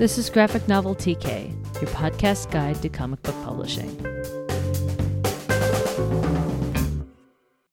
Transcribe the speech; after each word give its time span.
This 0.00 0.16
is 0.16 0.30
Graphic 0.30 0.66
Novel 0.66 0.94
TK, 0.94 1.52
your 1.74 1.90
podcast 1.90 2.50
guide 2.50 2.80
to 2.80 2.88
comic 2.88 3.22
book 3.22 3.34
publishing. 3.44 3.90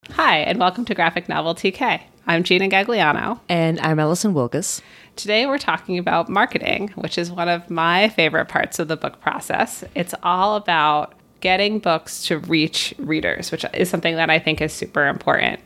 Hi, 0.10 0.40
and 0.40 0.60
welcome 0.60 0.84
to 0.84 0.94
Graphic 0.94 1.30
Novel 1.30 1.56
TK. 1.56 2.02
I'm 2.26 2.44
Gina 2.44 2.68
Gagliano. 2.68 3.40
And 3.48 3.80
I'm 3.80 3.98
Allison 3.98 4.34
Wilkes. 4.34 4.82
Today 5.16 5.46
we're 5.46 5.58
talking 5.58 5.98
about 5.98 6.28
marketing, 6.28 6.90
which 6.96 7.18
is 7.18 7.32
one 7.32 7.48
of 7.48 7.70
my 7.70 8.10
favorite 8.10 8.50
parts 8.50 8.78
of 8.78 8.90
the 8.90 8.98
book 8.98 9.22
process. 9.22 9.86
It's 9.96 10.14
all 10.22 10.58
about 10.58 11.14
getting 11.40 11.80
books 11.80 12.26
to 12.26 12.40
reach 12.40 12.94
readers, 12.98 13.54
which 13.54 13.64
is 13.74 13.90
something 13.90 14.18
that 14.18 14.30
I 14.30 14.38
think 14.38 14.60
is 14.60 14.74
super 14.74 15.08
important 15.08 15.62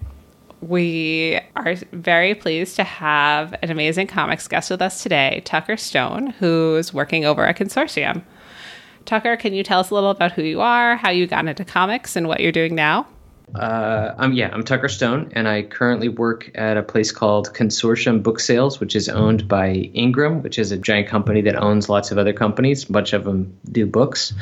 we 0.62 1.40
are 1.56 1.76
very 1.92 2.36
pleased 2.36 2.76
to 2.76 2.84
have 2.84 3.54
an 3.62 3.72
amazing 3.72 4.08
comics 4.08 4.48
guest 4.48 4.70
with 4.70 4.82
us 4.82 5.04
today, 5.04 5.42
Tucker 5.44 5.76
Stone, 5.76 6.28
who's 6.28 6.94
working 6.94 7.26
over 7.26 7.46
at 7.46 7.58
Consortium. 7.58 8.24
Tucker, 9.06 9.36
can 9.36 9.54
you 9.54 9.64
tell 9.64 9.80
us 9.80 9.90
a 9.90 9.96
little 9.96 10.12
about 10.12 10.32
who 10.32 10.44
you 10.44 10.62
are, 10.62 10.96
how 10.96 11.10
you 11.10 11.26
got 11.26 11.48
into 11.48 11.66
comics, 11.66 12.16
and 12.16 12.28
what 12.28 12.40
you're 12.40 12.52
doing 12.52 12.76
now? 12.76 13.08
Uh, 13.56 14.16
I'm 14.18 14.32
yeah, 14.32 14.50
I'm 14.54 14.64
Tucker 14.64 14.88
Stone, 14.88 15.32
and 15.34 15.48
I 15.48 15.64
currently 15.64 16.08
work 16.08 16.52
at 16.56 16.78
a 16.78 16.84
place 16.84 17.12
called 17.12 17.54
Consortium 17.54 18.24
Book 18.24 18.40
Sales, 18.40 18.80
which 18.80 18.96
is 18.96 19.10
owned 19.10 19.48
by 19.48 19.72
Ingram, 19.72 20.42
which 20.42 20.58
is 20.58 20.72
a 20.72 20.78
giant 20.78 21.10
company 21.10 21.42
that 21.42 21.56
owns 21.56 21.90
lots 21.90 22.12
of 22.12 22.18
other 22.18 22.32
companies. 22.32 22.88
A 22.88 22.92
bunch 22.94 23.12
of 23.12 23.26
them 23.26 23.58
do 23.70 23.86
books, 23.86 24.34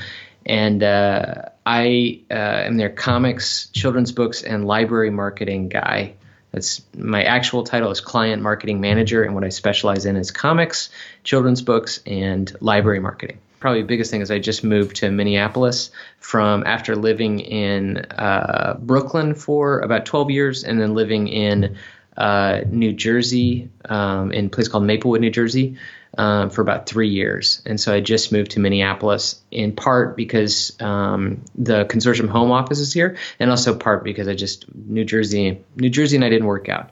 and 0.46 0.84
uh, 0.84 1.46
I 1.66 2.22
uh, 2.30 2.34
am 2.34 2.78
their 2.78 2.90
comics, 2.90 3.70
children's 3.70 4.12
books, 4.12 4.44
and 4.44 4.68
library 4.68 5.10
marketing 5.10 5.70
guy. 5.70 6.14
That's 6.52 6.82
my 6.98 7.24
actual 7.24 7.64
title 7.64 7.92
is 7.92 8.02
client 8.02 8.42
marketing 8.42 8.82
manager, 8.82 9.24
and 9.24 9.36
what 9.36 9.44
I 9.44 9.50
specialize 9.50 10.06
in 10.06 10.16
is 10.16 10.32
comics, 10.32 10.90
children's 11.24 11.62
books, 11.62 12.00
and 12.06 12.52
library 12.60 13.00
marketing. 13.00 13.40
Probably 13.60 13.82
the 13.82 13.88
biggest 13.88 14.10
thing 14.10 14.22
is 14.22 14.32
I 14.32 14.40
just 14.40 14.64
moved 14.64 14.98
to 14.98 15.12
Minneapolis 15.12 15.92
from 16.20 16.64
after 16.66 16.96
living 16.96 17.40
in 17.42 17.98
uh, 17.98 18.78
Brooklyn 18.80 19.36
for 19.36 19.80
about 19.80 20.06
12 20.06 20.32
years, 20.32 20.64
and 20.64 20.80
then 20.82 20.96
living 20.96 21.28
in 21.28 21.78
uh, 22.18 22.62
New 22.68 22.94
Jersey, 22.94 23.70
um, 23.86 24.32
in 24.32 24.48
a 24.48 24.50
place 24.50 24.68
called 24.68 24.86
Maplewood, 24.86 25.22
New 25.22 25.30
Jersey, 25.30 25.78
um, 26.20 26.50
for 26.50 26.62
about 26.62 26.86
three 26.86 27.08
years. 27.08 27.62
And 27.66 27.80
so 27.80 27.94
I 27.94 28.02
just 28.02 28.34
moved 28.34 28.52
to 28.52 28.60
Minneapolis 28.60 29.42
in 29.52 29.74
part 29.74 30.18
because 30.18 30.76
um, 30.82 31.46
the 31.56 31.86
consortium 31.86 32.28
home 32.28 32.52
office 32.52 32.80
is 32.80 32.92
here, 32.92 33.16
and 33.40 33.50
also 33.50 33.74
part 33.74 34.04
because 34.04 34.28
I 34.28 34.36
just 34.36 34.66
New 34.76 35.06
Jersey, 35.06 35.64
New 35.78 35.90
Jersey, 35.90 36.18
and 36.18 36.26
I 36.26 36.30
didn't 36.30 36.46
work 36.46 36.68
out. 36.68 36.90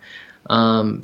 Um, 0.49 1.03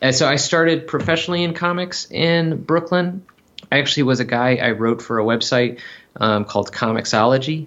and 0.00 0.14
so 0.14 0.26
I 0.26 0.36
started 0.36 0.86
professionally 0.86 1.44
in 1.44 1.52
comics 1.52 2.10
in 2.10 2.62
Brooklyn. 2.62 3.26
I 3.70 3.78
actually 3.78 4.04
was 4.04 4.20
a 4.20 4.24
guy 4.24 4.56
I 4.56 4.70
wrote 4.70 5.02
for 5.02 5.18
a 5.18 5.24
website 5.24 5.80
um, 6.18 6.46
called 6.46 6.72
Comixology 6.72 7.66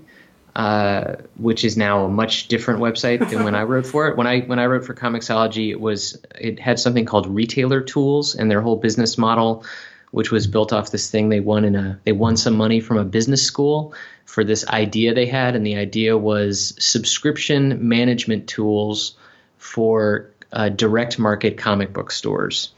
uh, 0.60 1.16
which 1.38 1.64
is 1.64 1.78
now 1.78 2.04
a 2.04 2.10
much 2.10 2.50
different 2.50 2.82
website 2.82 3.30
than 3.30 3.46
when 3.46 3.56
I 3.56 3.64
wrote 3.64 3.86
for 3.86 4.10
it. 4.10 4.18
When 4.18 4.28
I 4.28 4.42
when 4.42 4.60
I 4.60 4.66
wrote 4.66 4.84
for 4.84 4.94
Comixology, 4.94 5.70
it 5.70 5.80
was 5.80 6.22
it 6.38 6.60
had 6.60 6.82
something 6.82 7.06
called 7.06 7.28
Retailer 7.28 7.80
Tools, 7.80 8.36
and 8.36 8.52
their 8.52 8.60
whole 8.60 8.76
business 8.76 9.18
model, 9.18 9.64
which 10.12 10.32
was 10.32 10.48
built 10.48 10.74
off 10.74 10.92
this 10.92 11.10
thing 11.10 11.30
they 11.30 11.40
won 11.40 11.64
in 11.64 11.78
a 11.78 11.98
they 12.04 12.12
won 12.12 12.36
some 12.36 12.58
money 12.58 12.82
from 12.82 12.98
a 12.98 13.06
business 13.06 13.42
school 13.42 13.94
for 14.26 14.44
this 14.44 14.68
idea 14.68 15.14
they 15.14 15.28
had, 15.28 15.56
and 15.56 15.66
the 15.66 15.78
idea 15.78 16.18
was 16.18 16.76
subscription 16.78 17.88
management 17.88 18.50
tools 18.50 19.16
for 19.60 20.30
uh, 20.52 20.68
direct 20.68 21.18
market 21.18 21.58
comic 21.58 21.94
book 21.94 22.12
stores. 22.12 22.74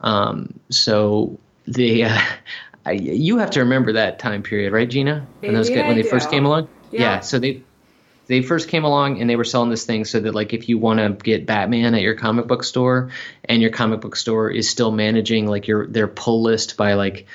Um, 0.00 0.60
so 0.70 1.40
the 1.66 2.04
uh, 2.04 2.20
I, 2.86 2.92
you 2.92 3.38
have 3.38 3.50
to 3.50 3.60
remember 3.60 3.94
that 3.94 4.20
time 4.20 4.44
period, 4.44 4.72
right, 4.72 4.88
Gina? 4.88 5.26
When 5.40 5.54
those 5.54 5.68
when 5.68 5.96
they 5.96 6.04
first 6.04 6.30
came 6.30 6.46
along. 6.46 6.68
Yeah. 6.96 7.00
yeah. 7.00 7.20
So 7.20 7.38
they 7.38 7.62
they 8.26 8.42
first 8.42 8.68
came 8.68 8.84
along 8.84 9.20
and 9.20 9.30
they 9.30 9.36
were 9.36 9.44
selling 9.44 9.70
this 9.70 9.84
thing 9.84 10.04
so 10.04 10.20
that 10.20 10.34
like 10.34 10.52
if 10.52 10.68
you 10.68 10.78
want 10.78 10.98
to 10.98 11.10
get 11.24 11.46
Batman 11.46 11.94
at 11.94 12.02
your 12.02 12.14
comic 12.14 12.46
book 12.46 12.64
store 12.64 13.10
and 13.44 13.62
your 13.62 13.70
comic 13.70 14.00
book 14.00 14.16
store 14.16 14.50
is 14.50 14.68
still 14.68 14.90
managing 14.90 15.46
like 15.46 15.68
your 15.68 15.86
their 15.86 16.08
pull 16.08 16.42
list 16.42 16.76
by 16.76 16.94
like 16.94 17.26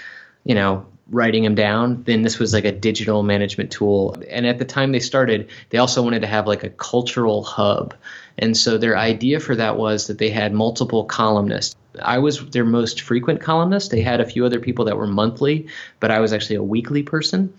you 0.43 0.55
know 0.55 0.85
writing 1.09 1.43
them 1.43 1.55
down 1.55 2.03
then 2.03 2.21
this 2.21 2.39
was 2.39 2.53
like 2.53 2.63
a 2.63 2.71
digital 2.71 3.21
management 3.21 3.69
tool 3.69 4.15
and 4.29 4.45
at 4.47 4.59
the 4.59 4.65
time 4.65 4.93
they 4.93 4.99
started 4.99 5.49
they 5.69 5.77
also 5.77 6.01
wanted 6.01 6.21
to 6.21 6.27
have 6.27 6.47
like 6.47 6.63
a 6.63 6.69
cultural 6.69 7.43
hub 7.43 7.93
and 8.37 8.55
so 8.55 8.77
their 8.77 8.97
idea 8.97 9.41
for 9.41 9.55
that 9.55 9.75
was 9.75 10.07
that 10.07 10.17
they 10.17 10.29
had 10.29 10.53
multiple 10.53 11.03
columnists 11.03 11.75
I 12.01 12.19
was 12.19 12.49
their 12.49 12.63
most 12.63 13.01
frequent 13.01 13.41
columnist. 13.41 13.91
They 13.91 14.01
had 14.01 14.21
a 14.21 14.25
few 14.25 14.45
other 14.45 14.59
people 14.59 14.85
that 14.85 14.97
were 14.97 15.07
monthly, 15.07 15.67
but 15.99 16.11
I 16.11 16.19
was 16.19 16.33
actually 16.33 16.55
a 16.55 16.63
weekly 16.63 17.03
person. 17.03 17.53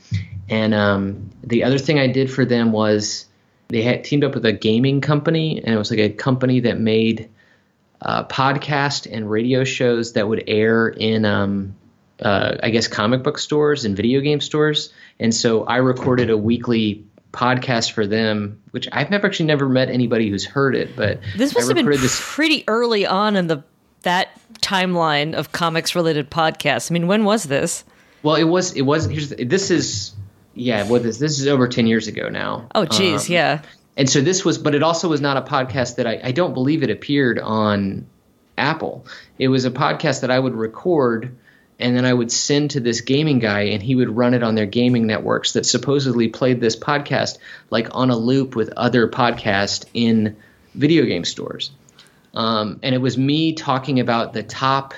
And 0.49 0.75
um, 0.75 1.31
the 1.43 1.65
other 1.65 1.79
thing 1.79 1.99
I 1.99 2.07
did 2.07 2.31
for 2.31 2.45
them 2.45 2.73
was 2.73 3.27
they 3.69 3.83
had 3.83 4.05
teamed 4.05 4.25
up 4.25 4.35
with 4.35 4.45
a 4.45 4.53
gaming 4.53 5.01
company, 5.01 5.63
and 5.63 5.75
it 5.75 5.79
was 5.79 5.91
like 5.91 6.01
a 6.01 6.11
company 6.11 6.61
that 6.61 6.79
made 6.79 7.29
uh, 8.01 8.25
podcast 8.25 9.07
and 9.11 9.31
radio 9.31 9.65
shows 9.65 10.15
that 10.15 10.29
would 10.29 10.45
air 10.47 10.89
in, 10.89 11.25
um, 11.25 11.75
uh, 12.21 12.57
I 12.63 12.71
guess, 12.71 12.89
comic 12.89 13.23
book 13.23 13.39
stores 13.39 13.85
and 13.85 13.97
video 13.97 14.21
game 14.21 14.41
stores. 14.41 14.93
And 15.21 15.35
so 15.35 15.65
I 15.65 15.77
recorded 15.77 16.31
a 16.31 16.37
weekly 16.37 17.05
podcast 17.33 17.93
for 17.93 18.07
them, 18.07 18.61
which 18.73 18.89
I've 18.93 19.11
never 19.11 19.27
actually 19.27 19.47
never 19.47 19.69
met 19.69 19.89
anybody 19.89 20.29
who's 20.29 20.45
heard 20.45 20.75
it, 20.75 20.95
but 20.97 21.21
this 21.37 21.55
must 21.55 21.69
have 21.69 21.77
been 21.77 21.87
this, 21.87 22.21
pretty 22.23 22.65
early 22.69 23.07
on 23.07 23.37
in 23.37 23.47
the 23.47 23.65
that 24.03 24.29
timeline 24.61 25.35
of 25.35 25.53
comics 25.53 25.95
related 25.95 26.31
podcasts. 26.31 26.91
I 26.91 26.95
mean, 26.95 27.07
when 27.07 27.25
was 27.25 27.45
this? 27.45 27.85
Well, 28.23 28.37
it 28.37 28.45
was. 28.45 28.73
It 28.75 28.83
was. 28.83 29.07
Here's 29.07 29.31
this 29.31 29.71
is 29.71 30.15
yeah. 30.55 30.87
What 30.87 31.03
this 31.03 31.19
this 31.19 31.41
is 31.41 31.47
over 31.47 31.69
ten 31.69 31.87
years 31.87 32.09
ago 32.09 32.29
now. 32.29 32.69
Oh, 32.75 32.85
geez, 32.85 33.29
um, 33.29 33.33
yeah. 33.33 33.63
And 33.97 34.09
so 34.09 34.23
this 34.23 34.43
was, 34.43 34.57
but 34.57 34.75
it 34.75 34.83
also 34.83 35.09
was 35.09 35.21
not 35.21 35.37
a 35.37 35.43
podcast 35.43 35.97
that 35.97 36.07
I, 36.07 36.19
I 36.25 36.33
don't 36.33 36.55
believe 36.55 36.83
it 36.83 36.89
appeared 36.89 37.39
on 37.39 38.07
Apple. 38.57 39.05
It 39.39 39.49
was 39.49 39.67
a 39.67 39.71
podcast 39.71 40.23
that 40.23 40.31
I 40.31 40.39
would 40.39 40.55
record 40.55 41.37
and 41.83 41.97
then 41.97 42.05
I 42.05 42.13
would 42.13 42.31
send 42.31 42.71
to 42.73 42.81
this 42.81 43.01
gaming 43.01 43.41
guy, 43.41 43.63
and 43.63 43.83
he 43.83 43.97
would 43.97 44.17
run 44.17 44.35
it 44.35 44.43
on 44.43 44.55
their 44.55 44.67
gaming 44.67 45.07
networks 45.07 45.55
that 45.55 45.67
supposedly 45.67 46.29
played 46.29 46.61
this 46.61 46.77
podcast 46.77 47.39
like 47.71 47.89
on 47.93 48.11
a 48.11 48.17
loop 48.17 48.55
with 48.55 48.73
other 48.77 49.09
podcasts 49.09 49.85
in 49.93 50.37
video 50.75 51.05
game 51.05 51.25
stores. 51.25 51.73
Um, 52.35 52.81
and 52.83 52.95
it 52.95 52.99
was 52.99 53.19
me 53.19 53.53
talking 53.53 54.01
about 54.01 54.33
the 54.33 54.43
top. 54.43 54.95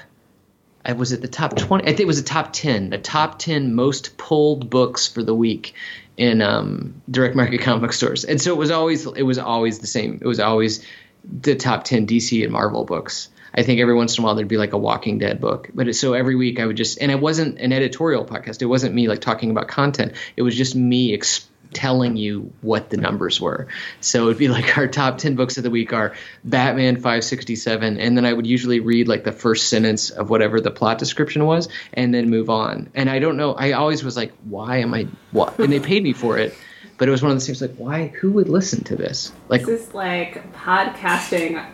I 0.84 0.92
was 0.92 1.12
at 1.12 1.22
the 1.22 1.28
top 1.28 1.56
twenty. 1.56 1.84
I 1.84 1.88
think 1.88 2.00
it 2.00 2.06
was 2.06 2.22
the 2.22 2.28
top 2.28 2.52
ten. 2.52 2.90
The 2.90 2.98
top 2.98 3.38
ten 3.38 3.74
most 3.74 4.16
pulled 4.16 4.70
books 4.70 5.08
for 5.08 5.22
the 5.22 5.34
week 5.34 5.74
in 6.16 6.42
um, 6.42 7.02
direct 7.10 7.34
market 7.34 7.60
comic 7.62 7.92
stores. 7.92 8.24
And 8.24 8.40
so 8.40 8.52
it 8.52 8.58
was 8.58 8.70
always 8.70 9.06
it 9.06 9.22
was 9.22 9.38
always 9.38 9.80
the 9.80 9.86
same. 9.86 10.18
It 10.20 10.26
was 10.26 10.40
always 10.40 10.84
the 11.24 11.56
top 11.56 11.84
ten 11.84 12.06
DC 12.06 12.42
and 12.42 12.52
Marvel 12.52 12.84
books. 12.84 13.30
I 13.56 13.62
think 13.62 13.80
every 13.80 13.94
once 13.94 14.18
in 14.18 14.22
a 14.22 14.26
while 14.26 14.34
there'd 14.34 14.48
be 14.48 14.56
like 14.56 14.72
a 14.72 14.78
Walking 14.78 15.18
Dead 15.18 15.40
book, 15.40 15.70
but 15.72 15.88
it, 15.88 15.94
so 15.94 16.12
every 16.12 16.34
week 16.34 16.58
I 16.58 16.66
would 16.66 16.76
just 16.76 17.00
and 17.00 17.10
it 17.10 17.20
wasn't 17.20 17.58
an 17.58 17.72
editorial 17.72 18.24
podcast. 18.24 18.62
It 18.62 18.66
wasn't 18.66 18.94
me 18.94 19.08
like 19.08 19.20
talking 19.20 19.50
about 19.50 19.68
content. 19.68 20.14
It 20.36 20.42
was 20.42 20.56
just 20.56 20.74
me 20.74 21.12
telling 21.74 22.16
you 22.16 22.52
what 22.60 22.90
the 22.90 22.96
numbers 22.96 23.40
were. 23.40 23.68
So 24.00 24.26
it'd 24.26 24.38
be 24.38 24.48
like 24.56 24.76
our 24.78 24.86
top 24.86 25.18
10 25.18 25.36
books 25.36 25.56
of 25.56 25.64
the 25.64 25.70
week 25.70 25.92
are 25.92 26.14
Batman 26.44 26.96
567. 26.96 27.98
And 27.98 28.16
then 28.16 28.24
I 28.24 28.32
would 28.32 28.46
usually 28.46 28.80
read 28.80 29.08
like 29.08 29.24
the 29.24 29.32
first 29.32 29.68
sentence 29.68 30.10
of 30.10 30.30
whatever 30.30 30.60
the 30.60 30.70
plot 30.70 30.98
description 30.98 31.44
was 31.44 31.68
and 31.92 32.14
then 32.14 32.30
move 32.30 32.48
on. 32.50 32.90
And 32.94 33.10
I 33.10 33.18
don't 33.18 33.36
know, 33.36 33.54
I 33.54 33.72
always 33.72 34.04
was 34.04 34.16
like, 34.16 34.32
why 34.44 34.78
am 34.78 34.94
I, 34.94 35.08
what? 35.32 35.58
And 35.58 35.72
they 35.72 35.80
paid 35.80 36.02
me 36.02 36.12
for 36.12 36.38
it. 36.38 36.56
But 36.96 37.08
it 37.08 37.10
was 37.10 37.22
one 37.22 37.32
of 37.32 37.36
those 37.36 37.46
things 37.46 37.60
like, 37.60 37.74
why, 37.76 38.06
who 38.06 38.30
would 38.32 38.48
listen 38.48 38.84
to 38.84 38.96
this? 38.96 39.32
Like, 39.48 39.64
this 39.64 39.88
is 39.88 39.94
like 39.94 40.52
podcasting 40.52 41.64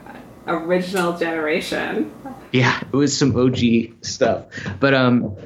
original 0.46 1.16
generation. 1.16 2.12
Yeah, 2.52 2.80
it 2.80 2.96
was 2.96 3.16
some 3.16 3.36
OG 3.36 3.58
stuff. 4.02 4.46
But 4.80 4.94
um 4.94 5.36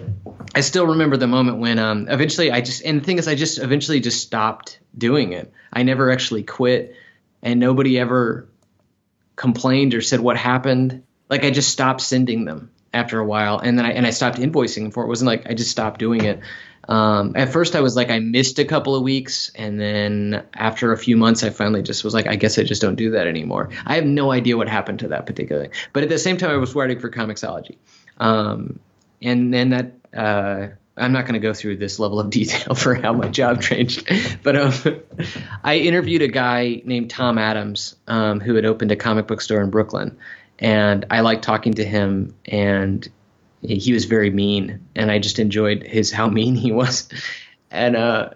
I 0.55 0.61
still 0.61 0.87
remember 0.87 1.17
the 1.17 1.27
moment 1.27 1.59
when 1.59 1.79
um, 1.79 2.07
eventually 2.09 2.53
I 2.53 2.61
just 2.61 2.85
and 2.85 3.01
the 3.01 3.05
thing 3.05 3.19
is 3.19 3.27
I 3.27 3.35
just 3.35 3.59
eventually 3.59 4.01
just 4.01 4.23
stopped 4.23 4.79
doing 4.97 5.33
it. 5.33 5.53
I 5.73 5.83
never 5.83 6.13
actually 6.13 6.45
quit, 6.45 6.95
and 7.43 7.59
nobody 7.59 7.99
ever 7.99 8.49
complained 9.35 9.95
or 9.95 10.01
said 10.01 10.21
what 10.21 10.37
happened. 10.37 11.03
Like 11.29 11.45
I 11.45 11.51
just 11.51 11.71
stopped 11.71 12.03
sending 12.03 12.45
them 12.45 12.71
after 12.93 13.19
a 13.19 13.25
while, 13.25 13.59
and 13.59 13.77
then 13.77 13.85
I 13.85 13.93
and 13.93 14.07
I 14.07 14.11
stopped 14.11 14.39
invoicing 14.39 14.93
for 14.93 15.03
it. 15.03 15.07
it 15.07 15.09
wasn't 15.09 15.27
like 15.27 15.47
I 15.47 15.55
just 15.55 15.73
stopped 15.73 15.99
doing 15.99 16.25
it. 16.25 16.41
Um, 16.89 17.33
at 17.35 17.53
first, 17.53 17.75
I 17.75 17.81
was 17.81 17.97
like 17.97 18.11
I 18.11 18.19
missed 18.19 18.59
a 18.59 18.65
couple 18.65 18.95
of 18.95 19.03
weeks, 19.03 19.51
and 19.55 19.81
then 19.81 20.45
after 20.55 20.93
a 20.93 20.99
few 20.99 21.17
months, 21.17 21.43
I 21.43 21.51
finally 21.51 21.83
just 21.83 22.05
was 22.05 22.15
like, 22.15 22.27
I 22.27 22.37
guess 22.37 22.59
I 22.59 22.65
just 22.65 22.83
don't 22.83 22.97
do 22.97 23.11
that 23.13 23.27
anymore. 23.27 23.71
I 23.87 23.95
have 23.95 24.05
no 24.05 24.31
idea 24.31 24.57
what 24.57 24.69
happened 24.69 24.99
to 25.01 25.09
that 25.09 25.27
particular 25.27 25.63
thing, 25.63 25.73
but 25.93 26.03
at 26.03 26.09
the 26.09 26.19
same 26.19 26.37
time, 26.37 26.51
I 26.51 26.57
was 26.57 26.75
writing 26.75 27.01
for 27.01 27.11
Comixology, 27.11 27.77
um, 28.19 28.79
and 29.23 29.53
then 29.53 29.71
that 29.71 29.93
uh, 30.15 30.69
I'm 30.97 31.13
not 31.13 31.23
going 31.23 31.35
to 31.35 31.41
go 31.41 31.55
through 31.55 31.77
this 31.79 31.99
level 31.99 32.21
of 32.21 32.31
detail 32.31 32.75
for 32.75 32.95
how 32.95 33.13
my 33.13 33.29
job 33.29 33.63
changed, 33.63 34.09
but 34.43 34.57
um, 34.57 35.01
I 35.65 35.77
interviewed 35.77 36.23
a 36.23 36.29
guy 36.29 36.83
named 36.85 37.11
Tom 37.11 37.39
Adams 37.39 37.97
um, 38.07 38.41
who 38.41 38.55
had 38.55 38.65
opened 38.65 38.93
a 38.93 38.97
comic 38.97 39.27
book 39.27 39.41
store 39.41 39.63
in 39.63 39.71
Brooklyn, 39.71 40.17
and 40.59 41.05
I 41.11 41.21
liked 41.21 41.43
talking 41.43 41.75
to 41.75 41.85
him. 41.85 42.35
And 42.47 43.09
he 43.67 43.93
was 43.93 44.05
very 44.05 44.31
mean, 44.31 44.81
and 44.95 45.11
I 45.11 45.19
just 45.19 45.39
enjoyed 45.39 45.83
his 45.83 46.11
how 46.13 46.29
mean 46.29 46.55
he 46.55 46.73
was, 46.73 47.09
and 47.71 47.97
uh, 47.97 48.31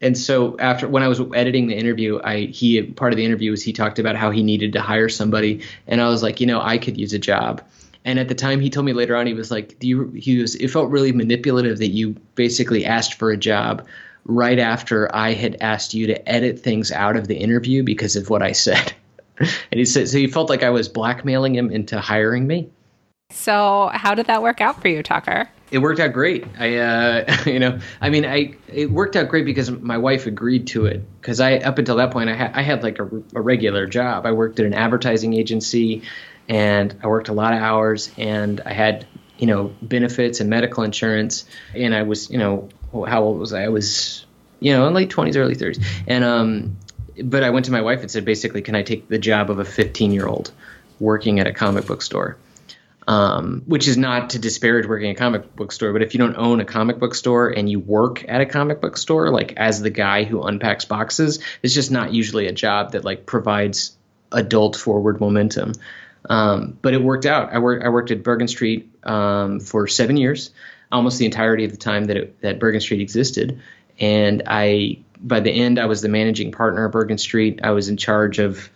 and 0.00 0.16
so 0.18 0.58
after 0.58 0.88
when 0.88 1.02
I 1.02 1.08
was 1.08 1.20
editing 1.34 1.68
the 1.68 1.76
interview, 1.76 2.20
I 2.22 2.46
he 2.46 2.82
part 2.82 3.12
of 3.12 3.16
the 3.16 3.24
interview 3.24 3.50
was 3.50 3.62
he 3.62 3.72
talked 3.72 3.98
about 3.98 4.16
how 4.16 4.30
he 4.30 4.42
needed 4.42 4.72
to 4.74 4.80
hire 4.80 5.08
somebody, 5.08 5.62
and 5.86 6.00
I 6.00 6.08
was 6.08 6.22
like, 6.22 6.40
you 6.40 6.46
know, 6.46 6.60
I 6.60 6.78
could 6.78 6.98
use 6.98 7.12
a 7.12 7.18
job. 7.18 7.62
And 8.04 8.18
at 8.18 8.26
the 8.26 8.34
time, 8.34 8.60
he 8.60 8.68
told 8.68 8.84
me 8.84 8.92
later 8.92 9.14
on, 9.14 9.26
he 9.26 9.34
was 9.34 9.50
like, 9.50 9.78
"Do 9.78 9.86
you?" 9.86 10.08
He 10.10 10.38
was. 10.38 10.56
It 10.56 10.68
felt 10.68 10.90
really 10.90 11.12
manipulative 11.12 11.78
that 11.78 11.90
you 11.90 12.16
basically 12.34 12.84
asked 12.84 13.14
for 13.14 13.30
a 13.30 13.36
job 13.36 13.86
right 14.24 14.58
after 14.58 15.14
I 15.14 15.32
had 15.32 15.56
asked 15.60 15.94
you 15.94 16.06
to 16.08 16.28
edit 16.28 16.60
things 16.60 16.92
out 16.92 17.16
of 17.16 17.28
the 17.28 17.36
interview 17.36 17.82
because 17.82 18.16
of 18.16 18.30
what 18.30 18.42
I 18.42 18.52
said. 18.52 18.92
and 19.38 19.48
he 19.70 19.84
said, 19.84 20.08
so 20.08 20.18
he 20.18 20.26
felt 20.26 20.48
like 20.48 20.62
I 20.62 20.70
was 20.70 20.88
blackmailing 20.88 21.54
him 21.54 21.70
into 21.70 22.00
hiring 22.00 22.46
me. 22.46 22.70
So, 23.32 23.90
how 23.92 24.14
did 24.14 24.26
that 24.26 24.42
work 24.42 24.60
out 24.60 24.80
for 24.80 24.88
you, 24.88 25.02
Tucker? 25.02 25.48
It 25.70 25.78
worked 25.78 26.00
out 26.00 26.12
great. 26.12 26.46
I, 26.58 26.76
uh, 26.76 27.36
you 27.46 27.58
know, 27.58 27.80
I 28.00 28.10
mean, 28.10 28.26
I 28.26 28.54
it 28.68 28.90
worked 28.90 29.16
out 29.16 29.28
great 29.28 29.46
because 29.46 29.70
my 29.70 29.98
wife 29.98 30.26
agreed 30.26 30.66
to 30.68 30.86
it. 30.86 31.02
Because 31.20 31.40
I, 31.40 31.56
up 31.56 31.78
until 31.78 31.96
that 31.96 32.10
point, 32.10 32.28
I 32.28 32.34
had 32.34 32.52
I 32.54 32.62
had 32.62 32.82
like 32.82 32.98
a, 32.98 33.08
a 33.34 33.40
regular 33.40 33.86
job. 33.86 34.26
I 34.26 34.32
worked 34.32 34.60
at 34.60 34.66
an 34.66 34.74
advertising 34.74 35.32
agency, 35.32 36.02
and 36.48 36.94
I 37.02 37.06
worked 37.06 37.28
a 37.28 37.32
lot 37.32 37.54
of 37.54 37.60
hours, 37.60 38.10
and 38.18 38.60
I 38.60 38.74
had 38.74 39.06
you 39.38 39.46
know 39.46 39.74
benefits 39.80 40.40
and 40.40 40.50
medical 40.50 40.84
insurance, 40.84 41.46
and 41.74 41.94
I 41.94 42.02
was 42.02 42.30
you 42.30 42.38
know 42.38 42.68
how 43.06 43.22
old 43.22 43.38
was 43.38 43.54
I? 43.54 43.64
I 43.64 43.68
was 43.68 44.26
you 44.60 44.72
know 44.74 44.86
in 44.86 44.94
late 44.94 45.08
twenties, 45.08 45.38
early 45.38 45.54
thirties, 45.54 45.84
and 46.06 46.22
um, 46.22 46.76
but 47.24 47.42
I 47.42 47.50
went 47.50 47.64
to 47.64 47.72
my 47.72 47.80
wife 47.80 48.02
and 48.02 48.10
said 48.10 48.26
basically, 48.26 48.60
can 48.60 48.74
I 48.74 48.82
take 48.82 49.08
the 49.08 49.18
job 49.18 49.50
of 49.50 49.58
a 49.58 49.64
fifteen 49.64 50.12
year 50.12 50.26
old 50.26 50.52
working 51.00 51.40
at 51.40 51.46
a 51.46 51.52
comic 51.52 51.86
book 51.86 52.02
store? 52.02 52.36
Um, 53.12 53.62
which 53.66 53.88
is 53.88 53.98
not 53.98 54.30
to 54.30 54.38
disparage 54.38 54.86
working 54.86 55.10
a 55.10 55.14
comic 55.14 55.54
book 55.54 55.70
store, 55.70 55.92
but 55.92 56.00
if 56.00 56.14
you 56.14 56.18
don't 56.18 56.36
own 56.36 56.60
a 56.60 56.64
comic 56.64 56.98
book 56.98 57.14
store 57.14 57.50
and 57.50 57.68
you 57.70 57.78
work 57.78 58.24
at 58.26 58.40
a 58.40 58.46
comic 58.46 58.80
book 58.80 58.96
store, 58.96 59.30
like 59.30 59.52
as 59.58 59.82
the 59.82 59.90
guy 59.90 60.24
who 60.24 60.42
unpacks 60.42 60.86
boxes, 60.86 61.40
it's 61.62 61.74
just 61.74 61.90
not 61.90 62.14
usually 62.14 62.46
a 62.46 62.52
job 62.52 62.92
that 62.92 63.04
like 63.04 63.26
provides 63.26 63.94
adult 64.32 64.76
forward 64.76 65.20
momentum. 65.20 65.72
Um, 66.30 66.78
but 66.80 66.94
it 66.94 67.02
worked 67.02 67.26
out. 67.26 67.52
I 67.52 67.58
worked 67.58 67.84
I 67.84 67.90
worked 67.90 68.10
at 68.12 68.22
Bergen 68.22 68.48
Street 68.48 68.90
um, 69.04 69.60
for 69.60 69.86
seven 69.88 70.16
years, 70.16 70.50
almost 70.90 71.18
the 71.18 71.26
entirety 71.26 71.66
of 71.66 71.70
the 71.70 71.76
time 71.76 72.04
that 72.04 72.16
it, 72.16 72.40
that 72.40 72.60
Bergen 72.60 72.80
Street 72.80 73.02
existed, 73.02 73.60
and 74.00 74.42
I 74.46 75.00
by 75.20 75.40
the 75.40 75.50
end 75.50 75.78
I 75.78 75.84
was 75.84 76.00
the 76.00 76.08
managing 76.08 76.52
partner 76.52 76.86
of 76.86 76.92
Bergen 76.92 77.18
Street. 77.18 77.60
I 77.62 77.72
was 77.72 77.88
in 77.90 77.98
charge 77.98 78.38
of 78.38 78.70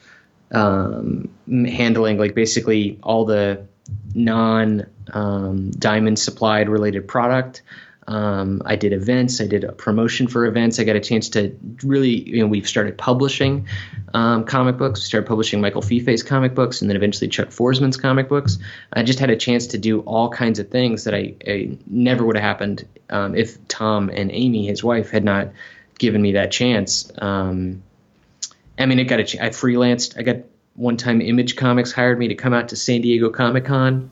um, 0.53 1.31
handling 1.49 2.19
like 2.19 2.35
basically 2.35 2.99
all 3.03 3.25
the 3.25 3.67
non 4.15 4.87
um, 5.13 5.71
diamond 5.71 6.19
supplied 6.19 6.69
related 6.69 7.07
product. 7.07 7.63
Um, 8.09 8.63
I 8.65 8.77
did 8.77 8.93
events. 8.93 9.41
I 9.41 9.47
did 9.47 9.65
a 9.65 9.73
promotion 9.73 10.29
for 10.29 10.47
events. 10.47 10.79
I 10.79 10.85
got 10.85 10.95
a 10.95 11.01
chance 11.01 11.31
to 11.31 11.59
really, 11.83 12.11
you 12.11 12.41
know, 12.41 12.47
we've 12.47 12.69
started 12.69 12.97
publishing 12.97 13.67
um, 14.15 14.45
comic 14.45 14.77
books. 14.77 15.01
We 15.01 15.05
started 15.07 15.27
publishing 15.27 15.61
Michael 15.61 15.83
Fiffe's 15.83 16.23
comic 16.23 16.55
books, 16.55 16.83
and 16.83 16.91
then 16.91 16.97
eventually 16.97 17.29
Chuck 17.29 17.49
Forsman's 17.49 17.97
comic 17.97 18.29
books. 18.29 18.59
I 18.93 19.03
just 19.03 19.19
had 19.19 19.31
a 19.31 19.37
chance 19.37 19.69
to 19.69 19.79
do 19.79 20.01
all 20.01 20.31
kinds 20.31 20.61
of 20.61 20.69
things 20.69 21.05
that 21.05 21.15
I, 21.15 21.35
I 21.47 21.79
never 21.87 22.25
would 22.25 22.37
have 22.37 22.45
happened 22.45 22.87
um, 23.11 23.35
if 23.35 23.67
Tom 23.67 24.09
and 24.09 24.31
Amy, 24.31 24.67
his 24.67 24.85
wife, 24.85 25.11
had 25.11 25.25
not 25.25 25.49
given 25.99 26.23
me 26.23 26.33
that 26.33 26.53
chance. 26.53 27.11
Um, 27.19 27.83
I 28.79 28.87
mean, 28.87 29.01
it 29.01 29.05
got 29.05 29.21
a. 29.21 29.25
Ch- 29.25 29.41
I 29.41 29.49
freelanced. 29.49 30.17
I 30.17 30.23
got 30.23 30.37
one 30.77 30.97
time 30.97 31.21
Image 31.21 31.57
Comics 31.57 31.93
hired 31.93 32.19
me 32.19 32.29
to 32.29 32.35
come 32.35 32.53
out 32.53 32.69
to 32.69 32.77
San 32.77 33.01
Diego 33.01 33.31
Comic 33.31 33.65
Con 33.65 34.11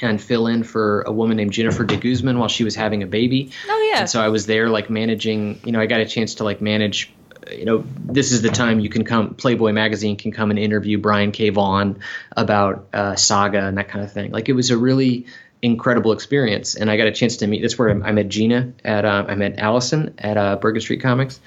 and 0.00 0.20
fill 0.20 0.48
in 0.48 0.64
for 0.64 1.02
a 1.02 1.12
woman 1.12 1.36
named 1.36 1.52
Jennifer 1.52 1.84
de 1.84 1.96
Guzman 1.96 2.38
while 2.38 2.48
she 2.48 2.64
was 2.64 2.74
having 2.74 3.02
a 3.02 3.06
baby. 3.06 3.50
Oh 3.68 3.90
yeah. 3.92 4.00
And 4.00 4.10
so 4.10 4.20
I 4.20 4.28
was 4.28 4.46
there 4.46 4.68
like 4.68 4.90
managing, 4.90 5.60
you 5.64 5.72
know, 5.72 5.80
I 5.80 5.86
got 5.86 6.00
a 6.00 6.06
chance 6.06 6.36
to 6.36 6.44
like 6.44 6.60
manage 6.60 7.12
you 7.52 7.64
know, 7.64 7.84
this 7.98 8.32
is 8.32 8.42
the 8.42 8.48
time 8.48 8.80
you 8.80 8.88
can 8.88 9.04
come. 9.04 9.34
Playboy 9.34 9.72
magazine 9.72 10.16
can 10.16 10.32
come 10.32 10.50
and 10.50 10.58
interview 10.58 10.98
Brian 10.98 11.32
K. 11.32 11.50
Vaughan 11.50 12.00
about 12.36 12.88
uh, 12.92 13.16
Saga 13.16 13.66
and 13.66 13.78
that 13.78 13.88
kind 13.88 14.04
of 14.04 14.12
thing. 14.12 14.30
Like 14.30 14.48
it 14.48 14.54
was 14.54 14.70
a 14.70 14.78
really 14.78 15.26
incredible 15.62 16.12
experience, 16.12 16.74
and 16.74 16.90
I 16.90 16.96
got 16.96 17.06
a 17.06 17.12
chance 17.12 17.38
to 17.38 17.46
meet. 17.46 17.62
That's 17.62 17.78
where 17.78 17.90
I 17.90 18.12
met 18.12 18.28
Gina 18.28 18.72
at. 18.84 19.04
Uh, 19.04 19.24
I 19.28 19.34
met 19.34 19.58
Allison 19.58 20.14
at 20.18 20.36
uh, 20.36 20.56
Bergen 20.56 20.80
Street 20.80 21.02
Comics. 21.02 21.40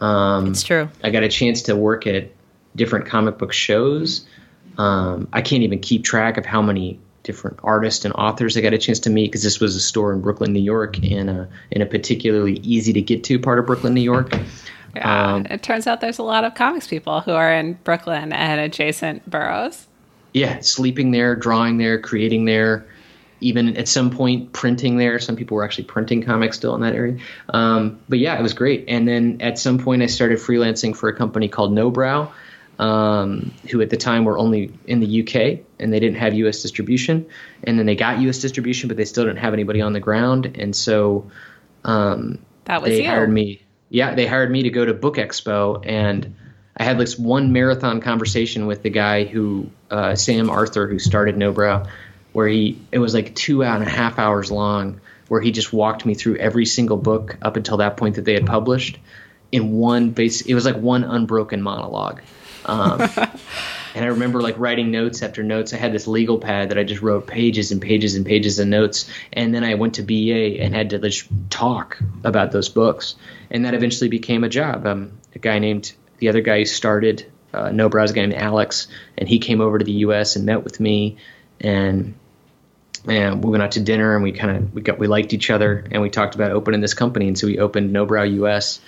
Um, 0.00 0.48
it's 0.48 0.62
true. 0.62 0.88
I 1.02 1.10
got 1.10 1.22
a 1.22 1.28
chance 1.28 1.62
to 1.62 1.76
work 1.76 2.06
at 2.06 2.14
different 2.76 3.06
comic 3.06 3.38
book 3.38 3.52
shows. 3.52 4.26
Um, 4.76 5.28
I 5.32 5.42
can't 5.42 5.62
even 5.62 5.80
keep 5.80 6.04
track 6.04 6.36
of 6.36 6.46
how 6.46 6.62
many 6.62 7.00
different 7.22 7.60
artists 7.62 8.04
and 8.04 8.14
authors 8.14 8.56
I 8.56 8.60
got 8.60 8.74
a 8.74 8.78
chance 8.78 9.00
to 9.00 9.10
meet 9.10 9.26
because 9.26 9.42
this 9.42 9.58
was 9.58 9.74
a 9.74 9.80
store 9.80 10.12
in 10.12 10.20
Brooklyn, 10.20 10.52
New 10.52 10.60
York, 10.60 11.02
in 11.02 11.28
a 11.28 11.48
in 11.70 11.82
a 11.82 11.86
particularly 11.86 12.54
easy 12.58 12.92
to 12.92 13.02
get 13.02 13.24
to 13.24 13.38
part 13.38 13.58
of 13.58 13.66
Brooklyn, 13.66 13.94
New 13.94 14.02
York. 14.02 14.32
Yeah, 14.94 15.34
um, 15.34 15.46
it 15.50 15.62
turns 15.62 15.86
out 15.88 16.00
there's 16.00 16.18
a 16.18 16.22
lot 16.22 16.44
of 16.44 16.54
comics 16.54 16.86
people 16.86 17.20
who 17.20 17.32
are 17.32 17.52
in 17.52 17.78
Brooklyn 17.82 18.32
and 18.32 18.60
adjacent 18.60 19.28
boroughs. 19.28 19.88
Yeah, 20.32 20.60
sleeping 20.60 21.10
there, 21.10 21.34
drawing 21.34 21.78
there, 21.78 22.00
creating 22.00 22.44
there, 22.44 22.88
even 23.40 23.76
at 23.76 23.88
some 23.88 24.10
point 24.10 24.52
printing 24.52 24.96
there. 24.96 25.18
Some 25.18 25.36
people 25.36 25.56
were 25.56 25.64
actually 25.64 25.84
printing 25.84 26.22
comics 26.22 26.56
still 26.56 26.74
in 26.74 26.80
that 26.82 26.94
area. 26.94 27.18
Um, 27.48 28.00
but 28.08 28.18
yeah, 28.18 28.38
it 28.38 28.42
was 28.42 28.52
great. 28.52 28.84
And 28.88 29.06
then 29.06 29.38
at 29.40 29.58
some 29.58 29.78
point, 29.78 30.02
I 30.02 30.06
started 30.06 30.38
freelancing 30.38 30.96
for 30.96 31.08
a 31.08 31.16
company 31.16 31.48
called 31.48 31.72
Nobrow 31.72 32.32
um, 32.78 33.52
who 33.70 33.80
at 33.80 33.90
the 33.90 33.96
time 33.96 34.24
were 34.24 34.38
only 34.38 34.72
in 34.86 35.00
the 35.00 35.22
UK 35.22 35.64
and 35.78 35.92
they 35.92 36.00
didn't 36.00 36.16
have 36.16 36.34
US 36.34 36.62
distribution. 36.62 37.26
And 37.62 37.78
then 37.78 37.86
they 37.86 37.94
got 37.94 38.20
US 38.20 38.40
distribution, 38.40 38.88
but 38.88 38.96
they 38.96 39.04
still 39.04 39.24
didn't 39.24 39.38
have 39.38 39.52
anybody 39.52 39.80
on 39.80 39.92
the 39.92 40.00
ground. 40.00 40.56
And 40.56 40.74
so 40.74 41.30
um, 41.84 42.38
that 42.64 42.82
was 42.82 42.90
they 42.90 43.02
you. 43.02 43.08
hired 43.08 43.30
me. 43.30 43.62
Yeah, 43.90 44.14
they 44.14 44.26
hired 44.26 44.50
me 44.50 44.64
to 44.64 44.70
go 44.70 44.84
to 44.84 44.94
Book 44.94 45.16
Expo. 45.16 45.84
And 45.86 46.34
I 46.76 46.82
had 46.84 46.98
this 46.98 47.18
one 47.18 47.52
marathon 47.52 48.00
conversation 48.00 48.66
with 48.66 48.82
the 48.82 48.90
guy 48.90 49.24
who, 49.24 49.70
uh, 49.90 50.16
Sam 50.16 50.50
Arthur, 50.50 50.88
who 50.88 50.98
started 50.98 51.36
Nobrow, 51.36 51.88
where 52.32 52.48
he, 52.48 52.80
it 52.90 52.98
was 52.98 53.14
like 53.14 53.34
two 53.34 53.62
and 53.62 53.84
a 53.84 53.88
half 53.88 54.18
hours 54.18 54.50
long, 54.50 55.00
where 55.28 55.40
he 55.40 55.52
just 55.52 55.72
walked 55.72 56.04
me 56.04 56.14
through 56.14 56.36
every 56.38 56.66
single 56.66 56.96
book 56.96 57.36
up 57.40 57.56
until 57.56 57.76
that 57.76 57.96
point 57.96 58.16
that 58.16 58.24
they 58.24 58.34
had 58.34 58.46
published 58.46 58.98
in 59.52 59.72
one 59.72 60.10
base. 60.10 60.40
It 60.40 60.54
was 60.54 60.64
like 60.64 60.76
one 60.76 61.04
unbroken 61.04 61.62
monologue. 61.62 62.20
Um, 62.64 63.00
and 63.94 64.04
I 64.04 64.08
remember 64.08 64.40
like 64.40 64.58
writing 64.58 64.90
notes 64.90 65.22
after 65.22 65.42
notes. 65.42 65.72
I 65.72 65.76
had 65.76 65.92
this 65.92 66.06
legal 66.06 66.38
pad 66.38 66.70
that 66.70 66.78
I 66.78 66.84
just 66.84 67.02
wrote 67.02 67.26
pages 67.26 67.72
and 67.72 67.80
pages 67.80 68.14
and 68.14 68.24
pages 68.24 68.58
of 68.58 68.66
notes. 68.68 69.10
And 69.32 69.54
then 69.54 69.64
I 69.64 69.74
went 69.74 69.94
to 69.94 70.02
BEA 70.02 70.60
and 70.60 70.74
had 70.74 70.90
to 70.90 70.98
just 70.98 71.28
talk 71.50 71.98
about 72.24 72.52
those 72.52 72.68
books. 72.68 73.16
And 73.50 73.64
that 73.64 73.74
eventually 73.74 74.08
became 74.08 74.44
a 74.44 74.48
job. 74.48 74.86
Um, 74.86 75.12
a 75.34 75.38
guy 75.38 75.58
named 75.58 75.92
the 76.18 76.28
other 76.28 76.40
guy 76.40 76.60
who 76.60 76.64
started 76.64 77.30
uh, 77.52 77.68
Nobrows, 77.68 78.10
a 78.10 78.14
guy 78.14 78.22
named 78.22 78.34
Alex, 78.34 78.88
and 79.16 79.28
he 79.28 79.38
came 79.38 79.60
over 79.60 79.78
to 79.78 79.84
the 79.84 79.92
U.S. 79.92 80.36
and 80.36 80.44
met 80.44 80.64
with 80.64 80.80
me. 80.80 81.18
And 81.60 82.14
and 83.06 83.44
we 83.44 83.50
went 83.50 83.62
out 83.62 83.72
to 83.72 83.80
dinner 83.80 84.14
and 84.14 84.22
we 84.22 84.32
kind 84.32 84.56
of 84.56 84.74
we 84.74 84.82
got 84.82 84.98
we 84.98 85.06
liked 85.06 85.32
each 85.32 85.50
other 85.50 85.86
and 85.90 86.00
we 86.00 86.10
talked 86.10 86.34
about 86.34 86.52
opening 86.52 86.80
this 86.80 86.94
company 86.94 87.28
and 87.28 87.38
so 87.38 87.46
we 87.46 87.58
opened 87.58 87.94
Nobrow 87.94 88.32
US 88.44 88.80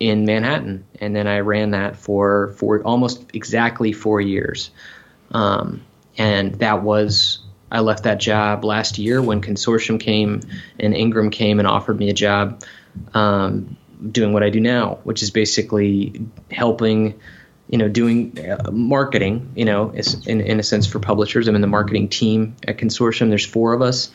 in 0.00 0.24
Manhattan, 0.24 0.84
and 1.00 1.14
then 1.14 1.26
I 1.26 1.40
ran 1.40 1.70
that 1.70 1.96
for 1.96 2.54
for 2.56 2.82
almost 2.82 3.24
exactly 3.32 3.92
four 3.92 4.20
years, 4.20 4.70
um, 5.30 5.82
and 6.18 6.54
that 6.56 6.82
was 6.82 7.40
I 7.70 7.80
left 7.80 8.04
that 8.04 8.20
job 8.20 8.64
last 8.64 8.98
year 8.98 9.20
when 9.20 9.40
Consortium 9.40 9.98
came 9.98 10.40
and 10.78 10.94
Ingram 10.94 11.30
came 11.30 11.58
and 11.58 11.66
offered 11.66 11.98
me 11.98 12.08
a 12.08 12.12
job 12.12 12.62
um, 13.14 13.76
doing 14.12 14.32
what 14.32 14.44
I 14.44 14.50
do 14.50 14.60
now, 14.60 14.98
which 15.02 15.22
is 15.22 15.30
basically 15.30 16.24
helping, 16.50 17.18
you 17.68 17.78
know, 17.78 17.88
doing 17.88 18.38
uh, 18.38 18.70
marketing, 18.70 19.52
you 19.56 19.64
know, 19.64 19.92
in, 20.26 20.40
in 20.40 20.60
a 20.60 20.62
sense 20.62 20.86
for 20.86 21.00
publishers. 21.00 21.48
I'm 21.48 21.56
in 21.56 21.62
the 21.62 21.66
marketing 21.66 22.08
team 22.08 22.54
at 22.66 22.78
Consortium. 22.78 23.28
There's 23.28 23.46
four 23.46 23.72
of 23.72 23.82
us. 23.82 24.10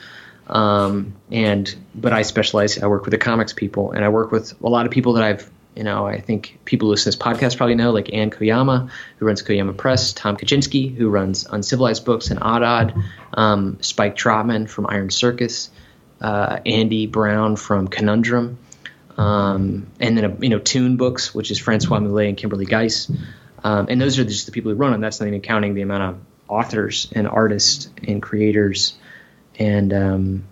Um, 0.47 1.13
and 1.29 1.73
but 1.93 2.13
I 2.13 2.23
specialize. 2.23 2.81
I 2.81 2.87
work 2.87 3.03
with 3.03 3.11
the 3.11 3.17
comics 3.19 3.53
people, 3.53 3.91
and 3.91 4.03
I 4.03 4.09
work 4.09 4.31
with 4.31 4.59
a 4.61 4.69
lot 4.69 4.85
of 4.85 4.91
people 4.91 5.13
that 5.13 5.23
I've 5.23 5.49
you 5.79 5.85
know, 5.85 6.05
I 6.05 6.19
think 6.19 6.59
people 6.65 6.87
who 6.87 6.91
listen 6.91 7.09
to 7.09 7.17
this 7.17 7.25
podcast 7.25 7.55
probably 7.55 7.75
know, 7.75 7.91
like 7.91 8.13
Annie 8.13 8.31
Koyama, 8.31 8.89
who 9.17 9.25
runs 9.25 9.41
Koyama 9.41 9.77
Press, 9.77 10.11
Tom 10.11 10.35
Kaczynski, 10.35 10.93
who 10.93 11.07
runs 11.07 11.45
Uncivilized 11.49 12.03
Books 12.03 12.31
and 12.31 12.41
Odod, 12.41 13.01
um, 13.33 13.81
Spike 13.81 14.17
Trotman 14.17 14.67
from 14.67 14.87
Iron 14.89 15.09
Circus, 15.09 15.69
uh, 16.19 16.59
Andy 16.65 17.07
Brown 17.07 17.55
from 17.55 17.87
Conundrum, 17.87 18.57
um, 19.17 19.87
and 20.01 20.17
then, 20.17 20.39
you 20.41 20.49
know, 20.49 20.59
TOON 20.59 20.97
Books, 20.97 21.33
which 21.33 21.49
is 21.49 21.61
Françoise 21.61 22.03
Mouly 22.03 22.27
and 22.27 22.35
Kimberly 22.35 22.65
Geis. 22.65 23.09
Um, 23.63 23.87
and 23.89 24.01
those 24.01 24.19
are 24.19 24.25
just 24.25 24.47
the 24.47 24.51
people 24.51 24.73
who 24.73 24.77
run 24.77 24.91
them. 24.91 24.99
That's 24.99 25.21
not 25.21 25.27
even 25.27 25.39
counting 25.39 25.75
the 25.75 25.81
amount 25.83 26.03
of 26.03 26.19
authors 26.49 27.09
and 27.15 27.25
artists 27.25 27.89
and 28.05 28.21
creators. 28.21 28.97
And 29.57 29.93
um, 29.93 30.43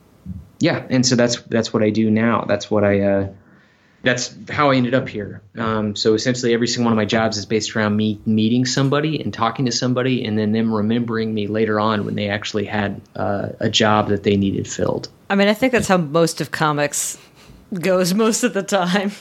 yeah, 0.60 0.86
and 0.90 1.06
so 1.06 1.18
that's 1.18 1.42
that's 1.42 1.74
what 1.74 1.84
I 1.84 1.90
do 1.90 2.10
now. 2.10 2.46
That's 2.48 2.72
what 2.72 2.86
I 2.86 3.02
uh, 3.02 3.28
that's 4.04 4.36
how 4.50 4.72
I 4.72 4.76
ended 4.76 4.94
up 4.94 5.10
here. 5.10 5.42
Um, 5.58 5.96
so 5.96 6.14
essentially, 6.14 6.54
every 6.54 6.68
single 6.68 6.86
one 6.86 6.94
of 6.94 6.98
my 6.98 7.06
jobs 7.06 7.38
is 7.38 7.46
based 7.46 7.76
around 7.76 7.98
me 7.98 8.20
meeting 8.26 8.66
somebody 8.66 9.22
and 9.22 9.34
talking 9.34 9.66
to 9.66 9.72
somebody, 9.72 10.24
and 10.24 10.38
then 10.38 10.52
them 10.52 10.74
remembering 10.74 11.34
me 11.34 11.48
later 11.48 11.80
on 11.80 12.06
when 12.06 12.16
they 12.16 12.30
actually 12.30 12.66
had 12.66 13.02
uh, 13.16 13.50
a 13.60 13.70
job 13.70 14.10
that 14.10 14.24
they 14.24 14.38
needed 14.38 14.68
filled. 14.68 15.10
I 15.30 15.36
mean, 15.36 15.48
I 15.48 15.54
think 15.54 15.74
that's 15.74 15.88
how 15.88 15.98
most 15.98 16.42
of 16.42 16.52
comics 16.52 17.18
goes 17.74 18.14
most 18.14 18.44
of 18.44 18.54
the 18.54 18.64
time. 18.64 19.12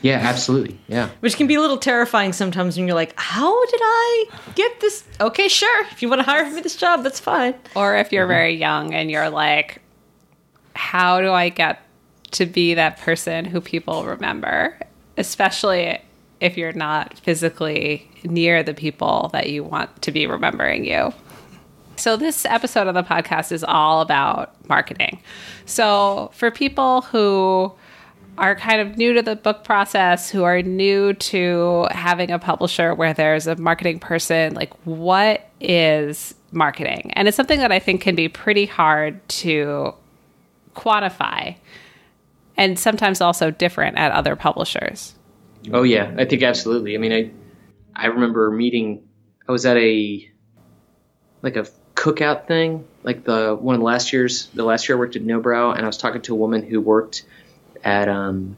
Yeah, 0.00 0.16
absolutely. 0.16 0.76
Yeah. 0.88 1.10
Which 1.20 1.36
can 1.36 1.46
be 1.46 1.54
a 1.54 1.60
little 1.60 1.78
terrifying 1.78 2.32
sometimes 2.32 2.76
when 2.76 2.88
you're 2.88 2.96
like, 2.96 3.14
how 3.16 3.64
did 3.66 3.80
I 3.80 4.26
get 4.56 4.80
this? 4.80 5.04
Okay, 5.20 5.46
sure. 5.46 5.86
If 5.92 6.02
you 6.02 6.08
want 6.08 6.18
to 6.18 6.24
hire 6.24 6.50
me 6.50 6.60
this 6.60 6.74
job, 6.74 7.04
that's 7.04 7.20
fine. 7.20 7.54
Or 7.76 7.96
if 7.96 8.10
you're 8.10 8.26
very 8.26 8.56
young 8.56 8.94
and 8.94 9.12
you're 9.12 9.30
like, 9.30 9.80
how 10.74 11.20
do 11.20 11.30
I 11.30 11.50
get 11.50 11.80
to 12.32 12.46
be 12.46 12.74
that 12.74 12.98
person 12.98 13.44
who 13.44 13.60
people 13.60 14.04
remember? 14.04 14.78
Especially 15.16 16.00
if 16.40 16.56
you're 16.56 16.72
not 16.72 17.18
physically 17.18 18.10
near 18.24 18.62
the 18.62 18.74
people 18.74 19.30
that 19.32 19.50
you 19.50 19.62
want 19.62 20.02
to 20.02 20.10
be 20.10 20.26
remembering 20.26 20.84
you. 20.84 21.12
So, 21.96 22.16
this 22.16 22.44
episode 22.46 22.88
of 22.88 22.94
the 22.94 23.02
podcast 23.02 23.52
is 23.52 23.62
all 23.62 24.00
about 24.00 24.54
marketing. 24.68 25.20
So, 25.66 26.30
for 26.34 26.50
people 26.50 27.02
who 27.02 27.72
are 28.38 28.56
kind 28.56 28.80
of 28.80 28.96
new 28.96 29.12
to 29.12 29.22
the 29.22 29.36
book 29.36 29.62
process, 29.62 30.30
who 30.30 30.42
are 30.42 30.62
new 30.62 31.12
to 31.12 31.86
having 31.90 32.30
a 32.30 32.38
publisher 32.38 32.94
where 32.94 33.12
there's 33.12 33.46
a 33.46 33.56
marketing 33.56 34.00
person, 34.00 34.54
like 34.54 34.72
what 34.84 35.48
is 35.60 36.34
marketing? 36.50 37.12
And 37.14 37.28
it's 37.28 37.36
something 37.36 37.60
that 37.60 37.70
I 37.70 37.78
think 37.78 38.00
can 38.00 38.14
be 38.14 38.28
pretty 38.28 38.66
hard 38.66 39.26
to 39.28 39.94
quantify 40.74 41.56
and 42.56 42.78
sometimes 42.78 43.20
also 43.20 43.50
different 43.50 43.98
at 43.98 44.12
other 44.12 44.36
publishers. 44.36 45.14
Oh 45.72 45.82
yeah, 45.82 46.14
I 46.18 46.24
think 46.24 46.42
absolutely. 46.42 46.94
I 46.94 46.98
mean, 46.98 47.12
I 47.12 47.30
I 47.94 48.06
remember 48.06 48.50
meeting. 48.50 49.02
I 49.48 49.52
was 49.52 49.66
at 49.66 49.76
a 49.76 50.28
like 51.42 51.56
a 51.56 51.66
cookout 51.94 52.46
thing, 52.46 52.86
like 53.04 53.24
the 53.24 53.56
one 53.58 53.74
of 53.74 53.80
the 53.80 53.84
last 53.84 54.12
years. 54.12 54.46
The 54.54 54.64
last 54.64 54.88
year 54.88 54.96
I 54.96 54.98
worked 54.98 55.16
at 55.16 55.22
Nobrow, 55.22 55.74
and 55.74 55.82
I 55.82 55.86
was 55.86 55.98
talking 55.98 56.22
to 56.22 56.34
a 56.34 56.36
woman 56.36 56.62
who 56.62 56.80
worked 56.80 57.24
at 57.84 58.08
um, 58.08 58.56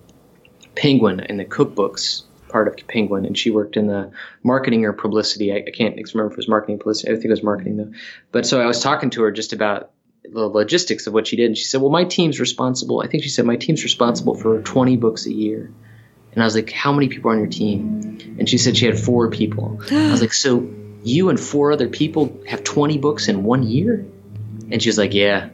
Penguin 0.74 1.20
in 1.20 1.36
the 1.36 1.44
cookbooks 1.44 2.22
part 2.48 2.68
of 2.68 2.76
Penguin, 2.86 3.26
and 3.26 3.36
she 3.36 3.50
worked 3.50 3.76
in 3.76 3.88
the 3.88 4.12
marketing 4.44 4.84
or 4.84 4.92
publicity. 4.92 5.52
I, 5.52 5.64
I 5.66 5.70
can't 5.70 5.96
remember 5.96 6.26
if 6.26 6.32
it 6.32 6.36
was 6.36 6.48
marketing 6.48 6.78
publicity. 6.78 7.12
I 7.12 7.16
think 7.16 7.26
it 7.26 7.30
was 7.30 7.42
marketing 7.42 7.76
though. 7.76 7.92
But 8.32 8.46
so 8.46 8.60
I 8.60 8.66
was 8.66 8.80
talking 8.80 9.10
to 9.10 9.22
her 9.24 9.32
just 9.32 9.52
about 9.52 9.90
the 10.24 10.48
logistics 10.48 11.06
of 11.06 11.12
what 11.12 11.26
she 11.26 11.36
did, 11.36 11.46
and 11.46 11.58
she 11.58 11.64
said, 11.64 11.80
"Well, 11.80 11.90
my 11.90 12.04
team's 12.04 12.40
responsible. 12.40 13.02
I 13.02 13.08
think 13.08 13.22
she 13.22 13.28
said 13.28 13.44
my 13.44 13.56
team's 13.56 13.82
responsible 13.84 14.34
for 14.34 14.60
20 14.62 14.96
books 14.96 15.26
a 15.26 15.32
year." 15.32 15.70
And 16.32 16.42
I 16.42 16.46
was 16.46 16.54
like, 16.54 16.70
"How 16.70 16.92
many 16.92 17.08
people 17.08 17.30
are 17.30 17.34
on 17.34 17.40
your 17.40 17.48
team?" 17.48 18.36
And 18.38 18.48
she 18.48 18.58
said 18.58 18.76
she 18.76 18.86
had 18.86 18.98
four 18.98 19.30
people. 19.30 19.80
I 19.90 20.10
was 20.10 20.20
like, 20.20 20.32
"So 20.32 20.68
you 21.02 21.28
and 21.28 21.38
four 21.38 21.72
other 21.72 21.88
people 21.88 22.40
have 22.46 22.64
20 22.64 22.98
books 22.98 23.28
in 23.28 23.44
one 23.44 23.62
year?" 23.62 24.04
And 24.70 24.82
she 24.82 24.88
was 24.88 24.98
like, 24.98 25.14
"Yeah." 25.14 25.50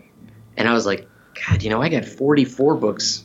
And 0.57 0.69
I 0.69 0.73
was 0.73 0.87
like, 0.87 1.09
"God, 1.47 1.63
you 1.63 1.71
know, 1.71 1.83
I 1.83 1.89
got 1.89 2.05
44 2.05 2.77
books 2.77 3.25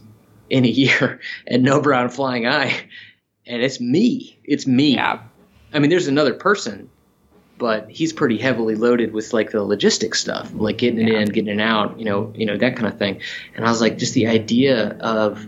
in 0.50 0.66
a 0.66 0.70
year 0.70 1.20
and 1.48 1.66
Nobrow 1.66 2.12
flying 2.12 2.48
eye, 2.48 2.74
and 3.46 3.62
it's 3.62 3.80
me. 3.80 4.40
It's 4.44 4.68
me. 4.68 4.96
Yeah. 4.96 5.22
I 5.74 5.80
mean, 5.80 5.90
there's 5.90 6.08
another 6.08 6.34
person, 6.34 6.90
but 7.58 7.90
he's 7.90 8.12
pretty 8.14 8.38
heavily 8.38 8.76
loaded 8.76 9.14
with 9.14 9.34
like 9.34 9.52
the 9.52 9.60
logistic 9.60 10.16
stuff, 10.16 10.52
like 10.54 10.78
getting 10.78 11.08
it 11.08 11.14
Yeah. 11.14 11.20
in, 11.20 11.30
getting 11.30 11.60
it 11.60 11.62
out, 11.62 12.00
you 12.00 12.06
know, 12.06 12.34
you 12.36 12.46
know 12.46 12.58
that 12.58 12.76
kind 12.76 12.88
of 12.88 12.98
thing. 12.98 13.22
And 13.56 13.66
I 13.66 13.70
was 13.70 13.82
like, 13.82 13.98
just 13.98 14.14
the 14.14 14.28
idea 14.28 14.90
of, 15.00 15.46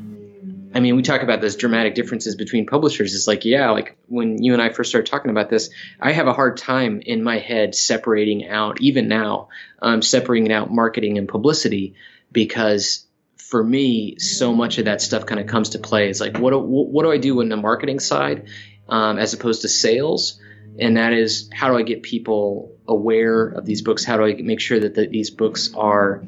I 0.74 0.80
mean, 0.80 0.96
we 0.96 1.02
talk 1.02 1.22
about 1.22 1.42
those 1.42 1.56
dramatic 1.56 1.96
differences 1.96 2.36
between 2.36 2.66
publishers. 2.66 3.14
It's 3.16 3.28
like, 3.28 3.46
yeah, 3.46 3.72
like 3.72 3.98
when 4.08 4.42
you 4.42 4.54
and 4.54 4.62
I 4.62 4.70
first 4.70 4.90
started 4.90 5.10
talking 5.10 5.32
about 5.32 5.50
this, 5.50 5.70
I 6.00 6.12
have 6.14 6.28
a 6.28 6.34
hard 6.34 6.58
time 6.58 7.02
in 7.06 7.24
my 7.24 7.40
head 7.40 7.76
separating 7.76 8.48
out, 8.48 8.80
even 8.80 9.08
now, 9.08 9.50
um, 9.82 10.02
separating 10.02 10.52
out 10.52 10.72
marketing 10.72 11.18
and 11.18 11.28
publicity 11.28 11.96
because 12.32 13.06
for 13.38 13.64
me, 13.64 14.20
so 14.20 14.54
much 14.54 14.78
of 14.78 14.86
that 14.86 15.02
stuff 15.02 15.26
kind 15.26 15.40
of 15.40 15.48
comes 15.48 15.70
to 15.70 15.80
play. 15.80 16.10
It's 16.10 16.20
like, 16.20 16.38
what 16.38 16.52
do, 16.52 16.60
what 16.60 17.04
do 17.04 17.12
I 17.12 17.18
do 17.18 17.40
in 17.42 17.50
the 17.50 17.56
marketing 17.58 18.00
side 18.00 18.48
um, 18.90 19.18
as 19.18 19.34
opposed 19.34 19.62
to 19.62 19.70
sales? 19.70 20.40
And 20.80 20.98
that 20.98 21.14
is, 21.14 21.50
how 21.54 21.70
do 21.70 21.78
I 21.78 21.84
get 21.84 22.04
people 22.04 22.76
aware 22.88 23.48
of 23.48 23.66
these 23.66 23.82
books? 23.82 24.04
How 24.04 24.18
do 24.18 24.26
I 24.26 24.34
make 24.42 24.60
sure 24.60 24.80
that 24.80 24.96
the, 24.96 25.08
these 25.08 25.30
books 25.30 25.74
are 25.74 26.24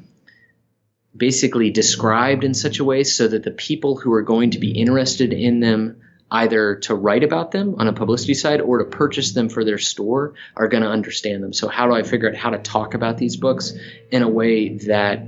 basically 1.15 1.71
described 1.71 2.43
in 2.43 2.53
such 2.53 2.79
a 2.79 2.83
way 2.83 3.03
so 3.03 3.27
that 3.27 3.43
the 3.43 3.51
people 3.51 3.95
who 3.97 4.13
are 4.13 4.21
going 4.21 4.51
to 4.51 4.59
be 4.59 4.71
interested 4.71 5.33
in 5.33 5.59
them 5.59 6.01
either 6.31 6.75
to 6.75 6.93
write 6.93 7.23
about 7.23 7.51
them 7.51 7.75
on 7.79 7.87
a 7.87 7.93
publicity 7.93 8.35
side 8.35 8.61
or 8.61 8.77
to 8.79 8.85
purchase 8.85 9.31
them 9.31 9.49
for 9.49 9.63
their 9.63 9.79
store 9.79 10.35
are 10.55 10.67
going 10.67 10.83
to 10.83 10.89
understand 10.89 11.43
them. 11.43 11.53
So 11.53 11.67
how 11.67 11.87
do 11.87 11.93
I 11.93 12.03
figure 12.03 12.29
out 12.29 12.35
how 12.35 12.51
to 12.51 12.59
talk 12.59 12.93
about 12.93 13.17
these 13.17 13.35
books 13.35 13.73
in 14.11 14.21
a 14.21 14.29
way 14.29 14.77
that 14.77 15.23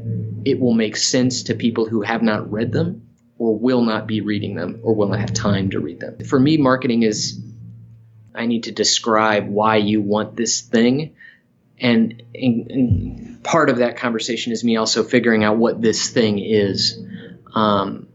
it 0.46 0.60
will 0.60 0.74
make 0.74 0.96
sense 0.96 1.44
to 1.44 1.56
people 1.56 1.88
who 1.88 2.02
have 2.02 2.22
not 2.22 2.52
read 2.52 2.72
them 2.72 3.08
or 3.40 3.58
will 3.58 3.82
not 3.82 4.06
be 4.06 4.22
reading 4.22 4.56
them 4.56 4.80
or 4.84 4.94
will 4.94 5.10
not 5.10 5.20
have 5.20 5.34
time 5.34 5.72
to 5.72 5.80
read 5.80 6.00
them. 6.00 6.20
For 6.24 6.40
me 6.40 6.58
marketing 6.58 7.02
is 7.02 7.42
I 8.34 8.46
need 8.46 8.64
to 8.64 8.72
describe 8.72 9.48
why 9.48 9.78
you 9.78 10.02
want 10.02 10.36
this 10.36 10.62
thing 10.62 11.16
and, 11.82 12.22
and, 12.36 12.72
and 12.72 13.44
part 13.44 13.70
of 13.70 13.78
that 13.78 13.98
conversation 13.98 14.54
is 14.54 14.64
me 14.64 14.78
also 14.78 15.04
figuring 15.04 15.44
out 15.44 15.58
what 15.58 15.82
this 15.82 16.10
thing 16.10 16.38
is 16.38 17.00
um, 17.56 18.08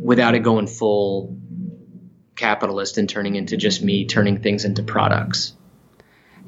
without 0.00 0.34
it 0.34 0.40
going 0.40 0.66
full 0.66 1.36
capitalist 2.36 2.96
and 2.96 3.08
turning 3.08 3.36
into 3.36 3.58
just 3.58 3.82
me 3.82 4.06
turning 4.06 4.40
things 4.40 4.64
into 4.64 4.82
products. 4.82 5.52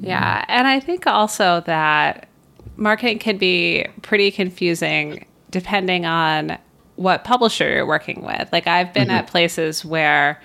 Yeah. 0.01 0.43
And 0.49 0.67
I 0.67 0.81
think 0.81 1.07
also 1.07 1.63
that 1.67 2.29
marketing 2.77 3.19
can 3.19 3.37
be 3.37 3.87
pretty 4.01 4.31
confusing 4.31 5.27
depending 5.51 6.07
on 6.07 6.59
what 6.97 7.25
publisher 7.25 7.71
you're 7.71 7.87
working 7.87 8.23
with. 8.23 8.49
Like, 8.53 8.67
I've 8.67 8.93
been 8.95 9.11
at 9.11 9.27
places 9.27 9.85
where 9.85 10.41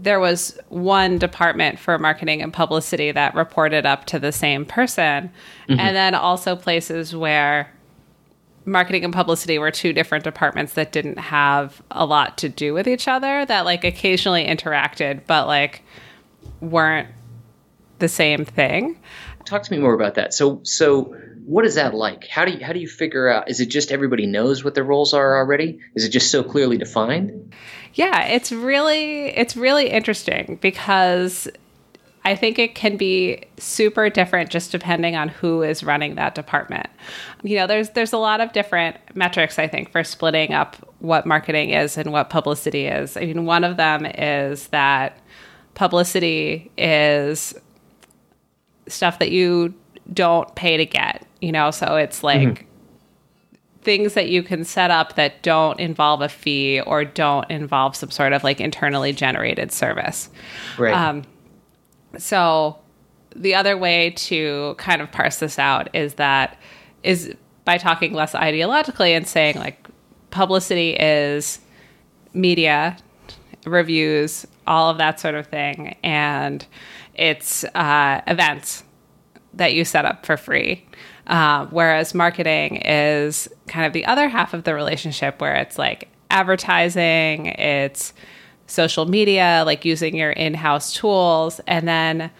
there 0.00 0.20
was 0.20 0.58
one 0.68 1.18
department 1.18 1.78
for 1.78 1.98
marketing 1.98 2.40
and 2.40 2.52
publicity 2.52 3.10
that 3.10 3.34
reported 3.34 3.84
up 3.84 4.04
to 4.06 4.18
the 4.18 4.32
same 4.32 4.64
person, 4.64 5.30
mm-hmm. 5.68 5.80
and 5.80 5.96
then 5.96 6.14
also 6.14 6.54
places 6.54 7.14
where 7.14 7.72
marketing 8.64 9.04
and 9.04 9.12
publicity 9.12 9.58
were 9.58 9.70
two 9.70 9.92
different 9.92 10.24
departments 10.24 10.74
that 10.74 10.92
didn't 10.92 11.18
have 11.18 11.82
a 11.90 12.04
lot 12.04 12.38
to 12.38 12.48
do 12.48 12.74
with 12.74 12.86
each 12.86 13.08
other 13.08 13.46
that 13.46 13.64
like 13.64 13.82
occasionally 13.82 14.44
interacted 14.44 15.22
but 15.26 15.46
like 15.46 15.82
weren't 16.60 17.08
the 17.98 18.08
same 18.08 18.44
thing. 18.44 18.98
Talk 19.44 19.62
to 19.62 19.72
me 19.72 19.78
more 19.78 19.94
about 19.94 20.14
that. 20.14 20.34
So 20.34 20.60
so 20.62 21.16
what 21.48 21.64
is 21.64 21.76
that 21.76 21.94
like? 21.94 22.26
How 22.26 22.44
do 22.44 22.52
you 22.52 22.64
how 22.64 22.72
do 22.72 22.80
you 22.80 22.88
figure 22.88 23.28
out 23.28 23.48
is 23.48 23.60
it 23.60 23.66
just 23.66 23.90
everybody 23.90 24.26
knows 24.26 24.62
what 24.62 24.74
their 24.74 24.84
roles 24.84 25.14
are 25.14 25.36
already? 25.36 25.80
Is 25.94 26.04
it 26.04 26.10
just 26.10 26.30
so 26.30 26.42
clearly 26.42 26.78
defined? 26.78 27.54
yeah 27.94 28.24
it's 28.24 28.52
really 28.52 29.26
it's 29.36 29.56
really 29.56 29.88
interesting 29.90 30.58
because 30.60 31.48
i 32.24 32.34
think 32.34 32.58
it 32.58 32.74
can 32.74 32.96
be 32.96 33.42
super 33.56 34.08
different 34.08 34.50
just 34.50 34.70
depending 34.70 35.16
on 35.16 35.28
who 35.28 35.62
is 35.62 35.82
running 35.82 36.14
that 36.14 36.34
department 36.34 36.86
you 37.42 37.56
know 37.56 37.66
there's 37.66 37.90
there's 37.90 38.12
a 38.12 38.18
lot 38.18 38.40
of 38.40 38.52
different 38.52 38.96
metrics 39.14 39.58
i 39.58 39.66
think 39.66 39.90
for 39.90 40.04
splitting 40.04 40.54
up 40.54 40.76
what 41.00 41.26
marketing 41.26 41.70
is 41.70 41.96
and 41.96 42.12
what 42.12 42.30
publicity 42.30 42.86
is 42.86 43.16
i 43.16 43.20
mean 43.20 43.44
one 43.44 43.64
of 43.64 43.76
them 43.76 44.06
is 44.06 44.68
that 44.68 45.18
publicity 45.74 46.70
is 46.76 47.54
stuff 48.86 49.18
that 49.18 49.30
you 49.30 49.74
don't 50.12 50.54
pay 50.54 50.76
to 50.76 50.86
get 50.86 51.26
you 51.40 51.52
know 51.52 51.70
so 51.70 51.96
it's 51.96 52.22
like 52.22 52.66
things 53.82 54.14
that 54.14 54.28
you 54.28 54.42
can 54.42 54.64
set 54.64 54.90
up 54.90 55.14
that 55.14 55.42
don't 55.42 55.80
involve 55.80 56.20
a 56.20 56.28
fee 56.28 56.80
or 56.80 57.04
don't 57.04 57.48
involve 57.50 57.96
some 57.96 58.10
sort 58.10 58.32
of 58.32 58.44
like 58.44 58.60
internally 58.60 59.12
generated 59.12 59.72
service. 59.72 60.28
Right. 60.76 60.92
um, 60.92 61.22
so 62.18 62.76
the 63.34 63.54
other 63.54 63.76
way 63.76 64.10
to 64.10 64.74
kind 64.78 65.00
of 65.00 65.10
parse 65.12 65.38
this 65.38 65.58
out 65.58 65.94
is 65.94 66.14
that 66.14 66.58
is 67.02 67.34
by 67.64 67.78
talking 67.78 68.12
less 68.12 68.32
ideologically 68.32 69.16
and 69.16 69.26
saying 69.26 69.56
like 69.56 69.86
publicity 70.30 70.90
is 70.90 71.60
media 72.34 72.96
reviews 73.64 74.46
all 74.66 74.90
of 74.90 74.98
that 74.98 75.20
sort 75.20 75.34
of 75.34 75.46
thing 75.46 75.96
and 76.02 76.66
it's 77.14 77.64
uh, 77.74 78.20
events 78.26 78.84
that 79.54 79.74
you 79.74 79.84
set 79.84 80.04
up 80.04 80.24
for 80.24 80.36
free 80.36 80.84
uh, 81.28 81.66
whereas 81.66 82.14
marketing 82.14 82.76
is 82.76 83.48
kind 83.66 83.86
of 83.86 83.92
the 83.92 84.06
other 84.06 84.28
half 84.28 84.54
of 84.54 84.64
the 84.64 84.74
relationship 84.74 85.40
where 85.40 85.54
it's 85.54 85.78
like 85.78 86.08
advertising 86.30 87.46
it's 87.46 88.12
social 88.66 89.06
media 89.06 89.62
like 89.64 89.84
using 89.84 90.14
your 90.14 90.30
in-house 90.30 90.92
tools 90.92 91.60
and 91.66 91.88
then 91.88 92.30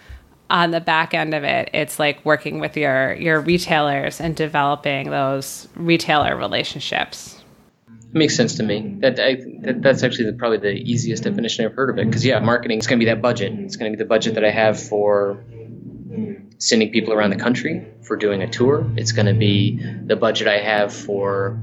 on 0.51 0.71
the 0.71 0.81
back 0.81 1.15
end 1.15 1.35
of 1.35 1.43
it 1.45 1.71
it's 1.73 1.99
like 1.99 2.23
working 2.25 2.61
with 2.61 2.77
your 2.77 3.15
your 3.15 3.41
retailers 3.41 4.21
and 4.21 4.37
developing 4.37 5.11
those 5.11 5.69
retailer 5.75 6.37
relationships 6.37 7.43
It 7.87 8.15
makes 8.15 8.35
sense 8.35 8.55
to 8.57 8.63
me. 8.63 8.97
That, 9.01 9.21
I, 9.21 9.37
that 9.65 9.83
that's 9.83 10.03
actually 10.03 10.31
the, 10.31 10.33
probably 10.33 10.57
the 10.59 10.73
easiest 10.73 11.25
definition 11.25 11.67
I've 11.67 11.75
heard 11.75 11.91
of 11.91 11.99
it. 11.99 12.07
Because 12.07 12.25
yeah, 12.25 12.39
marketing 12.41 12.79
is 12.79 12.87
going 12.87 12.99
to 12.99 13.05
be 13.05 13.11
that 13.11 13.21
budget. 13.21 13.53
It's 13.53 13.77
going 13.77 13.93
to 13.93 13.97
be 13.97 14.03
the 14.03 14.09
budget 14.09 14.33
that 14.35 14.45
I 14.45 14.51
have 14.51 14.81
for 14.81 15.45
sending 16.59 16.91
people 16.91 17.13
around 17.13 17.31
the 17.31 17.37
country 17.37 17.87
for 18.03 18.17
doing 18.17 18.43
a 18.43 18.49
tour. 18.49 18.87
It's 18.97 19.13
going 19.13 19.27
to 19.27 19.35
be 19.35 19.81
the 20.05 20.17
budget 20.17 20.49
I 20.49 20.59
have 20.59 20.93
for 20.93 21.59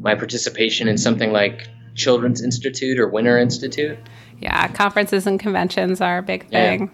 my 0.00 0.14
participation 0.14 0.88
in 0.88 0.98
something 0.98 1.32
like 1.32 1.68
Children's 1.94 2.42
Institute 2.42 2.98
or 2.98 3.08
Winter 3.08 3.38
Institute. 3.38 3.98
Yeah, 4.40 4.68
conferences 4.68 5.26
and 5.26 5.40
conventions 5.40 6.00
are 6.00 6.18
a 6.18 6.22
big 6.22 6.48
thing. 6.48 6.90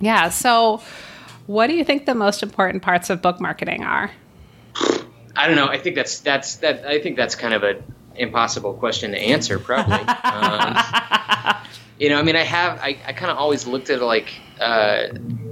Yeah. 0.00 0.24
yeah. 0.24 0.28
So, 0.30 0.82
what 1.46 1.68
do 1.68 1.74
you 1.74 1.84
think 1.84 2.06
the 2.06 2.14
most 2.14 2.42
important 2.42 2.82
parts 2.82 3.10
of 3.10 3.22
book 3.22 3.40
marketing 3.40 3.84
are? 3.84 4.10
I 5.36 5.46
don't 5.46 5.56
know. 5.56 5.68
I 5.68 5.78
think 5.78 5.96
that's 5.96 6.20
that's 6.20 6.56
that. 6.56 6.86
I 6.86 7.00
think 7.00 7.16
that's 7.16 7.34
kind 7.34 7.54
of 7.54 7.62
an 7.62 7.82
impossible 8.16 8.74
question 8.74 9.12
to 9.12 9.18
answer. 9.18 9.58
Probably. 9.58 9.94
um, 10.24 10.76
you 12.04 12.10
know, 12.10 12.18
I 12.18 12.22
mean, 12.22 12.36
I 12.36 12.42
have. 12.42 12.80
I, 12.80 12.98
I 13.06 13.14
kind 13.14 13.30
of 13.30 13.38
always 13.38 13.66
looked 13.66 13.88
at 13.88 14.02
like 14.02 14.30
uh, 14.60 15.04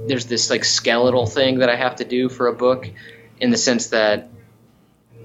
there's 0.07 0.27
this 0.27 0.51
like 0.51 0.63
skeletal 0.63 1.25
thing 1.25 1.59
that 1.59 1.69
I 1.69 1.75
have 1.75 1.95
to 1.95 2.05
do 2.05 2.29
for 2.29 2.45
a 2.45 2.53
book, 2.53 2.87
in 3.39 3.49
the 3.49 3.57
sense 3.57 3.87
that 3.87 4.29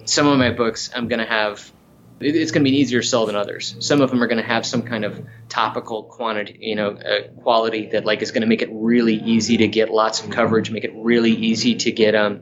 some 0.06 0.26
of 0.26 0.38
my 0.38 0.52
books 0.52 0.90
I'm 0.94 1.06
going 1.06 1.18
to 1.18 1.26
have 1.26 1.70
it's 2.18 2.50
going 2.50 2.64
to 2.64 2.70
be 2.70 2.74
an 2.74 2.80
easier 2.80 3.02
sell 3.02 3.26
than 3.26 3.36
others. 3.36 3.76
Some 3.80 4.00
of 4.00 4.08
them 4.08 4.22
are 4.22 4.26
going 4.26 4.42
to 4.42 4.48
have 4.48 4.64
some 4.64 4.82
kind 4.82 5.04
of 5.04 5.22
topical 5.50 6.04
quantity, 6.04 6.56
you 6.62 6.76
know, 6.76 6.92
uh, 6.92 7.28
quality 7.42 7.90
that 7.90 8.06
like 8.06 8.22
is 8.22 8.30
going 8.30 8.40
to 8.40 8.48
make 8.48 8.62
it 8.62 8.70
really 8.72 9.16
easy 9.16 9.58
to 9.58 9.68
get 9.68 9.90
lots 9.90 10.24
of 10.24 10.30
coverage, 10.30 10.70
make 10.70 10.84
it 10.84 10.92
really 10.94 11.32
easy 11.32 11.74
to 11.74 11.92
get 11.92 12.14
um, 12.14 12.40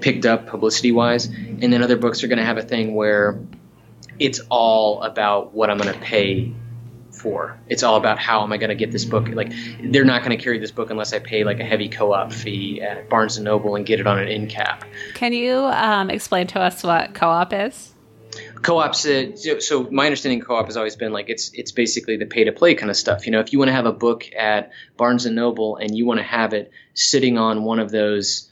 picked 0.00 0.26
up 0.26 0.48
publicity 0.48 0.90
wise. 0.90 1.26
And 1.26 1.72
then 1.72 1.80
other 1.80 1.96
books 1.96 2.24
are 2.24 2.26
going 2.26 2.40
to 2.40 2.44
have 2.44 2.58
a 2.58 2.62
thing 2.62 2.96
where 2.96 3.38
it's 4.18 4.40
all 4.50 5.02
about 5.02 5.54
what 5.54 5.70
I'm 5.70 5.78
going 5.78 5.94
to 5.94 6.00
pay 6.00 6.52
for. 7.16 7.58
It's 7.68 7.82
all 7.82 7.96
about 7.96 8.18
how 8.18 8.42
am 8.42 8.52
I 8.52 8.56
going 8.56 8.70
to 8.70 8.76
get 8.76 8.92
this 8.92 9.04
book. 9.04 9.28
Like 9.28 9.52
they're 9.82 10.04
not 10.04 10.22
going 10.22 10.36
to 10.36 10.42
carry 10.42 10.58
this 10.58 10.70
book 10.70 10.90
unless 10.90 11.12
I 11.12 11.18
pay 11.18 11.44
like 11.44 11.60
a 11.60 11.64
heavy 11.64 11.88
co-op 11.88 12.32
fee 12.32 12.80
at 12.82 13.08
Barnes 13.08 13.36
and 13.36 13.44
Noble 13.44 13.76
and 13.76 13.86
get 13.86 14.00
it 14.00 14.06
on 14.06 14.18
an 14.18 14.28
end 14.28 14.50
cap. 14.50 14.84
Can 15.14 15.32
you 15.32 15.56
um, 15.56 16.10
explain 16.10 16.46
to 16.48 16.60
us 16.60 16.82
what 16.82 17.14
co-op 17.14 17.52
is? 17.52 17.92
Co-ops. 18.62 19.06
Uh, 19.06 19.60
so 19.60 19.88
my 19.90 20.06
understanding 20.06 20.40
of 20.40 20.46
co-op 20.46 20.66
has 20.66 20.76
always 20.76 20.96
been 20.96 21.12
like 21.12 21.28
it's 21.28 21.50
it's 21.54 21.72
basically 21.72 22.16
the 22.16 22.26
pay-to-play 22.26 22.74
kind 22.74 22.90
of 22.90 22.96
stuff. 22.96 23.26
You 23.26 23.32
know, 23.32 23.40
if 23.40 23.52
you 23.52 23.58
want 23.58 23.68
to 23.68 23.74
have 23.74 23.86
a 23.86 23.92
book 23.92 24.30
at 24.36 24.72
Barnes 24.96 25.26
and 25.26 25.34
Noble 25.34 25.76
and 25.76 25.96
you 25.96 26.04
want 26.04 26.18
to 26.18 26.24
have 26.24 26.52
it 26.52 26.70
sitting 26.94 27.38
on 27.38 27.64
one 27.64 27.78
of 27.78 27.90
those, 27.90 28.50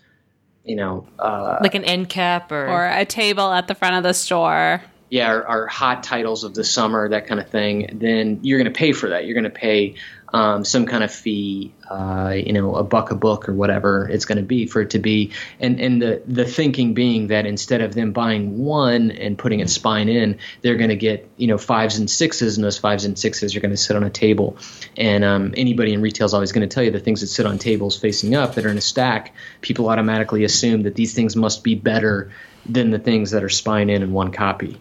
you 0.65 0.77
know, 0.77 1.07
uh, 1.19 1.59
like 1.61 1.75
an 1.75 1.85
end 1.85 2.09
cap 2.09 2.51
or 2.51 2.67
or 2.69 2.87
a 2.87 3.05
table 3.05 3.53
at 3.53 3.69
the 3.69 3.75
front 3.75 3.97
of 3.97 4.03
the 4.03 4.15
store 4.15 4.81
yeah, 5.11 5.29
our, 5.29 5.67
hot 5.67 6.03
titles 6.03 6.45
of 6.45 6.55
the 6.55 6.65
summer, 6.65 7.09
that 7.11 7.27
kind 7.27 7.41
of 7.41 7.49
thing, 7.49 7.99
then 8.01 8.41
you're 8.43 8.59
going 8.59 8.73
to 8.73 8.77
pay 8.77 8.93
for 8.93 9.11
that. 9.11 9.27
You're 9.27 9.35
going 9.35 9.45
to 9.45 9.51
pay 9.51 9.97
um, 10.35 10.65
some 10.65 10.87
kind 10.87 11.05
of 11.05 11.13
fee, 11.13 11.73
uh, 11.89 12.35
you 12.35 12.53
know, 12.53 12.75
a 12.75 12.83
buck 12.83 13.13
a 13.13 13.15
book 13.15 13.49
or 13.49 13.55
whatever 13.55 14.09
it's 14.09 14.25
going 14.25 14.39
to 14.39 14.45
be 14.45 14.67
for 14.67 14.81
it 14.81 14.91
to 14.91 14.99
be. 14.99 15.31
And 15.61 15.79
and 15.79 16.03
the 16.03 16.23
the 16.27 16.45
thinking 16.45 16.93
being 16.93 17.29
that 17.29 17.47
instead 17.47 17.83
of 17.83 17.95
them 17.95 18.13
buying 18.13 18.59
one 18.59 19.13
and 19.13 19.39
putting 19.39 19.61
its 19.61 19.73
spine 19.73 20.09
in, 20.09 20.39
they're 20.61 20.75
going 20.75 20.91
to 20.91 20.97
get 20.97 21.31
you 21.37 21.47
know 21.47 21.57
fives 21.57 21.99
and 21.99 22.11
sixes, 22.11 22.57
and 22.57 22.65
those 22.65 22.79
fives 22.79 23.05
and 23.05 23.17
sixes 23.17 23.55
are 23.55 23.61
going 23.61 23.71
to 23.71 23.77
sit 23.77 23.95
on 23.95 24.03
a 24.03 24.11
table. 24.11 24.57
And 24.97 25.23
um, 25.23 25.55
anybody 25.57 25.93
in 25.93 26.03
retail 26.03 26.25
is 26.25 26.35
always 26.35 26.51
going 26.51 26.69
to 26.69 26.75
tell 26.75 26.83
you 26.83 26.91
the 26.91 26.99
things 26.99 27.21
that 27.21 27.29
sit 27.29 27.47
on 27.47 27.59
tables 27.59 27.97
facing 27.97 28.35
up 28.35 28.57
that 28.57 28.67
are 28.67 28.71
in 28.71 28.79
a 28.79 28.81
stack. 28.81 29.35
People 29.61 29.89
automatically 29.89 30.43
assume 30.43 30.83
that 30.83 30.97
these 30.97 31.15
things 31.15 31.37
must 31.37 31.63
be 31.63 31.77
better 31.77 32.33
than 32.67 32.91
the 32.91 32.99
things 32.99 33.31
that 33.33 33.43
are 33.45 33.49
spine 33.49 33.91
in 33.91 34.03
in 34.03 34.13
one 34.13 34.33
copy. 34.33 34.81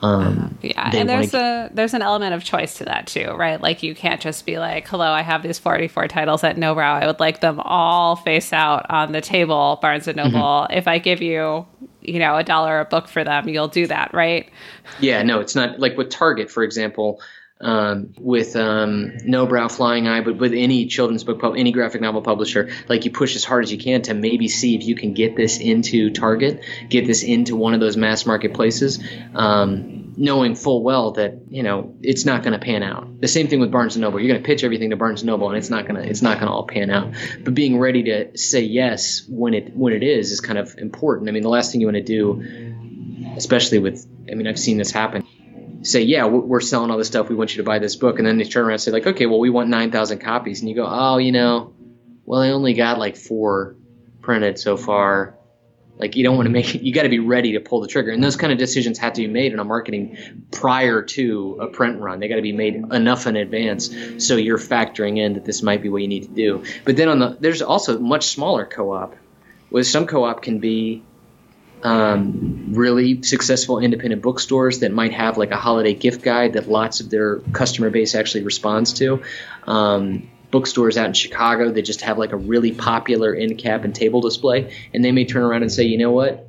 Um, 0.00 0.58
yeah, 0.60 0.90
and 0.92 1.08
there's 1.08 1.32
a 1.32 1.70
there's 1.72 1.94
an 1.94 2.02
element 2.02 2.34
of 2.34 2.44
choice 2.44 2.78
to 2.78 2.84
that 2.84 3.06
too, 3.06 3.30
right? 3.30 3.60
Like 3.60 3.82
you 3.82 3.94
can't 3.94 4.20
just 4.20 4.44
be 4.44 4.58
like, 4.58 4.86
"Hello, 4.86 5.10
I 5.10 5.22
have 5.22 5.42
these 5.42 5.58
44 5.58 6.08
titles 6.08 6.44
at 6.44 6.56
Nobrow. 6.56 7.02
I 7.02 7.06
would 7.06 7.18
like 7.18 7.40
them 7.40 7.60
all 7.60 8.16
face 8.16 8.52
out 8.52 8.86
on 8.90 9.12
the 9.12 9.20
table, 9.22 9.78
Barnes 9.80 10.06
and 10.06 10.16
Noble. 10.16 10.38
Mm-hmm. 10.38 10.74
If 10.74 10.86
I 10.86 10.98
give 10.98 11.22
you, 11.22 11.66
you 12.02 12.18
know, 12.18 12.36
a 12.36 12.44
dollar 12.44 12.80
a 12.80 12.84
book 12.84 13.08
for 13.08 13.24
them, 13.24 13.48
you'll 13.48 13.68
do 13.68 13.86
that, 13.86 14.12
right?" 14.12 14.50
Yeah, 15.00 15.22
no, 15.22 15.40
it's 15.40 15.54
not 15.54 15.80
like 15.80 15.96
with 15.96 16.10
Target, 16.10 16.50
for 16.50 16.62
example. 16.62 17.20
Um, 17.58 18.12
with 18.18 18.54
um, 18.54 19.12
Nobrow 19.24 19.72
Flying 19.72 20.06
Eye, 20.06 20.20
but 20.20 20.36
with 20.36 20.52
any 20.52 20.84
children's 20.88 21.24
book, 21.24 21.40
pub- 21.40 21.56
any 21.56 21.72
graphic 21.72 22.02
novel 22.02 22.20
publisher, 22.20 22.68
like 22.86 23.06
you 23.06 23.10
push 23.10 23.34
as 23.34 23.44
hard 23.44 23.64
as 23.64 23.72
you 23.72 23.78
can 23.78 24.02
to 24.02 24.14
maybe 24.14 24.46
see 24.46 24.74
if 24.74 24.84
you 24.84 24.94
can 24.94 25.14
get 25.14 25.36
this 25.36 25.58
into 25.58 26.10
Target, 26.10 26.62
get 26.90 27.06
this 27.06 27.22
into 27.22 27.56
one 27.56 27.72
of 27.72 27.80
those 27.80 27.96
mass 27.96 28.26
market 28.26 28.52
places, 28.52 29.02
um, 29.34 30.12
knowing 30.18 30.54
full 30.54 30.82
well 30.82 31.12
that 31.12 31.38
you 31.48 31.62
know 31.62 31.94
it's 32.02 32.26
not 32.26 32.42
going 32.42 32.52
to 32.52 32.58
pan 32.58 32.82
out. 32.82 33.22
The 33.22 33.28
same 33.28 33.48
thing 33.48 33.60
with 33.60 33.70
Barnes 33.70 33.96
and 33.96 34.02
Noble. 34.02 34.20
You're 34.20 34.28
going 34.28 34.42
to 34.42 34.46
pitch 34.46 34.62
everything 34.62 34.90
to 34.90 34.96
Barnes 34.96 35.22
and 35.22 35.26
Noble, 35.26 35.48
and 35.48 35.56
it's 35.56 35.70
not 35.70 35.86
going 35.86 35.94
to 35.94 36.06
it's 36.06 36.20
not 36.20 36.34
going 36.38 36.48
to 36.48 36.52
all 36.52 36.66
pan 36.66 36.90
out. 36.90 37.14
But 37.42 37.54
being 37.54 37.78
ready 37.78 38.02
to 38.02 38.36
say 38.36 38.60
yes 38.64 39.26
when 39.26 39.54
it 39.54 39.74
when 39.74 39.94
it 39.94 40.02
is 40.02 40.30
is 40.30 40.42
kind 40.42 40.58
of 40.58 40.76
important. 40.76 41.30
I 41.30 41.32
mean, 41.32 41.42
the 41.42 41.48
last 41.48 41.72
thing 41.72 41.80
you 41.80 41.86
want 41.86 41.96
to 41.96 42.02
do, 42.02 43.32
especially 43.34 43.78
with 43.78 44.06
I 44.30 44.34
mean, 44.34 44.46
I've 44.46 44.58
seen 44.58 44.76
this 44.76 44.90
happen 44.90 45.26
say, 45.86 46.02
yeah, 46.02 46.26
we're 46.26 46.60
selling 46.60 46.90
all 46.90 46.98
this 46.98 47.06
stuff. 47.06 47.28
We 47.28 47.34
want 47.34 47.52
you 47.52 47.58
to 47.58 47.66
buy 47.66 47.78
this 47.78 47.96
book. 47.96 48.18
And 48.18 48.26
then 48.26 48.38
they 48.38 48.44
turn 48.44 48.64
around 48.64 48.74
and 48.74 48.82
say, 48.82 48.90
like, 48.90 49.06
okay, 49.06 49.26
well, 49.26 49.38
we 49.38 49.50
want 49.50 49.68
9,000 49.68 50.18
copies. 50.18 50.60
And 50.60 50.68
you 50.68 50.74
go, 50.74 50.86
oh, 50.88 51.18
you 51.18 51.32
know, 51.32 51.74
well, 52.24 52.40
I 52.40 52.50
only 52.50 52.74
got 52.74 52.98
like 52.98 53.16
four 53.16 53.76
printed 54.20 54.58
so 54.58 54.76
far. 54.76 55.36
Like, 55.98 56.14
you 56.14 56.24
don't 56.24 56.36
want 56.36 56.46
to 56.46 56.52
make 56.52 56.74
it, 56.74 56.82
you 56.82 56.92
got 56.92 57.04
to 57.04 57.08
be 57.08 57.20
ready 57.20 57.52
to 57.52 57.60
pull 57.60 57.80
the 57.80 57.88
trigger. 57.88 58.10
And 58.10 58.22
those 58.22 58.36
kind 58.36 58.52
of 58.52 58.58
decisions 58.58 58.98
have 58.98 59.14
to 59.14 59.22
be 59.22 59.28
made 59.28 59.54
in 59.54 59.58
a 59.58 59.64
marketing 59.64 60.44
prior 60.50 61.02
to 61.02 61.58
a 61.62 61.68
print 61.68 62.00
run. 62.00 62.20
They 62.20 62.28
got 62.28 62.36
to 62.36 62.42
be 62.42 62.52
made 62.52 62.74
enough 62.74 63.26
in 63.26 63.36
advance 63.36 63.90
so 64.18 64.36
you're 64.36 64.58
factoring 64.58 65.16
in 65.18 65.34
that 65.34 65.46
this 65.46 65.62
might 65.62 65.80
be 65.80 65.88
what 65.88 66.02
you 66.02 66.08
need 66.08 66.24
to 66.24 66.34
do. 66.34 66.64
But 66.84 66.96
then 66.96 67.08
on 67.08 67.18
the, 67.18 67.36
there's 67.40 67.62
also 67.62 67.98
much 67.98 68.26
smaller 68.26 68.66
co 68.66 68.92
op, 68.92 69.16
with 69.70 69.86
some 69.86 70.06
co 70.06 70.24
op 70.24 70.42
can 70.42 70.58
be 70.58 71.02
um, 71.86 72.72
really 72.72 73.22
successful 73.22 73.78
independent 73.78 74.20
bookstores 74.20 74.80
that 74.80 74.90
might 74.90 75.12
have 75.12 75.38
like 75.38 75.52
a 75.52 75.56
holiday 75.56 75.94
gift 75.94 76.20
guide 76.20 76.54
that 76.54 76.68
lots 76.68 77.00
of 77.00 77.10
their 77.10 77.36
customer 77.52 77.90
base 77.90 78.16
actually 78.16 78.42
responds 78.42 78.94
to. 78.94 79.22
Um, 79.68 80.28
bookstores 80.50 80.96
out 80.96 81.06
in 81.06 81.12
Chicago 81.12 81.70
that 81.70 81.82
just 81.82 82.00
have 82.00 82.18
like 82.18 82.32
a 82.32 82.36
really 82.36 82.72
popular 82.72 83.32
end 83.32 83.58
cap 83.58 83.84
and 83.84 83.94
table 83.94 84.20
display, 84.20 84.74
and 84.92 85.04
they 85.04 85.12
may 85.12 85.26
turn 85.26 85.44
around 85.44 85.62
and 85.62 85.70
say, 85.70 85.84
you 85.84 85.96
know 85.96 86.10
what? 86.10 86.48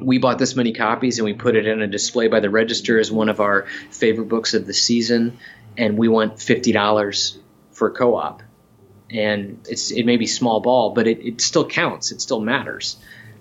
We 0.00 0.16
bought 0.16 0.38
this 0.38 0.56
many 0.56 0.72
copies 0.72 1.18
and 1.18 1.26
we 1.26 1.34
put 1.34 1.54
it 1.54 1.66
in 1.66 1.82
a 1.82 1.86
display 1.86 2.28
by 2.28 2.40
the 2.40 2.48
register 2.48 2.98
as 2.98 3.12
one 3.12 3.28
of 3.28 3.40
our 3.40 3.66
favorite 3.90 4.30
books 4.30 4.54
of 4.54 4.66
the 4.66 4.74
season, 4.74 5.36
and 5.76 5.98
we 5.98 6.08
want 6.08 6.40
fifty 6.40 6.72
dollars 6.72 7.38
for 7.72 7.88
a 7.88 7.92
co-op. 7.92 8.42
And 9.10 9.66
it's 9.68 9.90
it 9.90 10.06
may 10.06 10.16
be 10.16 10.26
small 10.26 10.60
ball, 10.60 10.94
but 10.94 11.06
it, 11.06 11.20
it 11.26 11.40
still 11.42 11.66
counts. 11.66 12.10
It 12.10 12.22
still 12.22 12.40
matters. 12.40 12.96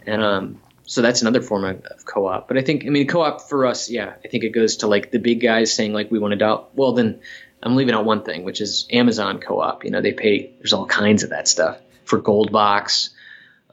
And 0.06 0.22
um, 0.22 0.62
so 0.92 1.02
that's 1.02 1.22
another 1.22 1.42
form 1.42 1.64
of, 1.64 1.86
of, 1.86 2.04
co-op. 2.04 2.50
But 2.50 2.58
I 2.58 2.64
think, 2.64 2.86
I 2.86 2.90
mean, 2.90 3.08
co-op 3.08 3.48
for 3.48 3.66
us, 3.66 3.90
yeah, 3.90 4.14
I 4.26 4.28
think 4.28 4.44
it 4.44 4.50
goes 4.50 4.76
to 4.78 4.88
like 4.88 5.10
the 5.10 5.20
big 5.20 5.40
guys 5.40 5.74
saying 5.74 5.94
like 5.94 6.12
we 6.12 6.20
want 6.20 6.34
to 6.34 6.36
do. 6.36 6.60
Well, 6.76 6.92
then 6.92 7.22
I'm 7.64 7.78
leaving 7.78 7.96
out 7.96 8.04
one 8.04 8.24
thing, 8.24 8.44
which 8.44 8.60
is 8.60 8.88
Amazon 8.92 9.40
co-op. 9.40 9.86
You 9.86 9.92
know, 9.92 10.02
they 10.02 10.12
pay. 10.12 10.52
There's 10.58 10.74
all 10.74 10.86
kinds 10.86 11.24
of 11.24 11.30
that 11.30 11.48
stuff 11.48 11.78
for 12.04 12.20
Gold 12.20 12.52
Box. 12.52 13.12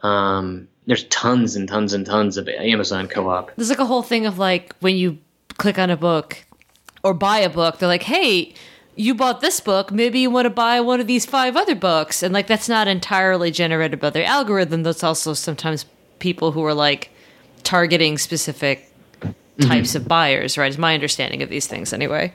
Um, 0.00 0.68
there's 0.86 1.02
tons 1.04 1.56
and 1.56 1.68
tons 1.68 1.92
and 1.92 2.06
tons 2.06 2.36
of 2.36 2.46
Amazon 2.46 3.08
co-op. 3.08 3.52
There's 3.56 3.70
like 3.70 3.80
a 3.80 3.86
whole 3.86 4.04
thing 4.04 4.26
of 4.26 4.38
like 4.38 4.76
when 4.78 4.94
you 4.94 5.18
click 5.56 5.76
on 5.76 5.90
a 5.90 5.96
book 5.96 6.44
or 7.02 7.14
buy 7.14 7.38
a 7.38 7.50
book, 7.50 7.78
they're 7.78 7.88
like, 7.88 8.04
hey. 8.04 8.54
You 9.00 9.14
bought 9.14 9.40
this 9.40 9.60
book, 9.60 9.92
maybe 9.92 10.18
you 10.18 10.28
want 10.28 10.46
to 10.46 10.50
buy 10.50 10.80
one 10.80 10.98
of 10.98 11.06
these 11.06 11.24
five 11.24 11.56
other 11.56 11.76
books. 11.76 12.20
And 12.20 12.34
like 12.34 12.48
that's 12.48 12.68
not 12.68 12.88
entirely 12.88 13.52
generated 13.52 14.00
by 14.00 14.10
their 14.10 14.24
algorithm. 14.24 14.82
That's 14.82 15.04
also 15.04 15.34
sometimes 15.34 15.84
people 16.18 16.52
who 16.52 16.64
are 16.64 16.74
like 16.74 17.10
targeting 17.62 18.18
specific 18.18 18.90
types 19.60 19.90
mm-hmm. 19.90 19.96
of 19.98 20.08
buyers, 20.08 20.56
right? 20.56 20.70
Is 20.70 20.78
my 20.78 20.94
understanding 20.94 21.42
of 21.42 21.48
these 21.48 21.66
things 21.66 21.92
anyway. 21.92 22.32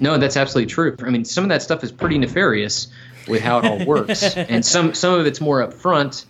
No, 0.00 0.18
that's 0.18 0.36
absolutely 0.36 0.72
true. 0.72 0.96
I 1.00 1.10
mean, 1.10 1.24
some 1.24 1.44
of 1.44 1.50
that 1.50 1.62
stuff 1.62 1.84
is 1.84 1.92
pretty 1.92 2.18
nefarious 2.18 2.88
with 3.28 3.42
how 3.42 3.58
it 3.58 3.64
all 3.64 3.84
works, 3.84 4.22
and 4.36 4.64
some 4.64 4.94
some 4.94 5.14
of 5.14 5.26
it's 5.26 5.40
more 5.40 5.66
upfront. 5.66 6.24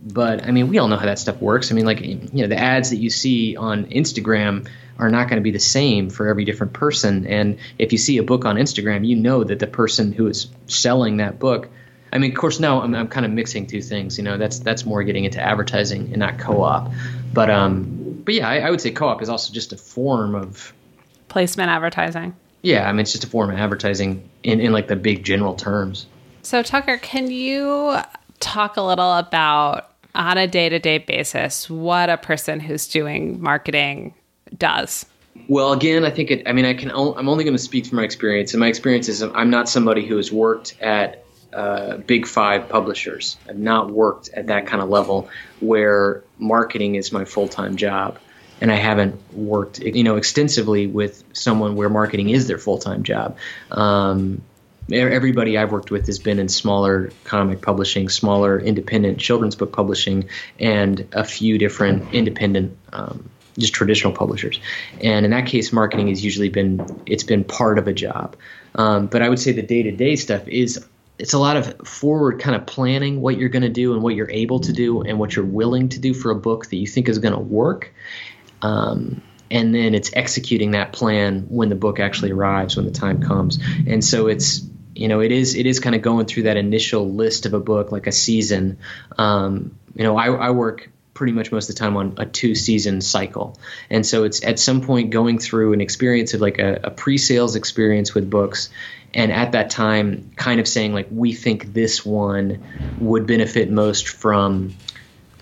But 0.00 0.44
I 0.44 0.52
mean, 0.52 0.68
we 0.68 0.78
all 0.78 0.86
know 0.88 0.96
how 0.96 1.06
that 1.06 1.18
stuff 1.18 1.40
works. 1.40 1.72
I 1.72 1.74
mean, 1.74 1.84
like 1.84 2.00
you 2.00 2.28
know, 2.32 2.46
the 2.46 2.58
ads 2.58 2.90
that 2.90 2.96
you 2.96 3.10
see 3.10 3.56
on 3.56 3.86
Instagram 3.86 4.68
are 4.98 5.10
not 5.10 5.28
going 5.28 5.36
to 5.36 5.42
be 5.42 5.50
the 5.50 5.58
same 5.58 6.10
for 6.10 6.28
every 6.28 6.44
different 6.44 6.72
person. 6.72 7.26
And 7.26 7.58
if 7.78 7.92
you 7.92 7.98
see 7.98 8.18
a 8.18 8.22
book 8.22 8.44
on 8.44 8.56
Instagram, 8.56 9.06
you 9.06 9.16
know 9.16 9.44
that 9.44 9.58
the 9.58 9.66
person 9.66 10.12
who 10.12 10.26
is 10.26 10.48
selling 10.66 11.18
that 11.18 11.38
book 11.38 11.68
I 12.12 12.18
mean, 12.18 12.30
of 12.30 12.36
course, 12.36 12.60
now 12.60 12.82
I'm, 12.82 12.94
I'm 12.94 13.08
kind 13.08 13.26
of 13.26 13.32
mixing 13.32 13.66
two 13.66 13.82
things. 13.82 14.18
You 14.18 14.24
know, 14.24 14.38
that's 14.38 14.58
that's 14.58 14.84
more 14.84 15.02
getting 15.02 15.24
into 15.24 15.40
advertising 15.40 16.08
and 16.08 16.18
not 16.18 16.38
co-op. 16.38 16.90
But 17.32 17.50
um, 17.50 18.22
but 18.24 18.34
yeah, 18.34 18.48
I, 18.48 18.58
I 18.60 18.70
would 18.70 18.80
say 18.80 18.90
co-op 18.90 19.22
is 19.22 19.28
also 19.28 19.52
just 19.52 19.72
a 19.72 19.76
form 19.76 20.34
of 20.34 20.72
placement 21.28 21.70
advertising. 21.70 22.34
Yeah, 22.62 22.88
I 22.88 22.92
mean, 22.92 23.00
it's 23.00 23.12
just 23.12 23.24
a 23.24 23.28
form 23.28 23.50
of 23.50 23.58
advertising 23.58 24.28
in 24.42 24.60
in 24.60 24.72
like 24.72 24.88
the 24.88 24.96
big 24.96 25.24
general 25.24 25.54
terms. 25.54 26.06
So 26.42 26.62
Tucker, 26.62 26.98
can 26.98 27.30
you 27.30 27.98
talk 28.40 28.76
a 28.76 28.82
little 28.82 29.12
about 29.12 29.92
on 30.14 30.38
a 30.38 30.46
day-to-day 30.46 30.98
basis 30.98 31.68
what 31.68 32.08
a 32.08 32.16
person 32.16 32.60
who's 32.60 32.88
doing 32.88 33.40
marketing 33.40 34.14
does? 34.56 35.06
Well, 35.48 35.72
again, 35.72 36.04
I 36.04 36.10
think 36.10 36.30
it. 36.30 36.48
I 36.48 36.52
mean, 36.52 36.64
I 36.64 36.74
can. 36.74 36.90
I'm 36.90 37.28
only 37.28 37.44
going 37.44 37.56
to 37.56 37.62
speak 37.62 37.86
from 37.86 37.96
my 37.96 38.04
experience, 38.04 38.52
and 38.54 38.60
my 38.60 38.66
experience 38.66 39.08
is 39.08 39.22
I'm 39.22 39.50
not 39.50 39.68
somebody 39.68 40.04
who 40.04 40.16
has 40.16 40.32
worked 40.32 40.76
at 40.80 41.24
uh, 41.52 41.96
big 41.98 42.26
five 42.26 42.68
publishers. 42.68 43.36
I've 43.48 43.58
not 43.58 43.90
worked 43.90 44.28
at 44.28 44.48
that 44.48 44.66
kind 44.66 44.82
of 44.82 44.88
level 44.88 45.28
where 45.60 46.22
marketing 46.38 46.94
is 46.96 47.12
my 47.12 47.24
full 47.24 47.48
time 47.48 47.76
job. 47.76 48.18
And 48.60 48.72
I 48.72 48.76
haven't 48.76 49.20
worked, 49.32 49.78
you 49.78 50.02
know, 50.02 50.16
extensively 50.16 50.88
with 50.88 51.22
someone 51.32 51.76
where 51.76 51.88
marketing 51.88 52.30
is 52.30 52.48
their 52.48 52.58
full 52.58 52.78
time 52.78 53.04
job. 53.04 53.38
Um, 53.70 54.42
everybody 54.92 55.56
I've 55.56 55.70
worked 55.70 55.90
with 55.90 56.06
has 56.06 56.18
been 56.18 56.38
in 56.38 56.48
smaller 56.48 57.10
comic 57.24 57.62
publishing, 57.62 58.08
smaller 58.08 58.58
independent 58.58 59.18
children's 59.18 59.54
book 59.54 59.72
publishing, 59.72 60.28
and 60.58 61.06
a 61.12 61.24
few 61.24 61.58
different 61.58 62.12
independent, 62.14 62.76
um, 62.92 63.30
just 63.58 63.74
traditional 63.74 64.12
publishers. 64.12 64.60
And 65.00 65.24
in 65.24 65.30
that 65.32 65.46
case, 65.46 65.72
marketing 65.72 66.08
has 66.08 66.24
usually 66.24 66.48
been 66.48 67.02
it's 67.06 67.24
been 67.24 67.44
part 67.44 67.78
of 67.78 67.86
a 67.86 67.92
job. 67.92 68.36
Um, 68.74 69.06
but 69.06 69.22
I 69.22 69.28
would 69.28 69.38
say 69.38 69.52
the 69.52 69.62
day 69.62 69.82
to 69.84 69.92
day 69.92 70.16
stuff 70.16 70.46
is 70.48 70.84
it's 71.18 71.32
a 71.32 71.38
lot 71.38 71.56
of 71.56 71.86
forward 71.86 72.40
kind 72.40 72.54
of 72.54 72.66
planning 72.66 73.20
what 73.20 73.36
you're 73.36 73.48
going 73.48 73.62
to 73.62 73.68
do 73.68 73.92
and 73.92 74.02
what 74.02 74.14
you're 74.14 74.30
able 74.30 74.60
to 74.60 74.72
do 74.72 75.02
and 75.02 75.18
what 75.18 75.34
you're 75.34 75.44
willing 75.44 75.88
to 75.90 75.98
do 75.98 76.14
for 76.14 76.30
a 76.30 76.34
book 76.34 76.66
that 76.66 76.76
you 76.76 76.86
think 76.86 77.08
is 77.08 77.18
going 77.18 77.34
to 77.34 77.40
work. 77.40 77.92
Um, 78.62 79.22
and 79.50 79.74
then 79.74 79.94
it's 79.94 80.10
executing 80.14 80.72
that 80.72 80.92
plan 80.92 81.46
when 81.48 81.70
the 81.70 81.74
book 81.74 82.00
actually 82.00 82.30
arrives, 82.30 82.76
when 82.76 82.84
the 82.84 82.92
time 82.92 83.22
comes. 83.22 83.58
And 83.86 84.04
so 84.04 84.28
it's 84.28 84.62
you 84.94 85.06
know 85.06 85.20
it 85.20 85.30
is 85.30 85.54
it 85.54 85.66
is 85.66 85.80
kind 85.80 85.94
of 85.94 86.02
going 86.02 86.26
through 86.26 86.44
that 86.44 86.56
initial 86.56 87.08
list 87.08 87.46
of 87.46 87.54
a 87.54 87.60
book 87.60 87.92
like 87.92 88.06
a 88.06 88.12
season. 88.12 88.78
Um, 89.16 89.78
you 89.94 90.04
know, 90.04 90.16
I, 90.16 90.26
I 90.26 90.50
work 90.50 90.90
pretty 91.18 91.32
much 91.32 91.50
most 91.50 91.68
of 91.68 91.74
the 91.74 91.80
time 91.80 91.96
on 91.96 92.14
a 92.18 92.24
two 92.24 92.54
season 92.54 93.00
cycle. 93.00 93.58
And 93.90 94.06
so 94.06 94.22
it's 94.22 94.44
at 94.44 94.60
some 94.60 94.82
point 94.82 95.10
going 95.10 95.40
through 95.40 95.72
an 95.72 95.80
experience 95.80 96.32
of 96.32 96.40
like 96.40 96.60
a, 96.60 96.78
a 96.84 96.90
pre 96.92 97.18
sales 97.18 97.56
experience 97.56 98.14
with 98.14 98.30
books. 98.30 98.70
And 99.12 99.32
at 99.32 99.52
that 99.52 99.70
time, 99.70 100.30
kind 100.36 100.60
of 100.60 100.68
saying, 100.68 100.94
like, 100.94 101.08
we 101.10 101.32
think 101.32 101.72
this 101.72 102.06
one 102.06 102.62
would 103.00 103.26
benefit 103.26 103.68
most 103.68 104.06
from 104.06 104.74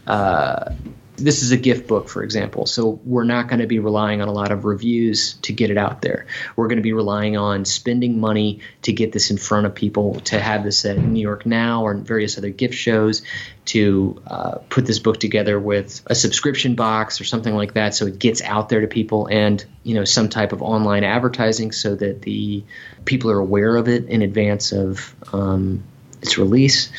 uh, 0.07 0.73
this 1.17 1.43
is 1.43 1.51
a 1.51 1.57
gift 1.57 1.87
book, 1.87 2.09
for 2.09 2.23
example. 2.23 2.67
So 2.67 3.01
we're 3.05 3.25
not 3.25 3.49
going 3.49 3.61
to 3.61 3.67
be 3.67 3.79
relying 3.79 4.21
on 4.21 4.29
a 4.29 4.33
lot 4.33 4.53
of 4.53 4.65
reviews 4.65 5.35
to 5.43 5.53
get 5.53 5.71
it 5.71 5.79
out 5.79 6.03
there. 6.03 6.27
We're 6.57 6.69
going 6.69 6.77
to 6.79 6.83
be 6.83 6.93
relying 6.93 7.37
on 7.37 7.65
spending 7.65 8.21
money 8.21 8.61
to 8.83 8.93
get 8.93 9.13
this 9.13 9.31
in 9.31 9.39
front 9.39 9.67
of 9.67 9.75
people, 9.75 10.21
to 10.21 10.39
have 10.39 10.65
this 10.65 10.85
at 10.85 10.99
New 10.99 11.21
York 11.21 11.47
Now 11.47 11.85
or 11.85 11.95
various 11.95 12.39
other 12.39 12.51
gift 12.51 12.75
shows, 12.75 13.23
to 13.67 14.23
uh, 14.27 14.59
put 14.69 14.87
this 14.87 14.99
book 14.99 15.19
together 15.19 15.59
with 15.59 16.03
a 16.07 16.15
subscription 16.15 16.75
box 16.75 17.21
or 17.21 17.25
something 17.25 17.55
like 17.55 17.75
that, 17.75 17.95
so 17.95 18.07
it 18.07 18.19
gets 18.19 18.41
out 18.43 18.69
there 18.69 18.81
to 18.81 18.87
people, 18.87 19.27
and 19.27 19.65
you 19.83 19.95
know 19.95 20.05
some 20.05 20.29
type 20.29 20.53
of 20.53 20.63
online 20.63 21.05
advertising 21.05 21.73
so 21.73 21.95
that 21.95 22.23
the 22.23 22.65
people 23.05 23.31
are 23.31 23.39
aware 23.39 23.77
of 23.77 23.89
it 23.89 24.07
in 24.07 24.23
advance 24.23 24.73
of 24.73 25.15
um, 25.33 25.83
its 26.23 26.39
release. 26.39 26.91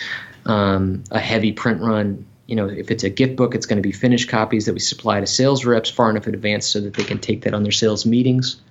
Um, 0.46 1.04
a 1.12 1.20
heavy 1.20 1.52
print 1.52 1.82
run 1.82 2.26
you 2.48 2.56
know, 2.56 2.68
if 2.68 2.90
it's 2.90 3.04
a 3.04 3.10
gift 3.10 3.36
book, 3.36 3.54
it's 3.54 3.66
going 3.66 3.78
to 3.78 3.84
be 3.84 3.92
finished 3.92 4.30
copies 4.30 4.66
that 4.66 4.74
we 4.74 4.80
supply 4.80 5.20
to 5.20 5.28
sales 5.28 5.66
reps 5.66 5.90
far 5.90 6.10
enough 6.10 6.28
in 6.28 6.34
advance 6.34 6.66
so 6.66 6.82
that 6.82 6.94
they 6.94 7.04
can 7.04 7.20
take 7.20 7.42
that 7.42 7.54
on 7.54 7.64
their 7.64 7.72
sales 7.72 8.06
meetings. 8.06 8.62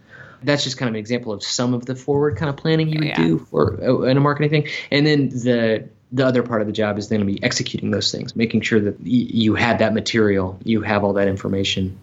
That's 0.43 0.65
just 0.65 0.79
kind 0.79 0.89
of 0.89 0.95
an 0.95 0.99
example 0.99 1.33
of 1.33 1.43
some 1.43 1.75
of 1.75 1.87
the 1.87 1.95
forward 1.95 2.37
kind 2.37 2.49
of 2.49 2.57
planning 2.57 2.89
you 2.89 2.99
would 2.99 3.09
yeah. 3.09 3.17
do 3.17 3.39
for 3.39 3.79
uh, 3.83 4.03
in 4.03 4.17
a 4.17 4.21
marketing 4.21 4.51
thing. 4.51 4.69
And 4.91 5.07
then 5.07 5.29
the 5.29 5.89
the 6.13 6.25
other 6.25 6.43
part 6.43 6.61
of 6.61 6.67
the 6.67 6.73
job 6.73 6.99
is 6.99 7.09
then 7.09 7.21
going 7.21 7.29
to 7.29 7.41
be 7.41 7.45
executing 7.45 7.91
those 7.91 8.13
things, 8.13 8.37
making 8.37 8.61
sure 8.61 8.81
that 8.81 9.01
y- 9.01 9.07
you 9.07 9.55
have 9.55 9.81
that 9.81 9.93
material, 9.93 10.59
you 10.65 10.81
have 10.83 11.05
all 11.05 11.15
that 11.15 11.29
information. 11.29 11.99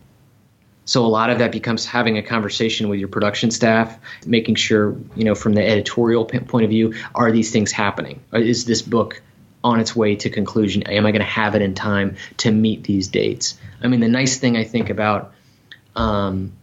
So 0.86 1.05
a 1.05 1.07
lot 1.07 1.29
of 1.29 1.39
that 1.39 1.53
becomes 1.53 1.86
having 1.86 2.17
a 2.17 2.21
conversation 2.21 2.89
with 2.89 2.99
your 2.99 3.07
production 3.07 3.49
staff, 3.49 3.97
making 4.25 4.55
sure, 4.55 4.97
you 5.15 5.23
know, 5.23 5.36
from 5.36 5.53
the 5.53 5.65
editorial 5.65 6.25
point 6.25 6.65
of 6.65 6.69
view, 6.69 6.93
are 7.15 7.31
these 7.31 7.51
things 7.51 7.71
happening? 7.71 8.19
Is 8.33 8.65
this 8.65 8.81
book 8.81 9.21
on 9.63 9.80
its 9.80 9.95
way 9.95 10.15
to 10.17 10.30
conclusion? 10.30 10.84
Am 10.84 11.06
I 11.06 11.12
going 11.12 11.21
to 11.21 11.26
have 11.26 11.56
it 11.56 11.62
in 11.62 11.73
time 11.73 12.17
to 12.38 12.52
meet 12.52 12.84
these 12.84 13.08
dates? 13.08 13.58
I 13.82 13.88
mean, 13.88 13.99
the 13.99 14.10
nice 14.10 14.38
thing 14.38 14.58
I 14.58 14.63
think 14.63 14.89
about 14.89 15.34
um, 15.95 16.54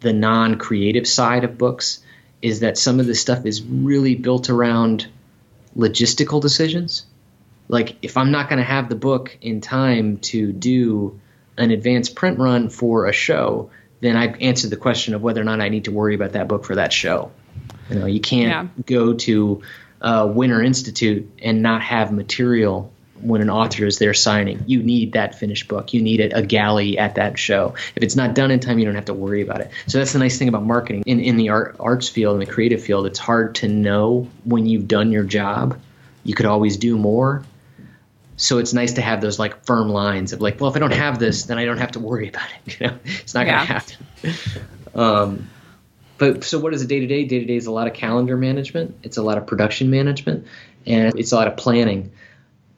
the 0.00 0.12
non 0.12 0.58
creative 0.58 1.06
side 1.06 1.44
of 1.44 1.58
books 1.58 2.00
is 2.42 2.60
that 2.60 2.76
some 2.76 3.00
of 3.00 3.06
this 3.06 3.20
stuff 3.20 3.46
is 3.46 3.62
really 3.62 4.14
built 4.14 4.50
around 4.50 5.06
logistical 5.76 6.40
decisions. 6.40 7.06
Like, 7.68 7.96
if 8.02 8.16
I'm 8.16 8.30
not 8.30 8.48
going 8.48 8.58
to 8.58 8.64
have 8.64 8.88
the 8.88 8.94
book 8.94 9.36
in 9.40 9.60
time 9.60 10.18
to 10.18 10.52
do 10.52 11.18
an 11.56 11.70
advanced 11.70 12.14
print 12.14 12.38
run 12.38 12.68
for 12.68 13.06
a 13.06 13.12
show, 13.12 13.70
then 14.00 14.16
I've 14.16 14.40
answered 14.42 14.70
the 14.70 14.76
question 14.76 15.14
of 15.14 15.22
whether 15.22 15.40
or 15.40 15.44
not 15.44 15.60
I 15.60 15.70
need 15.70 15.84
to 15.84 15.92
worry 15.92 16.14
about 16.14 16.32
that 16.32 16.46
book 16.46 16.64
for 16.64 16.74
that 16.74 16.92
show. 16.92 17.32
You 17.88 18.00
know, 18.00 18.06
you 18.06 18.20
can't 18.20 18.70
yeah. 18.76 18.82
go 18.84 19.14
to 19.14 19.62
uh, 20.04 20.26
Winter 20.26 20.62
Institute 20.62 21.28
and 21.42 21.62
not 21.62 21.82
have 21.82 22.12
material 22.12 22.92
when 23.22 23.40
an 23.40 23.48
author 23.48 23.86
is 23.86 23.98
there 23.98 24.12
signing. 24.12 24.62
You 24.66 24.82
need 24.82 25.12
that 25.14 25.34
finished 25.34 25.66
book. 25.66 25.94
You 25.94 26.02
need 26.02 26.20
a, 26.20 26.38
a 26.38 26.42
galley 26.42 26.98
at 26.98 27.14
that 27.14 27.38
show. 27.38 27.74
If 27.96 28.02
it's 28.02 28.14
not 28.14 28.34
done 28.34 28.50
in 28.50 28.60
time, 28.60 28.78
you 28.78 28.84
don't 28.84 28.96
have 28.96 29.06
to 29.06 29.14
worry 29.14 29.40
about 29.40 29.62
it. 29.62 29.70
So 29.86 29.98
that's 29.98 30.12
the 30.12 30.18
nice 30.18 30.38
thing 30.38 30.48
about 30.48 30.62
marketing. 30.62 31.04
In 31.06 31.20
in 31.20 31.38
the 31.38 31.48
art, 31.48 31.76
arts 31.80 32.08
field, 32.08 32.34
in 32.34 32.46
the 32.46 32.52
creative 32.52 32.82
field, 32.82 33.06
it's 33.06 33.18
hard 33.18 33.54
to 33.56 33.68
know 33.68 34.28
when 34.44 34.66
you've 34.66 34.86
done 34.86 35.10
your 35.10 35.24
job. 35.24 35.80
You 36.22 36.34
could 36.34 36.46
always 36.46 36.76
do 36.76 36.98
more. 36.98 37.42
So 38.36 38.58
it's 38.58 38.74
nice 38.74 38.94
to 38.94 39.00
have 39.00 39.22
those 39.22 39.38
like 39.38 39.64
firm 39.64 39.88
lines 39.88 40.34
of 40.34 40.42
like, 40.42 40.60
well, 40.60 40.68
if 40.68 40.76
I 40.76 40.80
don't 40.80 40.92
have 40.92 41.18
this, 41.18 41.44
then 41.44 41.56
I 41.56 41.64
don't 41.64 41.78
have 41.78 41.92
to 41.92 42.00
worry 42.00 42.28
about 42.28 42.48
it. 42.66 42.76
You 42.80 42.88
know, 42.88 42.98
it's 43.04 43.32
not 43.32 43.46
yeah. 43.46 43.56
going 43.56 43.66
to 43.66 43.72
happen. 43.72 44.60
Um, 44.94 45.50
but 46.18 46.44
so 46.44 46.58
what 46.58 46.74
is 46.74 46.82
a 46.82 46.86
day 46.86 47.00
to 47.00 47.06
day? 47.06 47.24
Day 47.24 47.40
to 47.40 47.44
day 47.44 47.56
is 47.56 47.66
a 47.66 47.72
lot 47.72 47.86
of 47.86 47.94
calendar 47.94 48.36
management. 48.36 48.96
It's 49.02 49.16
a 49.16 49.22
lot 49.22 49.38
of 49.38 49.46
production 49.46 49.90
management, 49.90 50.46
and 50.86 51.18
it's 51.18 51.32
a 51.32 51.36
lot 51.36 51.48
of 51.48 51.56
planning. 51.56 52.12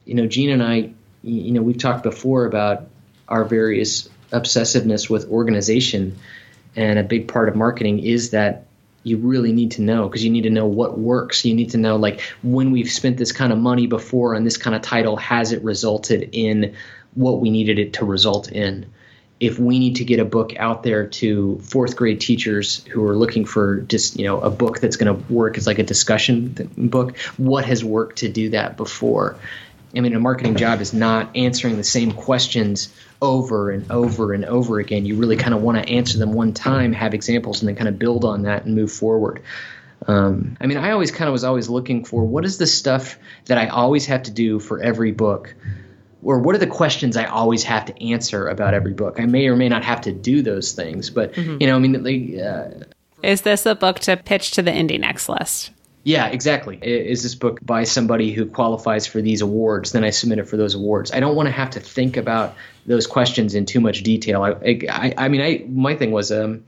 You 0.05 0.15
know, 0.15 0.27
Gina 0.27 0.53
and 0.53 0.63
I, 0.63 0.91
you 1.23 1.51
know, 1.51 1.61
we've 1.61 1.77
talked 1.77 2.03
before 2.03 2.45
about 2.45 2.87
our 3.27 3.43
various 3.43 4.09
obsessiveness 4.31 5.09
with 5.09 5.29
organization, 5.29 6.17
and 6.75 6.99
a 6.99 7.03
big 7.03 7.27
part 7.27 7.49
of 7.49 7.55
marketing 7.55 7.99
is 7.99 8.31
that 8.31 8.65
you 9.03 9.17
really 9.17 9.53
need 9.53 9.71
to 9.71 9.81
know 9.81 10.07
because 10.07 10.23
you 10.23 10.29
need 10.29 10.43
to 10.43 10.49
know 10.49 10.65
what 10.65 10.97
works. 10.97 11.45
You 11.45 11.53
need 11.53 11.71
to 11.71 11.77
know 11.77 11.95
like 11.95 12.21
when 12.43 12.71
we've 12.71 12.91
spent 12.91 13.17
this 13.17 13.31
kind 13.31 13.53
of 13.53 13.59
money 13.59 13.87
before 13.87 14.35
on 14.35 14.43
this 14.43 14.57
kind 14.57 14.75
of 14.75 14.81
title, 14.81 15.15
has 15.17 15.51
it 15.51 15.63
resulted 15.63 16.29
in 16.33 16.75
what 17.13 17.39
we 17.39 17.49
needed 17.49 17.79
it 17.79 17.93
to 17.93 18.05
result 18.05 18.51
in? 18.51 18.85
If 19.39 19.59
we 19.59 19.77
need 19.77 19.97
to 19.97 20.03
get 20.03 20.19
a 20.19 20.25
book 20.25 20.53
out 20.57 20.83
there 20.83 21.07
to 21.07 21.59
fourth 21.59 21.95
grade 21.95 22.19
teachers 22.19 22.83
who 22.85 23.05
are 23.05 23.15
looking 23.15 23.45
for 23.45 23.81
just 23.81 24.17
you 24.17 24.25
know 24.25 24.39
a 24.39 24.49
book 24.49 24.79
that's 24.79 24.97
going 24.97 25.15
to 25.15 25.33
work 25.33 25.57
as 25.57 25.67
like 25.67 25.79
a 25.79 25.83
discussion 25.83 26.49
book 26.77 27.17
what 27.37 27.65
has 27.65 27.83
worked 27.83 28.19
to 28.19 28.29
do 28.29 28.49
that 28.49 28.77
before? 28.77 29.37
I 29.95 30.01
mean 30.01 30.15
a 30.15 30.19
marketing 30.19 30.55
job 30.55 30.81
is 30.81 30.93
not 30.93 31.35
answering 31.35 31.77
the 31.77 31.83
same 31.83 32.11
questions 32.11 32.93
over 33.21 33.71
and 33.71 33.91
over 33.91 34.33
and 34.33 34.43
over 34.45 34.79
again. 34.79 35.05
You 35.05 35.15
really 35.15 35.37
kind 35.37 35.53
of 35.53 35.61
want 35.61 35.77
to 35.77 35.89
answer 35.89 36.17
them 36.17 36.33
one 36.33 36.53
time 36.53 36.93
have 36.93 37.13
examples 37.13 37.61
and 37.61 37.69
then 37.69 37.75
kind 37.75 37.87
of 37.87 37.97
build 37.99 38.25
on 38.25 38.43
that 38.43 38.65
and 38.65 38.75
move 38.75 38.91
forward. 38.91 39.41
Um, 40.05 40.55
i 40.61 40.67
mean 40.67 40.77
i 40.77 40.91
always 40.91 41.09
kind 41.09 41.27
of 41.27 41.31
was 41.31 41.43
always 41.43 41.69
looking 41.69 42.05
for 42.05 42.23
what 42.23 42.45
is 42.45 42.59
the 42.59 42.67
stuff 42.67 43.17
that 43.45 43.57
i 43.57 43.67
always 43.67 44.05
have 44.05 44.23
to 44.23 44.31
do 44.31 44.59
for 44.59 44.79
every 44.79 45.11
book 45.11 45.55
or 46.23 46.39
what 46.39 46.55
are 46.55 46.59
the 46.59 46.67
questions 46.67 47.15
I 47.15 47.25
always 47.25 47.63
have 47.63 47.85
to 47.85 48.03
answer 48.03 48.47
about 48.47 48.73
every 48.73 48.93
book? 48.93 49.19
I 49.19 49.25
may 49.25 49.47
or 49.47 49.55
may 49.55 49.69
not 49.69 49.83
have 49.83 50.01
to 50.01 50.11
do 50.11 50.41
those 50.41 50.73
things, 50.73 51.09
but 51.09 51.33
mm-hmm. 51.33 51.57
you 51.59 51.67
know, 51.67 51.75
I 51.75 51.79
mean, 51.79 52.03
like, 52.03 52.45
uh, 52.45 52.85
is 53.23 53.41
this 53.41 53.65
a 53.65 53.75
book 53.75 53.99
to 53.99 54.17
pitch 54.17 54.51
to 54.51 54.61
the 54.61 54.71
Indie 54.71 54.99
Next 54.99 55.29
list? 55.29 55.71
Yeah, 56.03 56.27
exactly. 56.27 56.77
Is 56.77 57.23
this 57.23 57.35
book 57.35 57.59
by 57.61 57.83
somebody 57.83 58.31
who 58.31 58.45
qualifies 58.45 59.05
for 59.05 59.21
these 59.21 59.41
awards? 59.41 59.91
Then 59.91 60.05
I 60.05 60.11
submit 60.11 60.39
it 60.39 60.47
for 60.47 60.55
those 60.55 60.73
awards. 60.73 61.11
I 61.11 61.19
don't 61.19 61.35
want 61.35 61.47
to 61.47 61.51
have 61.51 61.71
to 61.71 61.81
think 61.81 62.15
about 62.15 62.55
those 62.85 63.05
questions 63.05 63.55
in 63.55 63.65
too 63.65 63.81
much 63.81 64.03
detail. 64.03 64.41
I, 64.41 64.79
I, 64.89 65.13
I 65.17 65.27
mean, 65.27 65.41
I 65.41 65.65
my 65.67 65.95
thing 65.95 66.11
was 66.11 66.31
um, 66.31 66.63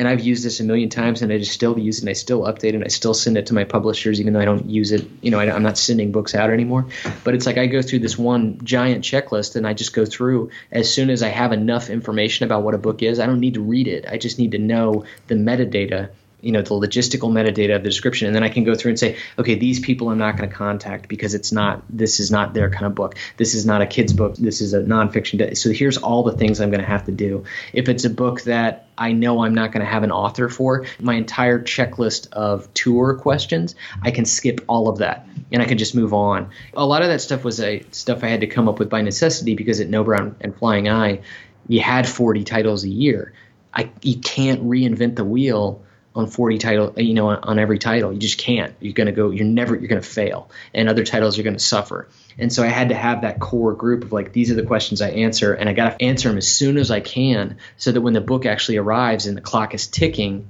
and 0.00 0.08
I've 0.08 0.20
used 0.20 0.46
this 0.46 0.60
a 0.60 0.64
million 0.64 0.88
times, 0.88 1.20
and 1.20 1.30
I 1.30 1.36
just 1.36 1.52
still 1.52 1.78
use 1.78 1.98
it, 1.98 2.04
and 2.04 2.08
I 2.08 2.14
still 2.14 2.44
update 2.44 2.70
it, 2.70 2.76
and 2.76 2.84
I 2.84 2.88
still 2.88 3.12
send 3.12 3.36
it 3.36 3.44
to 3.48 3.54
my 3.54 3.64
publishers, 3.64 4.18
even 4.18 4.32
though 4.32 4.40
I 4.40 4.46
don't 4.46 4.64
use 4.64 4.92
it. 4.92 5.06
You 5.20 5.30
know, 5.30 5.38
I, 5.38 5.54
am 5.54 5.62
not 5.62 5.76
sending 5.76 6.10
books 6.10 6.34
out 6.34 6.48
anymore. 6.48 6.86
But 7.22 7.34
it's 7.34 7.44
like 7.44 7.58
I 7.58 7.66
go 7.66 7.82
through 7.82 7.98
this 7.98 8.16
one 8.16 8.58
giant 8.64 9.04
checklist, 9.04 9.56
and 9.56 9.66
I 9.66 9.74
just 9.74 9.92
go 9.92 10.06
through 10.06 10.52
as 10.72 10.90
soon 10.90 11.10
as 11.10 11.22
I 11.22 11.28
have 11.28 11.52
enough 11.52 11.90
information 11.90 12.46
about 12.46 12.62
what 12.62 12.72
a 12.72 12.78
book 12.78 13.02
is. 13.02 13.20
I 13.20 13.26
don't 13.26 13.40
need 13.40 13.52
to 13.54 13.60
read 13.60 13.88
it. 13.88 14.06
I 14.08 14.16
just 14.16 14.38
need 14.38 14.52
to 14.52 14.58
know 14.58 15.04
the 15.26 15.34
metadata 15.34 16.08
you 16.42 16.52
know 16.52 16.62
the 16.62 16.70
logistical 16.70 17.30
metadata 17.30 17.76
of 17.76 17.82
the 17.82 17.88
description 17.88 18.26
and 18.26 18.34
then 18.34 18.42
i 18.42 18.48
can 18.48 18.64
go 18.64 18.74
through 18.74 18.90
and 18.90 18.98
say 18.98 19.16
okay 19.38 19.54
these 19.54 19.80
people 19.80 20.08
i'm 20.08 20.18
not 20.18 20.36
going 20.36 20.48
to 20.48 20.54
contact 20.54 21.08
because 21.08 21.34
it's 21.34 21.52
not 21.52 21.82
this 21.88 22.20
is 22.20 22.30
not 22.30 22.54
their 22.54 22.70
kind 22.70 22.86
of 22.86 22.94
book. 22.94 23.16
This 23.36 23.54
is 23.54 23.66
not 23.66 23.82
a 23.82 23.86
kid's 23.86 24.12
book. 24.12 24.36
This 24.36 24.60
is 24.60 24.74
a 24.74 24.82
nonfiction 24.82 25.56
so 25.56 25.70
here's 25.70 25.98
all 25.98 26.22
the 26.22 26.32
things 26.32 26.60
i'm 26.60 26.70
going 26.70 26.80
to 26.80 26.86
have 26.86 27.06
to 27.06 27.12
do. 27.12 27.44
If 27.72 27.88
it's 27.88 28.04
a 28.04 28.10
book 28.10 28.42
that 28.42 28.86
i 28.98 29.12
know 29.12 29.42
i'm 29.44 29.54
not 29.54 29.72
going 29.72 29.84
to 29.84 29.90
have 29.90 30.02
an 30.02 30.12
author 30.12 30.48
for 30.48 30.86
my 30.98 31.14
entire 31.14 31.58
checklist 31.58 32.32
of 32.32 32.72
tour 32.74 33.14
questions 33.14 33.74
i 34.02 34.10
can 34.10 34.24
skip 34.24 34.60
all 34.68 34.88
of 34.88 34.98
that 34.98 35.26
and 35.52 35.62
i 35.62 35.64
can 35.64 35.78
just 35.78 35.94
move 35.94 36.12
on. 36.14 36.50
A 36.74 36.84
lot 36.84 37.02
of 37.02 37.08
that 37.08 37.20
stuff 37.20 37.44
was 37.44 37.60
a 37.60 37.82
stuff 37.90 38.24
i 38.24 38.28
had 38.28 38.40
to 38.40 38.46
come 38.46 38.68
up 38.68 38.78
with 38.78 38.90
by 38.90 39.02
necessity 39.02 39.54
because 39.54 39.80
at 39.80 39.88
Nobrow 39.88 40.34
and 40.40 40.56
flying 40.56 40.88
eye 40.88 41.20
you 41.68 41.80
had 41.80 42.08
40 42.08 42.42
titles 42.44 42.82
a 42.82 42.88
year. 42.88 43.32
I, 43.72 43.90
you 44.02 44.18
can't 44.18 44.64
reinvent 44.64 45.14
the 45.14 45.24
wheel 45.24 45.82
on 46.14 46.26
40 46.26 46.58
title 46.58 46.94
you 46.96 47.14
know 47.14 47.28
on, 47.28 47.58
every 47.58 47.78
title. 47.78 48.12
You 48.12 48.18
just 48.18 48.38
can't. 48.38 48.74
You're 48.80 48.94
going 48.94 49.06
to 49.06 49.12
go 49.12 49.30
you're 49.30 49.46
never 49.46 49.74
you're 49.76 49.88
going 49.88 50.02
to 50.02 50.08
fail. 50.08 50.50
And 50.74 50.88
other 50.88 51.04
titles 51.04 51.36
you're 51.36 51.44
going 51.44 51.56
to 51.56 51.62
suffer. 51.62 52.08
And 52.38 52.52
so 52.52 52.62
i 52.62 52.66
had 52.66 52.88
to 52.88 52.94
have 52.94 53.22
that 53.22 53.38
core 53.38 53.74
group 53.74 54.04
of 54.04 54.12
like 54.12 54.32
these 54.32 54.50
are 54.50 54.54
the 54.54 54.64
questions 54.64 55.02
i 55.02 55.10
answer 55.10 55.52
and 55.52 55.68
i 55.68 55.72
got 55.72 55.98
to 55.98 56.04
answer 56.04 56.28
them 56.28 56.38
as 56.38 56.48
soon 56.48 56.78
as 56.78 56.90
i 56.90 57.00
can 57.00 57.58
so 57.76 57.92
that 57.92 58.00
when 58.00 58.12
the 58.12 58.20
book 58.20 58.46
actually 58.46 58.78
arrives 58.78 59.26
and 59.26 59.36
the 59.36 59.42
clock 59.42 59.74
is 59.74 59.86
ticking 59.86 60.48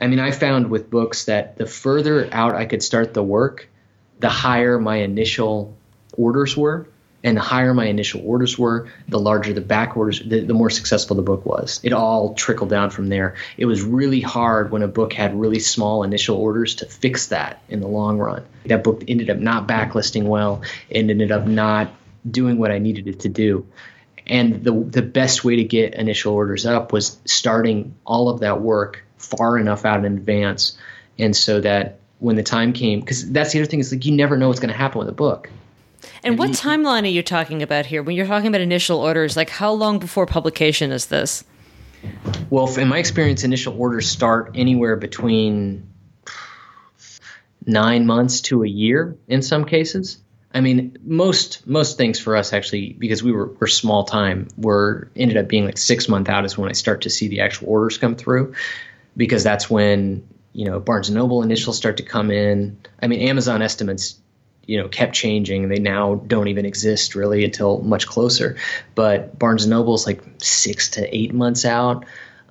i 0.00 0.06
mean 0.06 0.20
i 0.20 0.30
found 0.30 0.70
with 0.70 0.88
books 0.88 1.24
that 1.24 1.56
the 1.56 1.66
further 1.66 2.28
out 2.32 2.54
i 2.54 2.64
could 2.64 2.82
start 2.82 3.12
the 3.12 3.22
work 3.22 3.68
the 4.20 4.28
higher 4.28 4.78
my 4.78 4.96
initial 4.98 5.76
orders 6.16 6.56
were 6.56 6.86
and 7.26 7.36
the 7.36 7.40
higher 7.40 7.74
my 7.74 7.86
initial 7.86 8.22
orders 8.24 8.56
were, 8.56 8.88
the 9.08 9.18
larger 9.18 9.52
the 9.52 9.60
back 9.60 9.96
orders, 9.96 10.22
the, 10.24 10.42
the, 10.42 10.54
more 10.54 10.70
successful 10.70 11.16
the 11.16 11.22
book 11.22 11.44
was. 11.44 11.80
It 11.82 11.92
all 11.92 12.34
trickled 12.34 12.70
down 12.70 12.90
from 12.90 13.08
there. 13.08 13.34
It 13.58 13.66
was 13.66 13.82
really 13.82 14.20
hard 14.20 14.70
when 14.70 14.82
a 14.82 14.88
book 14.88 15.12
had 15.12 15.38
really 15.38 15.58
small 15.58 16.04
initial 16.04 16.36
orders 16.36 16.76
to 16.76 16.86
fix 16.86 17.26
that 17.26 17.60
in 17.68 17.80
the 17.80 17.88
long 17.88 18.18
run. 18.18 18.44
That 18.66 18.84
book 18.84 19.02
ended 19.08 19.28
up 19.28 19.38
not 19.38 19.66
backlisting 19.66 20.22
well 20.26 20.62
and 20.88 21.10
ended 21.10 21.32
up 21.32 21.48
not 21.48 21.90
doing 22.30 22.58
what 22.58 22.70
I 22.70 22.78
needed 22.78 23.08
it 23.08 23.20
to 23.20 23.28
do. 23.28 23.66
And 24.24 24.62
the 24.62 24.72
the 24.72 25.02
best 25.02 25.44
way 25.44 25.56
to 25.56 25.64
get 25.64 25.94
initial 25.94 26.32
orders 26.32 26.64
up 26.64 26.92
was 26.92 27.18
starting 27.24 27.96
all 28.04 28.28
of 28.28 28.40
that 28.40 28.60
work 28.60 29.04
far 29.18 29.58
enough 29.58 29.84
out 29.84 30.04
in 30.04 30.16
advance, 30.16 30.78
and 31.18 31.34
so 31.34 31.60
that 31.60 31.98
when 32.18 32.34
the 32.34 32.42
time 32.42 32.72
came, 32.72 33.00
because 33.00 33.30
that's 33.30 33.52
the 33.52 33.60
other 33.60 33.66
thing 33.66 33.80
is 33.80 33.92
like 33.92 34.04
you 34.04 34.12
never 34.12 34.36
know 34.36 34.48
what's 34.48 34.58
going 34.58 34.72
to 34.72 34.76
happen 34.76 34.98
with 34.98 35.08
a 35.08 35.12
book 35.12 35.48
and 36.26 36.38
what 36.38 36.50
mm-hmm. 36.50 36.68
timeline 36.68 37.04
are 37.04 37.06
you 37.06 37.22
talking 37.22 37.62
about 37.62 37.86
here? 37.86 38.02
When 38.02 38.16
you're 38.16 38.26
talking 38.26 38.48
about 38.48 38.60
initial 38.60 38.98
orders, 38.98 39.36
like 39.36 39.48
how 39.48 39.72
long 39.72 39.98
before 39.98 40.26
publication 40.26 40.90
is 40.90 41.06
this? 41.06 41.44
Well, 42.50 42.76
in 42.78 42.88
my 42.88 42.98
experience, 42.98 43.44
initial 43.44 43.80
orders 43.80 44.08
start 44.08 44.52
anywhere 44.54 44.96
between 44.96 45.88
nine 47.64 48.06
months 48.06 48.40
to 48.42 48.62
a 48.62 48.68
year 48.68 49.16
in 49.28 49.42
some 49.42 49.64
cases. 49.64 50.18
I 50.52 50.60
mean, 50.60 50.96
most 51.04 51.66
most 51.66 51.96
things 51.96 52.18
for 52.18 52.36
us 52.36 52.52
actually, 52.52 52.92
because 52.92 53.22
we 53.22 53.32
were, 53.32 53.46
were 53.46 53.66
small 53.66 54.04
time, 54.04 54.48
were 54.56 55.10
ended 55.14 55.36
up 55.36 55.48
being 55.48 55.64
like 55.64 55.78
six 55.78 56.08
month 56.08 56.28
out 56.28 56.44
is 56.44 56.56
when 56.56 56.68
I 56.68 56.72
start 56.72 57.02
to 57.02 57.10
see 57.10 57.28
the 57.28 57.40
actual 57.40 57.68
orders 57.68 57.98
come 57.98 58.16
through, 58.16 58.54
because 59.16 59.44
that's 59.44 59.68
when 59.68 60.26
you 60.52 60.64
know 60.64 60.80
Barnes 60.80 61.08
and 61.08 61.16
Noble 61.16 61.42
initials 61.42 61.76
start 61.76 61.98
to 61.98 62.02
come 62.02 62.30
in. 62.30 62.78
I 63.02 63.06
mean, 63.06 63.28
Amazon 63.28 63.60
estimates 63.60 64.18
you 64.66 64.78
know 64.78 64.88
kept 64.88 65.14
changing. 65.14 65.68
They 65.68 65.78
now 65.78 66.16
don't 66.16 66.48
even 66.48 66.66
exist 66.66 67.14
really 67.14 67.44
until 67.44 67.80
much 67.80 68.06
closer. 68.06 68.56
But 68.94 69.38
barnes 69.38 69.64
and 69.64 69.70
noble's 69.70 70.06
like 70.06 70.22
six 70.38 70.90
to 70.90 71.16
eight 71.16 71.32
months 71.32 71.64
out. 71.64 72.04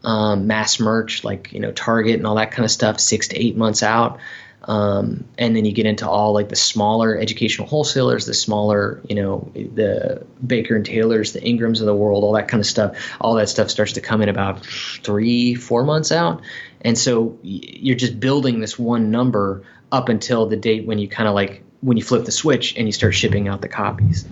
Um, 0.03 0.45
mass 0.47 0.79
merch 0.79 1.23
like 1.23 1.51
you 1.51 1.59
know 1.59 1.71
target 1.71 2.15
and 2.15 2.27
all 2.27 2.35
that 2.35 2.51
kind 2.51 2.63
of 2.63 2.71
stuff 2.71 2.99
six 2.99 3.29
to 3.29 3.37
eight 3.37 3.57
months 3.57 3.83
out. 3.83 4.19
Um, 4.67 5.25
and 5.37 5.55
then 5.55 5.63
you 5.63 5.73
get 5.73 5.85
into 5.85 6.09
all 6.09 6.33
like 6.33 6.49
the 6.49 6.55
smaller 6.55 7.15
educational 7.15 7.67
wholesalers 7.67 8.25
the 8.25 8.33
smaller 8.33 8.99
you 9.07 9.13
know 9.13 9.51
the 9.53 10.25
baker 10.45 10.75
and 10.75 10.83
taylors 10.83 11.33
the 11.33 11.43
ingrams 11.43 11.81
of 11.81 11.85
the 11.85 11.93
world 11.93 12.23
all 12.23 12.33
that 12.33 12.47
kind 12.47 12.61
of 12.61 12.67
stuff. 12.67 12.97
All 13.19 13.35
that 13.35 13.49
stuff 13.49 13.69
starts 13.69 13.93
to 13.93 14.01
come 14.01 14.21
in 14.21 14.29
about 14.29 14.65
three 14.65 15.55
four 15.55 15.83
months 15.83 16.11
out. 16.11 16.41
And 16.81 16.97
so 16.97 17.37
you're 17.41 17.97
just 17.97 18.19
building 18.19 18.59
this 18.59 18.77
one 18.77 19.11
number 19.11 19.63
up 19.91 20.09
until 20.09 20.45
the 20.45 20.57
date 20.57 20.85
when 20.85 20.99
you 20.99 21.07
kind 21.07 21.27
of 21.27 21.33
like 21.33 21.64
when 21.81 21.97
you 21.97 22.03
flip 22.03 22.25
the 22.25 22.31
switch 22.31 22.75
and 22.77 22.87
you 22.87 22.91
start 22.91 23.13
shipping 23.13 23.47
out 23.47 23.61
the 23.61 23.69
copies. 23.69 24.25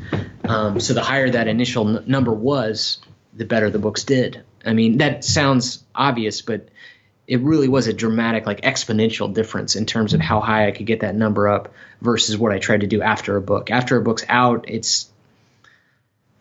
Um, 0.44 0.80
so 0.80 0.94
the 0.94 1.04
higher 1.04 1.30
that 1.30 1.48
initial 1.48 1.98
n- 1.98 2.04
number 2.08 2.32
was, 2.32 3.00
the 3.34 3.46
better 3.46 3.70
the 3.70 3.80
books 3.80 4.04
did. 4.04 4.44
I 4.66 4.74
mean, 4.74 5.00
that 5.00 5.24
sounds 5.24 5.84
obvious, 5.94 6.42
but 6.42 6.70
it 7.28 7.40
really 7.42 7.68
was 7.68 7.88
a 7.88 7.94
dramatic, 7.94 8.46
like 8.46 8.62
exponential 8.62 9.34
difference 9.34 9.76
in 9.76 9.86
terms 9.86 10.14
of 10.14 10.22
how 10.22 10.40
high 10.40 10.68
I 10.68 10.72
could 10.72 10.86
get 10.86 11.02
that 11.02 11.16
number 11.16 11.48
up 11.48 11.74
versus 12.02 12.38
what 12.38 12.52
I 12.52 12.60
tried 12.60 12.82
to 12.82 12.88
do 12.88 13.02
after 13.02 13.38
a 13.38 13.42
book. 13.42 13.72
After 13.72 13.98
a 13.98 14.02
book's 14.02 14.26
out, 14.28 14.66
it's, 14.68 15.10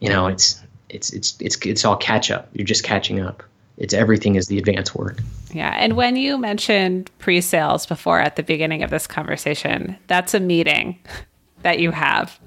you 0.01 0.09
know, 0.09 0.27
it's 0.27 0.61
it's 0.89 1.13
it's 1.13 1.37
it's 1.41 1.57
it's 1.65 1.85
all 1.85 1.97
catch 1.97 2.31
up. 2.31 2.51
You're 2.53 2.67
just 2.67 2.85
catching 2.85 3.21
up 3.21 3.45
it's 3.79 3.95
everything 3.95 4.37
is 4.37 4.47
the 4.47 4.59
advance 4.59 4.95
work. 4.95 5.19
Yeah. 5.53 5.75
And 5.77 5.97
when 5.97 6.17
you 6.17 6.39
mentioned 6.39 7.11
pre 7.19 7.41
sales 7.41 7.87
before 7.87 8.21
at 8.21 8.37
the 8.37 8.43
beginning 8.43 8.83
of 8.83 8.91
this 8.91 9.07
conversation, 9.07 9.97
that's 10.07 10.35
a 10.35 10.41
meeting 10.41 10.99
that 11.63 11.79
you 11.79 11.91
have 11.91 12.39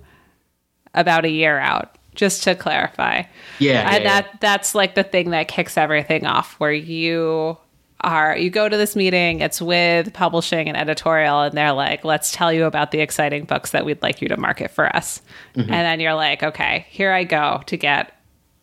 about 0.94 1.26
a 1.26 1.30
year 1.30 1.58
out, 1.58 1.98
just 2.16 2.44
to 2.44 2.56
clarify. 2.56 3.24
Yeah. 3.60 3.90
And 3.94 4.04
yeah, 4.04 4.22
that 4.22 4.26
yeah. 4.26 4.38
that's 4.40 4.76
like 4.76 4.96
the 4.96 5.04
thing 5.04 5.32
that 5.32 5.48
kicks 5.48 5.78
everything 5.78 6.26
off 6.26 6.54
where 6.60 6.72
you 6.72 7.58
are 8.02 8.38
you 8.38 8.50
go 8.50 8.70
to 8.70 8.78
this 8.78 8.96
meeting, 8.96 9.40
it's 9.42 9.62
with 9.62 10.14
publishing 10.14 10.68
and 10.68 10.78
editorial, 10.78 11.42
and 11.42 11.58
they're 11.58 11.74
like, 11.74 12.06
let's 12.06 12.32
tell 12.32 12.54
you 12.54 12.66
about 12.66 12.92
the 12.92 13.00
exciting 13.00 13.46
books 13.46 13.72
that 13.72 13.84
we'd 13.84 14.02
like 14.02 14.22
you 14.22 14.28
to 14.28 14.38
market 14.38 14.70
for 14.70 14.94
us. 14.96 15.22
Mm-hmm. 15.56 15.62
And 15.62 15.70
then 15.72 16.00
you're 16.00 16.14
like, 16.14 16.44
okay, 16.44 16.86
here 16.90 17.12
I 17.12 17.24
go 17.24 17.62
to 17.66 17.78
get 17.78 18.14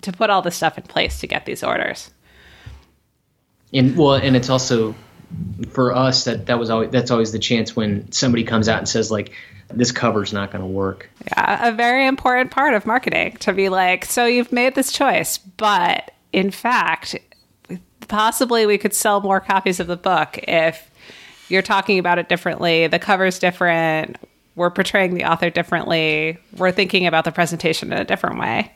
to 0.02 0.12
put 0.12 0.30
all 0.30 0.42
this 0.42 0.56
stuff 0.56 0.78
in 0.78 0.84
place 0.84 1.20
to 1.20 1.26
get 1.26 1.44
these 1.44 1.62
orders 1.62 2.10
and 3.72 3.96
well, 3.96 4.14
and 4.14 4.36
it's 4.36 4.50
also 4.50 4.94
for 5.70 5.94
us 5.94 6.24
that 6.24 6.46
that 6.46 6.58
was 6.58 6.70
always 6.70 6.90
that's 6.90 7.10
always 7.10 7.32
the 7.32 7.38
chance 7.38 7.74
when 7.74 8.10
somebody 8.12 8.44
comes 8.44 8.68
out 8.68 8.78
and 8.78 8.88
says 8.88 9.10
like 9.10 9.32
this 9.70 9.92
cover's 9.92 10.32
not 10.32 10.50
going 10.50 10.62
to 10.62 10.66
work. 10.66 11.08
Yeah, 11.26 11.68
a 11.68 11.72
very 11.72 12.06
important 12.06 12.50
part 12.50 12.74
of 12.74 12.86
marketing 12.86 13.36
to 13.40 13.52
be 13.52 13.68
like, 13.68 14.04
so 14.04 14.26
you've 14.26 14.52
made 14.52 14.74
this 14.74 14.92
choice, 14.92 15.38
but 15.38 16.10
in 16.32 16.50
fact, 16.50 17.16
possibly 18.08 18.66
we 18.66 18.78
could 18.78 18.94
sell 18.94 19.20
more 19.20 19.40
copies 19.40 19.80
of 19.80 19.86
the 19.86 19.96
book 19.96 20.38
if 20.46 20.90
you're 21.48 21.62
talking 21.62 21.98
about 21.98 22.18
it 22.18 22.28
differently, 22.28 22.86
the 22.86 22.98
cover's 22.98 23.38
different, 23.38 24.16
we're 24.54 24.70
portraying 24.70 25.14
the 25.14 25.24
author 25.24 25.50
differently, 25.50 26.38
we're 26.56 26.72
thinking 26.72 27.06
about 27.06 27.24
the 27.24 27.32
presentation 27.32 27.92
in 27.92 27.98
a 27.98 28.04
different 28.04 28.38
way. 28.38 28.72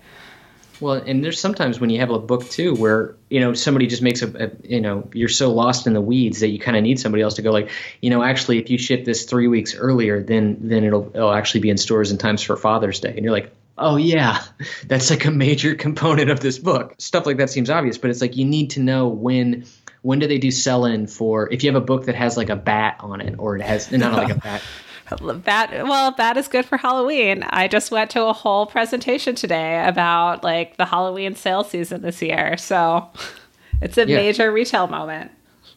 Well, 0.81 0.95
and 0.95 1.25
there's 1.25 1.41
sometimes 1.41 1.81
when 1.81 1.91
you 1.91 2.01
have 2.01 2.11
a 2.11 2.19
book 2.19 2.49
too, 2.49 2.75
where 2.75 3.17
you 3.31 3.41
know 3.41 3.55
somebody 3.55 3.87
just 3.87 4.03
makes 4.03 4.23
a, 4.23 4.47
a 4.47 4.51
you 4.65 4.81
know 4.81 5.09
you're 5.13 5.29
so 5.29 5.53
lost 5.53 5.87
in 5.87 5.93
the 5.93 6.01
weeds 6.01 6.41
that 6.41 6.49
you 6.49 6.59
kind 6.59 6.77
of 6.77 6.83
need 6.83 7.01
somebody 7.01 7.23
else 7.23 7.35
to 7.35 7.43
go 7.43 7.51
like, 7.51 7.71
you 8.01 8.11
know, 8.11 8.23
actually 8.23 8.59
if 8.59 8.71
you 8.71 8.79
ship 8.79 9.05
this 9.05 9.25
three 9.25 9.49
weeks 9.49 9.75
earlier, 9.75 10.23
then 10.23 10.59
then 10.61 10.85
it'll 10.85 11.11
it'll 11.15 11.33
actually 11.33 11.61
be 11.61 11.71
in 11.71 11.79
stores 11.79 12.11
in 12.11 12.19
times 12.19 12.43
for 12.43 12.57
Father's 12.57 13.01
Day, 13.01 13.15
and 13.15 13.25
you're 13.25 13.33
like, 13.33 13.53
oh 13.79 13.97
yeah, 13.97 14.43
that's 14.87 15.11
like 15.11 15.25
a 15.25 15.31
major 15.31 15.75
component 15.87 16.31
of 16.31 16.41
this 16.41 16.59
book. 16.59 16.95
Stuff 16.99 17.27
like 17.27 17.39
that 17.39 17.51
seems 17.51 17.71
obvious, 17.71 17.99
but 17.99 18.11
it's 18.11 18.21
like 18.21 18.37
you 18.37 18.45
need 18.45 18.71
to 18.71 18.81
know 18.81 19.09
when 19.09 19.65
when 20.03 20.21
do 20.21 20.29
they 20.29 20.39
do 20.39 20.51
sell 20.51 20.85
in 20.85 21.07
for 21.07 21.53
if 21.53 21.65
you 21.65 21.73
have 21.73 21.83
a 21.83 21.85
book 21.85 22.05
that 22.05 22.15
has 22.15 22.37
like 22.37 22.49
a 22.49 22.57
bat 22.57 22.99
on 23.01 23.21
it 23.21 23.35
or 23.39 23.57
it 23.57 23.63
has 23.63 23.91
not 23.91 24.13
like 24.13 24.31
a 24.31 24.35
bat 24.41 24.63
that 25.45 25.85
well 25.85 26.13
that 26.13 26.37
is 26.37 26.49
good 26.49 26.65
for 26.65 26.77
halloween. 26.77 27.45
I 27.45 27.69
just 27.69 27.91
went 27.91 28.11
to 28.13 28.25
a 28.25 28.33
whole 28.33 28.67
presentation 28.67 29.35
today 29.35 29.87
about 29.87 30.43
like 30.43 30.77
the 30.77 30.85
halloween 30.85 31.35
sale 31.35 31.65
season 31.65 32.03
this 32.03 32.21
year. 32.23 32.57
So 32.57 33.09
it's 33.83 33.99
a 33.99 34.07
yeah. 34.07 34.17
major 34.17 34.51
retail 34.51 34.89
moment. 34.89 35.31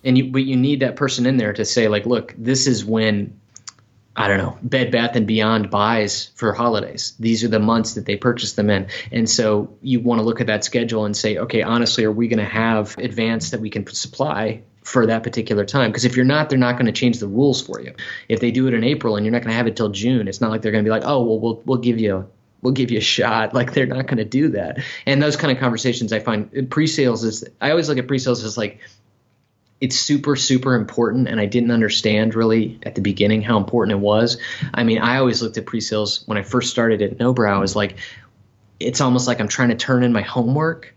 And 0.03 0.17
you 0.17 0.31
but 0.31 0.43
you 0.43 0.55
need 0.55 0.79
that 0.79 0.95
person 0.95 1.25
in 1.25 1.37
there 1.37 1.53
to 1.53 1.65
say 1.65 1.87
like 1.87 2.05
look 2.05 2.33
this 2.37 2.65
is 2.65 2.83
when 2.83 3.37
i 4.15 4.27
don't 4.27 4.37
know 4.37 4.57
bed 4.63 4.91
bath 4.91 5.15
and 5.15 5.27
beyond 5.27 5.69
buys 5.69 6.31
for 6.35 6.53
holidays. 6.53 7.13
These 7.19 7.43
are 7.43 7.49
the 7.49 7.59
months 7.59 7.93
that 7.93 8.05
they 8.05 8.15
purchase 8.15 8.53
them 8.53 8.69
in. 8.69 8.87
And 9.11 9.29
so 9.29 9.75
you 9.81 9.99
want 9.99 10.19
to 10.19 10.25
look 10.25 10.41
at 10.41 10.47
that 10.47 10.63
schedule 10.63 11.05
and 11.05 11.15
say 11.15 11.37
okay 11.37 11.61
honestly 11.61 12.03
are 12.03 12.11
we 12.11 12.27
going 12.27 12.39
to 12.39 12.45
have 12.45 12.97
advance 12.97 13.51
that 13.51 13.61
we 13.61 13.69
can 13.69 13.85
supply 13.87 14.63
for 14.89 15.05
that 15.05 15.21
particular 15.21 15.65
time. 15.65 15.91
Because 15.91 16.03
if 16.03 16.15
you're 16.15 16.25
not, 16.25 16.49
they're 16.49 16.57
not 16.57 16.73
going 16.73 16.87
to 16.87 16.91
change 16.91 17.19
the 17.19 17.27
rules 17.27 17.61
for 17.61 17.79
you. 17.79 17.93
If 18.27 18.39
they 18.39 18.49
do 18.49 18.67
it 18.67 18.73
in 18.73 18.83
April 18.83 19.15
and 19.15 19.25
you're 19.25 19.31
not 19.31 19.43
going 19.43 19.51
to 19.51 19.57
have 19.57 19.67
it 19.67 19.75
till 19.75 19.89
June, 19.89 20.27
it's 20.27 20.41
not 20.41 20.49
like 20.49 20.63
they're 20.63 20.71
going 20.71 20.83
to 20.83 20.87
be 20.87 20.91
like, 20.91 21.03
oh, 21.05 21.23
well, 21.23 21.39
we'll 21.39 21.61
we'll 21.65 21.77
give 21.77 21.99
you 21.99 22.27
we'll 22.61 22.73
give 22.73 22.89
you 22.91 22.97
a 22.97 23.01
shot. 23.01 23.53
Like 23.59 23.73
they're 23.73 23.85
not 23.85 24.07
going 24.07 24.17
to 24.17 24.25
do 24.25 24.49
that. 24.49 24.79
And 25.05 25.21
those 25.21 25.35
kind 25.35 25.51
of 25.51 25.59
conversations, 25.59 26.11
I 26.11 26.19
find 26.19 26.69
pre-sales 26.71 27.23
is. 27.23 27.45
I 27.61 27.69
always 27.69 27.87
look 27.87 27.97
at 27.97 28.07
pre-sales 28.07 28.43
as 28.43 28.57
like 28.57 28.79
it's 29.79 29.95
super 29.95 30.35
super 30.35 30.75
important 30.75 31.29
and 31.29 31.39
i 31.39 31.45
didn't 31.45 31.71
understand 31.71 32.35
really 32.35 32.77
at 32.83 32.95
the 32.95 33.01
beginning 33.01 33.41
how 33.41 33.57
important 33.57 33.97
it 33.97 34.01
was 34.01 34.37
i 34.73 34.83
mean 34.83 34.97
i 34.97 35.15
always 35.15 35.41
looked 35.41 35.57
at 35.57 35.65
pre-sales 35.65 36.27
when 36.27 36.37
i 36.37 36.41
first 36.41 36.69
started 36.69 37.01
at 37.01 37.17
nobrow 37.17 37.53
i 37.53 37.59
was 37.59 37.77
like 37.77 37.95
it's 38.77 38.99
almost 38.99 39.25
like 39.25 39.39
i'm 39.39 39.47
trying 39.47 39.69
to 39.69 39.77
turn 39.77 40.03
in 40.03 40.11
my 40.11 40.21
homework 40.21 40.93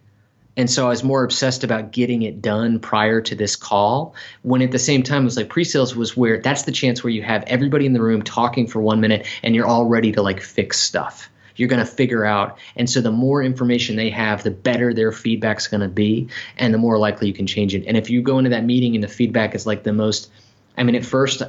and 0.57 0.71
so 0.71 0.87
I 0.87 0.91
was 0.91 1.03
more 1.03 1.25
obsessed 1.25 1.65
about 1.65 1.93
getting 1.93 2.23
it 2.23 2.43
done 2.43 2.79
prior 2.79 3.21
to 3.23 3.35
this 3.35 3.57
call. 3.57 4.15
When 4.43 4.61
at 4.61 4.71
the 4.71 4.79
same 4.79 5.03
time, 5.03 5.23
it 5.23 5.25
was 5.25 5.37
like 5.37 5.49
pre-sales 5.49 5.97
was 5.97 6.17
where 6.17 6.41
that's 6.41 6.63
the 6.63 6.73
chance 6.73 7.03
where 7.03 7.13
you 7.13 7.23
have 7.23 7.45
everybody 7.47 7.87
in 7.87 7.95
the 7.95 8.03
room 8.03 8.23
talking 8.23 8.67
for 8.67 8.81
one 8.81 9.01
minute 9.01 9.27
and 9.43 9.55
you're 9.55 9.67
all 9.67 9.87
ready 9.87 10.13
to 10.13 10.23
like 10.23 10.43
fix 10.43 10.79
stuff. 10.79 11.31
You're 11.57 11.69
going 11.69 11.85
to 11.85 11.91
figure 11.91 12.25
out. 12.25 12.59
And 12.77 12.89
so 12.89 13.01
the 13.01 13.11
more 13.11 13.43
information 13.43 13.97
they 13.97 14.11
have, 14.11 14.43
the 14.43 14.51
better 14.51 14.93
their 14.93 15.13
feedback's 15.13 15.69
going 15.69 15.83
to 15.83 15.89
be 15.89 16.29
and 16.59 16.73
the 16.73 16.79
more 16.79 16.99
likely 16.99 17.29
you 17.29 17.35
can 17.35 17.47
change 17.47 17.75
it. 17.75 17.85
And 17.87 17.97
if 17.97 18.11
you 18.11 18.23
go 18.23 18.39
into 18.39 18.51
that 18.51 18.65
meeting 18.65 18.95
and 18.95 19.03
the 19.03 19.09
feedback 19.09 19.55
is 19.55 19.67
like 19.67 19.83
the 19.83 19.93
most 19.93 20.31
I 20.77 20.85
mean, 20.85 20.95
at 20.95 21.05
first, 21.05 21.43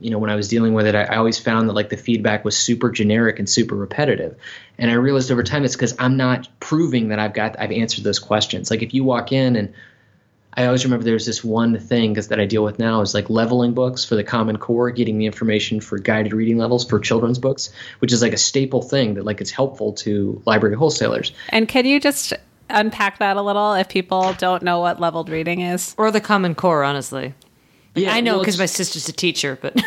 you 0.00 0.10
know, 0.10 0.18
when 0.18 0.30
I 0.30 0.34
was 0.34 0.48
dealing 0.48 0.74
with 0.74 0.86
it, 0.86 0.94
I, 0.94 1.04
I, 1.04 1.16
always 1.16 1.38
found 1.38 1.68
that 1.68 1.74
like 1.74 1.90
the 1.90 1.96
feedback 1.96 2.44
was 2.44 2.56
super 2.56 2.90
generic 2.90 3.38
and 3.38 3.48
super 3.48 3.76
repetitive. 3.76 4.36
And 4.78 4.90
I 4.90 4.94
realized 4.94 5.30
over 5.30 5.44
time 5.44 5.64
it's 5.64 5.76
because 5.76 5.94
I'm 5.98 6.16
not 6.16 6.48
proving 6.58 7.08
that 7.08 7.20
I've 7.20 7.34
got 7.34 7.58
I've 7.58 7.70
answered 7.70 8.04
those 8.04 8.18
questions. 8.18 8.70
Like 8.70 8.82
if 8.82 8.92
you 8.92 9.04
walk 9.04 9.30
in 9.30 9.54
and 9.54 9.72
I 10.56 10.66
always 10.66 10.84
remember 10.84 11.04
there's 11.04 11.26
this 11.26 11.42
one 11.42 11.78
thing 11.78 12.14
'cause 12.14 12.28
that 12.28 12.40
I 12.40 12.46
deal 12.46 12.64
with 12.64 12.78
now 12.78 13.00
is 13.00 13.14
like 13.14 13.30
leveling 13.30 13.74
books 13.74 14.04
for 14.04 14.16
the 14.16 14.24
Common 14.24 14.56
Core, 14.56 14.90
getting 14.90 15.18
the 15.18 15.26
information 15.26 15.80
for 15.80 15.98
guided 15.98 16.32
reading 16.32 16.58
levels 16.58 16.84
for 16.84 16.98
children's 16.98 17.38
books, 17.38 17.70
which 18.00 18.12
is 18.12 18.22
like 18.22 18.32
a 18.32 18.38
staple 18.38 18.82
thing 18.82 19.14
that 19.14 19.24
like 19.24 19.40
it's 19.40 19.50
helpful 19.50 19.92
to 19.92 20.42
library 20.46 20.76
wholesalers. 20.76 21.32
And 21.50 21.68
can 21.68 21.86
you 21.86 22.00
just 22.00 22.32
unpack 22.70 23.18
that 23.18 23.36
a 23.36 23.42
little 23.42 23.74
if 23.74 23.88
people 23.88 24.34
don't 24.38 24.62
know 24.62 24.80
what 24.80 25.00
leveled 25.00 25.28
reading 25.28 25.60
is? 25.60 25.94
Or 25.96 26.10
the 26.10 26.20
Common 26.20 26.54
Core, 26.54 26.82
honestly. 26.82 27.34
Yeah, 27.94 28.12
I 28.14 28.20
know 28.20 28.38
because 28.38 28.54
it's- 28.54 28.62
my 28.62 28.66
sister's 28.66 29.08
a 29.08 29.12
teacher, 29.12 29.58
but 29.60 29.74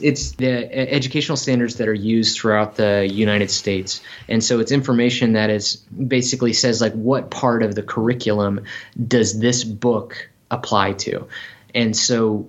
it's 0.00 0.32
the 0.32 0.64
uh, 0.64 0.68
educational 0.70 1.36
standards 1.36 1.76
that 1.76 1.88
are 1.88 1.94
used 1.94 2.38
throughout 2.38 2.76
the 2.76 3.08
United 3.10 3.50
States, 3.50 4.00
and 4.28 4.42
so 4.42 4.60
it's 4.60 4.72
information 4.72 5.32
that 5.32 5.50
is 5.50 5.76
basically 5.76 6.52
says 6.52 6.80
like 6.80 6.92
what 6.92 7.30
part 7.30 7.62
of 7.62 7.74
the 7.74 7.82
curriculum 7.82 8.64
does 9.08 9.38
this 9.38 9.64
book 9.64 10.28
apply 10.50 10.92
to, 10.94 11.26
and 11.74 11.96
so. 11.96 12.48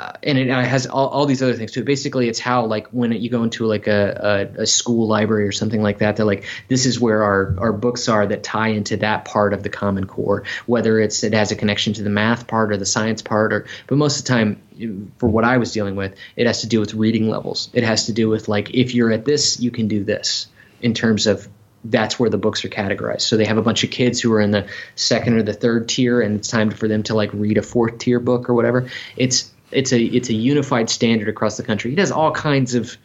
Uh, 0.00 0.12
and 0.22 0.38
it 0.38 0.48
has 0.48 0.86
all, 0.86 1.08
all 1.08 1.26
these 1.26 1.42
other 1.42 1.52
things 1.52 1.72
too. 1.72 1.84
Basically, 1.84 2.26
it's 2.26 2.38
how 2.38 2.64
like 2.64 2.86
when 2.88 3.12
you 3.12 3.28
go 3.28 3.42
into 3.42 3.66
like 3.66 3.86
a, 3.86 4.48
a, 4.56 4.62
a 4.62 4.66
school 4.66 5.06
library 5.06 5.46
or 5.46 5.52
something 5.52 5.82
like 5.82 5.98
that. 5.98 6.16
They're 6.16 6.24
like, 6.24 6.44
this 6.68 6.86
is 6.86 6.98
where 6.98 7.22
our, 7.22 7.54
our 7.58 7.72
books 7.74 8.08
are 8.08 8.26
that 8.26 8.42
tie 8.42 8.68
into 8.68 8.96
that 8.96 9.26
part 9.26 9.52
of 9.52 9.62
the 9.62 9.68
Common 9.68 10.06
Core. 10.06 10.44
Whether 10.64 11.00
it's 11.00 11.22
it 11.22 11.34
has 11.34 11.52
a 11.52 11.54
connection 11.54 11.92
to 11.94 12.02
the 12.02 12.08
math 12.08 12.46
part 12.46 12.72
or 12.72 12.78
the 12.78 12.86
science 12.86 13.20
part, 13.20 13.52
or 13.52 13.66
but 13.88 13.98
most 13.98 14.20
of 14.20 14.24
the 14.24 14.28
time, 14.28 15.12
for 15.18 15.28
what 15.28 15.44
I 15.44 15.58
was 15.58 15.70
dealing 15.70 15.96
with, 15.96 16.14
it 16.34 16.46
has 16.46 16.62
to 16.62 16.66
do 16.66 16.80
with 16.80 16.94
reading 16.94 17.28
levels. 17.28 17.68
It 17.74 17.84
has 17.84 18.06
to 18.06 18.14
do 18.14 18.30
with 18.30 18.48
like 18.48 18.70
if 18.72 18.94
you're 18.94 19.12
at 19.12 19.26
this, 19.26 19.60
you 19.60 19.70
can 19.70 19.86
do 19.86 20.02
this 20.02 20.46
in 20.80 20.94
terms 20.94 21.26
of 21.26 21.46
that's 21.84 22.18
where 22.18 22.30
the 22.30 22.38
books 22.38 22.64
are 22.64 22.68
categorized. 22.68 23.22
So 23.22 23.36
they 23.36 23.46
have 23.46 23.58
a 23.58 23.62
bunch 23.62 23.84
of 23.84 23.90
kids 23.90 24.20
who 24.20 24.32
are 24.32 24.40
in 24.40 24.50
the 24.50 24.66
second 24.94 25.34
or 25.34 25.42
the 25.42 25.54
third 25.54 25.88
tier, 25.88 26.22
and 26.22 26.36
it's 26.36 26.48
time 26.48 26.70
for 26.70 26.88
them 26.88 27.02
to 27.04 27.14
like 27.14 27.30
read 27.34 27.58
a 27.58 27.62
fourth 27.62 27.98
tier 27.98 28.20
book 28.20 28.48
or 28.48 28.54
whatever. 28.54 28.90
It's 29.16 29.49
it's 29.72 29.92
a 29.92 30.00
it's 30.00 30.28
a 30.28 30.34
unified 30.34 30.90
standard 30.90 31.28
across 31.28 31.56
the 31.56 31.62
country. 31.62 31.92
It 31.92 31.98
has 31.98 32.10
all 32.10 32.32
kinds 32.32 32.74
of 32.74 32.96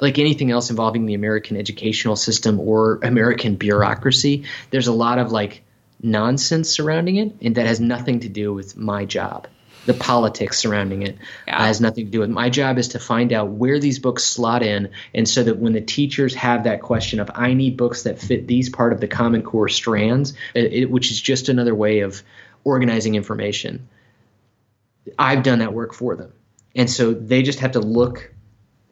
like 0.00 0.18
anything 0.18 0.50
else 0.50 0.70
involving 0.70 1.06
the 1.06 1.14
American 1.14 1.56
educational 1.56 2.16
system 2.16 2.58
or 2.58 2.98
American 3.02 3.56
bureaucracy. 3.56 4.44
There's 4.70 4.86
a 4.86 4.92
lot 4.92 5.18
of 5.18 5.30
like 5.32 5.62
nonsense 6.02 6.70
surrounding 6.70 7.16
it, 7.16 7.34
and 7.42 7.54
that 7.56 7.66
has 7.66 7.80
nothing 7.80 8.20
to 8.20 8.28
do 8.28 8.52
with 8.54 8.76
my 8.76 9.04
job. 9.04 9.46
The 9.86 9.94
politics 9.94 10.58
surrounding 10.58 11.02
it 11.02 11.16
Yeah. 11.46 11.66
has 11.66 11.80
nothing 11.80 12.04
to 12.06 12.10
do 12.10 12.20
with 12.20 12.30
my 12.30 12.50
job 12.50 12.78
is 12.78 12.88
to 12.88 12.98
find 12.98 13.32
out 13.32 13.48
where 13.50 13.78
these 13.78 13.98
books 13.98 14.24
slot 14.24 14.62
in 14.62 14.90
and 15.14 15.26
so 15.28 15.42
that 15.42 15.58
when 15.58 15.72
the 15.72 15.80
teachers 15.80 16.34
have 16.34 16.64
that 16.64 16.82
question 16.82 17.18
of 17.18 17.30
i 17.34 17.54
need 17.54 17.78
books 17.78 18.02
that 18.02 18.20
fit 18.20 18.46
these 18.46 18.68
part 18.68 18.92
of 18.92 19.00
the 19.00 19.08
common 19.08 19.40
core 19.42 19.70
strands 19.70 20.34
it, 20.54 20.72
it- 20.72 20.90
which 20.90 21.10
is 21.10 21.18
just 21.20 21.48
another 21.48 21.74
way 21.74 22.00
of 22.00 22.22
organizing 22.62 23.14
information 23.14 23.88
i've 25.18 25.42
done 25.42 25.60
that 25.60 25.72
work 25.72 25.94
for 25.94 26.16
them. 26.16 26.32
And 26.76 26.88
so 26.88 27.12
they 27.12 27.42
just 27.42 27.58
have 27.60 27.72
to 27.72 27.80
look 27.80 28.32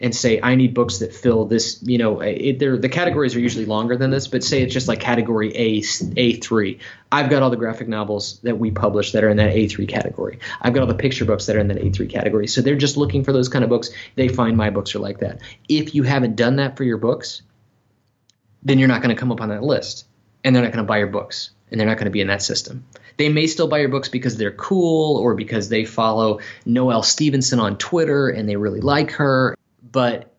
and 0.00 0.14
say 0.14 0.40
i 0.42 0.54
need 0.54 0.74
books 0.74 0.98
that 0.98 1.12
fill 1.12 1.44
this 1.44 1.82
you 1.82 1.98
know 1.98 2.20
it, 2.20 2.58
the 2.58 2.88
categories 2.88 3.34
are 3.34 3.40
usually 3.40 3.64
longer 3.64 3.96
than 3.96 4.10
this 4.10 4.28
but 4.28 4.44
say 4.44 4.62
it's 4.62 4.72
just 4.72 4.86
like 4.86 5.00
category 5.00 5.52
a 5.56 5.80
a3 5.80 6.78
i've 7.10 7.28
got 7.28 7.42
all 7.42 7.50
the 7.50 7.56
graphic 7.56 7.88
novels 7.88 8.38
that 8.42 8.58
we 8.58 8.70
publish 8.70 9.10
that 9.10 9.24
are 9.24 9.28
in 9.28 9.38
that 9.38 9.52
a3 9.52 9.88
category. 9.88 10.38
I've 10.60 10.72
got 10.72 10.82
all 10.82 10.86
the 10.86 10.94
picture 10.94 11.24
books 11.24 11.46
that 11.46 11.56
are 11.56 11.58
in 11.58 11.68
that 11.68 11.78
a3 11.78 12.08
category. 12.08 12.46
So 12.46 12.60
they're 12.60 12.76
just 12.76 12.96
looking 12.96 13.24
for 13.24 13.32
those 13.32 13.48
kind 13.48 13.64
of 13.64 13.70
books. 13.70 13.90
They 14.14 14.28
find 14.28 14.56
my 14.56 14.70
books 14.70 14.94
are 14.94 15.00
like 15.00 15.18
that. 15.18 15.40
If 15.68 15.94
you 15.94 16.04
haven't 16.04 16.36
done 16.36 16.56
that 16.56 16.76
for 16.76 16.84
your 16.84 16.98
books 16.98 17.42
then 18.62 18.78
you're 18.78 18.88
not 18.88 19.02
going 19.02 19.14
to 19.14 19.18
come 19.18 19.32
up 19.32 19.40
on 19.40 19.48
that 19.48 19.62
list 19.62 20.06
and 20.44 20.54
they're 20.54 20.62
not 20.62 20.72
going 20.72 20.84
to 20.84 20.88
buy 20.88 20.98
your 20.98 21.08
books 21.08 21.50
and 21.70 21.78
they're 21.78 21.86
not 21.86 21.96
going 21.96 22.06
to 22.06 22.10
be 22.10 22.20
in 22.20 22.28
that 22.28 22.42
system. 22.42 22.84
They 23.16 23.28
may 23.28 23.46
still 23.46 23.68
buy 23.68 23.78
your 23.78 23.88
books 23.88 24.08
because 24.08 24.36
they're 24.36 24.52
cool 24.52 25.16
or 25.16 25.34
because 25.34 25.68
they 25.68 25.84
follow 25.84 26.40
Noelle 26.64 27.02
Stevenson 27.02 27.60
on 27.60 27.76
Twitter 27.76 28.28
and 28.28 28.48
they 28.48 28.56
really 28.56 28.80
like 28.80 29.12
her, 29.12 29.56
but 29.90 30.34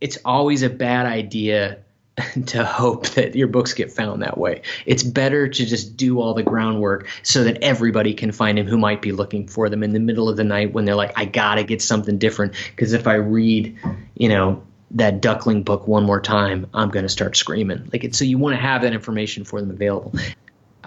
it's 0.00 0.18
always 0.24 0.62
a 0.62 0.70
bad 0.70 1.06
idea 1.06 1.78
to 2.46 2.64
hope 2.64 3.08
that 3.10 3.34
your 3.34 3.48
books 3.48 3.74
get 3.74 3.92
found 3.92 4.22
that 4.22 4.38
way. 4.38 4.62
It's 4.86 5.02
better 5.02 5.48
to 5.48 5.66
just 5.66 5.96
do 5.96 6.20
all 6.20 6.34
the 6.34 6.42
groundwork 6.42 7.08
so 7.22 7.44
that 7.44 7.62
everybody 7.62 8.14
can 8.14 8.32
find 8.32 8.58
them 8.58 8.66
who 8.66 8.78
might 8.78 9.02
be 9.02 9.12
looking 9.12 9.46
for 9.46 9.68
them 9.68 9.82
in 9.82 9.92
the 9.92 10.00
middle 10.00 10.28
of 10.28 10.36
the 10.36 10.44
night 10.44 10.72
when 10.72 10.84
they're 10.84 10.94
like, 10.94 11.12
I 11.16 11.24
gotta 11.24 11.64
get 11.64 11.82
something 11.82 12.18
different 12.18 12.54
because 12.74 12.92
if 12.92 13.06
I 13.06 13.14
read, 13.14 13.78
you 14.14 14.28
know, 14.28 14.62
that 14.92 15.20
duckling 15.20 15.62
book 15.62 15.86
one 15.86 16.04
more 16.04 16.20
time, 16.20 16.66
I'm 16.74 16.90
gonna 16.90 17.08
start 17.08 17.36
screaming. 17.36 17.88
Like 17.92 18.14
so 18.14 18.24
you 18.24 18.38
want 18.38 18.54
to 18.56 18.60
have 18.60 18.82
that 18.82 18.92
information 18.92 19.44
for 19.44 19.60
them 19.60 19.70
available. 19.70 20.12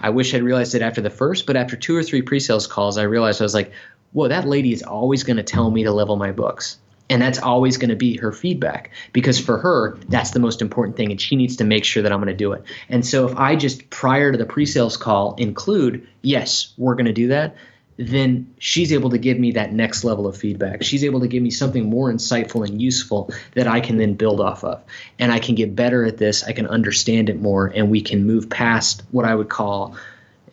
I 0.04 0.10
wish 0.10 0.34
I'd 0.34 0.42
realized 0.42 0.74
it 0.74 0.82
after 0.82 1.00
the 1.00 1.08
first, 1.08 1.46
but 1.46 1.56
after 1.56 1.76
two 1.76 1.96
or 1.96 2.02
three 2.02 2.20
pre-sales 2.20 2.66
calls, 2.66 2.98
I 2.98 3.04
realized 3.04 3.40
I 3.40 3.44
was 3.44 3.54
like, 3.54 3.72
whoa, 4.12 4.28
that 4.28 4.46
lady 4.46 4.70
is 4.70 4.82
always 4.82 5.24
going 5.24 5.38
to 5.38 5.42
tell 5.42 5.70
me 5.70 5.84
to 5.84 5.92
level 5.92 6.16
my 6.16 6.30
books. 6.30 6.76
And 7.08 7.22
that's 7.22 7.38
always 7.38 7.78
going 7.78 7.88
to 7.88 7.96
be 7.96 8.18
her 8.18 8.30
feedback 8.30 8.90
because 9.14 9.40
for 9.40 9.56
her, 9.56 9.96
that's 10.10 10.32
the 10.32 10.40
most 10.40 10.60
important 10.60 10.98
thing. 10.98 11.10
And 11.10 11.18
she 11.18 11.36
needs 11.36 11.56
to 11.56 11.64
make 11.64 11.86
sure 11.86 12.02
that 12.02 12.12
I'm 12.12 12.18
going 12.18 12.28
to 12.28 12.36
do 12.36 12.52
it. 12.52 12.64
And 12.90 13.04
so 13.04 13.26
if 13.26 13.38
I 13.38 13.56
just 13.56 13.88
prior 13.88 14.30
to 14.30 14.36
the 14.36 14.44
pre 14.44 14.66
sales 14.66 14.98
call 14.98 15.36
include, 15.36 16.06
yes, 16.20 16.74
we're 16.76 16.96
going 16.96 17.06
to 17.06 17.14
do 17.14 17.28
that, 17.28 17.56
then 17.96 18.52
she's 18.58 18.92
able 18.92 19.10
to 19.10 19.18
give 19.18 19.38
me 19.38 19.52
that 19.52 19.72
next 19.72 20.02
level 20.02 20.26
of 20.26 20.36
feedback. 20.36 20.82
She's 20.82 21.04
able 21.04 21.20
to 21.20 21.28
give 21.28 21.42
me 21.42 21.50
something 21.50 21.88
more 21.88 22.12
insightful 22.12 22.66
and 22.66 22.80
useful 22.80 23.30
that 23.54 23.68
I 23.68 23.80
can 23.80 23.98
then 23.98 24.14
build 24.14 24.40
off 24.40 24.64
of. 24.64 24.82
And 25.18 25.30
I 25.32 25.38
can 25.38 25.54
get 25.54 25.76
better 25.76 26.04
at 26.04 26.16
this. 26.16 26.42
I 26.44 26.52
can 26.52 26.66
understand 26.66 27.28
it 27.28 27.40
more, 27.40 27.66
and 27.66 27.90
we 27.90 28.00
can 28.00 28.26
move 28.26 28.50
past 28.50 29.02
what 29.10 29.24
I 29.24 29.34
would 29.34 29.48
call 29.48 29.96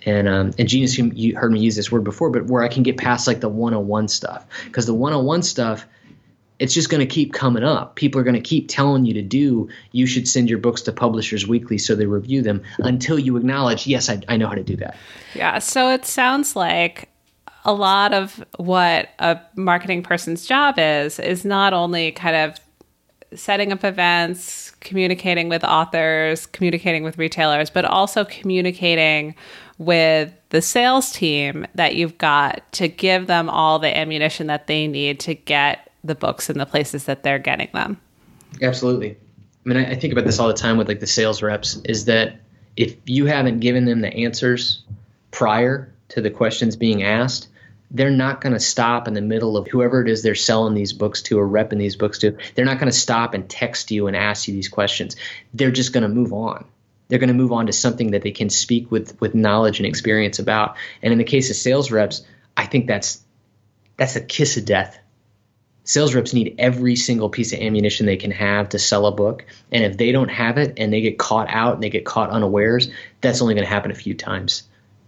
and 0.06 0.28
um, 0.28 0.52
and 0.58 0.68
genius 0.68 0.98
you, 0.98 1.38
heard 1.38 1.52
me 1.52 1.60
use 1.60 1.76
this 1.76 1.92
word 1.92 2.04
before 2.04 2.32
but 2.32 2.46
where 2.48 2.64
i 2.64 2.68
can 2.68 2.82
get 2.82 2.98
past 2.98 3.28
like 3.28 3.40
the 3.40 3.50
one-on-one 3.50 4.08
stuff 4.08 4.46
because 4.66 4.88
the 4.88 4.94
one-on-one 4.94 5.44
stuff 5.44 5.86
it's 6.58 6.74
just 6.74 6.90
going 6.90 7.00
to 7.00 7.06
keep 7.06 7.34
coming 7.34 7.64
up 7.64 7.96
people 7.96 8.20
are 8.20 8.24
going 8.24 8.36
to 8.36 8.42
keep 8.42 8.68
telling 8.68 9.06
you 9.06 9.14
to 9.14 9.22
do 9.22 9.70
you 9.92 10.08
should 10.08 10.28
send 10.28 10.50
your 10.50 10.58
books 10.58 10.82
to 10.82 10.92
publishers 10.92 11.48
weekly 11.48 11.78
so 11.78 11.96
they 11.96 12.08
review 12.08 12.42
them 12.42 12.64
until 12.80 13.20
you 13.20 13.38
acknowledge 13.38 13.86
yes 13.86 14.10
i, 14.10 14.20
I 14.28 14.38
know 14.38 14.48
how 14.48 14.56
to 14.56 14.64
do 14.64 14.76
that 14.78 14.96
Yeah. 15.34 15.60
So 15.60 15.90
it 15.90 16.06
sounds 16.06 16.56
like 16.56 17.11
a 17.66 17.74
lot 17.74 18.14
of 18.14 18.44
what 18.58 19.10
a 19.20 19.40
marketing 19.56 20.04
person's 20.04 20.46
job 20.46 20.76
is, 20.78 21.20
is 21.20 21.46
not 21.46 21.74
only 21.74 22.12
kind 22.12 22.36
of 22.36 22.60
setting 23.34 23.72
up 23.72 23.84
events, 23.84 24.72
communicating 24.82 25.48
with 25.48 25.64
authors, 25.64 26.46
communicating 26.48 27.04
with 27.04 27.18
retailers, 27.18 27.70
but 27.70 27.86
also 27.86 28.26
communicating 28.26 29.36
with 29.78 30.34
the 30.50 30.62
sales 30.62 31.12
team 31.12 31.66
that 31.76 31.96
you've 31.96 32.18
got 32.18 32.70
to 32.74 32.88
give 32.88 33.28
them 33.28 33.50
all 33.50 33.80
the 33.80 33.96
ammunition 33.96 34.48
that 34.48 34.68
they 34.68 34.88
need 34.88 35.20
to 35.22 35.34
get 35.34 35.92
the 36.04 36.16
books 36.16 36.50
in 36.50 36.58
the 36.58 36.66
places 36.66 37.06
that 37.06 37.24
they're 37.24 37.40
getting 37.40 37.70
them. 37.74 38.00
Absolutely. 38.62 39.12
I 39.66 39.70
mean, 39.70 39.78
I, 39.78 39.96
think 39.96 40.12
about 40.12 40.26
this 40.26 40.40
all 40.40 40.48
the 40.48 40.54
time 40.54 40.78
with 40.78 40.88
like 40.88 41.00
the 41.00 41.08
sales 41.08 41.42
reps 41.42 41.78
is 41.86 42.06
that 42.06 42.36
if 42.76 42.96
you 43.06 43.28
haven't 43.28 43.60
given 43.60 43.86
them 43.86 44.02
the 44.02 44.14
answers 44.14 44.84
prior 45.30 45.92
to 46.10 46.22
the 46.22 46.30
questions 46.30 46.76
being 46.76 47.04
asked, 47.04 47.48
they're 47.92 48.10
not 48.10 48.42
going 48.42 48.54
to 48.54 48.60
stop 48.60 49.08
in 49.08 49.14
the 49.14 49.22
middle 49.22 49.58
of 49.58 49.68
whoever 49.68 50.02
it 50.02 50.10
is 50.10 50.24
they're 50.24 50.36
selling 50.36 50.74
these 50.74 50.94
books 50.94 51.22
to 51.24 51.40
or 51.40 51.48
repping 51.48 51.78
these 51.78 51.96
books 51.96 52.20
to. 52.20 52.38
They're 52.56 52.66
not 52.66 52.80
going 52.80 52.92
to 52.92 52.98
stop 52.98 53.34
and 53.34 53.50
text 53.50 53.92
you 53.92 54.08
and 54.08 54.16
ask 54.16 54.48
you 54.48 54.54
these 54.54 54.70
questions. 54.70 55.16
They're 55.54 55.72
just 55.72 55.94
going 55.94 56.04
to 56.04 56.10
move 56.10 56.34
on. 56.34 56.66
They're 57.08 57.20
going 57.20 57.28
to 57.28 57.34
move 57.34 57.52
on 57.52 57.66
to 57.66 57.74
something 57.74 58.12
that 58.12 58.22
they 58.22 58.32
can 58.32 58.50
speak 58.50 58.90
with 58.90 59.20
with 59.20 59.36
knowledge 59.36 59.80
and 59.80 59.86
experience 59.86 60.40
about. 60.40 60.78
And 61.02 61.12
in 61.12 61.18
the 61.18 61.26
case 61.26 61.50
of 61.50 61.58
sales 61.58 61.92
reps, 61.92 62.24
I 62.56 62.66
think 62.66 62.88
that's 62.88 63.22
that's 63.98 64.16
a 64.16 64.22
kiss 64.22 64.56
of 64.56 64.66
death 64.66 64.98
sales 65.84 66.14
reps 66.14 66.34
need 66.34 66.56
every 66.58 66.96
single 66.96 67.30
piece 67.30 67.54
of 67.54 67.60
ammunition 67.60 68.06
they 68.06 68.18
can 68.18 68.32
have 68.32 68.70
to 68.70 68.80
sell 68.80 69.06
a 69.08 69.12
book. 69.12 69.46
And 69.72 69.84
if 69.84 69.98
they 69.98 70.12
don't 70.12 70.30
have 70.30 70.58
it 70.58 70.76
and 70.78 70.94
they 70.94 71.02
get 71.02 71.18
caught 71.18 71.50
out 71.50 71.76
and 71.76 71.84
they 71.84 71.90
get 71.90 72.06
caught 72.06 72.30
unawares, 72.30 72.90
that's 73.20 73.42
only 73.42 73.56
going 73.56 73.66
to 73.66 73.70
happen 73.70 73.92
a 73.92 73.96
few 73.96 74.14
times 74.14 74.64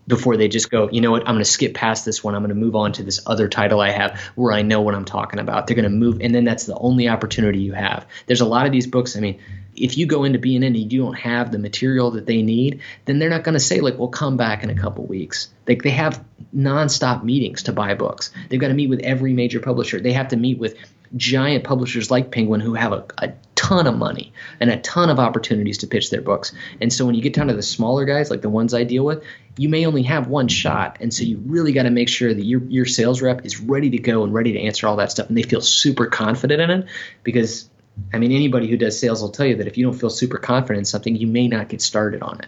before 0.07 0.37
they 0.37 0.47
just 0.47 0.69
go, 0.69 0.89
you 0.89 1.01
know 1.01 1.11
what, 1.11 1.21
I'm 1.21 1.35
going 1.35 1.39
to 1.39 1.45
skip 1.45 1.73
past 1.73 2.05
this 2.05 2.23
one. 2.23 2.35
I'm 2.35 2.41
going 2.41 2.49
to 2.49 2.55
move 2.55 2.75
on 2.75 2.93
to 2.93 3.03
this 3.03 3.21
other 3.25 3.47
title 3.47 3.79
I 3.79 3.91
have 3.91 4.19
where 4.35 4.51
I 4.51 4.61
know 4.61 4.81
what 4.81 4.95
I'm 4.95 5.05
talking 5.05 5.39
about. 5.39 5.67
They're 5.67 5.75
going 5.75 5.83
to 5.83 5.89
move, 5.89 6.19
and 6.21 6.33
then 6.33 6.43
that's 6.43 6.65
the 6.65 6.77
only 6.77 7.07
opportunity 7.07 7.59
you 7.59 7.73
have. 7.73 8.05
There's 8.25 8.41
a 8.41 8.45
lot 8.45 8.65
of 8.65 8.71
these 8.71 8.87
books. 8.87 9.15
I 9.15 9.21
mean, 9.21 9.39
if 9.75 9.97
you 9.97 10.05
go 10.05 10.23
into 10.23 10.39
B&N 10.39 10.63
and 10.63 10.75
you 10.77 11.01
don't 11.01 11.15
have 11.15 11.51
the 11.51 11.59
material 11.59 12.11
that 12.11 12.25
they 12.25 12.41
need, 12.41 12.81
then 13.05 13.19
they're 13.19 13.29
not 13.29 13.43
going 13.43 13.53
to 13.53 13.59
say 13.59 13.79
like, 13.79 13.97
"We'll 13.97 14.09
come 14.09 14.37
back 14.37 14.63
in 14.63 14.69
a 14.69 14.75
couple 14.75 15.05
weeks." 15.05 15.49
Like 15.67 15.81
they 15.81 15.91
have 15.91 16.23
nonstop 16.55 17.23
meetings 17.23 17.63
to 17.63 17.73
buy 17.73 17.95
books. 17.95 18.31
They've 18.49 18.59
got 18.59 18.67
to 18.67 18.73
meet 18.73 18.89
with 18.89 18.99
every 18.99 19.33
major 19.33 19.59
publisher. 19.59 19.99
They 19.99 20.13
have 20.13 20.27
to 20.29 20.37
meet 20.37 20.59
with 20.59 20.75
giant 21.15 21.63
publishers 21.63 22.09
like 22.09 22.31
Penguin 22.31 22.59
who 22.59 22.73
have 22.73 22.91
a, 22.91 23.05
a 23.19 23.33
ton 23.55 23.87
of 23.87 23.95
money 23.95 24.33
and 24.59 24.69
a 24.69 24.79
ton 24.81 25.09
of 25.09 25.19
opportunities 25.19 25.77
to 25.79 25.87
pitch 25.87 26.09
their 26.09 26.21
books. 26.21 26.51
And 26.81 26.91
so 26.91 27.05
when 27.05 27.15
you 27.15 27.21
get 27.21 27.33
down 27.33 27.47
to 27.47 27.53
the 27.53 27.63
smaller 27.63 28.05
guys, 28.05 28.29
like 28.29 28.41
the 28.41 28.49
ones 28.49 28.73
I 28.73 28.83
deal 28.83 29.05
with, 29.05 29.23
you 29.57 29.69
may 29.69 29.85
only 29.85 30.03
have 30.03 30.27
one 30.27 30.47
shot. 30.47 30.97
And 30.99 31.13
so 31.13 31.23
you 31.23 31.37
really 31.45 31.71
got 31.71 31.83
to 31.83 31.91
make 31.91 32.09
sure 32.09 32.33
that 32.33 32.43
your 32.43 32.61
your 32.63 32.85
sales 32.85 33.21
rep 33.21 33.45
is 33.45 33.59
ready 33.59 33.89
to 33.91 33.97
go 33.97 34.23
and 34.23 34.33
ready 34.33 34.53
to 34.53 34.59
answer 34.59 34.87
all 34.87 34.95
that 34.97 35.11
stuff, 35.11 35.27
and 35.29 35.37
they 35.37 35.43
feel 35.43 35.61
super 35.61 36.07
confident 36.07 36.61
in 36.61 36.69
it 36.69 36.87
because 37.23 37.69
I 38.13 38.17
mean, 38.17 38.31
anybody 38.31 38.67
who 38.67 38.77
does 38.77 38.99
sales 38.99 39.21
will 39.21 39.29
tell 39.29 39.45
you 39.45 39.55
that 39.57 39.67
if 39.67 39.77
you 39.77 39.85
don't 39.85 39.93
feel 39.93 40.09
super 40.09 40.37
confident 40.37 40.79
in 40.79 40.85
something, 40.85 41.15
you 41.15 41.27
may 41.27 41.47
not 41.47 41.69
get 41.69 41.81
started 41.81 42.23
on 42.23 42.39
it. 42.39 42.47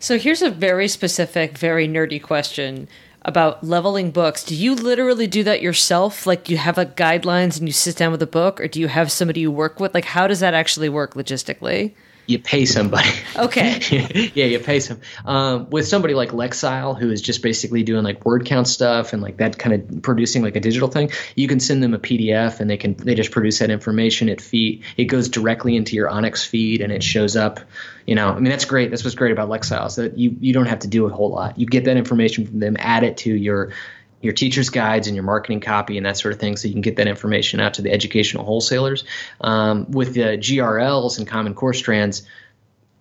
So 0.00 0.18
here's 0.18 0.42
a 0.42 0.50
very 0.50 0.88
specific, 0.88 1.56
very 1.58 1.86
nerdy 1.86 2.20
question 2.20 2.88
about 3.22 3.62
leveling 3.64 4.10
books. 4.10 4.44
Do 4.44 4.54
you 4.54 4.74
literally 4.74 5.26
do 5.26 5.44
that 5.44 5.62
yourself? 5.62 6.26
Like 6.26 6.48
you 6.48 6.56
have 6.56 6.78
a 6.78 6.86
guidelines 6.86 7.58
and 7.58 7.68
you 7.68 7.72
sit 7.72 7.96
down 7.96 8.12
with 8.12 8.22
a 8.22 8.26
book, 8.26 8.60
or 8.60 8.68
do 8.68 8.80
you 8.80 8.88
have 8.88 9.12
somebody 9.12 9.40
you 9.40 9.50
work 9.50 9.80
with? 9.80 9.94
Like 9.94 10.06
how 10.06 10.26
does 10.26 10.40
that 10.40 10.54
actually 10.54 10.88
work 10.88 11.14
logistically? 11.14 11.94
You 12.30 12.38
pay 12.38 12.64
somebody. 12.64 13.08
Okay. 13.36 14.30
yeah, 14.34 14.44
you 14.44 14.58
pay 14.58 14.80
some. 14.80 15.00
Um, 15.24 15.70
with 15.70 15.88
somebody 15.88 16.12
like 16.14 16.30
Lexile, 16.30 16.98
who 16.98 17.10
is 17.10 17.22
just 17.22 17.42
basically 17.42 17.82
doing 17.82 18.04
like 18.04 18.26
word 18.26 18.44
count 18.44 18.68
stuff 18.68 19.14
and 19.14 19.22
like 19.22 19.38
that 19.38 19.58
kind 19.58 19.74
of 19.74 20.02
producing 20.02 20.42
like 20.42 20.56
a 20.56 20.60
digital 20.60 20.88
thing, 20.88 21.10
you 21.36 21.48
can 21.48 21.58
send 21.58 21.82
them 21.82 21.94
a 21.94 21.98
PDF 21.98 22.60
and 22.60 22.68
they 22.68 22.76
can 22.76 22.94
they 22.94 23.14
just 23.14 23.30
produce 23.30 23.60
that 23.60 23.70
information. 23.70 24.28
It 24.28 24.40
feed 24.42 24.82
it 24.96 25.04
goes 25.04 25.28
directly 25.28 25.74
into 25.74 25.96
your 25.96 26.10
ONIX 26.10 26.46
feed 26.46 26.82
and 26.82 26.92
it 26.92 27.02
shows 27.02 27.34
up. 27.34 27.60
You 28.06 28.14
know, 28.14 28.28
I 28.28 28.34
mean 28.34 28.50
that's 28.50 28.66
great. 28.66 28.90
That's 28.90 29.04
what's 29.04 29.16
great 29.16 29.32
about 29.32 29.48
Lexile, 29.48 29.86
is 29.86 29.96
that 29.96 30.18
you 30.18 30.36
you 30.38 30.52
don't 30.52 30.66
have 30.66 30.80
to 30.80 30.88
do 30.88 31.06
a 31.06 31.08
whole 31.08 31.30
lot. 31.30 31.58
You 31.58 31.66
get 31.66 31.84
that 31.84 31.96
information 31.96 32.46
from 32.46 32.58
them, 32.58 32.76
add 32.78 33.04
it 33.04 33.16
to 33.18 33.34
your 33.34 33.72
your 34.20 34.32
teacher's 34.32 34.70
guides 34.70 35.06
and 35.06 35.16
your 35.16 35.24
marketing 35.24 35.60
copy 35.60 35.96
and 35.96 36.06
that 36.06 36.16
sort 36.16 36.34
of 36.34 36.40
thing 36.40 36.56
so 36.56 36.68
you 36.68 36.74
can 36.74 36.82
get 36.82 36.96
that 36.96 37.08
information 37.08 37.60
out 37.60 37.74
to 37.74 37.82
the 37.82 37.90
educational 37.90 38.44
wholesalers. 38.44 39.04
Um, 39.40 39.90
with 39.90 40.14
the 40.14 40.38
GRLs 40.38 41.18
and 41.18 41.26
common 41.26 41.54
core 41.54 41.74
strands, 41.74 42.22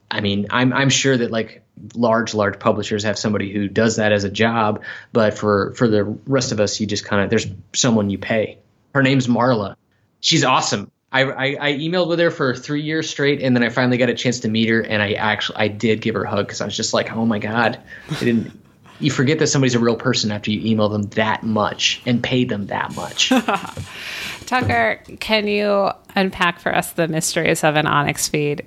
I 0.09 0.21
mean, 0.21 0.47
I'm, 0.49 0.73
I'm 0.73 0.89
sure 0.89 1.15
that 1.15 1.29
like 1.29 1.63
large, 1.93 2.33
large 2.33 2.59
publishers 2.59 3.03
have 3.03 3.17
somebody 3.19 3.51
who 3.51 3.67
does 3.67 3.97
that 3.97 4.11
as 4.11 4.23
a 4.23 4.29
job, 4.29 4.83
but 5.11 5.37
for, 5.37 5.73
for 5.73 5.87
the 5.87 6.03
rest 6.03 6.51
of 6.51 6.59
us, 6.59 6.79
you 6.79 6.87
just 6.87 7.05
kind 7.05 7.23
of, 7.23 7.29
there's 7.29 7.47
someone 7.73 8.09
you 8.09 8.17
pay. 8.17 8.57
Her 8.93 9.03
name's 9.03 9.27
Marla. 9.27 9.75
She's 10.21 10.43
awesome. 10.43 10.91
I, 11.11 11.23
I, 11.23 11.45
I, 11.59 11.73
emailed 11.73 12.07
with 12.07 12.19
her 12.19 12.29
for 12.29 12.55
three 12.55 12.81
years 12.81 13.09
straight, 13.09 13.41
and 13.41 13.55
then 13.55 13.63
I 13.63 13.69
finally 13.69 13.97
got 13.97 14.09
a 14.09 14.13
chance 14.13 14.41
to 14.41 14.47
meet 14.47 14.69
her, 14.69 14.81
and 14.81 15.01
I 15.01 15.13
actually 15.13 15.57
I 15.57 15.67
did 15.67 16.01
give 16.01 16.13
her 16.13 16.23
a 16.23 16.29
hug 16.29 16.45
because 16.45 16.61
I 16.61 16.65
was 16.65 16.77
just 16.77 16.93
like, 16.93 17.11
oh 17.11 17.25
my 17.25 17.39
god, 17.39 17.79
I 18.11 18.19
didn't 18.19 18.61
you 18.99 19.11
forget 19.11 19.39
that 19.39 19.47
somebody's 19.47 19.75
a 19.75 19.79
real 19.79 19.95
person 19.95 20.31
after 20.31 20.51
you 20.51 20.69
email 20.69 20.89
them 20.89 21.03
that 21.09 21.43
much 21.43 22.01
and 22.05 22.21
pay 22.21 22.43
them 22.43 22.67
that 22.67 22.95
much. 22.95 23.29
Tucker, 24.45 25.01
can 25.19 25.47
you 25.47 25.91
unpack 26.15 26.59
for 26.59 26.75
us 26.75 26.93
the 26.93 27.07
mysteries 27.07 27.63
of 27.63 27.75
an 27.75 27.85
ONIX 27.85 28.29
feed? 28.29 28.65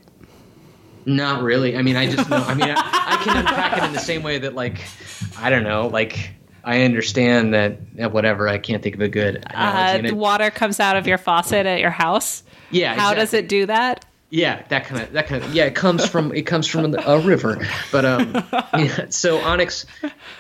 Not 1.05 1.43
really. 1.43 1.77
I 1.77 1.83
mean, 1.83 1.97
I 1.97 2.11
just 2.11 2.31
know. 2.31 2.37
I 2.37 2.55
mean, 2.55 2.71
I, 2.71 2.75
I 2.77 3.25
can 3.25 3.37
unpack 3.47 3.79
it 3.79 3.85
in 3.85 3.93
the 3.93 3.99
same 3.99 4.23
way 4.23 4.39
that, 4.39 4.55
like, 4.55 4.81
I 5.39 5.51
don't 5.51 5.65
know, 5.65 5.89
like. 5.89 6.35
I 6.65 6.83
understand 6.83 7.55
that 7.55 8.13
whatever. 8.13 8.49
I 8.49 8.59
can't 8.59 8.85
think 8.85 8.95
of 8.95 9.01
a 9.01 9.09
good. 9.09 9.45
Uh, 9.53 9.99
the 9.99 10.13
water 10.13 10.49
comes 10.49 10.79
out 10.79 10.97
of 10.97 11.09
your 11.09 11.19
faucet 11.19 11.67
at 11.67 11.81
your 11.81 11.91
house. 11.91 12.45
Yeah. 12.71 12.95
How 12.95 13.11
exactly. 13.11 13.21
does 13.21 13.35
it 13.35 13.49
do 13.49 13.67
that? 13.67 14.05
Yeah, 14.33 14.63
that 14.69 14.87
kind 14.87 15.03
of 15.03 15.13
that 15.13 15.27
kind 15.27 15.45
of 15.45 15.55
yeah. 15.55 15.65
It 15.65 15.75
comes 15.75 16.09
from 16.09 16.35
it 16.35 16.47
comes 16.47 16.67
from 16.67 16.97
a 16.99 17.19
river, 17.19 17.69
but 17.93 18.07
um, 18.07 18.33
yeah, 18.53 19.11
so 19.11 19.39
ONIX, 19.39 19.85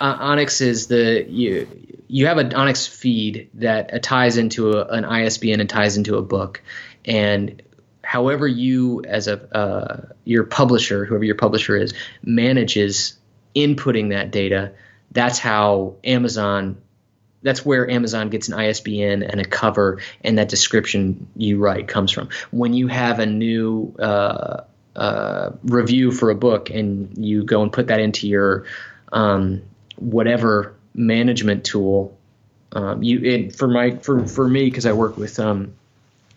uh, 0.01 0.18
ONIX 0.18 0.61
is 0.62 0.86
the 0.86 1.26
you 1.28 1.68
you 2.09 2.26
have 2.26 2.38
an 2.38 2.55
ONIX 2.55 2.88
feed 2.88 3.51
that 3.53 4.03
ties 4.03 4.38
into 4.38 4.72
a, 4.72 4.86
an 4.86 5.05
ISBN 5.05 5.61
and 5.61 5.68
ties 5.68 5.99
into 5.99 6.16
a 6.16 6.22
book, 6.22 6.62
and 7.05 7.61
however 8.03 8.49
you 8.49 9.05
as 9.05 9.28
a 9.28 9.55
uh, 9.55 10.12
your 10.24 10.45
publisher, 10.45 11.05
whoever 11.05 11.24
your 11.24 11.34
publisher 11.34 11.76
is, 11.76 11.93
manages 12.22 13.18
inputting 13.55 14.09
that 14.09 14.30
data. 14.30 14.72
That's 15.11 15.38
how 15.38 15.97
Amazon 16.03 16.82
that's 17.43 17.64
where 17.64 17.90
Amazon 17.90 18.28
gets 18.28 18.49
an 18.49 18.55
ISBN 18.55 19.22
and 19.22 19.40
a 19.40 19.45
cover, 19.45 20.01
and 20.22 20.38
that 20.38 20.49
description 20.49 21.26
you 21.36 21.59
write 21.59 21.88
comes 21.88 22.11
from. 22.11 22.28
When 22.51 22.74
you 22.74 22.88
have 22.88 23.18
a 23.18 23.26
new 23.26 23.95
uh, 23.99 24.62
uh, 24.97 25.51
review 25.64 26.12
for 26.12 26.30
a 26.30 26.34
book 26.34 26.70
and 26.70 27.16
you 27.16 27.45
go 27.45 27.62
and 27.62 27.72
put 27.72 27.88
that 27.88 28.01
into 28.01 28.28
your 28.28 28.64
um, 29.12 29.62
whatever 29.97 30.74
management 30.95 31.64
tool, 31.64 32.16
um, 32.72 33.03
you 33.03 33.20
it, 33.20 33.57
for 33.57 33.68
my 33.68 33.97
for 33.97 34.26
for 34.26 34.47
me 34.47 34.64
because 34.64 34.86
I 34.86 34.93
work 34.93 35.16
with 35.16 35.38
um, 35.38 35.74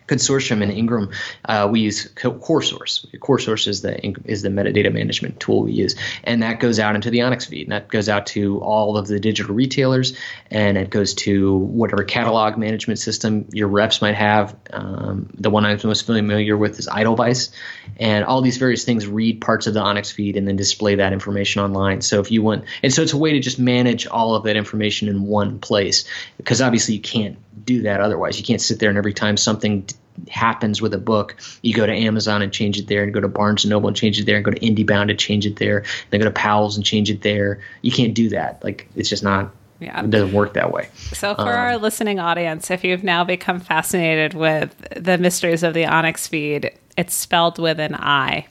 consortium 0.06 0.62
in 0.62 0.70
Ingram, 0.70 1.10
uh, 1.44 1.68
we 1.70 1.80
use 1.80 2.08
CoreSource. 2.14 3.06
CoreSource 3.18 3.68
is 3.68 3.82
the 3.82 3.96
is 4.24 4.42
the 4.42 4.48
metadata 4.48 4.92
management 4.92 5.40
tool 5.40 5.62
we 5.62 5.72
use, 5.72 5.96
and 6.24 6.42
that 6.42 6.60
goes 6.60 6.78
out 6.78 6.94
into 6.94 7.10
the 7.10 7.20
ONIX 7.20 7.46
feed, 7.46 7.62
and 7.62 7.72
that 7.72 7.88
goes 7.88 8.08
out 8.08 8.26
to 8.26 8.60
all 8.60 8.96
of 8.96 9.06
the 9.06 9.20
digital 9.20 9.54
retailers, 9.54 10.16
and 10.50 10.76
it 10.76 10.90
goes 10.90 11.14
to 11.14 11.56
whatever 11.56 12.04
catalog 12.04 12.56
management 12.56 12.98
system 12.98 13.46
your 13.52 13.68
reps 13.68 14.00
might 14.02 14.14
have. 14.14 14.56
Um, 14.72 15.30
the 15.34 15.50
one 15.50 15.64
I'm 15.64 15.78
most 15.84 16.06
familiar 16.06 16.56
with 16.56 16.78
is 16.78 16.88
Edelweiss, 16.88 17.50
and 17.98 18.24
all 18.24 18.40
these 18.42 18.56
various 18.56 18.84
things 18.84 19.06
read 19.06 19.40
parts 19.40 19.66
of 19.66 19.74
the 19.74 19.80
ONIX 19.80 20.12
feed 20.12 20.36
and 20.36 20.46
then 20.46 20.56
display 20.56 20.96
that 20.96 21.12
information 21.12 21.62
online. 21.62 22.00
So 22.00 22.20
if 22.20 22.30
you 22.30 22.42
want, 22.42 22.64
and 22.82 22.92
so 22.92 23.02
it's 23.02 23.12
a 23.12 23.18
way 23.18 23.32
to 23.32 23.40
just 23.40 23.58
manage 23.58 24.06
all 24.06 24.34
of 24.34 24.44
that 24.44 24.56
information 24.56 25.08
in 25.08 25.22
one 25.22 25.58
place, 25.58 26.04
because 26.36 26.60
obviously 26.60 26.94
you 26.94 27.00
can't 27.00 27.38
do 27.64 27.82
that 27.82 28.00
otherwise. 28.00 28.38
You 28.38 28.44
can't 28.44 28.60
sit 28.60 28.78
there 28.78 28.88
and 28.88 28.98
every 28.98 29.14
time 29.14 29.36
something 29.36 29.86
happens 30.28 30.80
with 30.80 30.94
a 30.94 30.98
book, 30.98 31.36
you 31.62 31.74
go 31.74 31.86
to 31.86 31.92
Amazon 31.92 32.42
and 32.42 32.52
change 32.52 32.78
it 32.78 32.86
there, 32.86 33.02
and 33.02 33.12
go 33.12 33.20
to 33.20 33.28
Barnes 33.28 33.64
and 33.64 33.70
Noble 33.70 33.88
and 33.88 33.96
change 33.96 34.18
it 34.18 34.26
there, 34.26 34.36
and 34.36 34.44
go 34.44 34.50
to 34.50 34.60
IndieBound 34.60 35.10
and 35.10 35.18
change 35.18 35.46
it 35.46 35.56
there, 35.56 35.84
then 36.10 36.20
go 36.20 36.26
to 36.26 36.32
Powell's 36.32 36.76
and 36.76 36.84
change 36.84 37.10
it 37.10 37.22
there. 37.22 37.60
You 37.82 37.92
can't 37.92 38.14
do 38.14 38.28
that. 38.30 38.62
Like 38.64 38.88
it's 38.96 39.08
just 39.08 39.22
not. 39.22 39.50
Yeah. 39.78 40.02
It 40.02 40.08
doesn't 40.08 40.32
work 40.32 40.54
that 40.54 40.72
way. 40.72 40.88
So, 41.12 41.34
for 41.34 41.42
um, 41.42 41.48
our 41.48 41.76
listening 41.76 42.18
audience, 42.18 42.70
if 42.70 42.82
you've 42.82 43.04
now 43.04 43.24
become 43.24 43.60
fascinated 43.60 44.32
with 44.32 44.74
the 44.96 45.18
mysteries 45.18 45.62
of 45.62 45.74
the 45.74 45.84
ONIX 45.84 46.28
feed, 46.28 46.72
it's 46.96 47.14
spelled 47.14 47.58
with 47.58 47.78
an 47.78 47.94
I. 47.94 48.46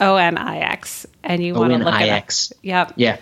O 0.00 0.16
N 0.16 0.36
I 0.36 0.58
X. 0.58 1.06
And 1.24 1.42
you 1.42 1.54
want 1.54 1.72
to 1.72 1.78
look 1.78 1.94
at 1.94 2.28
it. 2.28 2.52
Yep. 2.62 2.92
Yeah. 2.96 3.16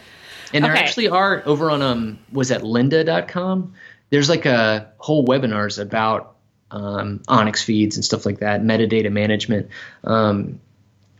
And 0.53 0.65
there 0.65 0.73
okay. 0.73 0.81
actually 0.81 1.09
are 1.09 1.43
over 1.47 1.71
on 1.71 1.83
um 1.83 2.19
was 2.33 2.49
that 2.49 2.63
lynda.com 2.63 3.75
there's 4.11 4.29
like 4.29 4.47
a 4.47 4.93
whole 4.99 5.27
webinars 5.27 5.81
about 5.81 6.37
um, 6.71 7.21
ONIX 7.29 7.63
feeds 7.63 7.97
and 7.97 8.05
stuff 8.05 8.27
like 8.27 8.41
that, 8.41 8.63
metadata 8.63 9.11
management, 9.11 9.69
um, 10.05 10.61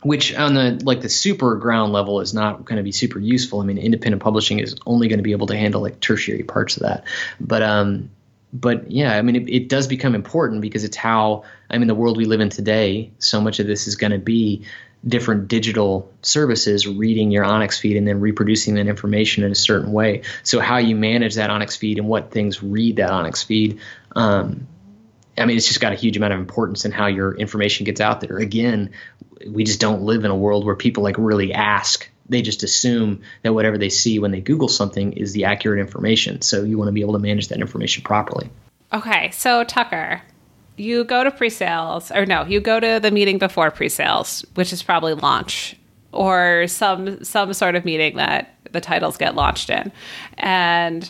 which 0.03 0.35
on 0.35 0.53
the 0.53 0.79
like 0.83 1.01
the 1.01 1.09
super 1.09 1.55
ground 1.55 1.93
level 1.93 2.21
is 2.21 2.33
not 2.33 2.65
going 2.65 2.77
to 2.77 2.83
be 2.83 2.91
super 2.91 3.19
useful. 3.19 3.61
I 3.61 3.65
mean, 3.65 3.77
independent 3.77 4.21
publishing 4.21 4.59
is 4.59 4.75
only 4.85 5.07
going 5.07 5.19
to 5.19 5.23
be 5.23 5.31
able 5.31 5.47
to 5.47 5.57
handle 5.57 5.81
like 5.81 5.99
tertiary 5.99 6.43
parts 6.43 6.77
of 6.77 6.83
that, 6.83 7.05
but 7.39 7.63
um, 7.63 8.09
but 8.53 8.89
yeah, 8.91 9.17
I 9.17 9.21
mean, 9.21 9.35
it, 9.35 9.49
it 9.49 9.69
does 9.69 9.87
become 9.87 10.15
important 10.15 10.61
because 10.61 10.83
it's 10.83 10.97
how 10.97 11.43
I 11.69 11.77
mean 11.77 11.87
the 11.87 11.95
world 11.95 12.17
we 12.17 12.25
live 12.25 12.41
in 12.41 12.49
today. 12.49 13.11
So 13.19 13.41
much 13.41 13.59
of 13.59 13.67
this 13.67 13.87
is 13.87 13.95
going 13.95 14.11
to 14.11 14.19
be 14.19 14.65
different 15.05 15.47
digital 15.47 16.11
services 16.21 16.87
reading 16.87 17.31
your 17.31 17.45
ONIX 17.45 17.79
feed 17.79 17.97
and 17.97 18.07
then 18.07 18.19
reproducing 18.19 18.75
that 18.75 18.87
information 18.87 19.43
in 19.43 19.51
a 19.51 19.55
certain 19.55 19.91
way. 19.91 20.23
So 20.43 20.59
how 20.59 20.77
you 20.77 20.95
manage 20.95 21.35
that 21.35 21.49
ONIX 21.49 21.77
feed 21.77 21.97
and 21.97 22.07
what 22.07 22.31
things 22.31 22.63
read 22.63 22.97
that 22.97 23.09
ONIX 23.09 23.45
feed, 23.45 23.79
um, 24.15 24.67
I 25.37 25.45
mean, 25.45 25.55
it's 25.55 25.67
just 25.67 25.79
got 25.79 25.93
a 25.93 25.95
huge 25.95 26.17
amount 26.17 26.33
of 26.33 26.39
importance 26.39 26.83
in 26.85 26.91
how 26.91 27.07
your 27.07 27.35
information 27.35 27.85
gets 27.85 28.01
out 28.01 28.21
there. 28.21 28.37
Again, 28.37 28.91
we 29.47 29.63
just 29.63 29.79
don't 29.79 30.01
live 30.01 30.25
in 30.25 30.31
a 30.31 30.35
world 30.35 30.65
where 30.65 30.75
people 30.75 31.03
like 31.03 31.15
really 31.17 31.53
ask. 31.53 32.09
They 32.27 32.41
just 32.41 32.63
assume 32.63 33.21
that 33.43 33.53
whatever 33.53 33.77
they 33.77 33.89
see 33.89 34.19
when 34.19 34.31
they 34.31 34.41
Google 34.41 34.67
something 34.67 35.13
is 35.13 35.33
the 35.33 35.45
accurate 35.45 35.79
information. 35.79 36.41
So 36.41 36.63
you 36.63 36.77
want 36.77 36.89
to 36.89 36.91
be 36.91 37.01
able 37.01 37.13
to 37.13 37.19
manage 37.19 37.49
that 37.49 37.59
information 37.59 38.03
properly. 38.03 38.49
Okay, 38.91 39.31
so 39.31 39.63
Tucker, 39.63 40.21
you 40.77 41.03
go 41.03 41.23
to 41.23 41.31
pre-sales 41.31 42.11
or 42.11 42.25
no 42.25 42.45
you 42.45 42.61
go 42.61 42.79
to 42.79 42.99
the 43.01 43.11
meeting 43.11 43.37
before 43.37 43.71
pre-sales 43.71 44.45
which 44.55 44.71
is 44.71 44.83
probably 44.83 45.13
launch 45.13 45.75
or 46.11 46.65
some 46.67 47.23
some 47.23 47.53
sort 47.53 47.75
of 47.75 47.85
meeting 47.85 48.15
that 48.17 48.55
the 48.71 48.81
titles 48.81 49.17
get 49.17 49.35
launched 49.35 49.69
in. 49.69 49.91
And 50.37 51.09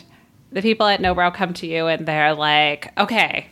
the 0.52 0.62
people 0.62 0.86
at 0.86 1.00
Nobrow 1.00 1.32
come 1.32 1.52
to 1.54 1.66
you 1.66 1.86
and 1.86 2.06
they're 2.06 2.34
like 2.34 2.92
okay 2.98 3.48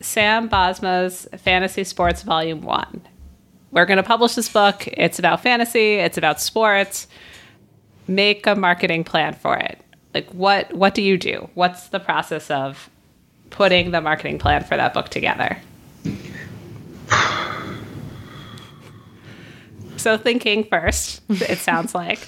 sam 0.00 0.48
bosma's 0.48 1.28
fantasy 1.38 1.84
sports 1.84 2.22
volume 2.22 2.62
one. 2.62 3.02
We're 3.72 3.86
going 3.86 3.98
to 3.98 4.02
publish 4.02 4.34
this 4.34 4.48
book. 4.48 4.88
It's 4.88 5.18
about 5.18 5.42
fantasy 5.42 5.94
it's 5.94 6.18
about 6.18 6.40
sports. 6.40 7.06
Make 8.06 8.46
a 8.46 8.54
marketing 8.54 9.04
plan 9.04 9.34
for 9.34 9.56
it. 9.56 9.80
Like 10.14 10.28
what 10.30 10.72
what 10.72 10.94
do 10.94 11.02
you 11.02 11.16
do? 11.16 11.48
What's 11.54 11.88
the 11.88 12.00
process 12.00 12.50
of 12.50 12.90
putting 13.50 13.90
the 13.90 14.00
marketing 14.00 14.38
plan 14.38 14.64
for 14.64 14.76
that 14.76 14.94
book 14.94 15.08
together? 15.08 15.58
so 19.96 20.16
thinking 20.16 20.64
first, 20.64 21.20
it 21.28 21.58
sounds 21.58 21.94
like. 21.94 22.26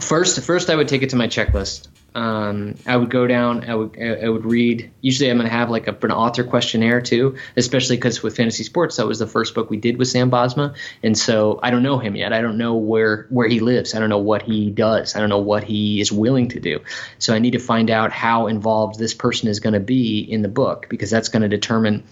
First, 0.00 0.42
first 0.42 0.70
I 0.70 0.76
would 0.76 0.88
take 0.88 1.02
it 1.02 1.10
to 1.10 1.16
my 1.16 1.28
checklist. 1.28 1.88
Um, 2.14 2.74
I 2.86 2.96
would 2.96 3.10
go 3.10 3.26
down. 3.26 3.68
I 3.68 3.74
would 3.74 3.96
I 4.00 4.28
would 4.28 4.44
read. 4.44 4.90
Usually, 5.00 5.30
I'm 5.30 5.36
going 5.36 5.48
to 5.48 5.54
have 5.54 5.70
like 5.70 5.86
a, 5.86 5.96
an 6.02 6.10
author 6.10 6.42
questionnaire 6.42 7.00
too, 7.00 7.36
especially 7.56 7.96
because 7.96 8.22
with 8.22 8.36
fantasy 8.36 8.64
sports, 8.64 8.96
that 8.96 9.06
was 9.06 9.18
the 9.18 9.26
first 9.26 9.54
book 9.54 9.70
we 9.70 9.76
did 9.76 9.96
with 9.96 10.08
Sam 10.08 10.30
Bosma, 10.30 10.74
and 11.02 11.16
so 11.16 11.60
I 11.62 11.70
don't 11.70 11.82
know 11.82 11.98
him 11.98 12.16
yet. 12.16 12.32
I 12.32 12.40
don't 12.40 12.58
know 12.58 12.74
where 12.74 13.26
where 13.30 13.48
he 13.48 13.60
lives. 13.60 13.94
I 13.94 14.00
don't 14.00 14.10
know 14.10 14.18
what 14.18 14.42
he 14.42 14.70
does. 14.70 15.14
I 15.14 15.20
don't 15.20 15.28
know 15.28 15.38
what 15.38 15.64
he 15.64 16.00
is 16.00 16.10
willing 16.10 16.48
to 16.48 16.60
do. 16.60 16.80
So 17.18 17.34
I 17.34 17.38
need 17.38 17.52
to 17.52 17.60
find 17.60 17.90
out 17.90 18.12
how 18.12 18.48
involved 18.48 18.98
this 18.98 19.14
person 19.14 19.48
is 19.48 19.60
going 19.60 19.74
to 19.74 19.80
be 19.80 20.20
in 20.20 20.42
the 20.42 20.48
book 20.48 20.86
because 20.88 21.10
that's 21.10 21.28
going 21.28 21.42
to 21.42 21.48
determine 21.48 22.02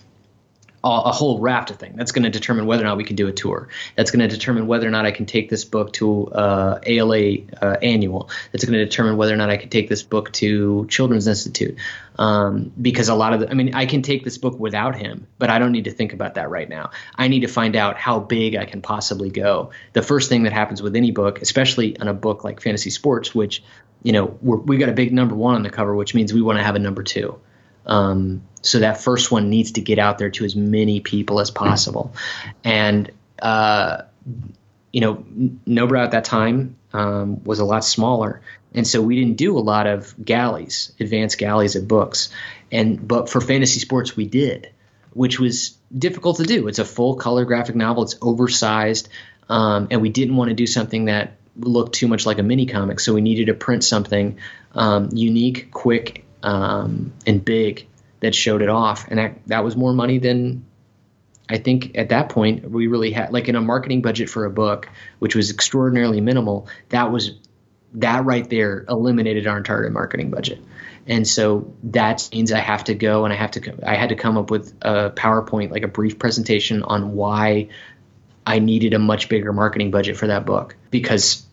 a 0.85 1.13
whole 1.13 1.41
raft 1.41 1.71
of 1.71 1.77
things. 1.77 1.97
That's 1.97 2.13
going 2.13 2.23
to 2.23 2.31
determine 2.31 2.67
whether 2.67 2.83
or 2.83 2.87
not 2.87 2.97
we 2.97 3.05
can 3.05 3.17
do 3.17 3.27
a 3.27 3.33
tour. 3.33 3.69
That's 3.97 4.11
going 4.11 4.21
to 4.21 4.29
determine 4.29 4.67
whether 4.67 4.87
or 4.87 4.91
not 4.91 5.07
I 5.07 5.11
can 5.11 5.27
take 5.27 5.51
this 5.51 5.65
book 5.65 5.93
to 5.95 6.29
uh, 6.29 6.79
ALA 6.87 7.39
uh, 7.61 7.77
annual. 7.83 8.31
That's 8.53 8.65
going 8.65 8.79
to 8.79 8.85
determine 8.85 9.17
whether 9.17 9.35
or 9.35 9.37
not 9.37 9.51
I 9.51 9.57
can 9.57 9.71
take 9.71 9.89
this 9.89 10.03
book 10.03 10.33
to 10.35 10.87
Children's 10.89 11.27
Institute. 11.27 11.77
Um, 12.17 12.73
because 12.81 13.09
a 13.09 13.15
lot 13.15 13.33
of 13.33 13.41
the, 13.41 13.51
I 13.51 13.55
mean, 13.55 13.75
I 13.75 13.87
can 13.87 14.03
take 14.03 14.25
this 14.25 14.39
book 14.39 14.59
without 14.59 14.97
him, 14.97 15.29
but 15.39 15.51
I 15.51 15.61
don't 15.61 15.71
need 15.71 15.85
to 15.85 15.93
think 15.93 16.13
about 16.13 16.35
that 16.35 16.51
right 16.51 16.69
now. 16.69 16.91
I 17.15 17.29
need 17.29 17.41
to 17.41 17.49
find 17.49 17.77
out 17.77 17.97
how 17.97 18.19
big 18.19 18.57
I 18.57 18.65
can 18.65 18.83
possibly 18.83 19.31
go. 19.31 19.71
The 19.93 20.03
first 20.03 20.29
thing 20.29 20.43
that 20.43 20.53
happens 20.53 20.83
with 20.83 20.97
any 20.97 21.13
book, 21.13 21.41
especially 21.43 21.99
on 21.99 22.09
a 22.09 22.15
book 22.15 22.43
like 22.43 22.61
Fantasy 22.61 22.91
Sports, 22.91 23.35
which, 23.35 23.63
you 24.03 24.13
know, 24.13 24.37
we 24.43 24.79
got 24.79 24.89
a 24.89 24.93
big 24.93 25.13
number 25.13 25.37
one 25.37 25.55
on 25.55 25.63
the 25.63 25.71
cover, 25.71 25.95
which 25.95 26.15
means 26.15 26.33
we 26.33 26.43
want 26.43 26.59
to 26.59 26.65
have 26.65 26.75
a 26.75 26.81
number 26.81 27.05
two. 27.05 27.39
Um, 27.89 28.43
so 28.63 28.81
that 28.81 29.01
first 29.01 29.33
one 29.33 29.51
needs 29.51 29.73
to 29.73 29.81
get 29.81 29.99
out 29.99 30.19
there 30.19 30.31
to 30.31 30.45
as 30.45 30.55
many 30.55 31.01
people 31.01 31.41
as 31.41 31.51
possible. 31.51 32.13
And, 32.63 33.11
uh, 33.41 34.03
you 34.93 35.01
know, 35.01 35.25
Nobrow 35.67 36.05
at 36.05 36.11
that 36.13 36.25
time 36.25 36.77
um, 36.93 37.43
was 37.45 37.61
a 37.61 37.65
lot 37.65 37.85
smaller. 37.85 38.43
And 38.75 38.87
so 38.87 39.01
we 39.01 39.17
didn't 39.17 39.37
do 39.37 39.57
a 39.57 39.61
lot 39.61 39.87
of 39.87 40.15
galleys, 40.23 40.93
advanced 41.01 41.39
galleys 41.39 41.77
of 41.77 41.89
books. 41.89 42.29
And 42.71 43.07
but 43.07 43.31
for 43.31 43.41
fantasy 43.41 43.81
sports 43.81 44.17
we 44.17 44.27
did, 44.27 44.71
which 45.15 45.41
was 45.41 45.79
difficult 45.97 46.37
to 46.37 46.45
do. 46.45 46.69
It's 46.69 46.79
a 46.79 46.85
full 46.85 47.17
color 47.17 47.45
graphic 47.45 47.75
novel. 47.77 48.03
It's 48.03 48.17
oversized, 48.21 49.09
um, 49.49 49.89
and 49.91 50.03
we 50.03 50.11
didn't 50.11 50.37
want 50.37 50.51
to 50.51 50.55
do 50.55 50.67
something 50.67 51.07
that 51.07 51.37
looked 51.57 51.95
too 51.95 52.09
much 52.09 52.27
like 52.27 52.39
a 52.39 52.43
mini 52.43 52.67
comic. 52.67 53.01
So 53.01 53.15
we 53.15 53.21
needed 53.21 53.47
to 53.47 53.55
print 53.55 53.83
something 53.85 54.39
um, 54.75 55.09
unique, 55.13 55.71
quick, 55.71 56.25
um, 56.43 57.13
and 57.27 57.45
big 57.45 57.87
that 58.21 58.35
showed 58.35 58.63
it 58.63 58.69
off, 58.69 59.07
and 59.09 59.19
that 59.19 59.47
that 59.47 59.65
was 59.65 59.77
more 59.77 59.93
money 59.93 60.19
than 60.19 60.65
I 61.49 61.59
think 61.59 61.97
at 61.97 62.11
that 62.11 62.29
point 62.29 62.71
we 62.71 62.87
really 62.87 63.11
had. 63.11 63.33
Like 63.33 63.49
in 63.49 63.57
a 63.57 63.61
marketing 63.61 64.03
budget 64.03 64.29
for 64.29 64.45
a 64.45 64.51
book, 64.51 64.89
which 65.19 65.35
was 65.35 65.51
extraordinarily 65.51 66.21
minimal, 66.21 66.69
that 66.91 67.11
was 67.11 67.33
that 67.95 68.25
right 68.25 68.49
there 68.49 68.85
eliminated 68.89 69.47
our 69.47 69.57
entire 69.57 69.89
marketing 69.91 70.31
budget. 70.31 70.63
And 71.07 71.27
so 71.27 71.73
that 71.85 72.29
means 72.33 72.53
I 72.53 72.59
have 72.59 72.85
to 72.85 72.95
go 72.95 73.25
and 73.25 73.33
I 73.33 73.37
have 73.37 73.53
to 73.53 73.75
I 73.83 73.95
had 73.95 74.11
to 74.11 74.15
come 74.15 74.37
up 74.37 74.51
with 74.51 74.75
a 74.83 75.11
PowerPoint 75.11 75.71
like 75.71 75.83
a 75.83 75.89
brief 75.89 76.19
presentation 76.19 76.83
on 76.83 77.15
why 77.15 77.69
I 78.47 78.59
needed 78.59 78.93
a 78.93 78.99
much 78.99 79.29
bigger 79.29 79.53
marketing 79.53 79.91
budget 79.91 80.19
for 80.19 80.27
that 80.27 80.45
book 80.45 80.77
because 80.91 81.47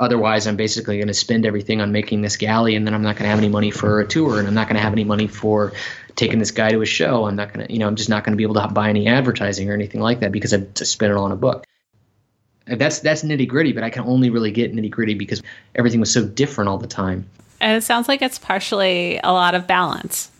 Otherwise, 0.00 0.46
I'm 0.46 0.56
basically 0.56 0.96
going 0.96 1.08
to 1.08 1.14
spend 1.14 1.44
everything 1.44 1.82
on 1.82 1.92
making 1.92 2.22
this 2.22 2.38
galley, 2.38 2.74
and 2.74 2.86
then 2.86 2.94
I'm 2.94 3.02
not 3.02 3.16
going 3.16 3.24
to 3.24 3.28
have 3.28 3.38
any 3.38 3.50
money 3.50 3.70
for 3.70 4.00
a 4.00 4.06
tour, 4.06 4.38
and 4.38 4.48
I'm 4.48 4.54
not 4.54 4.66
going 4.66 4.76
to 4.76 4.82
have 4.82 4.94
any 4.94 5.04
money 5.04 5.26
for 5.26 5.74
taking 6.16 6.38
this 6.38 6.52
guy 6.52 6.70
to 6.70 6.80
a 6.80 6.86
show. 6.86 7.26
I'm 7.26 7.36
not 7.36 7.52
going 7.52 7.66
to, 7.66 7.72
you 7.72 7.78
know, 7.78 7.86
I'm 7.86 7.96
just 7.96 8.08
not 8.08 8.24
going 8.24 8.32
to 8.32 8.36
be 8.38 8.44
able 8.44 8.54
to 8.54 8.66
buy 8.68 8.88
any 8.88 9.08
advertising 9.08 9.68
or 9.68 9.74
anything 9.74 10.00
like 10.00 10.20
that 10.20 10.32
because 10.32 10.54
I've 10.54 10.72
just 10.72 10.92
spent 10.92 11.12
it 11.12 11.18
on 11.18 11.32
a 11.32 11.36
book. 11.36 11.66
That's 12.66 13.00
that's 13.00 13.22
nitty 13.22 13.46
gritty, 13.46 13.72
but 13.72 13.84
I 13.84 13.90
can 13.90 14.04
only 14.04 14.30
really 14.30 14.52
get 14.52 14.74
nitty 14.74 14.90
gritty 14.90 15.14
because 15.14 15.42
everything 15.74 16.00
was 16.00 16.10
so 16.10 16.26
different 16.26 16.70
all 16.70 16.78
the 16.78 16.86
time. 16.86 17.28
And 17.60 17.76
it 17.76 17.82
sounds 17.82 18.08
like 18.08 18.22
it's 18.22 18.38
partially 18.38 19.20
a 19.22 19.32
lot 19.32 19.54
of 19.54 19.66
balance. 19.66 20.30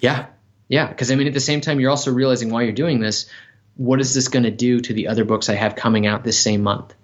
Yeah, 0.00 0.26
yeah. 0.68 0.86
Because 0.86 1.10
I 1.10 1.16
mean, 1.16 1.26
at 1.26 1.34
the 1.34 1.40
same 1.40 1.60
time, 1.60 1.80
you're 1.80 1.90
also 1.90 2.12
realizing 2.12 2.50
while 2.50 2.62
you're 2.62 2.72
doing 2.72 2.98
this, 3.00 3.28
what 3.76 4.00
is 4.00 4.14
this 4.14 4.28
going 4.28 4.44
to 4.44 4.50
do 4.50 4.80
to 4.80 4.94
the 4.94 5.08
other 5.08 5.26
books 5.26 5.50
I 5.50 5.54
have 5.54 5.76
coming 5.76 6.06
out 6.06 6.24
this 6.24 6.38
same 6.38 6.62
month? 6.62 6.94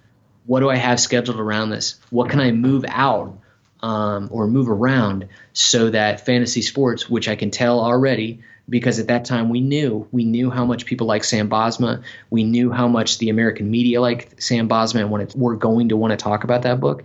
What 0.48 0.60
do 0.60 0.70
I 0.70 0.76
have 0.76 0.98
scheduled 0.98 1.38
around 1.38 1.68
this? 1.68 2.00
What 2.08 2.30
can 2.30 2.40
I 2.40 2.52
move 2.52 2.86
out 2.88 3.38
um, 3.80 4.28
or 4.32 4.48
move 4.48 4.70
around 4.70 5.28
so 5.52 5.90
that 5.90 6.24
fantasy 6.24 6.62
sports, 6.62 7.08
which 7.08 7.28
I 7.28 7.36
can 7.36 7.50
tell 7.50 7.80
already, 7.80 8.40
because 8.66 8.98
at 8.98 9.08
that 9.08 9.26
time 9.26 9.50
we 9.50 9.60
knew 9.60 10.08
we 10.10 10.24
knew 10.24 10.50
how 10.50 10.64
much 10.64 10.86
people 10.86 11.06
like 11.06 11.22
Sam 11.22 11.50
Bosma, 11.50 12.02
we 12.30 12.44
knew 12.44 12.72
how 12.72 12.88
much 12.88 13.18
the 13.18 13.28
American 13.28 13.70
media 13.70 14.00
liked 14.00 14.42
Sam 14.42 14.70
Bosma, 14.70 15.00
and 15.00 15.10
wanted, 15.10 15.34
were 15.34 15.54
going 15.54 15.90
to 15.90 15.98
want 15.98 16.12
to 16.12 16.16
talk 16.16 16.44
about 16.44 16.62
that 16.62 16.80
book 16.80 17.04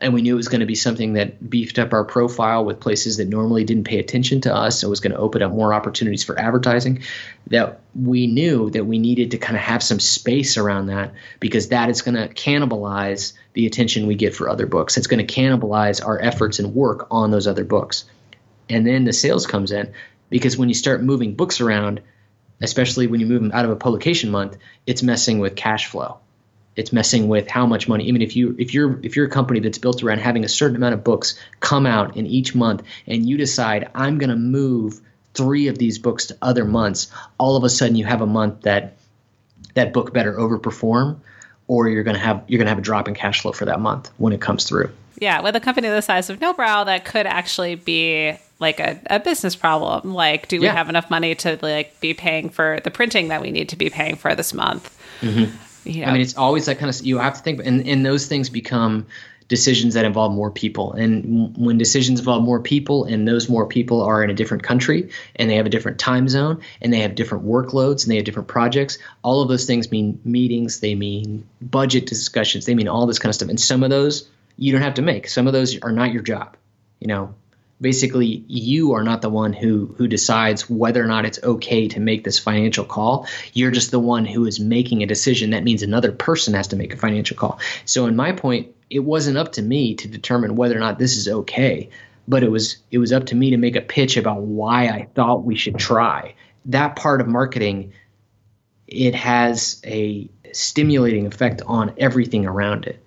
and 0.00 0.14
we 0.14 0.22
knew 0.22 0.34
it 0.34 0.36
was 0.36 0.48
going 0.48 0.60
to 0.60 0.66
be 0.66 0.74
something 0.74 1.14
that 1.14 1.48
beefed 1.48 1.78
up 1.78 1.92
our 1.92 2.04
profile 2.04 2.64
with 2.64 2.80
places 2.80 3.18
that 3.18 3.28
normally 3.28 3.64
didn't 3.64 3.84
pay 3.84 3.98
attention 3.98 4.40
to 4.42 4.54
us. 4.54 4.82
It 4.82 4.88
was 4.88 5.00
going 5.00 5.12
to 5.12 5.18
open 5.18 5.42
up 5.42 5.52
more 5.52 5.74
opportunities 5.74 6.24
for 6.24 6.38
advertising. 6.38 7.02
That 7.48 7.80
we 7.94 8.26
knew 8.26 8.70
that 8.70 8.86
we 8.86 8.98
needed 8.98 9.32
to 9.32 9.38
kind 9.38 9.56
of 9.56 9.62
have 9.62 9.82
some 9.82 10.00
space 10.00 10.56
around 10.56 10.86
that 10.86 11.12
because 11.38 11.68
that 11.68 11.90
is 11.90 12.02
going 12.02 12.14
to 12.14 12.32
cannibalize 12.32 13.34
the 13.52 13.66
attention 13.66 14.06
we 14.06 14.14
get 14.14 14.34
for 14.34 14.48
other 14.48 14.66
books. 14.66 14.96
It's 14.96 15.06
going 15.06 15.24
to 15.24 15.32
cannibalize 15.32 16.04
our 16.04 16.20
efforts 16.20 16.58
and 16.58 16.74
work 16.74 17.06
on 17.10 17.30
those 17.30 17.46
other 17.46 17.64
books. 17.64 18.04
And 18.68 18.86
then 18.86 19.04
the 19.04 19.12
sales 19.12 19.46
comes 19.46 19.72
in 19.72 19.92
because 20.30 20.56
when 20.56 20.68
you 20.68 20.74
start 20.74 21.02
moving 21.02 21.34
books 21.34 21.60
around, 21.60 22.00
especially 22.62 23.06
when 23.06 23.20
you 23.20 23.26
move 23.26 23.42
them 23.42 23.52
out 23.52 23.64
of 23.64 23.70
a 23.70 23.76
publication 23.76 24.30
month, 24.30 24.56
it's 24.86 25.02
messing 25.02 25.40
with 25.40 25.56
cash 25.56 25.86
flow 25.86 26.20
it's 26.76 26.92
messing 26.92 27.28
with 27.28 27.48
how 27.48 27.66
much 27.66 27.88
money. 27.88 28.08
I 28.08 28.12
mean, 28.12 28.22
if 28.22 28.36
you 28.36 28.54
if 28.58 28.72
you're 28.72 28.98
if 29.02 29.16
you're 29.16 29.26
a 29.26 29.30
company 29.30 29.60
that's 29.60 29.78
built 29.78 30.02
around 30.02 30.18
having 30.18 30.44
a 30.44 30.48
certain 30.48 30.76
amount 30.76 30.94
of 30.94 31.04
books 31.04 31.38
come 31.60 31.86
out 31.86 32.16
in 32.16 32.26
each 32.26 32.54
month, 32.54 32.82
and 33.06 33.28
you 33.28 33.36
decide 33.36 33.90
I'm 33.94 34.18
going 34.18 34.30
to 34.30 34.36
move 34.36 35.00
three 35.34 35.68
of 35.68 35.78
these 35.78 35.98
books 35.98 36.26
to 36.26 36.36
other 36.42 36.64
months, 36.64 37.10
all 37.38 37.56
of 37.56 37.64
a 37.64 37.68
sudden 37.68 37.96
you 37.96 38.04
have 38.04 38.20
a 38.20 38.26
month 38.26 38.62
that 38.62 38.96
that 39.74 39.92
book 39.92 40.12
better 40.12 40.34
overperform, 40.34 41.18
or 41.66 41.88
you're 41.88 42.02
going 42.02 42.16
to 42.16 42.22
have 42.22 42.42
you're 42.46 42.58
going 42.58 42.66
to 42.66 42.70
have 42.70 42.78
a 42.78 42.82
drop 42.82 43.08
in 43.08 43.14
cash 43.14 43.42
flow 43.42 43.52
for 43.52 43.64
that 43.64 43.80
month 43.80 44.10
when 44.18 44.32
it 44.32 44.40
comes 44.40 44.64
through. 44.64 44.90
Yeah, 45.18 45.42
with 45.42 45.54
a 45.54 45.60
company 45.60 45.88
the 45.88 46.00
size 46.00 46.30
of 46.30 46.38
Nobrow, 46.38 46.86
that 46.86 47.04
could 47.04 47.26
actually 47.26 47.74
be 47.74 48.38
like 48.58 48.80
a, 48.80 49.00
a 49.08 49.20
business 49.20 49.54
problem. 49.54 50.14
Like, 50.14 50.48
do 50.48 50.60
we 50.60 50.66
yeah. 50.66 50.72
have 50.72 50.88
enough 50.88 51.10
money 51.10 51.34
to 51.36 51.58
like 51.60 52.00
be 52.00 52.14
paying 52.14 52.48
for 52.48 52.80
the 52.84 52.90
printing 52.90 53.28
that 53.28 53.42
we 53.42 53.50
need 53.50 53.68
to 53.70 53.76
be 53.76 53.90
paying 53.90 54.16
for 54.16 54.34
this 54.34 54.54
month? 54.54 54.96
Mm-hmm. 55.20 55.56
Yeah. 55.90 56.08
I 56.08 56.12
mean, 56.12 56.22
it's 56.22 56.36
always 56.36 56.66
that 56.66 56.78
kind 56.78 56.88
of 56.88 57.04
you 57.04 57.18
have 57.18 57.34
to 57.34 57.40
think, 57.40 57.60
and 57.64 57.86
and 57.86 58.06
those 58.06 58.26
things 58.26 58.48
become 58.48 59.06
decisions 59.48 59.94
that 59.94 60.04
involve 60.04 60.32
more 60.32 60.52
people. 60.52 60.92
And 60.92 61.56
when 61.56 61.76
decisions 61.76 62.20
involve 62.20 62.44
more 62.44 62.60
people, 62.60 63.04
and 63.04 63.26
those 63.26 63.48
more 63.48 63.66
people 63.66 64.00
are 64.02 64.22
in 64.22 64.30
a 64.30 64.34
different 64.34 64.62
country, 64.62 65.10
and 65.34 65.50
they 65.50 65.56
have 65.56 65.66
a 65.66 65.70
different 65.70 65.98
time 65.98 66.28
zone, 66.28 66.62
and 66.80 66.92
they 66.92 67.00
have 67.00 67.16
different 67.16 67.44
workloads, 67.44 68.04
and 68.04 68.12
they 68.12 68.16
have 68.16 68.24
different 68.24 68.46
projects, 68.46 68.98
all 69.22 69.42
of 69.42 69.48
those 69.48 69.66
things 69.66 69.90
mean 69.90 70.20
meetings. 70.24 70.78
They 70.78 70.94
mean 70.94 71.48
budget 71.60 72.06
discussions. 72.06 72.64
They 72.64 72.76
mean 72.76 72.86
all 72.86 73.06
this 73.06 73.18
kind 73.18 73.30
of 73.30 73.34
stuff. 73.34 73.48
And 73.48 73.60
some 73.60 73.82
of 73.82 73.90
those 73.90 74.28
you 74.56 74.72
don't 74.72 74.82
have 74.82 74.94
to 74.94 75.02
make. 75.02 75.28
Some 75.28 75.48
of 75.48 75.52
those 75.52 75.80
are 75.82 75.92
not 75.92 76.12
your 76.12 76.22
job. 76.22 76.56
You 77.00 77.08
know, 77.08 77.34
basically 77.80 78.44
you 78.46 78.92
are 78.92 79.02
not 79.02 79.22
the 79.22 79.30
one 79.30 79.52
who 79.52 79.94
who 79.96 80.06
decides 80.06 80.68
whether 80.68 81.02
or 81.02 81.06
not 81.06 81.24
it's 81.24 81.42
okay 81.42 81.88
to 81.88 82.00
make 82.00 82.24
this 82.24 82.38
financial 82.38 82.84
call. 82.84 83.26
You're 83.52 83.70
just 83.70 83.90
the 83.90 83.98
one 83.98 84.26
who 84.26 84.46
is 84.46 84.60
making 84.60 85.02
a 85.02 85.06
decision. 85.06 85.50
That 85.50 85.64
means 85.64 85.82
another 85.82 86.12
person 86.12 86.54
has 86.54 86.68
to 86.68 86.76
make 86.76 86.92
a 86.92 86.98
financial 86.98 87.36
call. 87.36 87.60
So 87.84 88.06
in 88.06 88.16
my 88.16 88.32
point 88.32 88.74
it 88.88 89.00
wasn't 89.00 89.38
up 89.38 89.52
to 89.52 89.62
me 89.62 89.94
to 89.94 90.08
determine 90.08 90.56
whether 90.56 90.76
or 90.76 90.80
not 90.80 90.98
this 90.98 91.16
is 91.16 91.28
okay 91.28 91.90
but 92.30 92.44
it 92.44 92.50
was 92.50 92.78
it 92.90 92.98
was 92.98 93.12
up 93.12 93.26
to 93.26 93.34
me 93.34 93.50
to 93.50 93.56
make 93.56 93.76
a 93.76 93.80
pitch 93.80 94.16
about 94.16 94.42
why 94.42 94.86
I 94.86 95.08
thought 95.14 95.44
we 95.44 95.56
should 95.56 95.78
try. 95.78 96.34
That 96.66 96.96
part 96.96 97.20
of 97.20 97.26
marketing 97.26 97.92
it 98.86 99.14
has 99.14 99.80
a 99.84 100.28
stimulating 100.52 101.26
effect 101.26 101.62
on 101.66 101.94
everything 101.98 102.46
around 102.46 102.86
it 102.86 102.99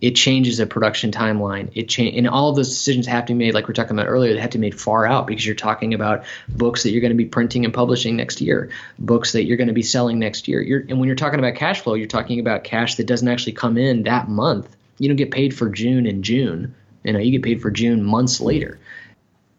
it 0.00 0.12
changes 0.12 0.60
a 0.60 0.66
production 0.66 1.10
timeline. 1.10 1.70
It 1.74 1.88
change 1.88 2.16
and 2.16 2.28
all 2.28 2.50
of 2.50 2.56
those 2.56 2.68
decisions 2.68 3.06
have 3.06 3.26
to 3.26 3.32
be 3.32 3.38
made, 3.38 3.54
like 3.54 3.66
we 3.66 3.72
are 3.72 3.74
talking 3.74 3.98
about 3.98 4.08
earlier, 4.08 4.32
they 4.32 4.40
have 4.40 4.50
to 4.50 4.58
be 4.58 4.62
made 4.62 4.78
far 4.78 5.06
out 5.06 5.26
because 5.26 5.44
you're 5.44 5.56
talking 5.56 5.92
about 5.92 6.24
books 6.48 6.84
that 6.84 6.90
you're 6.90 7.00
going 7.00 7.12
to 7.12 7.16
be 7.16 7.24
printing 7.24 7.64
and 7.64 7.74
publishing 7.74 8.16
next 8.16 8.40
year, 8.40 8.70
books 8.98 9.32
that 9.32 9.44
you're 9.44 9.56
going 9.56 9.68
to 9.68 9.74
be 9.74 9.82
selling 9.82 10.18
next 10.18 10.46
year. 10.46 10.60
You're, 10.60 10.80
and 10.88 11.00
when 11.00 11.08
you're 11.08 11.16
talking 11.16 11.38
about 11.38 11.56
cash 11.56 11.80
flow, 11.80 11.94
you're 11.94 12.06
talking 12.06 12.38
about 12.38 12.64
cash 12.64 12.94
that 12.96 13.06
doesn't 13.06 13.28
actually 13.28 13.54
come 13.54 13.76
in 13.76 14.04
that 14.04 14.28
month. 14.28 14.74
You 14.98 15.08
don't 15.08 15.16
get 15.16 15.30
paid 15.30 15.56
for 15.56 15.68
June 15.68 16.06
in 16.06 16.22
June. 16.22 16.74
You 17.04 17.12
know, 17.12 17.18
you 17.18 17.32
get 17.32 17.42
paid 17.42 17.60
for 17.60 17.70
June 17.70 18.04
months 18.04 18.40
later. 18.40 18.78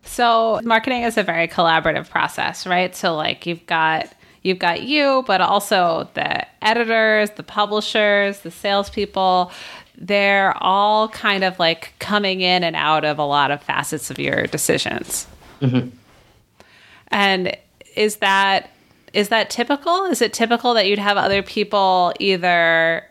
So 0.03 0.59
marketing 0.63 1.03
is 1.03 1.17
a 1.17 1.23
very 1.23 1.47
collaborative 1.47 2.09
process, 2.09 2.65
right? 2.65 2.95
So 2.95 3.15
like 3.15 3.45
you've 3.45 3.65
got 3.65 4.13
you've 4.41 4.59
got 4.59 4.83
you, 4.83 5.23
but 5.27 5.41
also 5.41 6.09
the 6.13 6.45
editors, 6.63 7.29
the 7.31 7.43
publishers, 7.43 8.39
the 8.39 8.51
salespeople 8.51 9.51
they're 9.99 10.55
all 10.57 11.09
kind 11.09 11.43
of 11.43 11.59
like 11.59 11.93
coming 11.99 12.39
in 12.41 12.63
and 12.63 12.75
out 12.75 13.03
of 13.03 13.19
a 13.19 13.25
lot 13.25 13.51
of 13.51 13.61
facets 13.61 14.09
of 14.09 14.17
your 14.17 14.47
decisions. 14.47 15.27
Mm-hmm. 15.61 15.89
And 17.09 17.57
is 17.95 18.17
that 18.17 18.71
is 19.11 19.29
that 19.29 19.49
typical? 19.49 20.05
Is 20.05 20.21
it 20.21 20.33
typical 20.33 20.73
that 20.75 20.87
you'd 20.87 20.99
have 20.99 21.17
other 21.17 21.41
people 21.41 22.13
either 22.19 23.03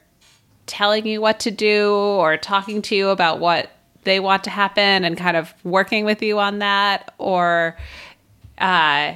telling 0.67 1.07
you 1.07 1.21
what 1.21 1.41
to 1.41 1.51
do 1.51 1.93
or 1.93 2.37
talking 2.37 2.81
to 2.83 2.95
you 2.95 3.09
about 3.09 3.41
what 3.41 3.71
they 4.05 4.21
want 4.21 4.45
to 4.45 4.51
happen 4.51 5.05
and 5.05 5.17
kind 5.17 5.37
of 5.37 5.53
working 5.65 6.05
with 6.05 6.23
you 6.23 6.39
on 6.39 6.61
that, 6.61 7.13
or 7.19 7.77
uh, 8.59 9.15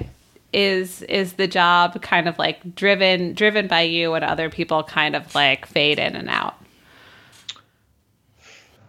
is 0.53 1.03
is 1.03 1.35
the 1.35 1.47
job 1.47 2.03
kind 2.03 2.29
of 2.29 2.39
like 2.39 2.75
driven 2.75 3.33
driven 3.33 3.67
by 3.67 3.83
you 3.83 4.13
and 4.13 4.25
other 4.25 4.51
people 4.51 4.83
kind 4.83 5.17
of 5.17 5.35
like 5.35 5.65
fade 5.65 5.99
in 5.99 6.17
and 6.17 6.29
out? 6.29 6.62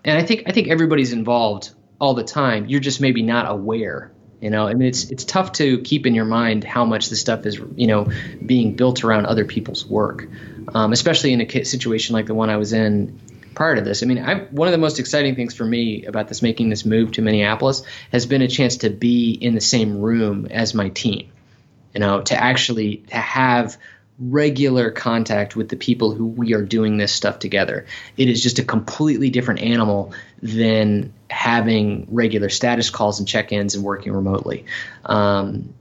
And 0.04 0.18
I 0.18 0.24
think 0.24 0.44
I 0.48 0.52
think 0.52 0.68
everybody's 0.68 1.14
involved 1.14 1.72
all 2.00 2.14
the 2.14 2.24
time. 2.24 2.68
You're 2.68 2.80
just 2.80 3.02
maybe 3.02 3.22
not 3.22 3.50
aware. 3.50 4.12
You 4.42 4.50
know, 4.50 4.68
I 4.68 4.74
mean, 4.74 4.90
it's 4.90 5.10
it's 5.10 5.24
tough 5.24 5.54
to 5.54 5.80
keep 5.80 6.06
in 6.06 6.14
your 6.16 6.26
mind 6.26 6.66
how 6.66 6.84
much 6.84 7.10
this 7.10 7.22
stuff 7.22 7.46
is, 7.46 7.62
you 7.76 7.88
know, 7.88 8.12
being 8.46 8.76
built 8.76 9.04
around 9.04 9.26
other 9.26 9.46
people's 9.46 9.86
work, 9.86 10.28
um, 10.74 10.92
especially 10.92 11.32
in 11.32 11.40
a 11.40 11.64
situation 11.64 12.14
like 12.14 12.26
the 12.26 12.34
one 12.34 12.50
I 12.50 12.58
was 12.58 12.74
in 12.74 13.20
prior 13.56 13.76
to 13.76 13.82
this. 13.82 14.04
I 14.04 14.06
mean, 14.06 14.20
I, 14.20 14.40
one 14.46 14.68
of 14.68 14.74
the 14.74 14.80
most 14.80 15.00
exciting 15.00 15.36
things 15.36 15.54
for 15.54 15.64
me 15.64 16.06
about 16.06 16.28
this 16.28 16.42
making 16.42 16.70
this 16.70 16.86
move 16.86 17.14
to 17.14 17.22
Minneapolis 17.22 17.84
has 18.12 18.26
been 18.26 18.42
a 18.42 18.48
chance 18.50 18.78
to 18.78 18.90
be 18.90 19.32
in 19.32 19.56
the 19.56 19.62
same 19.62 20.02
room 20.02 20.48
as 20.52 20.74
my 20.74 20.90
team. 20.90 21.32
You 21.94 22.02
know, 22.02 22.22
to 22.24 22.36
actually 22.36 22.98
to 22.98 23.16
have 23.16 23.78
regular 24.20 24.92
contact 24.92 25.56
with 25.56 25.70
the 25.70 25.76
people 25.76 26.14
who 26.14 26.26
we 26.26 26.54
are 26.54 26.62
doing 26.62 26.98
this 26.98 27.12
stuff 27.12 27.40
together. 27.40 27.86
It 28.16 28.30
is 28.30 28.44
just 28.44 28.60
a 28.60 28.64
completely 28.64 29.30
different 29.30 29.62
animal 29.62 30.14
than 30.42 31.14
having 31.30 32.08
regular 32.12 32.50
status 32.50 32.90
calls 32.90 33.20
and 33.20 33.28
check-ins 33.28 33.76
and 33.76 33.84
working 33.84 34.14
remotely. 34.14 34.66
Um, 35.06 35.74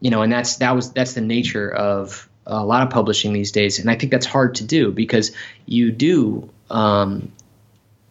you 0.00 0.10
know, 0.10 0.22
and 0.22 0.32
that's 0.32 0.56
that 0.56 0.74
was 0.74 0.92
that's 0.92 1.14
the 1.14 1.20
nature 1.20 1.70
of 1.70 2.28
a 2.46 2.64
lot 2.64 2.82
of 2.82 2.90
publishing 2.90 3.32
these 3.32 3.52
days, 3.52 3.78
and 3.78 3.90
I 3.90 3.96
think 3.96 4.12
that's 4.12 4.26
hard 4.26 4.56
to 4.56 4.64
do 4.64 4.92
because 4.92 5.32
you 5.66 5.90
do 5.90 6.50
um, 6.70 7.32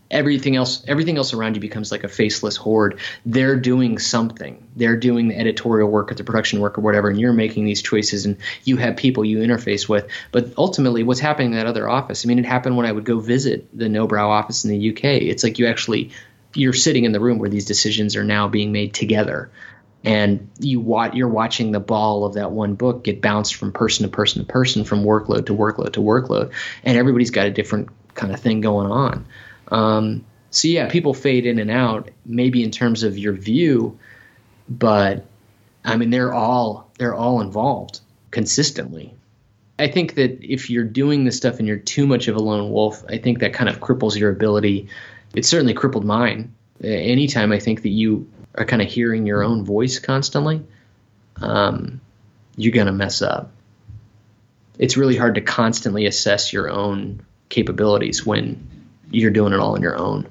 everything 0.09 0.55
else 0.55 0.83
everything 0.87 1.17
else 1.17 1.33
around 1.33 1.55
you 1.55 1.61
becomes 1.61 1.91
like 1.91 2.03
a 2.03 2.07
faceless 2.07 2.55
horde. 2.55 2.99
They're 3.25 3.59
doing 3.59 3.99
something. 3.99 4.67
They're 4.75 4.97
doing 4.97 5.27
the 5.27 5.37
editorial 5.37 5.89
work 5.89 6.11
or 6.11 6.15
the 6.15 6.23
production 6.23 6.59
work 6.59 6.77
or 6.77 6.81
whatever 6.81 7.09
and 7.09 7.19
you're 7.19 7.33
making 7.33 7.65
these 7.65 7.81
choices 7.81 8.25
and 8.25 8.37
you 8.63 8.77
have 8.77 8.97
people 8.97 9.25
you 9.25 9.39
interface 9.39 9.87
with. 9.89 10.07
But 10.31 10.53
ultimately 10.57 11.03
what's 11.03 11.19
happening 11.19 11.51
in 11.51 11.57
that 11.57 11.67
other 11.67 11.89
office? 11.89 12.25
I 12.25 12.27
mean 12.27 12.39
it 12.39 12.45
happened 12.45 12.77
when 12.77 12.85
i 12.85 12.91
would 12.91 13.05
go 13.05 13.19
visit 13.19 13.67
the 13.77 13.85
Nobrow 13.85 14.27
office 14.27 14.65
in 14.65 14.71
the 14.71 14.91
uk 14.91 15.03
it's 15.03 15.43
like 15.43 15.59
you 15.59 15.67
actually 15.67 16.11
you're 16.53 16.73
sitting 16.73 17.05
in 17.05 17.11
the 17.11 17.19
room 17.19 17.37
where 17.37 17.49
these 17.49 17.65
decisions 17.65 18.15
are 18.15 18.23
now 18.23 18.47
being 18.47 18.71
made 18.71 18.93
together. 18.93 19.51
And 20.03 20.49
you 20.59 20.79
watch 20.79 21.15
you're 21.15 21.27
watching 21.27 21.71
the 21.71 21.79
ball 21.79 22.25
of 22.25 22.35
that 22.35 22.51
one 22.51 22.75
book 22.75 23.03
get 23.03 23.21
bounced 23.21 23.55
from 23.55 23.71
person 23.71 24.03
to 24.03 24.09
person 24.09 24.41
to 24.41 24.47
person 24.47 24.83
from 24.83 25.03
workload 25.03 25.47
to 25.47 25.55
workload 25.55 25.93
to 25.93 25.99
workload. 25.99 26.51
And 26.83 26.97
everybody's 26.97 27.31
got 27.31 27.47
a 27.47 27.51
different 27.51 27.89
kind 28.13 28.33
of 28.33 28.39
thing 28.39 28.61
going 28.61 28.89
on 28.89 29.25
um, 29.69 30.25
so 30.49 30.67
yeah, 30.67 30.89
people 30.89 31.13
fade 31.13 31.45
in 31.45 31.59
and 31.59 31.71
out, 31.71 32.09
maybe 32.25 32.63
in 32.63 32.71
terms 32.71 33.03
of 33.03 33.17
your 33.17 33.33
view, 33.33 33.99
but 34.69 35.25
I 35.83 35.97
mean 35.97 36.09
they're 36.09 36.33
all 36.33 36.89
they're 36.97 37.15
all 37.15 37.41
involved 37.41 37.99
consistently. 38.31 39.13
I 39.79 39.87
think 39.87 40.15
that 40.15 40.39
if 40.41 40.69
you're 40.69 40.83
doing 40.83 41.23
this 41.23 41.37
stuff 41.37 41.59
and 41.59 41.67
you're 41.67 41.77
too 41.77 42.07
much 42.07 42.27
of 42.27 42.35
a 42.35 42.39
lone 42.39 42.71
wolf, 42.71 43.03
I 43.07 43.17
think 43.19 43.39
that 43.39 43.53
kind 43.53 43.69
of 43.69 43.79
cripples 43.79 44.17
your 44.17 44.31
ability. 44.31 44.89
It 45.35 45.45
certainly 45.45 45.75
crippled 45.75 46.05
mine. 46.05 46.53
Anytime 46.83 47.51
I 47.51 47.59
think 47.59 47.83
that 47.83 47.89
you 47.89 48.27
are 48.55 48.65
kind 48.65 48.81
of 48.81 48.87
hearing 48.87 49.27
your 49.27 49.43
own 49.43 49.63
voice 49.63 49.99
constantly, 49.99 50.63
um, 51.35 52.01
you're 52.55 52.73
gonna 52.73 52.91
mess 52.91 53.21
up. 53.21 53.51
It's 54.79 54.97
really 54.97 55.15
hard 55.15 55.35
to 55.35 55.41
constantly 55.41 56.05
assess 56.05 56.53
your 56.53 56.69
own 56.69 57.21
capabilities 57.49 58.25
when 58.25 58.76
you're 59.11 59.31
doing 59.31 59.53
it 59.53 59.59
all 59.59 59.75
on 59.75 59.81
your 59.81 59.97
own. 59.97 60.27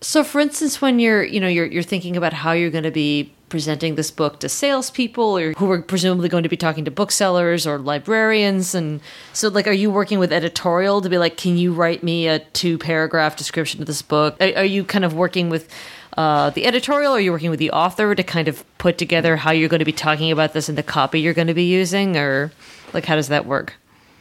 So, 0.00 0.22
for 0.22 0.40
instance, 0.40 0.80
when 0.80 0.98
you're 0.98 1.24
you 1.24 1.40
know 1.40 1.48
you're 1.48 1.66
you're 1.66 1.82
thinking 1.82 2.16
about 2.16 2.32
how 2.32 2.52
you're 2.52 2.70
going 2.70 2.84
to 2.84 2.90
be 2.90 3.32
presenting 3.48 3.94
this 3.94 4.10
book 4.10 4.38
to 4.40 4.48
salespeople, 4.48 5.38
or 5.38 5.52
who 5.54 5.70
are 5.70 5.82
presumably 5.82 6.28
going 6.28 6.42
to 6.42 6.48
be 6.48 6.56
talking 6.56 6.84
to 6.84 6.90
booksellers 6.90 7.66
or 7.66 7.78
librarians, 7.78 8.74
and 8.74 9.00
so 9.32 9.48
like, 9.48 9.66
are 9.66 9.72
you 9.72 9.90
working 9.90 10.18
with 10.18 10.32
editorial 10.32 11.00
to 11.00 11.08
be 11.08 11.18
like, 11.18 11.36
can 11.36 11.56
you 11.56 11.72
write 11.72 12.02
me 12.02 12.28
a 12.28 12.38
two 12.38 12.78
paragraph 12.78 13.36
description 13.36 13.80
of 13.80 13.86
this 13.86 14.02
book? 14.02 14.36
Are, 14.40 14.58
are 14.58 14.64
you 14.64 14.84
kind 14.84 15.04
of 15.04 15.14
working 15.14 15.48
with 15.48 15.68
uh, 16.16 16.50
the 16.50 16.66
editorial, 16.66 17.12
or 17.12 17.16
are 17.16 17.20
you 17.20 17.32
working 17.32 17.50
with 17.50 17.58
the 17.58 17.70
author 17.70 18.14
to 18.14 18.22
kind 18.22 18.48
of 18.48 18.64
put 18.78 18.98
together 18.98 19.36
how 19.36 19.50
you're 19.50 19.68
going 19.68 19.78
to 19.78 19.84
be 19.84 19.92
talking 19.92 20.30
about 20.30 20.52
this 20.52 20.68
and 20.68 20.78
the 20.78 20.82
copy 20.82 21.20
you're 21.20 21.34
going 21.34 21.48
to 21.48 21.54
be 21.54 21.64
using, 21.64 22.16
or 22.16 22.52
like 22.92 23.04
how 23.04 23.16
does 23.16 23.28
that 23.28 23.46
work? 23.46 23.74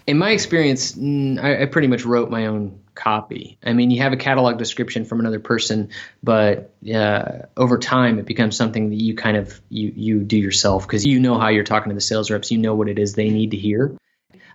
In 0.07 0.17
my 0.17 0.31
experience, 0.31 0.97
I, 0.97 1.63
I 1.63 1.65
pretty 1.65 1.87
much 1.87 2.05
wrote 2.05 2.31
my 2.31 2.45
own 2.47 2.79
copy. 2.97 3.57
I 3.63 3.73
mean, 3.73 3.91
you 3.91 4.01
have 4.01 4.11
a 4.11 4.17
catalog 4.17 4.57
description 4.57 5.05
from 5.05 5.19
another 5.19 5.39
person, 5.39 5.89
but 6.21 6.73
uh, 6.93 7.43
over 7.55 7.77
time 7.77 8.19
it 8.19 8.25
becomes 8.25 8.57
something 8.57 8.89
that 8.89 9.01
you 9.01 9.15
kind 9.15 9.37
of 9.37 9.61
you 9.69 9.93
you 9.95 10.19
do 10.19 10.37
yourself 10.37 10.85
because 10.85 11.05
you 11.05 11.19
know 11.19 11.39
how 11.39 11.49
you're 11.49 11.63
talking 11.63 11.89
to 11.89 11.95
the 11.95 12.01
sales 12.01 12.29
reps, 12.29 12.51
you 12.51 12.57
know 12.57 12.75
what 12.75 12.89
it 12.89 12.99
is 12.99 13.13
they 13.13 13.29
need 13.29 13.51
to 13.51 13.57
hear. 13.57 13.95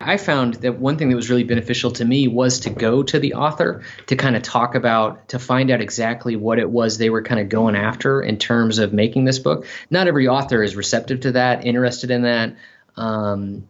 I 0.05 0.17
found 0.17 0.55
that 0.55 0.79
one 0.79 0.99
thing 0.99 1.11
that 1.11 1.17
was 1.17 1.31
really 1.31 1.45
beneficial 1.45 1.93
to 1.93 2.05
me 2.05 2.27
was 2.27 2.61
to 2.61 2.71
go 2.71 3.05
to 3.05 3.19
the 3.19 3.35
author 3.35 3.83
to 4.09 4.17
kind 4.17 4.35
of 4.35 4.43
talk 4.43 4.75
about, 4.75 5.29
to 5.29 5.39
find 5.39 5.71
out 5.71 5.81
exactly 5.81 6.35
what 6.35 6.59
it 6.59 6.69
was 6.69 6.99
they 6.99 7.11
were 7.11 7.23
kind 7.23 7.41
of 7.41 7.49
going 7.49 7.77
after 7.77 8.21
in 8.21 8.37
terms 8.37 8.79
of 8.79 8.93
making 8.93 9.25
this 9.25 9.39
book. 9.39 9.67
Not 9.91 10.09
every 10.09 10.27
author 10.27 10.63
is 10.63 10.75
receptive 10.75 11.21
to 11.21 11.33
that, 11.33 11.65
interested 11.65 12.11
in 12.11 12.23
that. 12.23 12.57
Um, 12.97 13.69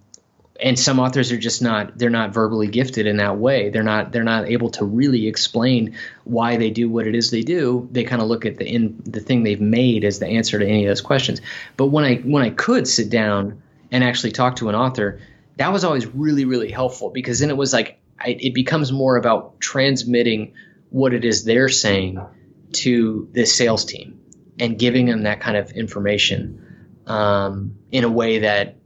and 0.62 0.78
some 0.78 1.00
authors 1.00 1.32
are 1.32 1.38
just 1.38 1.60
not 1.60 1.98
they're 1.98 2.08
not 2.08 2.32
verbally 2.32 2.68
gifted 2.68 3.06
in 3.06 3.16
that 3.16 3.36
way. 3.36 3.70
They're 3.70 3.82
not 3.82 4.12
they're 4.12 4.22
not 4.22 4.48
able 4.48 4.70
to 4.72 4.84
really 4.84 5.26
explain 5.26 5.96
why 6.24 6.56
they 6.56 6.70
do 6.70 6.88
what 6.88 7.06
it 7.06 7.14
is 7.14 7.30
they 7.30 7.42
do. 7.42 7.88
They 7.90 8.04
kind 8.04 8.22
of 8.22 8.28
look 8.28 8.46
at 8.46 8.58
the 8.58 8.66
in 8.66 9.02
the 9.04 9.20
thing 9.20 9.42
they've 9.42 9.60
made 9.60 10.04
as 10.04 10.20
the 10.20 10.26
answer 10.28 10.58
to 10.58 10.66
any 10.66 10.84
of 10.84 10.88
those 10.88 11.00
questions. 11.00 11.40
But 11.76 11.86
when 11.86 12.04
i 12.04 12.16
when 12.16 12.42
i 12.42 12.50
could 12.50 12.86
sit 12.86 13.10
down 13.10 13.62
and 13.90 14.04
actually 14.04 14.32
talk 14.32 14.56
to 14.56 14.68
an 14.68 14.74
author 14.74 15.20
that 15.56 15.72
was 15.72 15.84
always 15.84 16.06
really 16.06 16.44
really 16.44 16.70
helpful 16.70 17.10
because 17.10 17.40
then 17.40 17.50
it 17.50 17.56
was 17.56 17.72
like 17.72 17.98
I, 18.18 18.36
it 18.40 18.54
becomes 18.54 18.92
more 18.92 19.16
about 19.16 19.60
transmitting 19.60 20.54
what 20.90 21.12
it 21.12 21.24
is 21.24 21.44
they're 21.44 21.68
saying 21.68 22.24
to 22.72 23.28
the 23.32 23.44
sales 23.44 23.84
team 23.84 24.20
and 24.58 24.78
giving 24.78 25.06
them 25.06 25.24
that 25.24 25.40
kind 25.40 25.56
of 25.56 25.72
information 25.72 26.94
um, 27.06 27.76
in 27.90 28.04
a 28.04 28.10
way 28.10 28.40
that 28.40 28.76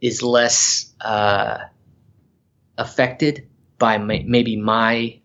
is 0.00 0.22
less 0.22 0.92
uh, 1.00 1.58
affected 2.76 3.48
by 3.78 3.98
my, 3.98 4.24
maybe 4.26 4.56
my. 4.56 5.20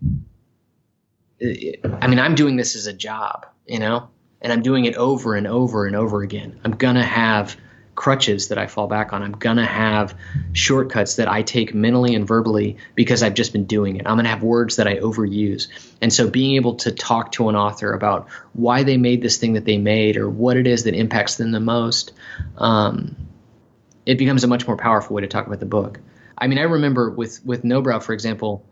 I 1.42 2.08
mean, 2.08 2.20
I'm 2.20 2.36
doing 2.36 2.56
this 2.56 2.76
as 2.76 2.86
a 2.86 2.94
job, 2.94 3.48
you 3.66 3.80
know, 3.80 4.10
and 4.42 4.54
I'm 4.54 4.62
doing 4.62 4.86
it 4.86 4.96
over 4.96 5.36
and 5.36 5.48
over 5.48 5.88
and 5.88 5.96
over 5.96 6.22
again. 6.22 6.60
I'm 6.64 6.74
gonna 6.74 7.04
have 7.04 7.58
crutches 7.96 8.48
that 8.48 8.58
I 8.58 8.68
fall 8.68 8.88
back 8.88 9.12
on. 9.12 9.22
I'm 9.22 9.34
gonna 9.34 9.66
have 9.66 10.16
shortcuts 10.54 11.16
that 11.16 11.28
I 11.28 11.42
take 11.42 11.74
mentally 11.74 12.16
and 12.16 12.28
verbally 12.28 12.78
because 12.96 13.24
I've 13.24 13.34
just 13.34 13.54
been 13.54 13.66
doing 13.66 13.98
it. 13.98 14.08
I'm 14.08 14.18
gonna 14.18 14.30
have 14.30 14.44
words 14.44 14.78
that 14.78 14.88
I 14.88 14.98
overuse. 14.98 15.68
And 16.02 16.14
so 16.14 16.30
being 16.30 16.56
able 16.56 16.76
to 16.76 16.92
talk 16.92 17.32
to 17.34 17.50
an 17.50 17.56
author 17.56 17.92
about 17.94 18.30
why 18.54 18.84
they 18.84 18.98
made 18.98 19.22
this 19.22 19.38
thing 19.38 19.54
that 19.54 19.66
they 19.66 19.78
made 19.78 20.18
or 20.18 20.30
what 20.30 20.58
it 20.58 20.68
is 20.68 20.84
that 20.84 20.94
impacts 20.94 21.36
them 21.36 21.52
the 21.52 21.60
most, 21.60 22.14
um, 22.58 23.16
it 24.06 24.18
becomes 24.18 24.44
a 24.44 24.48
much 24.48 24.68
more 24.68 24.78
powerful 24.78 25.16
way 25.16 25.22
to 25.22 25.28
talk 25.28 25.48
about 25.48 25.60
the 25.60 25.66
book. 25.66 26.00
I 26.38 26.48
mean, 26.48 26.58
I 26.58 26.64
remember 26.64 27.10
with 27.10 27.44
with 27.46 27.64
Nobrow, 27.64 28.02
for 28.02 28.14
example, 28.14 28.66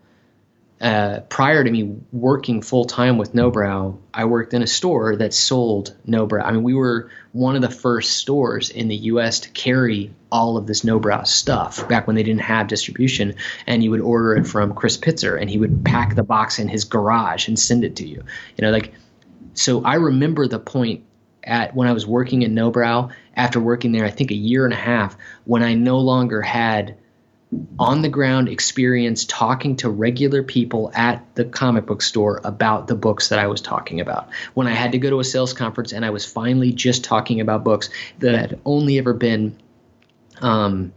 uh, 0.82 1.20
prior 1.28 1.64
to 1.64 1.70
me 1.70 1.98
working 2.12 2.62
full 2.62 2.86
time 2.86 3.18
with 3.18 3.34
Nobrow, 3.34 3.98
I 4.14 4.26
worked 4.26 4.54
in 4.54 4.64
a 4.64 4.68
store 4.68 5.18
that 5.18 5.34
sold 5.34 5.96
Nobrow. 6.08 6.44
I 6.44 6.52
mean, 6.52 6.64
we 6.64 6.74
were 6.74 7.12
one 7.34 7.56
of 7.56 7.62
the 7.62 7.70
first 7.70 8.18
stores 8.18 8.70
in 8.70 8.88
the 8.88 8.96
U.S. 8.96 9.42
to 9.42 9.50
carry 9.50 10.14
all 10.32 10.58
of 10.58 10.68
this 10.68 10.82
Nobrow 10.82 11.28
stuff 11.28 11.88
back 11.90 12.08
when 12.08 12.16
they 12.16 12.24
didn't 12.24 12.42
have 12.42 12.68
distribution. 12.68 13.36
And 13.68 13.84
you 13.84 13.92
would 13.92 14.00
order 14.00 14.36
it 14.36 14.48
from 14.48 14.74
Chris 14.74 14.98
Pitzer, 14.98 15.40
and 15.40 15.50
he 15.50 15.58
would 15.58 15.84
pack 15.84 16.16
the 16.16 16.24
box 16.24 16.60
in 16.60 16.70
his 16.70 16.86
garage 16.86 17.50
and 17.50 17.60
send 17.60 17.84
it 17.84 17.98
to 17.98 18.08
you. 18.08 18.24
You 18.58 18.62
know, 18.62 18.72
like 18.72 18.94
so. 19.54 19.84
I 19.84 19.96
remember 19.96 20.48
the 20.48 20.60
point 20.60 21.04
at 21.50 21.76
when 21.76 21.88
I 21.88 21.94
was 21.94 22.08
working 22.08 22.44
at 22.44 22.52
Nobrow 22.52 23.12
after 23.36 23.60
working 23.60 23.92
there, 23.92 24.06
I 24.06 24.12
think 24.12 24.32
a 24.32 24.36
year 24.36 24.66
and 24.66 24.74
a 24.74 24.78
half, 24.78 25.18
when 25.46 25.64
I 25.64 25.74
no 25.74 26.00
longer 26.00 26.42
had 26.42 26.98
on 27.80 28.02
the 28.04 28.10
ground 28.10 28.48
experience 28.48 29.26
talking 29.26 29.76
to 29.78 29.90
regular 29.90 30.44
people 30.44 30.92
at 30.94 31.26
the 31.36 31.44
comic 31.44 31.86
book 31.88 32.02
store 32.02 32.40
about 32.44 32.88
the 32.88 32.96
books 32.96 33.30
that 33.30 33.40
I 33.40 33.48
was 33.48 33.60
talking 33.60 34.02
about. 34.02 34.30
When 34.54 34.68
I 34.68 34.74
had 34.74 34.92
to 34.92 35.00
go 35.00 35.10
to 35.10 35.20
a 35.20 35.24
sales 35.24 35.54
conference 35.54 35.92
and 35.92 36.06
I 36.06 36.12
was 36.12 36.26
finally 36.26 36.72
just 36.72 37.04
talking 37.04 37.42
about 37.42 37.64
books 37.64 37.90
that 38.20 38.36
had 38.36 38.60
only 38.66 39.00
ever 39.00 39.14
been 39.14 39.58
um, 40.42 40.94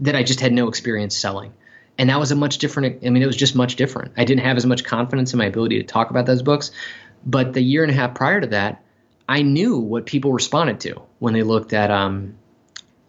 that 0.00 0.14
I 0.14 0.22
just 0.22 0.40
had 0.40 0.52
no 0.52 0.68
experience 0.68 1.16
selling. 1.16 1.54
And 1.96 2.10
that 2.10 2.20
was 2.20 2.30
a 2.30 2.36
much 2.36 2.58
different, 2.58 3.02
I 3.02 3.08
mean, 3.08 3.22
it 3.22 3.26
was 3.26 3.36
just 3.36 3.56
much 3.56 3.76
different. 3.76 4.12
I 4.18 4.24
didn't 4.24 4.44
have 4.44 4.58
as 4.58 4.66
much 4.66 4.84
confidence 4.84 5.32
in 5.32 5.38
my 5.38 5.46
ability 5.46 5.78
to 5.78 5.84
talk 5.84 6.10
about 6.10 6.26
those 6.26 6.42
books. 6.42 6.72
But 7.24 7.54
the 7.54 7.62
year 7.62 7.82
and 7.82 7.90
a 7.90 7.94
half 7.94 8.14
prior 8.14 8.38
to 8.38 8.48
that, 8.48 8.84
I 9.28 9.42
knew 9.42 9.78
what 9.78 10.06
people 10.06 10.32
responded 10.32 10.80
to 10.80 11.02
when 11.18 11.34
they 11.34 11.42
looked 11.42 11.72
at 11.72 11.90
um, 11.90 12.36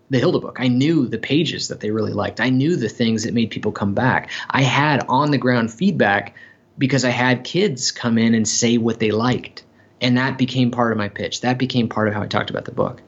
the 0.09 0.19
Hilda 0.19 0.39
book. 0.39 0.57
I 0.59 0.67
knew 0.67 1.07
the 1.07 1.17
pages 1.17 1.67
that 1.67 1.79
they 1.79 1.91
really 1.91 2.13
liked. 2.13 2.39
I 2.39 2.49
knew 2.49 2.75
the 2.75 2.89
things 2.89 3.23
that 3.23 3.33
made 3.33 3.51
people 3.51 3.71
come 3.71 3.93
back. 3.93 4.31
I 4.49 4.63
had 4.63 5.05
on 5.07 5.31
the 5.31 5.37
ground 5.37 5.71
feedback 5.71 6.35
because 6.77 7.05
I 7.05 7.09
had 7.09 7.43
kids 7.43 7.91
come 7.91 8.17
in 8.17 8.33
and 8.33 8.47
say 8.47 8.77
what 8.77 8.99
they 8.99 9.11
liked. 9.11 9.63
And 9.99 10.17
that 10.17 10.37
became 10.37 10.71
part 10.71 10.91
of 10.91 10.97
my 10.97 11.09
pitch. 11.09 11.41
That 11.41 11.57
became 11.57 11.89
part 11.89 12.07
of 12.07 12.13
how 12.13 12.21
I 12.21 12.27
talked 12.27 12.49
about 12.49 12.65
the 12.65 12.71
book. 12.71 13.01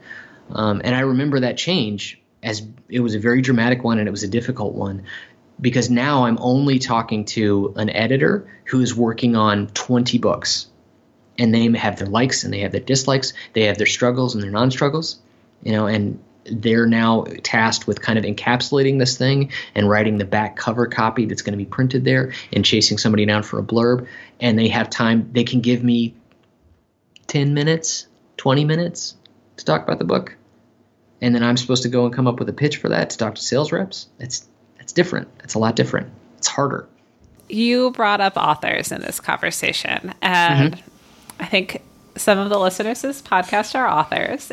Um, 0.50 0.80
and 0.84 0.94
I 0.94 1.00
remember 1.00 1.40
that 1.40 1.56
change 1.56 2.20
as 2.42 2.66
it 2.88 3.00
was 3.00 3.14
a 3.14 3.20
very 3.20 3.42
dramatic 3.42 3.84
one 3.84 3.98
and 3.98 4.08
it 4.08 4.10
was 4.10 4.22
a 4.22 4.28
difficult 4.28 4.74
one 4.74 5.04
because 5.60 5.90
now 5.90 6.24
I'm 6.24 6.38
only 6.40 6.78
talking 6.78 7.26
to 7.26 7.74
an 7.76 7.90
editor 7.90 8.50
who's 8.64 8.94
working 8.94 9.36
on 9.36 9.68
20 9.68 10.18
books 10.18 10.69
and 11.40 11.54
they 11.54 11.66
have 11.78 11.98
their 11.98 12.06
likes 12.06 12.44
and 12.44 12.52
they 12.52 12.60
have 12.60 12.70
their 12.70 12.82
dislikes. 12.82 13.32
They 13.54 13.62
have 13.62 13.78
their 13.78 13.86
struggles 13.86 14.34
and 14.34 14.44
their 14.44 14.50
non-struggles, 14.50 15.18
you 15.62 15.72
know, 15.72 15.86
and 15.86 16.22
they're 16.44 16.86
now 16.86 17.24
tasked 17.42 17.86
with 17.86 18.02
kind 18.02 18.18
of 18.18 18.26
encapsulating 18.26 18.98
this 18.98 19.16
thing 19.16 19.50
and 19.74 19.88
writing 19.88 20.18
the 20.18 20.26
back 20.26 20.56
cover 20.56 20.86
copy 20.86 21.24
that's 21.24 21.40
going 21.40 21.52
to 21.52 21.58
be 21.58 21.64
printed 21.64 22.04
there 22.04 22.34
and 22.52 22.62
chasing 22.62 22.98
somebody 22.98 23.24
down 23.24 23.42
for 23.42 23.58
a 23.58 23.62
blurb. 23.62 24.06
And 24.38 24.58
they 24.58 24.68
have 24.68 24.90
time, 24.90 25.30
they 25.32 25.44
can 25.44 25.62
give 25.62 25.82
me 25.82 26.14
10 27.28 27.54
minutes, 27.54 28.06
20 28.36 28.66
minutes 28.66 29.16
to 29.56 29.64
talk 29.64 29.82
about 29.82 29.98
the 29.98 30.04
book. 30.04 30.36
And 31.22 31.34
then 31.34 31.42
I'm 31.42 31.56
supposed 31.56 31.84
to 31.84 31.88
go 31.88 32.04
and 32.04 32.14
come 32.14 32.26
up 32.26 32.38
with 32.38 32.50
a 32.50 32.54
pitch 32.54 32.76
for 32.76 32.90
that 32.90 33.10
to 33.10 33.18
talk 33.18 33.36
to 33.36 33.42
sales 33.42 33.72
reps. 33.72 34.08
It's, 34.18 34.46
it's 34.78 34.92
different. 34.92 35.28
It's 35.42 35.54
a 35.54 35.58
lot 35.58 35.74
different. 35.74 36.10
It's 36.36 36.48
harder. 36.48 36.86
You 37.48 37.92
brought 37.92 38.20
up 38.20 38.36
authors 38.36 38.92
in 38.92 39.00
this 39.00 39.20
conversation. 39.20 40.14
And 40.22 40.74
mm-hmm. 40.74 40.89
I 41.40 41.46
think 41.46 41.82
some 42.16 42.38
of 42.38 42.50
the 42.50 42.58
listeners 42.58 43.00
to 43.00 43.08
this 43.08 43.20
podcast 43.20 43.74
are 43.74 43.88
authors 43.88 44.52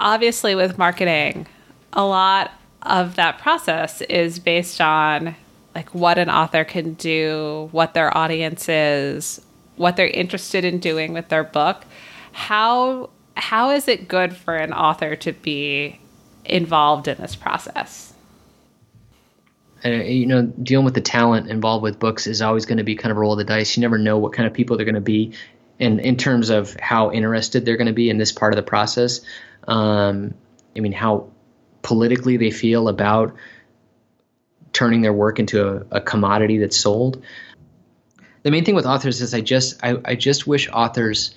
obviously 0.00 0.54
with 0.54 0.78
marketing, 0.78 1.46
a 1.92 2.04
lot 2.04 2.50
of 2.82 3.16
that 3.16 3.38
process 3.38 4.00
is 4.02 4.38
based 4.38 4.80
on 4.80 5.36
like 5.74 5.94
what 5.94 6.18
an 6.18 6.30
author 6.30 6.64
can 6.64 6.94
do, 6.94 7.68
what 7.70 7.94
their 7.94 8.16
audience 8.16 8.68
is, 8.68 9.40
what 9.76 9.96
they're 9.96 10.08
interested 10.08 10.64
in 10.64 10.78
doing 10.78 11.12
with 11.12 11.28
their 11.28 11.44
book. 11.44 11.84
How 12.32 13.10
how 13.36 13.70
is 13.70 13.86
it 13.86 14.08
good 14.08 14.34
for 14.34 14.56
an 14.56 14.72
author 14.72 15.14
to 15.16 15.32
be 15.32 16.00
involved 16.44 17.06
in 17.06 17.16
this 17.18 17.36
process? 17.36 18.12
Uh, 19.84 19.88
you 19.88 20.26
know, 20.26 20.42
dealing 20.62 20.84
with 20.84 20.94
the 20.94 21.00
talent 21.00 21.48
involved 21.48 21.82
with 21.82 21.98
books 21.98 22.26
is 22.26 22.42
always 22.42 22.66
going 22.66 22.76
to 22.76 22.84
be 22.84 22.94
kind 22.94 23.10
of 23.10 23.16
a 23.16 23.20
roll 23.20 23.32
of 23.32 23.38
the 23.38 23.44
dice. 23.44 23.76
You 23.76 23.80
never 23.80 23.96
know 23.96 24.18
what 24.18 24.34
kind 24.34 24.46
of 24.46 24.52
people 24.52 24.76
they're 24.76 24.84
going 24.84 24.94
to 24.94 25.00
be, 25.00 25.32
in 25.80 25.98
in 25.98 26.16
terms 26.16 26.50
of 26.50 26.76
how 26.78 27.10
interested 27.10 27.64
they're 27.64 27.78
going 27.78 27.88
to 27.88 27.92
be 27.92 28.10
in 28.10 28.18
this 28.18 28.30
part 28.30 28.52
of 28.52 28.56
the 28.56 28.62
process. 28.62 29.22
Um, 29.66 30.34
I 30.76 30.80
mean, 30.80 30.92
how 30.92 31.30
politically 31.82 32.36
they 32.36 32.52
feel 32.52 32.88
about 32.88 33.34
turning 34.72 35.00
their 35.00 35.12
work 35.12 35.40
into 35.40 35.66
a, 35.66 35.96
a, 35.96 36.00
commodity 36.00 36.58
that's 36.58 36.76
sold. 36.76 37.24
The 38.44 38.50
main 38.50 38.64
thing 38.64 38.76
with 38.76 38.86
authors 38.86 39.20
is 39.20 39.34
I 39.34 39.40
just 39.40 39.82
I, 39.82 39.96
I 40.04 40.14
just 40.14 40.46
wish 40.46 40.68
authors 40.70 41.34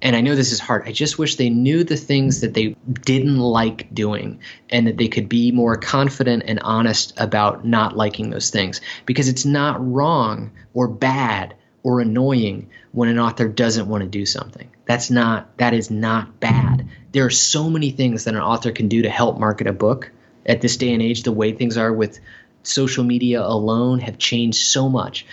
and 0.00 0.14
I 0.14 0.20
know 0.20 0.34
this 0.34 0.52
is 0.52 0.60
hard. 0.60 0.86
I 0.86 0.92
just 0.92 1.18
wish 1.18 1.36
they 1.36 1.50
knew 1.50 1.82
the 1.82 1.96
things 1.96 2.42
that 2.42 2.54
they 2.54 2.76
didn't 3.04 3.38
like 3.38 3.92
doing 3.92 4.40
and 4.70 4.86
that 4.86 4.96
they 4.96 5.08
could 5.08 5.28
be 5.28 5.50
more 5.50 5.76
confident 5.76 6.44
and 6.46 6.60
honest 6.60 7.14
about 7.16 7.64
not 7.64 7.96
liking 7.96 8.30
those 8.30 8.50
things 8.50 8.80
because 9.06 9.28
it's 9.28 9.44
not 9.44 9.84
wrong 9.84 10.52
or 10.74 10.86
bad 10.86 11.54
or 11.86 12.00
annoying 12.00 12.68
when 12.90 13.08
an 13.08 13.16
author 13.16 13.46
doesn't 13.46 13.86
want 13.86 14.02
to 14.02 14.08
do 14.08 14.26
something. 14.26 14.68
That's 14.86 15.08
not 15.08 15.56
that 15.58 15.72
is 15.72 15.88
not 15.88 16.40
bad. 16.40 16.88
There 17.12 17.24
are 17.24 17.30
so 17.30 17.70
many 17.70 17.92
things 17.92 18.24
that 18.24 18.34
an 18.34 18.40
author 18.40 18.72
can 18.72 18.88
do 18.88 19.02
to 19.02 19.08
help 19.08 19.38
market 19.38 19.68
a 19.68 19.72
book. 19.72 20.10
At 20.44 20.60
this 20.60 20.78
day 20.78 20.92
and 20.92 21.00
age, 21.00 21.22
the 21.22 21.30
way 21.30 21.52
things 21.52 21.76
are 21.76 21.92
with 21.92 22.18
social 22.64 23.04
media 23.04 23.40
alone 23.40 24.00
have 24.00 24.18
changed 24.18 24.58
so 24.58 24.88
much. 24.88 25.26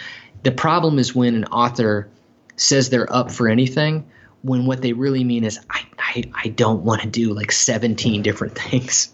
The 0.43 0.51
problem 0.51 0.99
is 0.99 1.15
when 1.15 1.33
an 1.33 1.45
author 1.45 2.07
says 2.55 2.91
they're 2.91 3.11
up 3.11 3.31
for 3.31 3.49
anything 3.49 4.05
when 4.43 4.67
what 4.67 4.79
they 4.79 4.93
really 4.93 5.23
mean 5.23 5.45
is 5.45 5.59
I 5.67 5.85
I, 5.97 6.23
I 6.35 6.47
don't 6.49 6.83
want 6.83 7.01
to 7.01 7.07
do 7.07 7.33
like 7.33 7.51
17 7.51 8.21
different 8.21 8.55
things. 8.59 9.11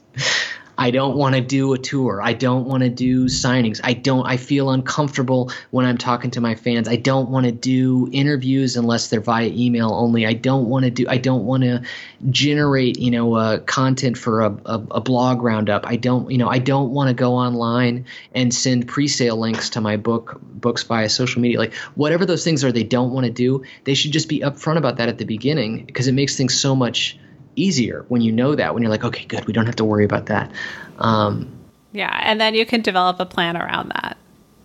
I 0.79 0.91
don't 0.91 1.17
want 1.17 1.35
to 1.35 1.41
do 1.41 1.73
a 1.73 1.77
tour. 1.77 2.21
I 2.21 2.31
don't 2.31 2.65
want 2.65 2.83
to 2.83 2.89
do 2.89 3.25
signings. 3.25 3.81
I 3.83 3.91
don't 3.91 4.25
I 4.25 4.37
feel 4.37 4.69
uncomfortable 4.69 5.51
when 5.71 5.85
I'm 5.85 5.97
talking 5.97 6.31
to 6.31 6.41
my 6.41 6.55
fans. 6.55 6.87
I 6.87 6.95
don't 6.95 7.29
want 7.29 7.45
to 7.45 7.51
do 7.51 8.07
interviews 8.13 8.77
unless 8.77 9.09
they're 9.09 9.19
via 9.19 9.47
email 9.47 9.91
only. 9.91 10.25
I 10.25 10.31
don't 10.31 10.69
want 10.69 10.85
to 10.85 10.91
do 10.91 11.05
I 11.09 11.17
don't 11.17 11.43
want 11.43 11.63
to 11.63 11.81
generate, 12.29 12.97
you 12.97 13.11
know, 13.11 13.33
uh, 13.33 13.57
content 13.59 14.17
for 14.17 14.39
a, 14.39 14.51
a, 14.65 14.83
a 14.91 15.01
blog 15.01 15.41
roundup. 15.41 15.85
I 15.85 15.97
don't, 15.97 16.31
you 16.31 16.37
know, 16.37 16.47
I 16.47 16.59
don't 16.59 16.91
want 16.91 17.09
to 17.09 17.13
go 17.13 17.33
online 17.33 18.05
and 18.33 18.53
send 18.53 18.87
pre-sale 18.87 19.35
links 19.35 19.71
to 19.71 19.81
my 19.81 19.97
book 19.97 20.39
books 20.41 20.83
via 20.83 21.09
social 21.09 21.41
media. 21.41 21.59
Like 21.59 21.73
whatever 21.95 22.25
those 22.25 22.45
things 22.45 22.63
are 22.63 22.71
they 22.71 22.83
don't 22.83 23.11
want 23.11 23.25
to 23.25 23.33
do, 23.33 23.65
they 23.83 23.95
should 23.95 24.13
just 24.13 24.29
be 24.29 24.39
upfront 24.39 24.77
about 24.77 24.95
that 24.97 25.09
at 25.09 25.17
the 25.17 25.25
beginning 25.25 25.83
because 25.83 26.07
it 26.07 26.13
makes 26.13 26.37
things 26.37 26.57
so 26.57 26.73
much 26.73 27.19
easier 27.55 28.05
when 28.07 28.21
you 28.21 28.31
know 28.31 28.55
that 28.55 28.73
when 28.73 28.83
you're 28.83 28.91
like 28.91 29.03
okay 29.03 29.25
good 29.25 29.45
we 29.45 29.53
don't 29.53 29.65
have 29.65 29.75
to 29.77 29.85
worry 29.85 30.05
about 30.05 30.27
that. 30.27 30.51
Um, 30.97 31.51
yeah 31.91 32.19
and 32.23 32.39
then 32.39 32.55
you 32.55 32.65
can 32.65 32.81
develop 32.81 33.19
a 33.19 33.25
plan 33.25 33.57
around 33.57 33.89
that. 33.89 34.17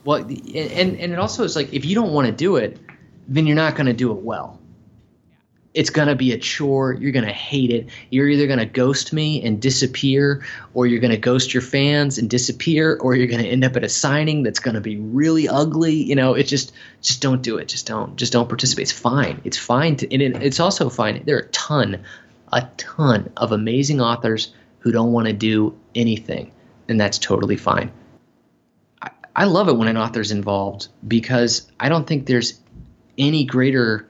Well 0.04 0.18
and 0.18 0.98
and 0.98 1.12
it 1.12 1.18
also 1.18 1.44
is 1.44 1.56
like 1.56 1.72
if 1.72 1.84
you 1.84 1.94
don't 1.94 2.12
want 2.12 2.26
to 2.26 2.32
do 2.32 2.56
it 2.56 2.78
then 3.26 3.46
you're 3.46 3.56
not 3.56 3.74
going 3.74 3.86
to 3.86 3.94
do 3.94 4.12
it 4.12 4.22
well. 4.22 4.60
It's 5.72 5.90
going 5.90 6.06
to 6.06 6.14
be 6.14 6.32
a 6.32 6.38
chore 6.38 6.92
you're 6.92 7.10
going 7.10 7.24
to 7.24 7.32
hate 7.32 7.70
it. 7.70 7.88
You're 8.10 8.28
either 8.28 8.46
going 8.46 8.60
to 8.60 8.66
ghost 8.66 9.12
me 9.12 9.42
and 9.42 9.60
disappear 9.60 10.46
or 10.72 10.86
you're 10.86 11.00
going 11.00 11.10
to 11.10 11.16
ghost 11.16 11.52
your 11.52 11.62
fans 11.62 12.16
and 12.16 12.30
disappear 12.30 12.96
or 13.00 13.16
you're 13.16 13.26
going 13.26 13.42
to 13.42 13.48
end 13.48 13.64
up 13.64 13.74
at 13.74 13.82
a 13.82 13.88
signing 13.88 14.44
that's 14.44 14.60
going 14.60 14.76
to 14.76 14.80
be 14.80 14.98
really 14.98 15.48
ugly 15.48 15.94
you 15.94 16.14
know 16.14 16.34
it's 16.34 16.50
just 16.50 16.72
just 17.00 17.20
don't 17.22 17.42
do 17.42 17.58
it 17.58 17.66
just 17.66 17.86
don't 17.86 18.14
just 18.16 18.32
don't 18.32 18.48
participate. 18.48 18.82
It's 18.82 18.92
fine 18.92 19.40
it's 19.42 19.58
fine 19.58 19.96
to 19.96 20.12
and 20.12 20.22
it, 20.22 20.42
it's 20.42 20.60
also 20.60 20.90
fine 20.90 21.22
there 21.24 21.36
are 21.36 21.40
a 21.40 21.48
ton 21.48 22.04
a 22.54 22.70
ton 22.76 23.32
of 23.36 23.52
amazing 23.52 24.00
authors 24.00 24.54
who 24.78 24.92
don't 24.92 25.12
want 25.12 25.26
to 25.26 25.32
do 25.32 25.76
anything, 25.94 26.52
and 26.88 27.00
that's 27.00 27.18
totally 27.18 27.56
fine. 27.56 27.90
I, 29.02 29.10
I 29.34 29.44
love 29.44 29.68
it 29.68 29.76
when 29.76 29.88
an 29.88 29.96
author's 29.96 30.30
involved 30.30 30.88
because 31.06 31.70
I 31.78 31.88
don't 31.88 32.06
think 32.06 32.26
there's 32.26 32.60
any 33.18 33.44
greater 33.44 34.08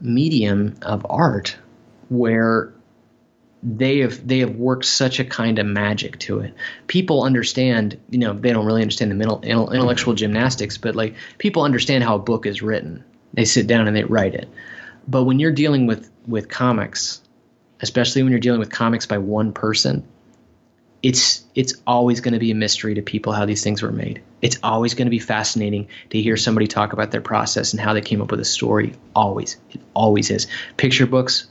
medium 0.00 0.76
of 0.82 1.06
art 1.08 1.56
where 2.08 2.72
they 3.62 3.98
have 3.98 4.26
they 4.26 4.38
have 4.40 4.54
worked 4.56 4.84
such 4.84 5.20
a 5.20 5.24
kind 5.24 5.58
of 5.58 5.66
magic 5.66 6.18
to 6.20 6.40
it. 6.40 6.54
People 6.86 7.22
understand, 7.22 8.00
you 8.10 8.18
know, 8.18 8.32
they 8.32 8.52
don't 8.52 8.66
really 8.66 8.82
understand 8.82 9.10
the 9.10 9.16
mental, 9.16 9.40
intellectual 9.42 10.14
gymnastics, 10.14 10.78
but 10.78 10.96
like 10.96 11.14
people 11.38 11.62
understand 11.62 12.04
how 12.04 12.16
a 12.16 12.20
book 12.20 12.46
is 12.46 12.62
written. 12.62 13.04
They 13.34 13.44
sit 13.44 13.66
down 13.66 13.86
and 13.86 13.96
they 13.96 14.04
write 14.04 14.34
it. 14.34 14.48
But 15.06 15.24
when 15.24 15.38
you're 15.38 15.52
dealing 15.52 15.86
with 15.86 16.10
with 16.26 16.48
comics, 16.48 17.20
especially 17.80 18.22
when 18.22 18.32
you're 18.32 18.40
dealing 18.40 18.60
with 18.60 18.70
comics 18.70 19.06
by 19.06 19.18
one 19.18 19.52
person, 19.52 20.06
it's 21.02 21.44
it's 21.54 21.74
always 21.86 22.20
going 22.20 22.34
to 22.34 22.40
be 22.40 22.50
a 22.50 22.54
mystery 22.54 22.94
to 22.94 23.02
people 23.02 23.32
how 23.32 23.46
these 23.46 23.62
things 23.62 23.82
were 23.82 23.92
made. 23.92 24.22
It's 24.42 24.58
always 24.62 24.94
going 24.94 25.06
to 25.06 25.10
be 25.10 25.20
fascinating 25.20 25.88
to 26.10 26.20
hear 26.20 26.36
somebody 26.36 26.66
talk 26.66 26.92
about 26.92 27.10
their 27.10 27.20
process 27.20 27.72
and 27.72 27.80
how 27.80 27.92
they 27.94 28.00
came 28.00 28.20
up 28.20 28.30
with 28.30 28.40
a 28.40 28.44
story. 28.44 28.94
Always, 29.14 29.56
it 29.70 29.80
always 29.94 30.30
is. 30.30 30.48
Picture 30.76 31.06
books, 31.06 31.48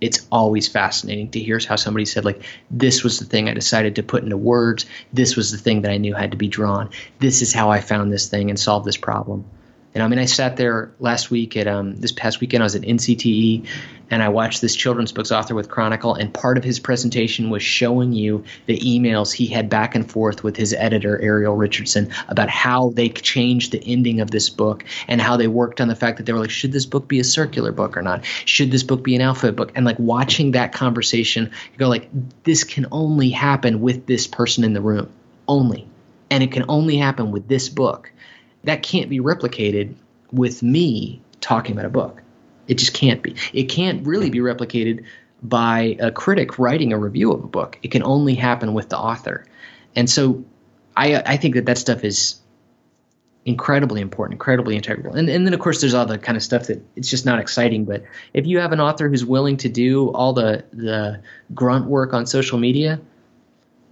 it's 0.00 0.26
always 0.30 0.68
fascinating 0.68 1.30
to 1.30 1.40
hear 1.40 1.58
how 1.66 1.76
somebody 1.76 2.04
said 2.04 2.24
like 2.24 2.42
this 2.70 3.02
was 3.02 3.18
the 3.18 3.24
thing 3.24 3.48
I 3.48 3.54
decided 3.54 3.96
to 3.96 4.02
put 4.02 4.22
into 4.22 4.36
words. 4.36 4.86
This 5.12 5.36
was 5.36 5.50
the 5.50 5.58
thing 5.58 5.82
that 5.82 5.92
I 5.92 5.98
knew 5.98 6.14
had 6.14 6.32
to 6.32 6.36
be 6.36 6.48
drawn. 6.48 6.90
This 7.18 7.42
is 7.42 7.52
how 7.52 7.70
I 7.70 7.80
found 7.80 8.12
this 8.12 8.28
thing 8.28 8.50
and 8.50 8.58
solved 8.58 8.86
this 8.86 8.96
problem. 8.96 9.44
And 9.92 10.04
I 10.04 10.08
mean, 10.08 10.20
I 10.20 10.26
sat 10.26 10.56
there 10.56 10.92
last 11.00 11.32
week 11.32 11.56
at 11.56 11.66
um, 11.66 11.96
this 11.96 12.12
past 12.12 12.40
weekend. 12.40 12.62
I 12.62 12.66
was 12.66 12.76
at 12.76 12.82
NCTE, 12.82 13.66
and 14.08 14.22
I 14.22 14.28
watched 14.28 14.60
this 14.60 14.76
children's 14.76 15.10
books 15.10 15.32
author 15.32 15.56
with 15.56 15.68
Chronicle. 15.68 16.14
And 16.14 16.32
part 16.32 16.56
of 16.56 16.62
his 16.62 16.78
presentation 16.78 17.50
was 17.50 17.64
showing 17.64 18.12
you 18.12 18.44
the 18.66 18.78
emails 18.78 19.32
he 19.32 19.48
had 19.48 19.68
back 19.68 19.96
and 19.96 20.08
forth 20.08 20.44
with 20.44 20.56
his 20.56 20.72
editor 20.74 21.20
Ariel 21.20 21.56
Richardson 21.56 22.12
about 22.28 22.48
how 22.48 22.90
they 22.90 23.08
changed 23.08 23.72
the 23.72 23.82
ending 23.84 24.20
of 24.20 24.30
this 24.30 24.48
book 24.48 24.84
and 25.08 25.20
how 25.20 25.36
they 25.36 25.48
worked 25.48 25.80
on 25.80 25.88
the 25.88 25.96
fact 25.96 26.18
that 26.18 26.26
they 26.26 26.32
were 26.32 26.38
like, 26.38 26.50
should 26.50 26.72
this 26.72 26.86
book 26.86 27.08
be 27.08 27.18
a 27.18 27.24
circular 27.24 27.72
book 27.72 27.96
or 27.96 28.02
not? 28.02 28.24
Should 28.44 28.70
this 28.70 28.84
book 28.84 29.02
be 29.02 29.16
an 29.16 29.22
alphabet 29.22 29.56
book? 29.56 29.72
And 29.74 29.84
like 29.84 29.98
watching 29.98 30.52
that 30.52 30.72
conversation, 30.72 31.50
you 31.72 31.78
go 31.78 31.88
like, 31.88 32.08
this 32.44 32.62
can 32.62 32.86
only 32.92 33.30
happen 33.30 33.80
with 33.80 34.06
this 34.06 34.28
person 34.28 34.62
in 34.62 34.72
the 34.72 34.80
room, 34.80 35.12
only, 35.48 35.88
and 36.30 36.44
it 36.44 36.52
can 36.52 36.64
only 36.68 36.96
happen 36.96 37.32
with 37.32 37.48
this 37.48 37.68
book 37.68 38.12
that 38.64 38.82
can't 38.82 39.08
be 39.08 39.20
replicated 39.20 39.94
with 40.32 40.62
me 40.62 41.22
talking 41.40 41.72
about 41.72 41.86
a 41.86 41.90
book. 41.90 42.22
It 42.68 42.78
just 42.78 42.94
can't 42.94 43.22
be. 43.22 43.34
It 43.52 43.64
can't 43.64 44.06
really 44.06 44.30
be 44.30 44.38
replicated 44.38 45.04
by 45.42 45.96
a 45.98 46.10
critic 46.10 46.58
writing 46.58 46.92
a 46.92 46.98
review 46.98 47.32
of 47.32 47.42
a 47.42 47.48
book. 47.48 47.78
It 47.82 47.90
can 47.90 48.02
only 48.02 48.34
happen 48.34 48.74
with 48.74 48.90
the 48.90 48.98
author. 48.98 49.46
And 49.96 50.08
so 50.08 50.44
I, 50.96 51.16
I 51.16 51.36
think 51.36 51.54
that 51.54 51.66
that 51.66 51.78
stuff 51.78 52.04
is 52.04 52.40
incredibly 53.46 54.02
important, 54.02 54.34
incredibly 54.34 54.76
integral. 54.76 55.14
And, 55.14 55.28
and 55.28 55.46
then, 55.46 55.54
of 55.54 55.60
course, 55.60 55.80
there's 55.80 55.94
all 55.94 56.06
the 56.06 56.18
kind 56.18 56.36
of 56.36 56.42
stuff 56.42 56.66
that 56.66 56.84
it's 56.94 57.08
just 57.08 57.24
not 57.24 57.40
exciting. 57.40 57.86
But 57.86 58.04
if 58.34 58.46
you 58.46 58.58
have 58.58 58.72
an 58.72 58.80
author 58.80 59.08
who's 59.08 59.24
willing 59.24 59.56
to 59.58 59.68
do 59.68 60.10
all 60.10 60.34
the, 60.34 60.64
the 60.72 61.22
grunt 61.54 61.86
work 61.86 62.12
on 62.12 62.26
social 62.26 62.58
media, 62.58 63.00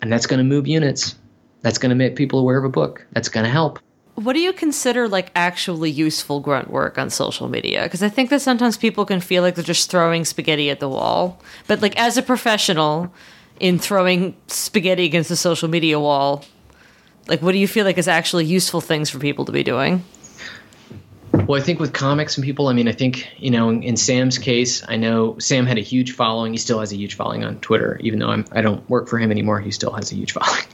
and 0.02 0.12
that's 0.12 0.26
going 0.26 0.38
to 0.38 0.44
move 0.44 0.68
units, 0.68 1.16
that's 1.62 1.78
going 1.78 1.90
to 1.90 1.96
make 1.96 2.14
people 2.14 2.38
aware 2.38 2.58
of 2.58 2.64
a 2.64 2.68
book, 2.68 3.06
that's 3.12 3.30
going 3.30 3.44
to 3.44 3.50
help 3.50 3.80
what 4.18 4.32
do 4.32 4.40
you 4.40 4.52
consider 4.52 5.08
like 5.08 5.30
actually 5.36 5.90
useful 5.90 6.40
grunt 6.40 6.70
work 6.70 6.98
on 6.98 7.08
social 7.10 7.48
media? 7.48 7.84
Because 7.84 8.02
I 8.02 8.08
think 8.08 8.30
that 8.30 8.40
sometimes 8.40 8.76
people 8.76 9.06
can 9.06 9.20
feel 9.20 9.42
like 9.42 9.54
they're 9.54 9.64
just 9.64 9.90
throwing 9.90 10.24
spaghetti 10.24 10.70
at 10.70 10.80
the 10.80 10.88
wall. 10.88 11.40
But 11.66 11.82
like 11.82 11.96
as 11.96 12.16
a 12.16 12.22
professional 12.22 13.12
in 13.60 13.78
throwing 13.78 14.36
spaghetti 14.48 15.04
against 15.04 15.28
the 15.28 15.36
social 15.36 15.68
media 15.68 16.00
wall, 16.00 16.44
like 17.28 17.42
what 17.42 17.52
do 17.52 17.58
you 17.58 17.68
feel 17.68 17.84
like 17.84 17.98
is 17.98 18.08
actually 18.08 18.44
useful 18.44 18.80
things 18.80 19.08
for 19.08 19.18
people 19.18 19.44
to 19.44 19.52
be 19.52 19.62
doing? 19.62 20.02
Well, 21.32 21.60
I 21.60 21.62
think 21.62 21.78
with 21.78 21.92
comics 21.92 22.36
and 22.36 22.44
people, 22.44 22.68
I 22.68 22.72
mean, 22.72 22.88
I 22.88 22.92
think, 22.92 23.28
you 23.38 23.50
know, 23.50 23.68
in, 23.68 23.82
in, 23.82 23.96
Sam's 23.96 24.38
case, 24.38 24.82
I 24.86 24.96
know 24.96 25.38
Sam 25.38 25.66
had 25.66 25.76
a 25.76 25.82
huge 25.82 26.12
following. 26.12 26.52
He 26.52 26.58
still 26.58 26.80
has 26.80 26.92
a 26.92 26.96
huge 26.96 27.14
following 27.14 27.44
on 27.44 27.58
Twitter, 27.60 27.98
even 28.02 28.18
though 28.18 28.30
I'm, 28.30 28.46
I 28.52 28.62
don't 28.62 28.88
work 28.88 29.08
for 29.08 29.18
him 29.18 29.30
anymore. 29.30 29.60
He 29.60 29.70
still 29.70 29.92
has 29.92 30.10
a 30.10 30.14
huge 30.14 30.32
following. 30.34 30.64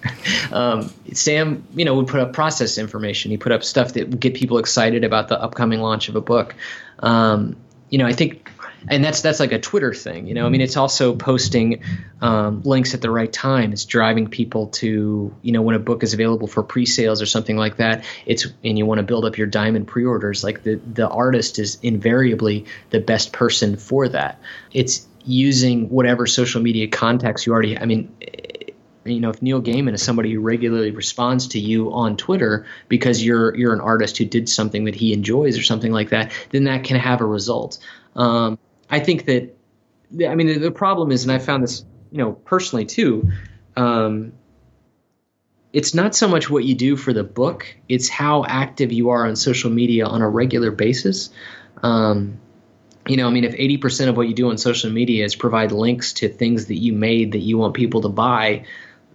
um, 0.52 0.92
Sam, 1.12 1.66
you 1.74 1.84
know, 1.84 1.94
would 1.96 2.06
put 2.06 2.20
up 2.20 2.32
process 2.32 2.78
information. 2.78 3.32
He 3.32 3.36
put 3.36 3.52
up 3.52 3.64
stuff 3.64 3.94
that 3.94 4.08
would 4.08 4.20
get 4.20 4.34
people 4.34 4.58
excited 4.58 5.02
about 5.02 5.28
the 5.28 5.40
upcoming 5.40 5.80
launch 5.80 6.08
of 6.08 6.16
a 6.16 6.20
book. 6.20 6.54
Um, 7.00 7.56
you 7.90 7.98
know, 7.98 8.06
I 8.06 8.12
think 8.12 8.50
and 8.88 9.04
that's 9.04 9.22
that's 9.22 9.40
like 9.40 9.52
a 9.52 9.58
Twitter 9.58 9.94
thing, 9.94 10.26
you 10.26 10.34
know. 10.34 10.46
I 10.46 10.48
mean, 10.48 10.60
it's 10.60 10.76
also 10.76 11.14
posting 11.14 11.82
um, 12.20 12.62
links 12.62 12.94
at 12.94 13.00
the 13.00 13.10
right 13.10 13.32
time. 13.32 13.72
It's 13.72 13.84
driving 13.84 14.28
people 14.28 14.68
to, 14.68 15.34
you 15.42 15.52
know, 15.52 15.62
when 15.62 15.74
a 15.74 15.78
book 15.78 16.02
is 16.02 16.14
available 16.14 16.46
for 16.46 16.62
pre-sales 16.62 17.22
or 17.22 17.26
something 17.26 17.56
like 17.56 17.76
that. 17.78 18.04
It's 18.26 18.46
and 18.62 18.76
you 18.78 18.86
want 18.86 18.98
to 18.98 19.02
build 19.04 19.24
up 19.24 19.38
your 19.38 19.46
diamond 19.46 19.86
pre-orders. 19.86 20.44
Like 20.44 20.62
the 20.62 20.76
the 20.76 21.08
artist 21.08 21.58
is 21.58 21.78
invariably 21.82 22.66
the 22.90 23.00
best 23.00 23.32
person 23.32 23.76
for 23.76 24.08
that. 24.08 24.40
It's 24.72 25.06
using 25.24 25.88
whatever 25.88 26.26
social 26.26 26.60
media 26.60 26.88
contacts 26.88 27.46
you 27.46 27.52
already. 27.52 27.78
I 27.78 27.86
mean, 27.86 28.14
you 29.04 29.20
know, 29.20 29.30
if 29.30 29.42
Neil 29.42 29.60
Gaiman 29.60 29.94
is 29.94 30.02
somebody 30.02 30.32
who 30.32 30.40
regularly 30.40 30.90
responds 30.90 31.48
to 31.48 31.58
you 31.58 31.92
on 31.92 32.16
Twitter 32.16 32.66
because 32.88 33.22
you're 33.22 33.54
you're 33.56 33.74
an 33.74 33.80
artist 33.80 34.18
who 34.18 34.24
did 34.24 34.48
something 34.48 34.84
that 34.84 34.94
he 34.94 35.12
enjoys 35.12 35.58
or 35.58 35.62
something 35.62 35.92
like 35.92 36.10
that, 36.10 36.32
then 36.50 36.64
that 36.64 36.84
can 36.84 36.96
have 36.96 37.20
a 37.20 37.26
result. 37.26 37.78
Um, 38.16 38.58
I 38.94 39.00
think 39.00 39.24
that, 39.26 39.56
I 40.28 40.34
mean, 40.36 40.60
the, 40.60 40.70
problem 40.70 41.10
is, 41.10 41.24
and 41.24 41.32
I 41.32 41.38
found 41.38 41.64
this, 41.64 41.84
you 42.12 42.18
know, 42.18 42.32
personally 42.32 42.84
too. 42.84 43.30
Um, 43.76 44.32
it's 45.72 45.94
not 45.94 46.14
so 46.14 46.28
much 46.28 46.48
what 46.48 46.62
you 46.62 46.76
do 46.76 46.94
for 46.94 47.12
the 47.12 47.24
book; 47.24 47.76
it's 47.88 48.08
how 48.08 48.44
active 48.44 48.92
you 48.92 49.10
are 49.10 49.26
on 49.26 49.34
social 49.34 49.70
media 49.70 50.06
on 50.06 50.22
a 50.22 50.28
regular 50.28 50.70
basis. 50.70 51.30
Um, 51.82 52.38
you 53.08 53.16
know, 53.16 53.26
I 53.26 53.30
mean, 53.30 53.42
if 53.42 53.54
80% 53.54 54.08
of 54.08 54.16
what 54.16 54.28
you 54.28 54.34
do 54.34 54.50
on 54.50 54.58
social 54.58 54.92
media 54.92 55.24
is 55.24 55.34
provide 55.34 55.72
links 55.72 56.12
to 56.14 56.28
things 56.28 56.66
that 56.66 56.76
you 56.76 56.92
made 56.92 57.32
that 57.32 57.40
you 57.40 57.58
want 57.58 57.74
people 57.74 58.02
to 58.02 58.08
buy, 58.08 58.64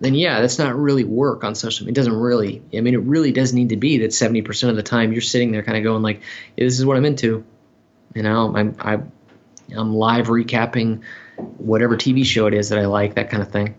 then 0.01 0.13
yeah, 0.13 0.41
that's 0.41 0.59
not 0.59 0.77
really 0.77 1.05
work 1.05 1.45
on 1.45 1.55
social 1.55 1.85
media. 1.85 1.93
It 1.93 2.03
doesn't 2.03 2.19
really, 2.19 2.61
I 2.73 2.81
mean, 2.81 2.95
it 2.95 3.01
really 3.01 3.31
does 3.31 3.53
need 3.53 3.69
to 3.69 3.77
be 3.77 3.99
that 3.99 4.11
70% 4.11 4.69
of 4.69 4.75
the 4.75 4.83
time 4.83 5.13
you're 5.13 5.21
sitting 5.21 5.53
there 5.53 5.63
kind 5.63 5.77
of 5.77 5.83
going 5.85 6.03
like, 6.03 6.21
hey, 6.57 6.65
this 6.65 6.77
is 6.77 6.85
what 6.85 6.97
I'm 6.97 7.05
into. 7.05 7.45
You 8.13 8.23
know, 8.23 8.53
I'm, 8.53 8.75
I, 8.79 8.99
I'm 9.75 9.93
live 9.93 10.27
recapping 10.27 11.03
whatever 11.57 11.97
TV 11.97 12.25
show 12.25 12.47
it 12.47 12.53
is 12.53 12.69
that 12.69 12.79
I 12.79 12.85
like, 12.85 13.15
that 13.15 13.29
kind 13.29 13.43
of 13.43 13.51
thing. 13.51 13.75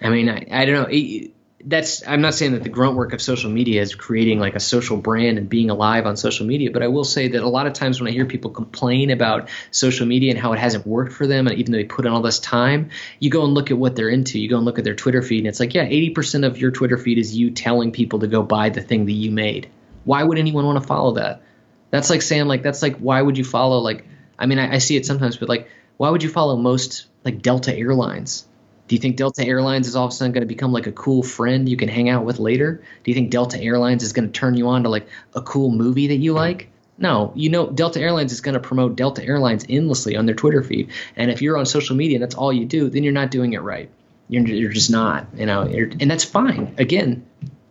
I 0.00 0.10
mean, 0.10 0.28
I, 0.28 0.46
I 0.50 0.64
don't 0.64 0.74
know. 0.74 0.88
It, 0.90 1.32
that's 1.64 2.06
I'm 2.06 2.20
not 2.20 2.34
saying 2.34 2.52
that 2.52 2.64
the 2.64 2.68
grunt 2.68 2.96
work 2.96 3.12
of 3.12 3.22
social 3.22 3.50
media 3.50 3.80
is 3.80 3.94
creating 3.94 4.40
like 4.40 4.56
a 4.56 4.60
social 4.60 4.96
brand 4.96 5.38
and 5.38 5.48
being 5.48 5.70
alive 5.70 6.06
on 6.06 6.16
social 6.16 6.46
media, 6.46 6.70
but 6.72 6.82
I 6.82 6.88
will 6.88 7.04
say 7.04 7.28
that 7.28 7.42
a 7.42 7.48
lot 7.48 7.66
of 7.66 7.72
times 7.72 8.00
when 8.00 8.08
I 8.08 8.12
hear 8.12 8.26
people 8.26 8.50
complain 8.50 9.10
about 9.10 9.48
social 9.70 10.06
media 10.06 10.32
and 10.32 10.40
how 10.40 10.52
it 10.52 10.58
hasn't 10.58 10.86
worked 10.86 11.12
for 11.12 11.26
them, 11.26 11.46
and 11.46 11.58
even 11.58 11.72
though 11.72 11.78
they 11.78 11.84
put 11.84 12.04
in 12.04 12.12
all 12.12 12.22
this 12.22 12.40
time, 12.40 12.90
you 13.20 13.30
go 13.30 13.44
and 13.44 13.54
look 13.54 13.70
at 13.70 13.78
what 13.78 13.94
they're 13.94 14.08
into. 14.08 14.40
You 14.40 14.48
go 14.48 14.56
and 14.56 14.64
look 14.64 14.78
at 14.78 14.84
their 14.84 14.96
Twitter 14.96 15.22
feed, 15.22 15.38
and 15.38 15.46
it's 15.46 15.60
like, 15.60 15.74
yeah, 15.74 15.86
80% 15.86 16.44
of 16.46 16.58
your 16.58 16.72
Twitter 16.72 16.98
feed 16.98 17.18
is 17.18 17.36
you 17.36 17.50
telling 17.52 17.92
people 17.92 18.20
to 18.20 18.26
go 18.26 18.42
buy 18.42 18.70
the 18.70 18.82
thing 18.82 19.06
that 19.06 19.12
you 19.12 19.30
made. 19.30 19.70
Why 20.04 20.22
would 20.22 20.38
anyone 20.38 20.66
want 20.66 20.80
to 20.80 20.86
follow 20.86 21.12
that? 21.12 21.42
That's 21.90 22.10
like 22.10 22.22
saying 22.22 22.46
like 22.46 22.62
that's 22.62 22.82
like 22.82 22.96
why 22.96 23.20
would 23.20 23.38
you 23.38 23.44
follow 23.44 23.78
like 23.78 24.06
I 24.38 24.46
mean, 24.46 24.58
I, 24.58 24.74
I 24.74 24.78
see 24.78 24.96
it 24.96 25.06
sometimes, 25.06 25.36
but 25.36 25.48
like, 25.48 25.68
why 25.96 26.10
would 26.10 26.22
you 26.22 26.28
follow 26.28 26.56
most 26.56 27.06
like 27.24 27.42
Delta 27.42 27.74
Airlines? 27.74 28.46
Do 28.88 28.96
you 28.96 29.00
think 29.00 29.16
Delta 29.16 29.44
Airlines 29.44 29.86
is 29.86 29.96
all 29.96 30.06
of 30.06 30.12
a 30.12 30.14
sudden 30.14 30.32
going 30.32 30.42
to 30.42 30.46
become 30.46 30.72
like 30.72 30.86
a 30.86 30.92
cool 30.92 31.22
friend 31.22 31.68
you 31.68 31.76
can 31.76 31.88
hang 31.88 32.08
out 32.08 32.24
with 32.24 32.38
later? 32.38 32.82
Do 33.04 33.10
you 33.10 33.14
think 33.14 33.30
Delta 33.30 33.60
Airlines 33.60 34.02
is 34.02 34.12
going 34.12 34.26
to 34.26 34.32
turn 34.32 34.56
you 34.56 34.68
on 34.68 34.82
to 34.82 34.88
like 34.88 35.06
a 35.34 35.40
cool 35.40 35.70
movie 35.70 36.08
that 36.08 36.16
you 36.16 36.32
like? 36.32 36.68
No, 36.98 37.32
you 37.34 37.48
know, 37.48 37.70
Delta 37.70 38.00
Airlines 38.00 38.32
is 38.32 38.40
going 38.40 38.54
to 38.54 38.60
promote 38.60 38.96
Delta 38.96 39.24
Airlines 39.24 39.64
endlessly 39.68 40.16
on 40.16 40.26
their 40.26 40.34
Twitter 40.34 40.62
feed. 40.62 40.90
And 41.16 41.30
if 41.30 41.40
you're 41.40 41.56
on 41.56 41.66
social 41.66 41.96
media 41.96 42.16
and 42.16 42.22
that's 42.22 42.34
all 42.34 42.52
you 42.52 42.64
do, 42.64 42.90
then 42.90 43.02
you're 43.02 43.12
not 43.12 43.30
doing 43.30 43.54
it 43.54 43.62
right. 43.62 43.88
You're, 44.28 44.46
you're 44.46 44.72
just 44.72 44.90
not, 44.90 45.26
you 45.34 45.46
know, 45.46 45.62
and 45.62 46.10
that's 46.10 46.24
fine. 46.24 46.74
Again, 46.78 47.26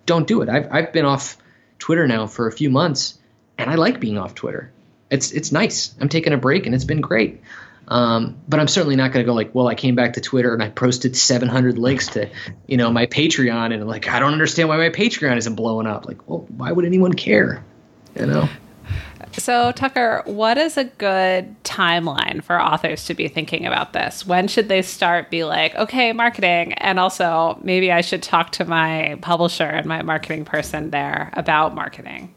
don't 0.05 0.27
do 0.27 0.41
it. 0.41 0.49
I've, 0.49 0.67
I've 0.71 0.93
been 0.93 1.05
off 1.05 1.37
Twitter 1.79 2.07
now 2.07 2.27
for 2.27 2.47
a 2.47 2.51
few 2.51 2.69
months 2.69 3.19
and 3.57 3.69
I 3.69 3.75
like 3.75 3.99
being 3.99 4.17
off 4.17 4.35
Twitter 4.35 4.71
it's 5.11 5.31
it's 5.31 5.51
nice. 5.51 5.93
I'm 5.99 6.09
taking 6.09 6.33
a 6.33 6.37
break 6.37 6.65
and 6.65 6.73
it's 6.73 6.85
been 6.85 7.01
great. 7.01 7.41
Um, 7.87 8.39
but 8.47 8.59
I'm 8.59 8.69
certainly 8.69 8.95
not 8.95 9.11
going 9.11 9.25
to 9.25 9.29
go 9.29 9.33
like, 9.33 9.53
well, 9.53 9.67
I 9.67 9.75
came 9.75 9.95
back 9.95 10.13
to 10.13 10.21
Twitter 10.21 10.53
and 10.53 10.63
I 10.63 10.69
posted 10.69 11.17
700 11.17 11.77
links 11.77 12.07
to, 12.09 12.29
you 12.65 12.77
know, 12.77 12.89
my 12.89 13.05
Patreon, 13.05 13.73
and 13.73 13.85
like, 13.85 14.07
I 14.07 14.19
don't 14.19 14.31
understand 14.31 14.69
why 14.69 14.77
my 14.77 14.89
Patreon 14.89 15.35
isn't 15.35 15.55
blowing 15.55 15.87
up. 15.87 16.07
Like, 16.07 16.29
well, 16.29 16.45
why 16.55 16.71
would 16.71 16.85
anyone 16.85 17.13
care? 17.13 17.63
You 18.15 18.27
know. 18.27 18.49
So, 19.33 19.71
Tucker, 19.71 20.23
what 20.25 20.57
is 20.57 20.77
a 20.77 20.83
good 20.83 21.61
timeline 21.63 22.43
for 22.43 22.61
authors 22.61 23.05
to 23.05 23.13
be 23.13 23.27
thinking 23.27 23.65
about 23.65 23.93
this? 23.93 24.25
When 24.25 24.47
should 24.47 24.67
they 24.67 24.81
start 24.81 25.29
be 25.29 25.43
like, 25.43 25.75
okay, 25.75 26.11
marketing, 26.11 26.73
and 26.73 26.99
also 26.99 27.57
maybe 27.61 27.91
I 27.91 28.01
should 28.01 28.23
talk 28.23 28.51
to 28.53 28.65
my 28.65 29.17
publisher 29.21 29.63
and 29.63 29.85
my 29.85 30.01
marketing 30.01 30.45
person 30.45 30.91
there 30.91 31.29
about 31.33 31.75
marketing? 31.75 32.33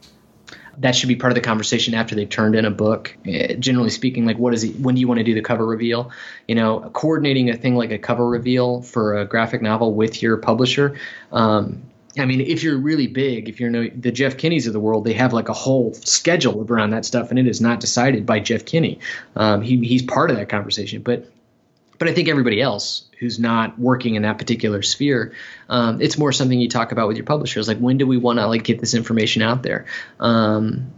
That 0.79 0.95
should 0.97 1.09
be 1.09 1.17
part 1.17 1.31
of 1.31 1.35
the 1.35 1.41
conversation 1.41 1.95
after 1.95 2.15
they've 2.15 2.29
turned 2.29 2.55
in 2.55 2.65
a 2.65 2.71
book. 2.71 3.17
Uh, 3.27 3.55
generally 3.55 3.91
speaking, 3.91 4.25
like 4.25 4.39
what 4.39 4.55
is 4.55 4.65
it? 4.65 4.79
When 4.81 4.95
do 4.95 5.01
you 5.01 5.09
want 5.09 5.19
to 5.19 5.25
do 5.25 5.35
the 5.35 5.43
cover 5.43 5.67
reveal? 5.67 6.11
You 6.49 6.55
know, 6.55 6.91
coordinating 6.93 7.51
a 7.51 7.57
thing 7.57 7.75
like 7.75 7.91
a 7.91 7.99
cover 7.99 8.29
reveal 8.29 8.83
for 8.83 9.17
a 9.17 9.25
graphic 9.25 9.63
novel 9.63 9.95
with 9.95 10.23
your 10.23 10.37
publisher. 10.37 10.99
Um, 11.33 11.83
I 12.17 12.27
mean, 12.27 12.41
if 12.41 12.63
you're 12.63 12.79
really 12.79 13.09
big, 13.09 13.49
if 13.49 13.59
you're 13.59 13.71
no, 13.71 13.89
the 13.89 14.13
Jeff 14.13 14.37
Kinneys 14.37 14.67
of 14.67 14.73
the 14.73 14.81
world, 14.81 15.05
they 15.05 15.15
have 15.15 15.33
like 15.33 15.49
a 15.49 15.53
whole 15.53 15.95
schedule 15.95 16.65
around 16.69 16.91
that 16.91 17.05
stuff, 17.05 17.31
and 17.31 17.39
it 17.39 17.47
is 17.47 17.61
not 17.61 17.81
decided 17.81 18.25
by 18.25 18.39
Jeff 18.41 18.65
Kinney. 18.65 19.01
Um, 19.35 19.63
he, 19.63 19.79
he's 19.85 20.03
part 20.03 20.31
of 20.31 20.37
that 20.37 20.49
conversation, 20.49 21.03
but 21.03 21.29
but 21.99 22.09
I 22.09 22.13
think 22.13 22.29
everybody 22.29 22.61
else 22.61 23.05
who's 23.19 23.39
not 23.39 23.79
working 23.79 24.17
in 24.17 24.23
that 24.23 24.39
particular 24.39 24.83
sphere, 24.83 25.33
um, 25.69 26.01
it's 26.03 26.19
more 26.19 26.33
something 26.33 26.61
you 26.61 26.69
talk 26.69 26.93
about 26.93 27.09
with 27.09 27.17
your 27.17 27.27
publishers. 27.27 27.69
Like, 27.69 27.79
when 27.79 27.99
do 27.99 28.07
we 28.07 28.17
want 28.17 28.39
to 28.39 28.47
like 28.47 28.65
get 28.65 28.81
this 28.81 28.95
information 28.95 29.43
out 29.43 29.63
there? 29.63 29.87
Um, 30.21 30.93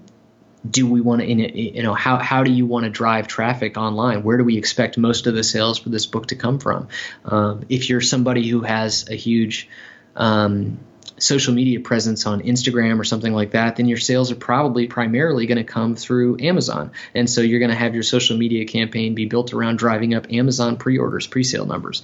do 0.68 0.86
we 0.86 1.00
want 1.00 1.22
to, 1.22 1.26
you 1.26 1.82
know, 1.82 1.94
how 1.94 2.16
how 2.18 2.42
do 2.42 2.50
you 2.50 2.66
want 2.66 2.84
to 2.84 2.90
drive 2.90 3.28
traffic 3.28 3.76
online? 3.76 4.22
Where 4.22 4.36
do 4.36 4.44
we 4.44 4.56
expect 4.56 4.98
most 4.98 5.26
of 5.26 5.34
the 5.34 5.44
sales 5.44 5.78
for 5.78 5.90
this 5.90 6.06
book 6.06 6.26
to 6.28 6.36
come 6.36 6.58
from? 6.58 6.88
Um, 7.24 7.64
if 7.68 7.88
you're 7.88 8.00
somebody 8.00 8.48
who 8.48 8.62
has 8.62 9.08
a 9.08 9.14
huge 9.14 9.68
um, 10.16 10.78
social 11.18 11.54
media 11.54 11.80
presence 11.80 12.26
on 12.26 12.42
Instagram 12.42 13.00
or 13.00 13.04
something 13.04 13.32
like 13.32 13.52
that, 13.52 13.76
then 13.76 13.86
your 13.86 13.98
sales 13.98 14.30
are 14.30 14.36
probably 14.36 14.86
primarily 14.86 15.46
going 15.46 15.58
to 15.58 15.64
come 15.64 15.96
through 15.96 16.38
Amazon. 16.40 16.92
And 17.14 17.28
so 17.28 17.40
you're 17.40 17.58
going 17.58 17.70
to 17.70 17.76
have 17.76 17.94
your 17.94 18.02
social 18.02 18.36
media 18.36 18.66
campaign 18.66 19.14
be 19.14 19.26
built 19.26 19.52
around 19.54 19.78
driving 19.78 20.14
up 20.14 20.32
Amazon 20.32 20.76
pre-orders, 20.76 21.26
pre-sale 21.26 21.66
numbers. 21.66 22.02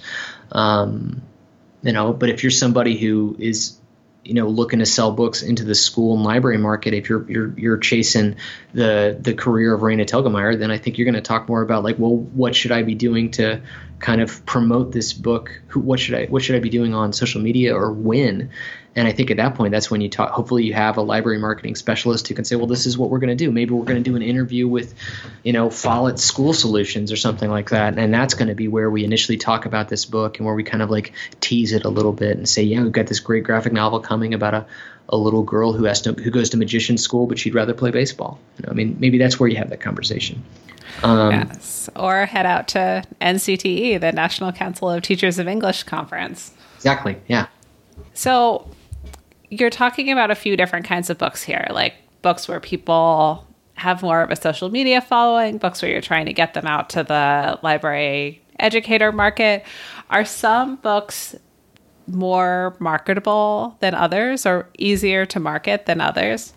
Um, 0.51 1.21
you 1.83 1.91
know, 1.91 2.13
but 2.13 2.29
if 2.29 2.43
you're 2.43 2.51
somebody 2.51 2.97
who 2.97 3.35
is 3.39 3.77
you 4.23 4.33
know 4.33 4.47
looking 4.47 4.79
to 4.79 4.85
sell 4.85 5.11
books 5.11 5.41
into 5.41 5.65
the 5.65 5.75
school 5.75 6.15
and 6.15 6.23
library 6.23 6.57
market 6.57 6.93
if 6.93 7.09
you're 7.09 7.29
you're 7.29 7.59
you're 7.59 7.77
chasing 7.77 8.37
the 8.73 9.17
the 9.19 9.33
career 9.33 9.73
of 9.73 9.81
Raina 9.81 10.05
Telgemeier 10.05 10.57
then 10.57 10.71
I 10.71 10.77
think 10.77 10.97
you're 10.97 11.05
going 11.05 11.15
to 11.15 11.21
talk 11.21 11.49
more 11.49 11.61
about 11.61 11.83
like 11.83 11.99
well 11.99 12.15
what 12.15 12.55
should 12.55 12.71
I 12.71 12.83
be 12.83 12.95
doing 12.95 13.31
to 13.31 13.61
kind 13.99 14.21
of 14.21 14.45
promote 14.45 14.91
this 14.91 15.13
book 15.13 15.61
Who, 15.67 15.81
what 15.81 15.99
should 15.99 16.15
I 16.15 16.25
what 16.27 16.41
should 16.41 16.55
I 16.55 16.59
be 16.59 16.69
doing 16.69 16.93
on 16.93 17.13
social 17.13 17.41
media 17.41 17.75
or 17.75 17.91
when 17.91 18.51
and 18.95 19.07
I 19.07 19.11
think 19.11 19.31
at 19.31 19.37
that 19.37 19.55
point, 19.55 19.71
that's 19.71 19.89
when 19.89 20.01
you 20.01 20.09
talk. 20.09 20.29
Hopefully, 20.31 20.65
you 20.65 20.73
have 20.73 20.97
a 20.97 21.01
library 21.01 21.39
marketing 21.39 21.75
specialist 21.75 22.27
who 22.27 22.35
can 22.35 22.45
say, 22.45 22.55
"Well, 22.55 22.67
this 22.67 22.85
is 22.85 22.95
what 22.95 23.09
we're 23.09 23.19
going 23.19 23.35
to 23.35 23.43
do. 23.43 23.51
Maybe 23.51 23.73
we're 23.73 23.85
going 23.85 24.03
to 24.03 24.07
do 24.07 24.15
an 24.15 24.21
interview 24.21 24.67
with, 24.67 24.93
you 25.41 25.51
know, 25.51 25.71
Follett 25.71 26.19
School 26.19 26.53
Solutions 26.53 27.11
or 27.11 27.15
something 27.15 27.49
like 27.49 27.71
that." 27.71 27.97
And 27.97 28.13
that's 28.13 28.35
going 28.35 28.49
to 28.49 28.55
be 28.55 28.67
where 28.67 28.89
we 28.89 29.03
initially 29.03 29.37
talk 29.37 29.65
about 29.65 29.89
this 29.89 30.05
book 30.05 30.37
and 30.37 30.45
where 30.45 30.53
we 30.53 30.63
kind 30.63 30.83
of 30.83 30.91
like 30.91 31.13
tease 31.41 31.73
it 31.73 31.85
a 31.85 31.89
little 31.89 32.13
bit 32.13 32.37
and 32.37 32.47
say, 32.47 32.63
"Yeah, 32.63 32.83
we've 32.83 32.91
got 32.91 33.07
this 33.07 33.19
great 33.19 33.43
graphic 33.43 33.73
novel 33.73 33.99
coming 33.99 34.35
about 34.35 34.53
a, 34.53 34.65
a 35.09 35.17
little 35.17 35.41
girl 35.41 35.73
who 35.73 35.85
has 35.85 36.01
to 36.01 36.13
who 36.13 36.29
goes 36.29 36.51
to 36.51 36.57
magician 36.57 36.99
school, 36.99 37.25
but 37.25 37.39
she'd 37.39 37.55
rather 37.55 37.73
play 37.73 37.89
baseball." 37.89 38.39
You 38.59 38.67
know, 38.67 38.73
I 38.73 38.75
mean, 38.75 38.97
maybe 38.99 39.17
that's 39.17 39.39
where 39.39 39.49
you 39.49 39.57
have 39.57 39.71
that 39.71 39.81
conversation. 39.81 40.43
Um, 41.01 41.31
yes, 41.31 41.89
or 41.95 42.27
head 42.27 42.45
out 42.45 42.67
to 42.69 43.03
NCTE, 43.19 43.99
the 43.99 44.11
National 44.11 44.51
Council 44.51 44.91
of 44.91 45.01
Teachers 45.01 45.39
of 45.39 45.47
English 45.47 45.81
conference. 45.83 46.51
Exactly. 46.75 47.17
Yeah. 47.27 47.47
So 48.13 48.67
you're 49.59 49.69
talking 49.69 50.11
about 50.11 50.31
a 50.31 50.35
few 50.35 50.55
different 50.57 50.85
kinds 50.85 51.09
of 51.09 51.17
books 51.17 51.43
here, 51.43 51.67
like 51.71 51.95
books 52.21 52.47
where 52.47 52.59
people 52.59 53.47
have 53.75 54.01
more 54.01 54.21
of 54.21 54.31
a 54.31 54.35
social 54.35 54.69
media 54.69 55.01
following, 55.01 55.57
books 55.57 55.81
where 55.81 55.91
you're 55.91 56.01
trying 56.01 56.25
to 56.25 56.33
get 56.33 56.53
them 56.53 56.65
out 56.65 56.89
to 56.91 57.03
the 57.03 57.59
library 57.63 58.41
educator 58.59 59.11
market. 59.11 59.65
Are 60.09 60.25
some 60.25 60.77
books 60.77 61.35
more 62.07 62.75
marketable 62.79 63.77
than 63.79 63.95
others 63.95 64.45
or 64.45 64.69
easier 64.77 65.25
to 65.27 65.39
market 65.39 65.85
than 65.85 66.01
others? 66.01 66.53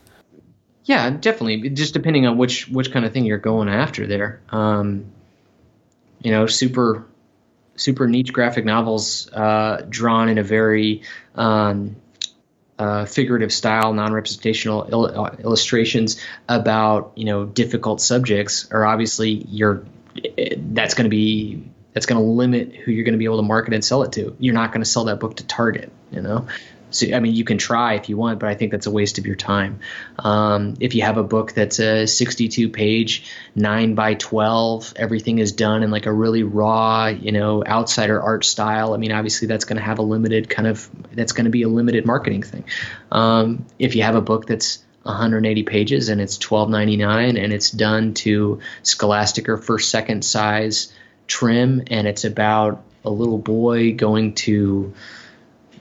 Yeah, 0.84 1.10
definitely. 1.10 1.70
Just 1.70 1.94
depending 1.94 2.26
on 2.26 2.38
which 2.38 2.68
which 2.68 2.92
kind 2.92 3.04
of 3.04 3.12
thing 3.12 3.24
you're 3.24 3.38
going 3.38 3.68
after 3.68 4.06
there. 4.06 4.40
Um, 4.50 5.12
you 6.20 6.30
know, 6.30 6.46
super 6.46 7.06
super 7.74 8.06
niche 8.06 8.32
graphic 8.32 8.64
novels 8.64 9.30
uh, 9.32 9.84
drawn 9.88 10.28
in 10.28 10.38
a 10.38 10.42
very 10.42 11.02
um, 11.34 11.96
uh, 12.78 13.04
figurative 13.06 13.52
style, 13.52 13.92
non-representational 13.92 14.84
il- 14.84 15.20
uh, 15.20 15.36
illustrations 15.40 16.20
about 16.48 17.12
you 17.16 17.24
know 17.24 17.44
difficult 17.44 18.00
subjects 18.00 18.70
are 18.70 18.84
obviously 18.84 19.30
you're 19.30 19.84
that's 20.58 20.94
going 20.94 21.04
to 21.04 21.10
be 21.10 21.64
that's 21.92 22.06
going 22.06 22.20
to 22.20 22.26
limit 22.26 22.74
who 22.74 22.92
you're 22.92 23.04
going 23.04 23.14
to 23.14 23.18
be 23.18 23.24
able 23.24 23.38
to 23.38 23.42
market 23.42 23.72
and 23.72 23.84
sell 23.84 24.02
it 24.02 24.12
to. 24.12 24.36
You're 24.38 24.54
not 24.54 24.70
going 24.72 24.82
to 24.82 24.88
sell 24.88 25.04
that 25.04 25.18
book 25.18 25.36
to 25.36 25.46
Target, 25.46 25.90
you 26.10 26.20
know. 26.20 26.46
So 26.96 27.14
I 27.14 27.20
mean, 27.20 27.34
you 27.34 27.44
can 27.44 27.58
try 27.58 27.94
if 27.94 28.08
you 28.08 28.16
want, 28.16 28.40
but 28.40 28.48
I 28.48 28.54
think 28.54 28.72
that's 28.72 28.86
a 28.86 28.90
waste 28.90 29.18
of 29.18 29.26
your 29.26 29.36
time. 29.36 29.80
Um, 30.18 30.74
if 30.80 30.94
you 30.94 31.02
have 31.02 31.18
a 31.18 31.22
book 31.22 31.52
that's 31.52 31.78
a 31.78 32.06
62 32.06 32.68
page, 32.70 33.30
nine 33.54 33.94
by 33.94 34.14
12, 34.14 34.94
everything 34.96 35.38
is 35.38 35.52
done 35.52 35.82
in 35.82 35.90
like 35.90 36.06
a 36.06 36.12
really 36.12 36.42
raw, 36.42 37.06
you 37.06 37.32
know, 37.32 37.64
outsider 37.64 38.20
art 38.20 38.44
style. 38.44 38.94
I 38.94 38.96
mean, 38.96 39.12
obviously 39.12 39.48
that's 39.48 39.64
going 39.64 39.76
to 39.76 39.82
have 39.82 39.98
a 39.98 40.02
limited 40.02 40.48
kind 40.48 40.68
of 40.68 40.88
that's 41.12 41.32
going 41.32 41.44
to 41.44 41.50
be 41.50 41.62
a 41.62 41.68
limited 41.68 42.06
marketing 42.06 42.42
thing. 42.42 42.64
Um, 43.12 43.66
if 43.78 43.94
you 43.96 44.02
have 44.02 44.14
a 44.14 44.20
book 44.20 44.46
that's 44.46 44.84
180 45.06 45.62
pages 45.62 46.08
and 46.08 46.20
it's 46.20 46.36
12.99 46.38 47.42
and 47.42 47.52
it's 47.52 47.70
done 47.70 48.14
to 48.14 48.60
Scholastic 48.82 49.48
or 49.48 49.56
first 49.56 49.90
second 49.90 50.24
size 50.24 50.92
trim 51.26 51.82
and 51.88 52.06
it's 52.06 52.24
about 52.24 52.82
a 53.04 53.10
little 53.10 53.38
boy 53.38 53.94
going 53.94 54.34
to 54.34 54.94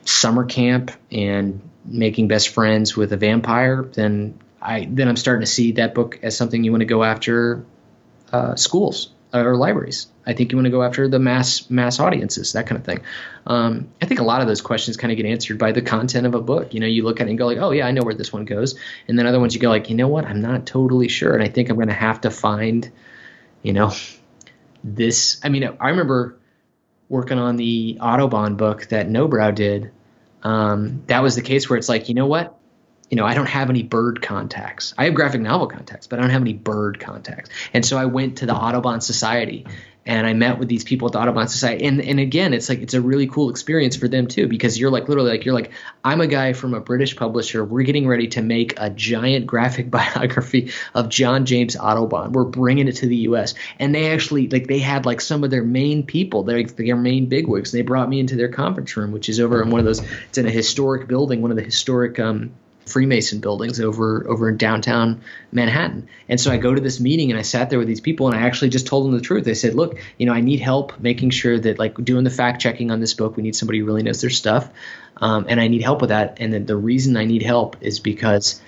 summer 0.06 0.44
camp 0.44 0.90
and 1.10 1.60
making 1.84 2.28
best 2.28 2.48
friends 2.48 2.96
with 2.96 3.12
a 3.12 3.16
vampire, 3.16 3.82
then 3.82 4.38
I 4.60 4.88
then 4.90 5.08
I'm 5.08 5.16
starting 5.16 5.42
to 5.42 5.50
see 5.50 5.72
that 5.72 5.94
book 5.94 6.18
as 6.22 6.36
something 6.36 6.64
you 6.64 6.70
want 6.70 6.80
to 6.80 6.86
go 6.86 7.04
after 7.04 7.64
uh, 8.32 8.56
schools 8.56 9.10
or 9.32 9.56
libraries. 9.56 10.06
I 10.26 10.32
think 10.32 10.50
you 10.50 10.58
want 10.58 10.66
to 10.66 10.70
go 10.70 10.82
after 10.82 11.08
the 11.08 11.18
mass 11.18 11.70
mass 11.70 12.00
audiences, 12.00 12.54
that 12.54 12.66
kind 12.66 12.78
of 12.80 12.84
thing. 12.84 13.00
Um, 13.46 13.88
I 14.00 14.06
think 14.06 14.20
a 14.20 14.24
lot 14.24 14.40
of 14.40 14.48
those 14.48 14.60
questions 14.60 14.96
kind 14.96 15.12
of 15.12 15.16
get 15.16 15.26
answered 15.26 15.58
by 15.58 15.72
the 15.72 15.82
content 15.82 16.26
of 16.26 16.34
a 16.34 16.40
book. 16.40 16.74
You 16.74 16.80
know, 16.80 16.86
you 16.86 17.04
look 17.04 17.20
at 17.20 17.26
it 17.26 17.30
and 17.30 17.38
go 17.38 17.46
like, 17.46 17.58
oh 17.58 17.70
yeah, 17.70 17.86
I 17.86 17.92
know 17.92 18.02
where 18.02 18.14
this 18.14 18.32
one 18.32 18.44
goes, 18.44 18.78
and 19.06 19.18
then 19.18 19.26
other 19.26 19.40
ones 19.40 19.54
you 19.54 19.60
go 19.60 19.68
like, 19.68 19.90
you 19.90 19.96
know 19.96 20.08
what, 20.08 20.24
I'm 20.24 20.40
not 20.40 20.66
totally 20.66 21.08
sure, 21.08 21.34
and 21.34 21.42
I 21.42 21.48
think 21.48 21.68
I'm 21.68 21.76
going 21.76 21.88
to 21.88 21.94
have 21.94 22.22
to 22.22 22.30
find, 22.30 22.90
you 23.62 23.72
know, 23.72 23.92
this. 24.82 25.40
I 25.44 25.48
mean, 25.48 25.76
I 25.80 25.90
remember 25.90 26.38
working 27.08 27.38
on 27.38 27.56
the 27.56 27.98
Audubon 28.00 28.56
book 28.56 28.86
that 28.86 29.08
Nobrow 29.08 29.54
did 29.54 29.92
um, 30.46 31.02
that 31.08 31.24
was 31.24 31.34
the 31.34 31.42
case 31.42 31.68
where 31.68 31.76
it's 31.76 31.88
like, 31.88 32.08
you 32.08 32.14
know 32.14 32.26
what? 32.26 32.56
You 33.10 33.16
know, 33.16 33.26
I 33.26 33.34
don't 33.34 33.48
have 33.48 33.68
any 33.68 33.82
bird 33.82 34.22
contacts. 34.22 34.94
I 34.96 35.06
have 35.06 35.14
graphic 35.14 35.40
novel 35.40 35.66
contacts, 35.66 36.06
but 36.06 36.20
I 36.20 36.22
don't 36.22 36.30
have 36.30 36.42
any 36.42 36.52
bird 36.52 37.00
contacts. 37.00 37.50
And 37.72 37.84
so 37.84 37.98
I 37.98 38.04
went 38.04 38.38
to 38.38 38.46
the 38.46 38.54
Audubon 38.54 39.00
Society 39.00 39.66
and 40.06 40.26
I 40.26 40.32
met 40.32 40.58
with 40.58 40.68
these 40.68 40.84
people 40.84 41.08
at 41.08 41.12
the 41.12 41.18
Audubon 41.18 41.48
Society. 41.48 41.84
And 41.84 42.00
and 42.00 42.20
again, 42.20 42.54
it's 42.54 42.68
like 42.68 42.80
it's 42.80 42.94
a 42.94 43.00
really 43.00 43.26
cool 43.26 43.50
experience 43.50 43.96
for 43.96 44.06
them 44.06 44.28
too, 44.28 44.46
because 44.46 44.78
you're 44.78 44.90
like 44.90 45.08
literally 45.08 45.30
like 45.30 45.44
you're 45.44 45.54
like, 45.54 45.72
I'm 46.04 46.20
a 46.20 46.28
guy 46.28 46.52
from 46.52 46.74
a 46.74 46.80
British 46.80 47.16
publisher. 47.16 47.64
We're 47.64 47.82
getting 47.82 48.06
ready 48.06 48.28
to 48.28 48.42
make 48.42 48.74
a 48.76 48.88
giant 48.88 49.46
graphic 49.46 49.90
biography 49.96 50.72
of 50.94 51.08
John 51.08 51.44
James 51.44 51.76
Audubon. 51.76 52.32
We're 52.32 52.44
bringing 52.44 52.86
it 52.86 52.96
to 52.96 53.06
the 53.06 53.16
US. 53.16 53.54
And 53.78 53.94
they 53.94 54.12
actually 54.12 54.48
like 54.48 54.68
they 54.68 54.78
had 54.78 55.04
like 55.06 55.20
some 55.20 55.42
of 55.42 55.50
their 55.50 55.64
main 55.64 56.06
people, 56.06 56.44
their 56.44 56.62
their 56.62 56.96
main 56.96 57.26
bigwigs. 57.26 57.72
They 57.72 57.82
brought 57.82 58.08
me 58.08 58.20
into 58.20 58.36
their 58.36 58.48
conference 58.48 58.96
room, 58.96 59.10
which 59.10 59.28
is 59.28 59.40
over 59.40 59.60
in 59.60 59.70
one 59.70 59.80
of 59.80 59.86
those 59.86 60.02
it's 60.28 60.38
in 60.38 60.46
a 60.46 60.50
historic 60.50 61.08
building, 61.08 61.42
one 61.42 61.50
of 61.50 61.56
the 61.56 61.64
historic 61.64 62.20
um 62.20 62.52
Freemason 62.86 63.40
buildings 63.40 63.80
over 63.80 64.26
over 64.28 64.48
in 64.48 64.56
downtown 64.56 65.20
Manhattan. 65.52 66.08
And 66.28 66.40
so 66.40 66.52
I 66.52 66.56
go 66.56 66.74
to 66.74 66.80
this 66.80 67.00
meeting 67.00 67.30
and 67.30 67.38
I 67.38 67.42
sat 67.42 67.68
there 67.68 67.78
with 67.78 67.88
these 67.88 68.00
people 68.00 68.28
and 68.28 68.36
I 68.36 68.42
actually 68.42 68.70
just 68.70 68.86
told 68.86 69.04
them 69.04 69.12
the 69.12 69.20
truth. 69.20 69.48
I 69.48 69.54
said, 69.54 69.74
"Look, 69.74 69.98
you 70.18 70.26
know, 70.26 70.32
I 70.32 70.40
need 70.40 70.60
help 70.60 70.98
making 71.00 71.30
sure 71.30 71.58
that 71.58 71.78
like 71.78 71.96
doing 71.96 72.24
the 72.24 72.30
fact 72.30 72.62
checking 72.62 72.90
on 72.90 73.00
this 73.00 73.14
book. 73.14 73.36
We 73.36 73.42
need 73.42 73.56
somebody 73.56 73.80
who 73.80 73.86
really 73.86 74.02
knows 74.02 74.20
their 74.20 74.30
stuff, 74.30 74.70
um, 75.16 75.46
and 75.48 75.60
I 75.60 75.68
need 75.68 75.82
help 75.82 76.00
with 76.00 76.10
that. 76.10 76.38
And 76.40 76.52
the, 76.52 76.60
the 76.60 76.76
reason 76.76 77.16
I 77.16 77.24
need 77.24 77.42
help 77.42 77.76
is 77.80 78.00
because." 78.00 78.60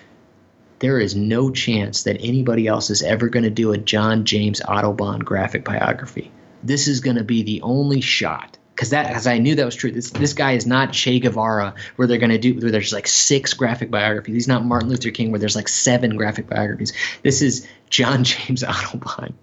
There 0.81 1.01
is 1.01 1.17
no 1.17 1.51
chance 1.51 2.05
that 2.05 2.19
anybody 2.21 2.69
else 2.69 2.91
is 2.91 3.03
ever 3.03 3.29
going 3.29 3.43
to 3.43 3.51
do 3.51 3.73
a 3.73 3.79
John 3.79 4.25
James 4.25 4.63
Audubon 4.63 5.19
graphic 5.19 5.65
biography. 5.65 6.31
This 6.63 6.87
is 6.87 7.01
going 7.01 7.17
to 7.17 7.25
be 7.25 7.43
the 7.43 7.63
only 7.63 8.01
shot 8.01 8.58
because 8.79 8.91
that 8.91 9.09
because 9.09 9.27
I 9.27 9.39
knew 9.39 9.57
that 9.57 9.65
was 9.65 9.75
true. 9.75 9.91
This 9.91 10.11
this 10.11 10.35
guy 10.35 10.53
is 10.53 10.65
not 10.65 10.93
Che 10.93 11.19
Guevara, 11.19 11.75
where 11.97 12.07
they're 12.07 12.19
going 12.19 12.31
to 12.31 12.39
do 12.39 12.55
where 12.55 12.71
there's 12.71 12.93
like 12.93 13.09
six 13.09 13.53
graphic 13.55 13.91
biographies. 13.91 14.35
He's 14.35 14.47
not 14.47 14.65
Martin 14.65 14.89
Luther 14.89 15.11
King, 15.11 15.33
where 15.33 15.41
there's 15.41 15.57
like 15.57 15.67
seven 15.67 16.17
graphic 16.17 16.49
biographies. 16.49 16.93
This 17.25 17.43
is 17.43 17.67
John 17.91 18.23
James 18.25 18.63
Audubon. 18.63 19.35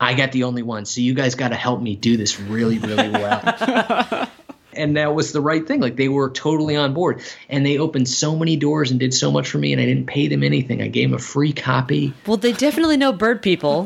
I 0.00 0.14
got 0.14 0.32
the 0.32 0.44
only 0.44 0.62
one, 0.62 0.86
so 0.86 1.02
you 1.02 1.12
guys 1.12 1.34
got 1.34 1.48
to 1.48 1.54
help 1.54 1.82
me 1.82 1.96
do 1.96 2.16
this 2.16 2.40
really, 2.40 2.78
really 2.78 3.10
well. 3.10 4.28
and 4.72 4.96
that 4.96 5.14
was 5.14 5.32
the 5.32 5.40
right 5.42 5.66
thing. 5.66 5.80
Like 5.80 5.96
they 5.96 6.08
were 6.08 6.30
totally 6.30 6.76
on 6.76 6.94
board, 6.94 7.20
and 7.50 7.64
they 7.64 7.76
opened 7.76 8.08
so 8.08 8.36
many 8.36 8.56
doors 8.56 8.90
and 8.90 8.98
did 8.98 9.12
so 9.12 9.30
much 9.30 9.50
for 9.50 9.58
me, 9.58 9.74
and 9.74 9.82
I 9.82 9.84
didn't 9.84 10.06
pay 10.06 10.28
them 10.28 10.42
anything. 10.42 10.80
I 10.80 10.88
gave 10.88 11.10
them 11.10 11.16
a 11.16 11.22
free 11.22 11.52
copy. 11.52 12.14
Well, 12.26 12.38
they 12.38 12.54
definitely 12.54 12.96
know 12.96 13.12
bird 13.12 13.42
people. 13.42 13.84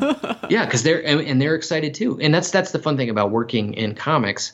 yeah, 0.49 0.63
because 0.63 0.83
they're 0.83 1.05
and, 1.05 1.19
and 1.19 1.41
they're 1.41 1.55
excited 1.55 1.93
too. 1.93 2.21
And 2.21 2.33
that's 2.33 2.51
that's 2.51 2.71
the 2.71 2.79
fun 2.79 2.95
thing 2.95 3.09
about 3.09 3.31
working 3.31 3.73
in 3.73 3.95
comics 3.95 4.53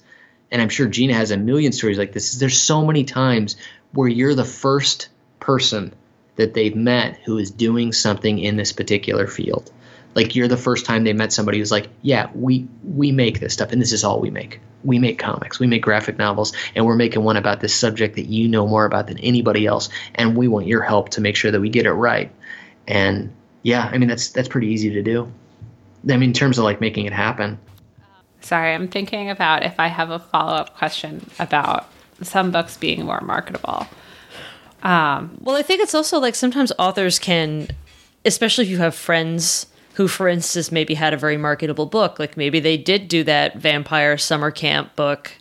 and 0.51 0.61
I'm 0.61 0.69
sure 0.69 0.87
Gina 0.87 1.13
has 1.13 1.31
a 1.31 1.37
million 1.37 1.71
stories 1.71 1.97
like 1.97 2.13
this. 2.13 2.33
There's 2.35 2.59
so 2.59 2.85
many 2.85 3.03
times 3.03 3.57
where 3.91 4.07
you're 4.07 4.35
the 4.35 4.45
first 4.45 5.09
person 5.39 5.93
that 6.35 6.53
they've 6.53 6.75
met 6.75 7.19
who 7.25 7.37
is 7.37 7.51
doing 7.51 7.91
something 7.91 8.39
in 8.39 8.55
this 8.57 8.71
particular 8.71 9.27
field. 9.27 9.71
Like 10.15 10.35
you're 10.35 10.47
the 10.47 10.57
first 10.57 10.85
time 10.85 11.03
they 11.03 11.13
met 11.13 11.33
somebody 11.33 11.59
who's 11.59 11.71
like, 11.71 11.89
yeah, 12.01 12.29
we 12.33 12.67
we 12.83 13.11
make 13.11 13.39
this 13.39 13.53
stuff, 13.53 13.71
and 13.71 13.81
this 13.81 13.93
is 13.93 14.03
all 14.03 14.19
we 14.19 14.31
make. 14.31 14.59
We 14.83 14.99
make 14.99 15.19
comics, 15.19 15.59
we 15.59 15.67
make 15.67 15.83
graphic 15.83 16.17
novels, 16.17 16.53
and 16.75 16.85
we're 16.85 16.95
making 16.95 17.23
one 17.23 17.37
about 17.37 17.59
this 17.59 17.75
subject 17.75 18.15
that 18.15 18.25
you 18.25 18.47
know 18.47 18.65
more 18.65 18.85
about 18.85 19.07
than 19.07 19.19
anybody 19.19 19.65
else, 19.65 19.89
and 20.15 20.35
we 20.35 20.47
want 20.47 20.65
your 20.65 20.81
help 20.81 21.09
to 21.09 21.21
make 21.21 21.35
sure 21.35 21.51
that 21.51 21.61
we 21.61 21.69
get 21.69 21.85
it 21.85 21.91
right. 21.91 22.31
And 22.87 23.33
yeah, 23.61 23.87
I 23.91 23.97
mean 23.97 24.09
that's 24.09 24.29
that's 24.29 24.47
pretty 24.47 24.67
easy 24.67 24.91
to 24.91 25.03
do. 25.03 25.31
I 26.09 26.17
mean, 26.17 26.29
in 26.29 26.33
terms 26.33 26.57
of 26.57 26.63
like 26.63 26.81
making 26.81 27.05
it 27.05 27.13
happen. 27.13 27.59
Sorry, 28.41 28.73
I'm 28.73 28.87
thinking 28.87 29.29
about 29.29 29.63
if 29.63 29.79
I 29.79 29.87
have 29.87 30.09
a 30.09 30.19
follow 30.19 30.53
up 30.53 30.77
question 30.77 31.29
about 31.39 31.89
some 32.21 32.51
books 32.51 32.77
being 32.77 33.05
more 33.05 33.21
marketable. 33.21 33.87
Um, 34.83 35.37
well, 35.41 35.55
I 35.55 35.61
think 35.61 35.81
it's 35.81 35.95
also 35.95 36.19
like 36.19 36.35
sometimes 36.35 36.71
authors 36.79 37.19
can, 37.19 37.67
especially 38.25 38.65
if 38.65 38.69
you 38.69 38.77
have 38.77 38.95
friends 38.95 39.67
who, 39.95 40.07
for 40.07 40.27
instance, 40.27 40.71
maybe 40.71 40.93
had 40.93 41.13
a 41.13 41.17
very 41.17 41.37
marketable 41.37 41.87
book, 41.87 42.19
like 42.19 42.37
maybe 42.37 42.59
they 42.59 42.77
did 42.77 43.07
do 43.07 43.23
that 43.23 43.57
vampire 43.57 44.17
summer 44.17 44.51
camp 44.51 44.95
book 44.95 45.31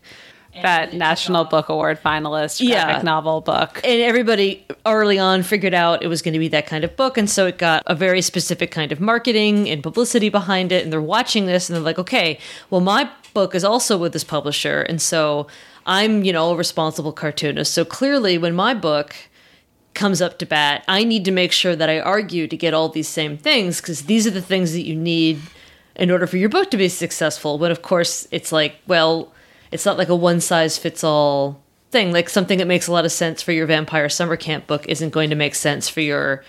that 0.63 0.95
National 0.95 1.45
Book 1.45 1.69
Award 1.69 2.01
finalist 2.03 2.65
graphic 2.67 2.97
yeah. 2.97 3.03
novel 3.03 3.41
book. 3.41 3.81
And 3.85 4.01
everybody 4.03 4.65
early 4.85 5.19
on 5.19 5.43
figured 5.43 5.75
out 5.75 6.03
it 6.03 6.09
was 6.09 6.23
going 6.23 6.35
to 6.35 6.39
be 6.39 6.49
that 6.49 6.67
kind 6.67 6.85
of 6.85 6.97
book. 6.97 7.17
And 7.19 7.29
so 7.29 7.47
it 7.47 7.59
got 7.59 7.83
a 7.87 7.95
very 7.95 8.23
specific 8.23 8.71
kind 8.71 8.93
of 8.93 9.01
marketing 9.01 9.69
and 9.69 9.83
publicity 9.83 10.29
behind 10.29 10.73
it. 10.73 10.85
And 10.85 10.93
they're 10.93 11.03
watching 11.03 11.47
this 11.47 11.69
and 11.69 11.77
they're 11.77 11.83
like, 11.83 11.99
okay, 11.99 12.39
well, 12.71 12.81
my 12.81 13.11
book 13.35 13.55
is 13.55 13.65
also 13.65 13.99
with 13.99 14.13
this 14.13 14.25
publisher. 14.25 14.83
And 14.83 15.01
so 15.01 15.47
I'm, 15.87 16.25
you 16.25 16.33
know, 16.33 16.51
a 16.51 16.57
responsible 16.57 17.13
cartoonist. 17.13 17.73
So 17.73 17.85
clearly, 17.85 18.39
when 18.39 18.55
my 18.55 18.75
book 18.75 19.15
comes 19.95 20.21
up 20.21 20.39
to 20.39 20.47
bat, 20.47 20.85
I 20.89 21.05
need 21.05 21.25
to 21.25 21.33
make 21.33 21.53
sure 21.53 21.75
that 21.75 21.89
I 21.89 22.01
argue 22.01 22.47
to 22.47 22.57
get 22.57 22.75
all 22.75 22.89
these 22.89 23.09
same 23.09 23.37
things 23.37 23.81
because 23.81 24.03
these 24.03 24.27
are 24.27 24.31
the 24.31 24.43
things 24.43 24.73
that 24.73 24.83
you 24.83 24.95
need 24.95 25.41
in 25.97 26.11
order 26.11 26.27
for 26.27 26.37
your 26.37 26.49
book 26.49 26.71
to 26.71 26.77
be 26.77 26.89
successful. 26.89 27.59
But 27.59 27.71
of 27.71 27.83
course, 27.83 28.29
it's 28.31 28.53
like, 28.53 28.77
well, 28.87 29.33
it's 29.73 29.85
not 29.85 29.99
like 29.99 30.09
a 30.09 30.17
one 30.17 30.41
size 30.41 30.79
fits 30.79 31.05
all 31.05 31.61
thing. 31.91 32.13
Like 32.13 32.29
something 32.29 32.59
that 32.59 32.67
makes 32.67 32.87
a 32.87 32.93
lot 32.93 33.05
of 33.05 33.13
sense 33.13 33.43
for 33.43 33.53
your 33.53 33.67
vampire 33.67 34.09
summer 34.09 34.37
camp 34.37 34.67
book 34.67 34.87
isn't 34.89 35.11
going 35.11 35.31
to 35.31 35.37
make 35.37 35.55
sense 35.55 35.89
for 35.89 36.01
your 36.01 36.45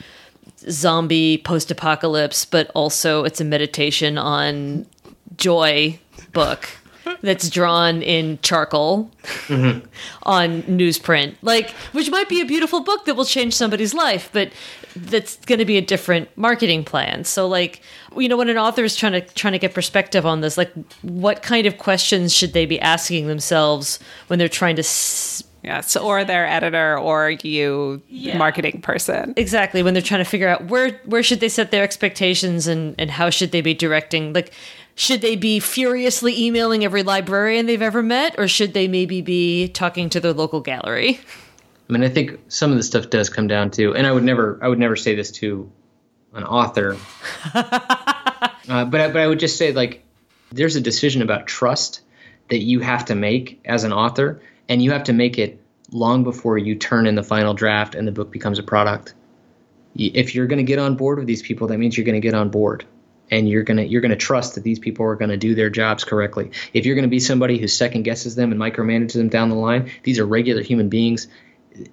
zombie 0.69 1.37
post 1.39 1.71
apocalypse, 1.71 2.45
but 2.45 2.71
also 2.73 3.23
it's 3.23 3.41
a 3.41 3.45
meditation 3.45 4.17
on 4.17 4.85
joy 5.37 5.99
book 6.33 6.69
that's 7.21 7.49
drawn 7.49 8.01
in 8.01 8.39
charcoal 8.41 9.09
mm-hmm. 9.47 9.85
on 10.23 10.61
newsprint 10.63 11.35
like 11.41 11.71
which 11.91 12.09
might 12.11 12.27
be 12.27 12.41
a 12.41 12.45
beautiful 12.45 12.81
book 12.81 13.05
that 13.05 13.15
will 13.15 13.25
change 13.25 13.53
somebody's 13.53 13.93
life 13.93 14.29
but 14.33 14.51
that's 15.05 15.37
going 15.45 15.59
to 15.59 15.65
be 15.65 15.77
a 15.77 15.81
different 15.81 16.29
marketing 16.37 16.83
plan 16.83 17.23
so 17.23 17.47
like 17.47 17.81
you 18.17 18.27
know 18.27 18.37
when 18.37 18.49
an 18.49 18.57
author 18.57 18.83
is 18.83 18.95
trying 18.95 19.13
to 19.13 19.21
trying 19.33 19.53
to 19.53 19.59
get 19.59 19.73
perspective 19.73 20.25
on 20.25 20.41
this 20.41 20.57
like 20.57 20.71
what 21.01 21.41
kind 21.41 21.65
of 21.67 21.77
questions 21.77 22.33
should 22.33 22.53
they 22.53 22.65
be 22.65 22.79
asking 22.81 23.27
themselves 23.27 23.99
when 24.27 24.39
they're 24.39 24.49
trying 24.49 24.75
to 24.75 24.81
s- 24.81 25.43
Yes, 25.63 25.97
or 25.97 26.23
their 26.23 26.47
editor 26.47 26.97
or 26.97 27.31
you 27.31 28.01
yeah. 28.07 28.37
marketing 28.37 28.79
person. 28.81 29.33
Exactly. 29.35 29.83
When 29.83 29.93
they're 29.93 30.01
trying 30.03 30.23
to 30.23 30.29
figure 30.29 30.47
out 30.47 30.65
where 30.67 30.91
where 31.03 31.21
should 31.21 31.41
they 31.41 31.49
set 31.49 31.71
their 31.71 31.83
expectations 31.83 32.67
and 32.67 32.95
and 32.97 33.11
how 33.11 33.29
should 33.29 33.51
they 33.51 33.59
be 33.59 33.73
directing 33.73 34.31
like 34.31 34.53
should 34.95 35.19
they 35.19 35.35
be 35.35 35.59
furiously 35.59 36.41
emailing 36.41 36.85
every 36.85 37.03
librarian 37.03 37.65
they've 37.65 37.81
ever 37.81 38.01
met 38.01 38.35
or 38.37 38.47
should 38.47 38.73
they 38.73 38.87
maybe 38.87 39.19
be 39.21 39.67
talking 39.67 40.09
to 40.09 40.21
their 40.21 40.31
local 40.31 40.61
gallery? 40.61 41.19
I 41.89 41.93
mean, 41.93 42.03
I 42.03 42.09
think 42.09 42.39
some 42.49 42.71
of 42.71 42.77
the 42.77 42.83
stuff 42.83 43.09
does 43.09 43.29
come 43.29 43.47
down 43.47 43.71
to 43.71 43.95
and 43.95 44.05
I 44.05 44.11
would 44.11 44.23
never 44.23 44.59
I 44.61 44.67
would 44.67 44.79
never 44.79 44.95
say 44.95 45.15
this 45.15 45.31
to 45.33 45.71
an 46.33 46.43
author. 46.43 46.97
uh, 47.53 48.85
but 48.85 49.01
I, 49.01 49.07
but 49.07 49.17
I 49.17 49.27
would 49.27 49.39
just 49.39 49.57
say 49.57 49.71
like 49.71 50.03
there's 50.51 50.75
a 50.75 50.81
decision 50.81 51.21
about 51.21 51.47
trust 51.47 52.01
that 52.49 52.59
you 52.59 52.79
have 52.79 53.05
to 53.05 53.15
make 53.15 53.61
as 53.65 53.83
an 53.83 53.93
author 53.93 54.41
and 54.69 54.81
you 54.81 54.91
have 54.91 55.05
to 55.05 55.13
make 55.13 55.37
it 55.37 55.61
long 55.91 56.23
before 56.23 56.57
you 56.57 56.75
turn 56.75 57.07
in 57.07 57.15
the 57.15 57.23
final 57.23 57.53
draft 57.53 57.95
and 57.95 58.07
the 58.07 58.11
book 58.11 58.31
becomes 58.31 58.59
a 58.59 58.63
product. 58.63 59.13
If 59.95 60.35
you're 60.35 60.47
going 60.47 60.57
to 60.57 60.63
get 60.63 60.79
on 60.79 60.95
board 60.95 61.17
with 61.17 61.27
these 61.27 61.41
people, 61.41 61.67
that 61.67 61.77
means 61.77 61.97
you're 61.97 62.05
going 62.05 62.21
to 62.21 62.25
get 62.25 62.35
on 62.35 62.49
board 62.49 62.85
and 63.31 63.49
you're 63.49 63.63
going 63.63 63.77
to 63.77 63.85
you're 63.85 64.01
going 64.01 64.11
to 64.11 64.17
trust 64.17 64.55
that 64.55 64.63
these 64.63 64.79
people 64.79 65.05
are 65.05 65.15
going 65.15 65.31
to 65.31 65.37
do 65.37 65.55
their 65.55 65.69
jobs 65.69 66.03
correctly. 66.03 66.51
If 66.73 66.85
you're 66.85 66.95
going 66.95 67.03
to 67.03 67.09
be 67.09 67.19
somebody 67.19 67.57
who 67.57 67.67
second 67.67 68.03
guesses 68.03 68.35
them 68.35 68.51
and 68.51 68.59
micromanages 68.59 69.13
them 69.13 69.29
down 69.29 69.49
the 69.49 69.55
line, 69.55 69.91
these 70.03 70.19
are 70.19 70.25
regular 70.25 70.61
human 70.61 70.89
beings 70.89 71.27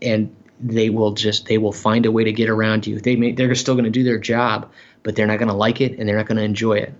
and 0.03 0.35
they 0.61 0.91
will 0.91 1.12
just 1.12 1.47
they 1.47 1.59
will 1.59 1.72
find 1.72 2.07
a 2.07 2.12
way 2.12 2.24
to 2.24 2.32
get 2.32 2.49
around 2.49 2.87
you. 2.87 3.01
They 3.01 3.16
may 3.16 3.32
they're 3.32 3.55
still 3.55 3.74
going 3.74 3.85
to 3.85 3.91
do 3.91 4.05
their 4.05 4.18
job, 4.18 4.70
but 5.03 5.16
they're 5.16 5.26
not 5.26 5.39
going 5.39 5.49
to 5.49 5.55
like 5.55 5.80
it 5.80 5.99
and 5.99 6.09
they're 6.09 6.16
not 6.16 6.26
going 6.26 6.39
to 6.39 6.45
enjoy 6.45 6.74
it. 6.74 6.95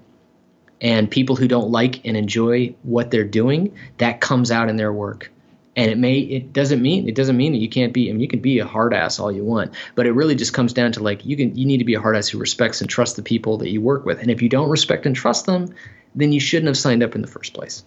And 0.81 1.11
people 1.11 1.37
who 1.37 1.49
don't 1.49 1.71
like 1.71 2.05
and 2.05 2.17
enjoy 2.17 2.75
what 2.83 3.11
they're 3.11 3.25
doing, 3.25 3.75
that 3.99 4.21
comes 4.21 4.51
out 4.51 4.69
in 4.69 4.77
their 4.77 4.93
work 4.93 5.31
and 5.77 5.91
it 5.91 5.99
may 5.99 6.19
it 6.19 6.53
doesn't 6.53 6.81
mean 6.81 7.09
it 7.09 7.15
doesn't 7.15 7.37
mean 7.37 7.53
that 7.53 7.59
you 7.59 7.69
can't 7.69 7.93
be 7.93 8.09
I 8.09 8.13
mean 8.13 8.21
you 8.21 8.29
can 8.29 8.41
be 8.41 8.59
a 8.59 8.67
hard 8.67 8.95
ass 8.95 9.19
all 9.19 9.33
you 9.33 9.45
want 9.45 9.73
but 9.95 10.07
it 10.07 10.13
really 10.13 10.35
just 10.35 10.53
comes 10.53 10.73
down 10.73 10.93
to 10.93 11.03
like 11.03 11.25
you 11.25 11.37
can 11.37 11.55
you 11.57 11.67
need 11.67 11.79
to 11.79 11.85
be 11.85 11.95
a 11.95 12.01
hard 12.01 12.17
ass 12.17 12.29
who 12.29 12.39
respects 12.39 12.81
and 12.81 12.89
trusts 12.89 13.17
the 13.17 13.23
people 13.23 13.59
that 13.59 13.71
you 13.71 13.81
work 13.81 14.05
with 14.05 14.21
and 14.21 14.31
if 14.31 14.43
you 14.43 14.49
don't 14.49 14.71
respect 14.71 15.07
and 15.07 15.17
trust 15.17 15.47
them 15.47 15.75
then 16.15 16.33
you 16.33 16.41
shouldn't 16.41 16.69
have 16.69 16.79
signed 16.79 17.03
up 17.03 17.15
in 17.15 17.23
the 17.23 17.29
first 17.29 17.55
place 17.55 17.85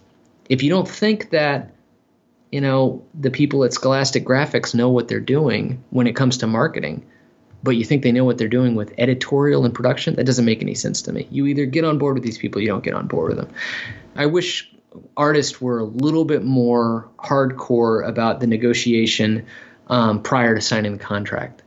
if 0.48 0.62
you 0.62 0.70
don't 0.70 0.88
think 0.88 1.30
that 1.30 1.72
you 2.50 2.60
know 2.60 3.04
the 3.14 3.30
people 3.30 3.64
at 3.64 3.72
Scholastic 3.72 4.24
Graphix 4.24 4.74
know 4.74 4.90
what 4.90 5.08
they're 5.08 5.20
doing 5.20 5.82
when 5.90 6.06
it 6.06 6.16
comes 6.16 6.38
to 6.38 6.46
marketing 6.46 7.04
but 7.60 7.72
you 7.72 7.84
think 7.84 8.04
they 8.04 8.12
know 8.12 8.24
what 8.24 8.38
they're 8.38 8.46
doing 8.48 8.76
with 8.76 8.94
editorial 8.98 9.64
and 9.64 9.74
production 9.74 10.14
that 10.14 10.24
doesn't 10.24 10.44
make 10.44 10.62
any 10.62 10.74
sense 10.74 11.02
to 11.02 11.12
me 11.12 11.26
you 11.30 11.46
either 11.46 11.66
get 11.66 11.84
on 11.84 11.98
board 11.98 12.14
with 12.14 12.22
these 12.22 12.38
people 12.38 12.60
you 12.60 12.68
don't 12.68 12.84
get 12.84 12.94
on 12.94 13.06
board 13.06 13.30
with 13.30 13.38
them 13.38 13.54
I 14.16 14.26
wish 14.26 14.72
artists 15.16 15.60
were 15.60 15.78
a 15.78 15.84
little 15.84 16.24
bit 16.24 16.44
more 16.44 17.08
hardcore 17.18 18.06
about 18.06 18.40
the 18.40 18.46
negotiation 18.46 19.46
um, 19.88 20.22
prior 20.22 20.54
to 20.54 20.60
signing 20.60 20.92
the 20.92 21.04
contract. 21.04 21.62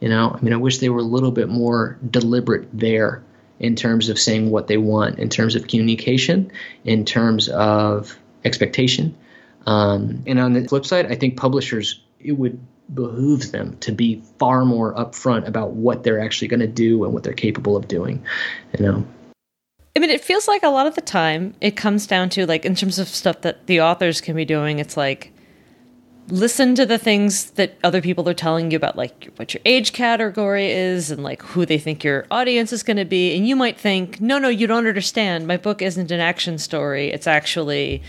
You 0.00 0.08
know, 0.08 0.36
I 0.36 0.42
mean, 0.42 0.52
I 0.52 0.56
wish 0.56 0.78
they 0.78 0.88
were 0.88 1.00
a 1.00 1.04
little 1.04 1.30
bit 1.30 1.48
more 1.48 1.98
deliberate 2.10 2.68
there 2.72 3.22
in 3.60 3.76
terms 3.76 4.08
of 4.08 4.18
saying 4.18 4.50
what 4.50 4.66
they 4.66 4.76
want, 4.76 5.18
in 5.18 5.28
terms 5.28 5.54
of 5.54 5.68
communication, 5.68 6.50
in 6.84 7.04
terms 7.04 7.48
of 7.48 8.18
expectation. 8.44 9.16
Um, 9.66 10.22
and 10.26 10.38
on 10.38 10.52
the 10.52 10.66
flip 10.66 10.84
side, 10.86 11.10
I 11.10 11.14
think 11.14 11.36
publishers, 11.36 12.00
it 12.20 12.32
would 12.32 12.58
behoove 12.94 13.52
them 13.52 13.76
to 13.78 13.92
be 13.92 14.22
far 14.38 14.64
more 14.64 14.94
upfront 14.94 15.46
about 15.46 15.72
what 15.72 16.02
they're 16.02 16.20
actually 16.20 16.48
going 16.48 16.60
to 16.60 16.66
do 16.66 17.04
and 17.04 17.12
what 17.12 17.22
they're 17.22 17.32
capable 17.32 17.76
of 17.76 17.88
doing. 17.88 18.22
You 18.78 18.86
know. 18.86 19.06
I 19.94 20.00
mean, 20.00 20.10
it 20.10 20.24
feels 20.24 20.48
like 20.48 20.62
a 20.62 20.68
lot 20.68 20.86
of 20.86 20.94
the 20.94 21.02
time 21.02 21.54
it 21.60 21.76
comes 21.76 22.06
down 22.06 22.30
to 22.30 22.46
like 22.46 22.64
in 22.64 22.74
terms 22.74 22.98
of 22.98 23.08
stuff 23.08 23.42
that 23.42 23.66
the 23.66 23.80
authors 23.80 24.20
can 24.20 24.34
be 24.36 24.44
doing. 24.44 24.78
It's 24.78 24.96
like 24.96 25.32
listen 26.28 26.74
to 26.74 26.86
the 26.86 26.98
things 26.98 27.50
that 27.52 27.76
other 27.84 28.00
people 28.00 28.28
are 28.28 28.34
telling 28.34 28.70
you 28.70 28.76
about, 28.76 28.96
like 28.96 29.30
what 29.36 29.52
your 29.52 29.60
age 29.64 29.92
category 29.92 30.70
is 30.70 31.10
and 31.10 31.22
like 31.22 31.42
who 31.42 31.66
they 31.66 31.78
think 31.78 32.04
your 32.04 32.26
audience 32.30 32.72
is 32.72 32.82
going 32.82 32.96
to 32.96 33.04
be. 33.04 33.36
And 33.36 33.46
you 33.46 33.56
might 33.56 33.78
think, 33.78 34.20
no, 34.20 34.38
no, 34.38 34.48
you 34.48 34.66
don't 34.66 34.86
understand. 34.86 35.46
My 35.46 35.56
book 35.56 35.82
isn't 35.82 36.10
an 36.10 36.20
action 36.20 36.58
story. 36.58 37.08
It's 37.10 37.26
actually 37.26 38.02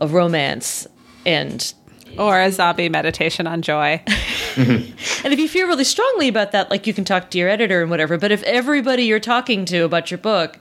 a 0.00 0.08
romance 0.08 0.86
and 1.28 1.74
or 2.18 2.40
a 2.40 2.50
zombie 2.50 2.88
meditation 2.88 3.46
on 3.46 3.62
joy. 3.62 4.02
and 4.56 4.94
if 5.24 5.38
you 5.38 5.46
feel 5.46 5.68
really 5.68 5.84
strongly 5.84 6.26
about 6.26 6.52
that, 6.52 6.70
like 6.70 6.86
you 6.86 6.94
can 6.94 7.04
talk 7.04 7.30
to 7.30 7.38
your 7.38 7.48
editor 7.48 7.82
and 7.82 7.90
whatever. 7.90 8.18
But 8.18 8.32
if 8.32 8.42
everybody 8.44 9.04
you're 9.04 9.20
talking 9.20 9.64
to 9.66 9.84
about 9.84 10.10
your 10.10 10.18
book 10.18 10.58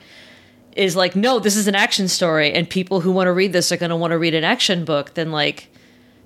is 0.76 0.96
like, 0.96 1.16
no, 1.16 1.40
this 1.40 1.56
is 1.56 1.68
an 1.68 1.74
action 1.74 2.08
story, 2.08 2.54
and 2.54 2.70
people 2.70 3.02
who 3.02 3.12
want 3.12 3.28
to 3.28 3.32
read 3.32 3.54
this 3.54 3.72
are 3.72 3.78
going 3.78 3.90
to 3.90 3.96
want 3.96 4.12
to 4.12 4.20
read 4.20 4.36
an 4.36 4.44
action 4.44 4.86
book, 4.86 5.16
then 5.16 5.32
like 5.32 5.70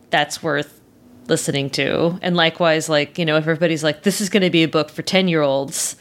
that's 0.10 0.44
worth 0.44 0.82
listening 1.28 1.70
to. 1.70 2.20
And 2.22 2.36
likewise, 2.36 2.90
like 2.90 3.18
you 3.18 3.26
know, 3.26 3.38
if 3.38 3.44
everybody's 3.44 3.84
like, 3.84 4.04
this 4.04 4.20
is 4.20 4.30
going 4.30 4.44
to 4.44 4.50
be 4.50 4.64
a 4.64 4.68
book 4.68 4.90
for 4.90 5.04
ten 5.04 5.28
year 5.28 5.44
olds, 5.44 5.96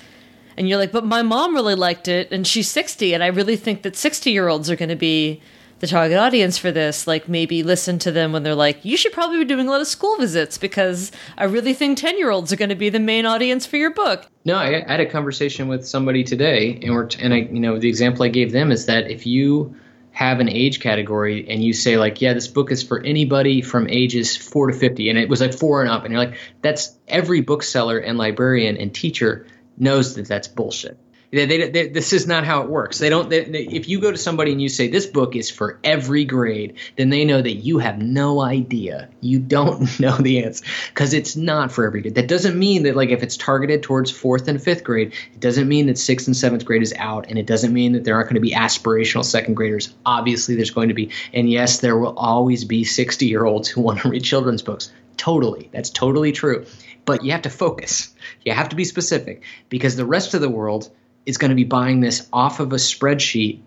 and 0.57 0.69
you're 0.69 0.79
like, 0.79 0.93
but 0.93 1.05
my 1.05 1.23
mom 1.23 1.55
really 1.55 1.77
liked 1.77 2.09
it, 2.09 2.33
and 2.33 2.47
she's 2.47 2.69
sixty, 2.69 3.15
and 3.15 3.23
I 3.23 3.29
really 3.29 3.57
think 3.57 3.83
that 3.83 3.95
sixty 3.95 4.33
year 4.33 4.49
olds 4.49 4.69
are 4.71 4.77
going 4.77 4.89
to 4.89 4.97
be 4.97 5.41
the 5.81 5.87
target 5.87 6.19
audience 6.19 6.59
for 6.59 6.71
this, 6.71 7.07
like 7.07 7.29
maybe 7.29 7.63
listen 7.63 7.99
to 8.01 8.13
them 8.13 8.33
when 8.33 8.43
they're 8.43 8.55
like, 8.55 8.85
you 8.85 8.97
should 8.97 9.13
probably 9.13 9.39
be 9.39 9.45
doing 9.47 9.67
a 9.67 9.71
lot 9.71 9.81
of 9.81 9.87
school 9.87 10.17
visits 10.19 10.59
because 10.59 11.11
I 11.39 11.45
really 11.45 11.73
think 11.73 11.99
10 11.99 12.19
year 12.19 12.31
olds 12.31 12.53
are 12.53 12.57
going 12.57 12.69
to 12.69 12.75
be 12.75 12.91
the 12.91 13.01
main 13.01 13.27
audience 13.27 13.67
for 13.67 13.79
your 13.79 13.91
book. 13.91 14.27
No, 14.45 14.57
I 14.57 14.85
had 14.87 15.01
a 15.01 15.07
conversation 15.07 15.69
with 15.69 15.87
somebody 15.87 16.23
today, 16.23 16.79
and 16.83 16.95
we're, 16.95 17.09
and 17.19 17.35
I, 17.35 17.39
you 17.39 17.61
know, 17.61 17.79
the 17.79 17.89
example 17.89 18.23
I 18.23 18.29
gave 18.29 18.53
them 18.53 18.71
is 18.71 18.87
that 18.87 19.11
if 19.11 19.27
you 19.27 19.75
have 20.13 20.41
an 20.41 20.49
age 20.49 20.81
category 20.81 21.49
and 21.49 21.65
you 21.65 21.73
say 21.73 21.97
like, 21.97 22.21
yeah, 22.21 22.35
this 22.35 22.49
book 22.49 22.71
is 22.71 22.83
for 22.83 23.01
anybody 23.03 23.63
from 23.63 23.89
ages 23.89 24.37
four 24.37 24.67
to 24.67 24.75
50, 24.75 25.09
and 25.09 25.19
it 25.19 25.31
was 25.31 25.41
like 25.41 25.55
four 25.55 25.81
and 25.81 25.91
up, 25.91 26.05
and 26.05 26.13
you're 26.13 26.23
like, 26.23 26.39
that's 26.61 26.95
every 27.09 27.41
bookseller 27.41 27.99
and 27.99 28.19
librarian 28.19 28.77
and 28.77 28.95
teacher 28.95 29.47
knows 29.79 30.15
that 30.17 30.29
that's 30.29 30.47
bullshit 30.47 30.99
they, 31.33 31.47
they, 31.47 31.71
they, 31.71 31.89
this 31.89 32.13
is 32.13 32.27
not 32.27 32.45
how 32.45 32.63
it 32.63 32.69
works. 32.69 32.99
They 32.99 33.09
don't. 33.09 33.33
if 33.33 33.89
you 33.89 34.01
go 34.01 34.11
to 34.11 34.19
somebody 34.19 34.51
and 34.51 34.61
you 34.61 34.69
say 34.69 34.89
this 34.89 35.07
book 35.07 35.37
is 35.37 35.49
for 35.49 35.79
every 35.85 36.25
grade, 36.25 36.79
then 36.97 37.09
they 37.11 37.25
know 37.25 37.41
that 37.41 37.55
you 37.55 37.79
have 37.79 38.03
no 38.03 38.41
idea. 38.41 39.09
You 39.21 39.39
don't 39.39 40.01
know 40.01 40.17
the 40.17 40.45
answer 40.45 40.65
because 40.89 41.15
it's 41.15 41.37
not 41.37 41.71
for 41.71 41.87
every 41.87 42.03
grade. 42.03 42.17
That 42.17 42.27
doesn't 42.27 42.59
mean 42.59 42.83
that 42.83 42.97
like 42.97 43.11
if 43.11 43.23
it's 43.23 43.37
targeted 43.37 43.85
towards 43.85 44.11
fourth 44.11 44.49
and 44.49 44.61
fifth 44.61 44.83
grade, 44.83 45.13
it 45.33 45.41
doesn't 45.41 45.69
mean 45.69 45.87
that 45.87 45.99
sixth 45.99 46.27
and 46.27 46.37
seventh 46.37 46.65
grade 46.65 46.83
is 46.83 46.95
out, 46.99 47.27
and 47.29 47.39
it 47.39 47.47
doesn't 47.47 47.73
mean 47.73 47.93
that 47.93 48.03
there 48.03 48.17
aren't 48.17 48.29
going 48.29 48.35
to 48.35 48.41
be 48.41 48.53
aspirational 48.53 49.25
second 49.25 49.55
graders. 49.55 49.95
Obviously, 50.05 50.57
there's 50.57 50.71
going 50.71 50.89
to 50.89 50.95
be, 50.95 51.11
and 51.33 51.49
yes, 51.49 51.79
there 51.79 51.97
will 51.97 52.19
always 52.19 52.65
be 52.65 52.83
60 52.83 53.27
year 53.27 53.45
olds 53.45 53.69
who 53.69 53.81
want 53.83 54.01
to 54.01 54.09
read 54.09 54.25
children's 54.25 54.63
books. 54.63 54.93
Totally, 55.17 55.69
that's 55.73 55.91
totally 55.91 56.33
true. 56.33 56.67
But 57.05 57.25
you 57.25 57.33
have 57.33 57.43
to 57.43 57.51
focus. 57.51 58.15
You 58.45 58.53
have 58.53 58.71
to 58.71 58.77
be 58.77 58.85
specific 58.85 59.43
because 59.69 59.95
the 59.95 60.07
rest 60.07 60.35
of 60.35 60.41
the 60.41 60.49
world 60.49 60.91
is 61.27 61.39
going 61.39 61.51
to 61.51 61.55
be 61.55 61.65
buying 61.65 62.01
this 62.01 62.29
off 62.33 62.61
of 62.61 62.73
a 62.73 62.77
spreadsheet, 62.77 63.61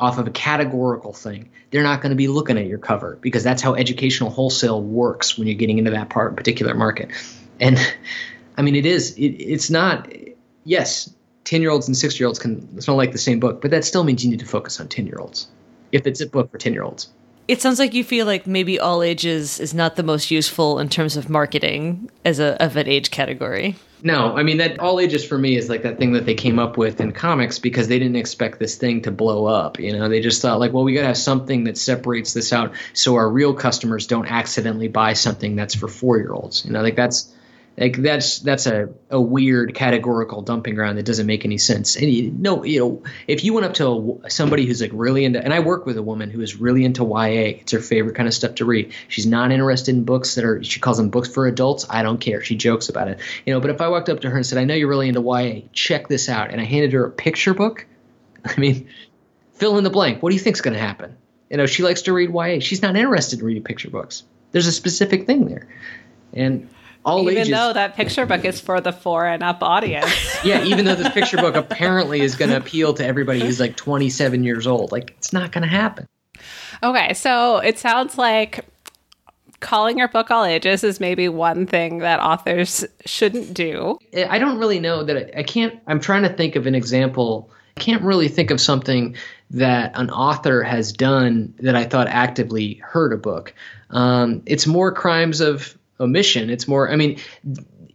off 0.00 0.18
of 0.18 0.26
a 0.26 0.30
categorical 0.30 1.12
thing. 1.12 1.50
They're 1.70 1.82
not 1.82 2.00
going 2.00 2.10
to 2.10 2.16
be 2.16 2.28
looking 2.28 2.58
at 2.58 2.66
your 2.66 2.78
cover 2.78 3.18
because 3.20 3.42
that's 3.42 3.62
how 3.62 3.74
educational 3.74 4.30
wholesale 4.30 4.82
works 4.82 5.36
when 5.36 5.48
you're 5.48 5.56
getting 5.56 5.78
into 5.78 5.90
that 5.92 6.08
part 6.08 6.36
particular 6.36 6.74
market. 6.74 7.10
And 7.60 7.78
I 8.56 8.62
mean, 8.62 8.76
it 8.76 8.86
is. 8.86 9.16
It, 9.16 9.28
it's 9.28 9.70
not. 9.70 10.10
Yes, 10.64 11.12
ten 11.44 11.60
year 11.60 11.70
olds 11.70 11.88
and 11.88 11.96
six 11.96 12.18
year 12.18 12.26
olds 12.26 12.38
can 12.38 12.80
smell 12.80 12.96
like 12.96 13.12
the 13.12 13.18
same 13.18 13.40
book, 13.40 13.60
but 13.60 13.70
that 13.70 13.84
still 13.84 14.04
means 14.04 14.24
you 14.24 14.30
need 14.30 14.40
to 14.40 14.46
focus 14.46 14.80
on 14.80 14.88
ten 14.88 15.06
year 15.06 15.18
olds 15.18 15.48
if 15.92 16.06
it's 16.06 16.20
a 16.20 16.26
book 16.26 16.50
for 16.50 16.58
ten 16.58 16.72
year 16.72 16.82
olds. 16.82 17.08
It 17.46 17.60
sounds 17.60 17.78
like 17.78 17.92
you 17.92 18.04
feel 18.04 18.26
like 18.26 18.46
maybe 18.46 18.80
all 18.80 19.02
ages 19.02 19.60
is 19.60 19.74
not 19.74 19.96
the 19.96 20.02
most 20.02 20.30
useful 20.30 20.78
in 20.78 20.88
terms 20.88 21.16
of 21.16 21.28
marketing 21.28 22.10
as 22.24 22.38
a 22.38 22.62
of 22.62 22.76
an 22.76 22.88
age 22.88 23.10
category. 23.10 23.76
No, 24.02 24.36
I 24.36 24.42
mean 24.42 24.58
that 24.58 24.80
all 24.80 25.00
ages 25.00 25.24
for 25.24 25.36
me 25.36 25.56
is 25.56 25.68
like 25.68 25.82
that 25.82 25.98
thing 25.98 26.12
that 26.12 26.26
they 26.26 26.34
came 26.34 26.58
up 26.58 26.76
with 26.76 27.00
in 27.00 27.12
comics 27.12 27.58
because 27.58 27.88
they 27.88 27.98
didn't 27.98 28.16
expect 28.16 28.58
this 28.58 28.76
thing 28.76 29.02
to 29.02 29.10
blow 29.10 29.46
up. 29.46 29.78
You 29.78 29.92
know, 29.92 30.08
they 30.08 30.20
just 30.20 30.42
thought 30.42 30.60
like, 30.60 30.72
well, 30.72 30.84
we 30.84 30.94
got 30.94 31.00
to 31.02 31.06
have 31.08 31.16
something 31.16 31.64
that 31.64 31.78
separates 31.78 32.34
this 32.34 32.52
out 32.52 32.74
so 32.92 33.16
our 33.16 33.28
real 33.28 33.54
customers 33.54 34.06
don't 34.06 34.26
accidentally 34.26 34.88
buy 34.88 35.14
something 35.14 35.56
that's 35.56 35.74
for 35.74 35.88
four 35.88 36.18
year 36.18 36.32
olds. 36.32 36.64
You 36.64 36.72
know, 36.72 36.82
like 36.82 36.96
that's 36.96 37.32
like 37.76 37.96
that's 37.96 38.38
that's 38.38 38.66
a, 38.66 38.90
a 39.10 39.20
weird 39.20 39.74
categorical 39.74 40.42
dumping 40.42 40.76
ground 40.76 40.96
that 40.96 41.04
doesn't 41.04 41.26
make 41.26 41.44
any 41.44 41.58
sense. 41.58 41.96
And 41.96 42.08
you, 42.08 42.30
no, 42.30 42.64
you 42.64 42.80
know, 42.80 43.02
if 43.26 43.42
you 43.42 43.52
went 43.52 43.66
up 43.66 43.74
to 43.74 44.20
a, 44.24 44.30
somebody 44.30 44.64
who's 44.64 44.80
like 44.80 44.92
really 44.94 45.24
into, 45.24 45.42
and 45.42 45.52
I 45.52 45.58
work 45.58 45.84
with 45.84 45.96
a 45.96 46.02
woman 46.02 46.30
who 46.30 46.40
is 46.40 46.54
really 46.56 46.84
into 46.84 47.04
YA. 47.04 47.58
It's 47.60 47.72
her 47.72 47.80
favorite 47.80 48.14
kind 48.14 48.28
of 48.28 48.34
stuff 48.34 48.56
to 48.56 48.64
read. 48.64 48.92
She's 49.08 49.26
not 49.26 49.50
interested 49.50 49.92
in 49.92 50.04
books 50.04 50.36
that 50.36 50.44
are. 50.44 50.62
She 50.62 50.78
calls 50.78 50.98
them 50.98 51.10
books 51.10 51.28
for 51.28 51.48
adults. 51.48 51.86
I 51.90 52.04
don't 52.04 52.20
care. 52.20 52.42
She 52.42 52.54
jokes 52.54 52.88
about 52.88 53.08
it, 53.08 53.18
you 53.44 53.52
know. 53.52 53.60
But 53.60 53.70
if 53.70 53.80
I 53.80 53.88
walked 53.88 54.08
up 54.08 54.20
to 54.20 54.30
her 54.30 54.36
and 54.36 54.46
said, 54.46 54.58
"I 54.58 54.64
know 54.64 54.74
you're 54.74 54.88
really 54.88 55.08
into 55.08 55.22
YA. 55.22 55.68
Check 55.72 56.06
this 56.06 56.28
out," 56.28 56.52
and 56.52 56.60
I 56.60 56.64
handed 56.64 56.92
her 56.92 57.06
a 57.06 57.10
picture 57.10 57.54
book, 57.54 57.86
I 58.44 58.54
mean, 58.56 58.88
fill 59.54 59.78
in 59.78 59.84
the 59.84 59.90
blank. 59.90 60.22
What 60.22 60.30
do 60.30 60.36
you 60.36 60.42
think's 60.42 60.60
going 60.60 60.74
to 60.74 60.80
happen? 60.80 61.16
You 61.50 61.56
know, 61.56 61.66
she 61.66 61.82
likes 61.82 62.02
to 62.02 62.12
read 62.12 62.30
YA. 62.32 62.60
She's 62.60 62.82
not 62.82 62.94
interested 62.94 63.40
in 63.40 63.44
reading 63.44 63.64
picture 63.64 63.90
books. 63.90 64.22
There's 64.52 64.68
a 64.68 64.72
specific 64.72 65.26
thing 65.26 65.46
there, 65.46 65.66
and 66.32 66.68
all 67.04 67.22
even 67.30 67.42
ages. 67.42 67.50
though 67.50 67.72
that 67.72 67.94
picture 67.94 68.26
book 68.26 68.44
is 68.44 68.60
for 68.60 68.80
the 68.80 68.92
four 68.92 69.26
and 69.26 69.42
up 69.42 69.62
audience. 69.62 70.10
yeah, 70.44 70.64
even 70.64 70.84
though 70.84 70.94
this 70.94 71.12
picture 71.12 71.36
book 71.36 71.54
apparently 71.54 72.20
is 72.20 72.34
going 72.34 72.50
to 72.50 72.56
appeal 72.56 72.94
to 72.94 73.04
everybody 73.04 73.40
who's 73.40 73.60
like 73.60 73.76
27 73.76 74.44
years 74.44 74.66
old, 74.66 74.92
like 74.92 75.10
it's 75.18 75.32
not 75.32 75.52
going 75.52 75.62
to 75.62 75.68
happen. 75.68 76.06
Okay, 76.82 77.14
so 77.14 77.58
it 77.58 77.78
sounds 77.78 78.18
like 78.18 78.64
calling 79.60 79.98
your 79.98 80.08
book 80.08 80.30
all 80.30 80.44
ages 80.44 80.84
is 80.84 81.00
maybe 81.00 81.28
one 81.28 81.66
thing 81.66 81.98
that 81.98 82.20
authors 82.20 82.84
shouldn't 83.06 83.54
do. 83.54 83.98
I 84.28 84.38
don't 84.38 84.58
really 84.58 84.80
know 84.80 85.02
that 85.04 85.16
I, 85.16 85.40
I 85.40 85.42
can't. 85.42 85.80
I'm 85.86 86.00
trying 86.00 86.22
to 86.22 86.28
think 86.28 86.56
of 86.56 86.66
an 86.66 86.74
example. 86.74 87.50
I 87.76 87.80
can't 87.80 88.02
really 88.02 88.28
think 88.28 88.50
of 88.50 88.60
something 88.60 89.16
that 89.50 89.92
an 89.98 90.10
author 90.10 90.62
has 90.62 90.92
done 90.92 91.54
that 91.58 91.74
I 91.74 91.84
thought 91.84 92.08
actively 92.08 92.74
hurt 92.84 93.12
a 93.12 93.16
book. 93.16 93.54
Um, 93.90 94.42
it's 94.46 94.66
more 94.66 94.92
crimes 94.92 95.40
of 95.40 95.76
omission. 96.00 96.50
It's 96.50 96.66
more. 96.68 96.90
I 96.90 96.96
mean, 96.96 97.18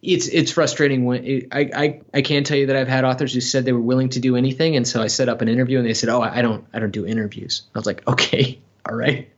it's 0.02 0.28
it's 0.28 0.52
frustrating 0.52 1.06
when 1.06 1.26
it, 1.26 1.48
I, 1.52 1.70
I 1.76 2.02
I 2.14 2.22
can 2.22 2.44
tell 2.44 2.58
you 2.58 2.68
that 2.68 2.76
I've 2.76 2.88
had 2.88 3.04
authors 3.04 3.34
who 3.34 3.42
said 3.42 3.66
they 3.66 3.74
were 3.74 3.80
willing 3.80 4.10
to 4.10 4.20
do 4.20 4.36
anything, 4.36 4.76
and 4.76 4.88
so 4.88 5.02
I 5.02 5.08
set 5.08 5.30
up 5.30 5.42
an 5.42 5.50
interview, 5.50 5.78
and 5.78 5.88
they 5.88 5.94
said, 5.94 6.10
"Oh, 6.10 6.22
I 6.22 6.42
don't 6.42 6.66
I 6.74 6.80
don't 6.80 6.92
do 6.92 7.06
interviews." 7.06 7.64
I 7.76 7.80
was 7.80 7.86
like, 7.86 8.08
"Okay, 8.08 8.60
all 8.90 8.96
right." 8.96 9.30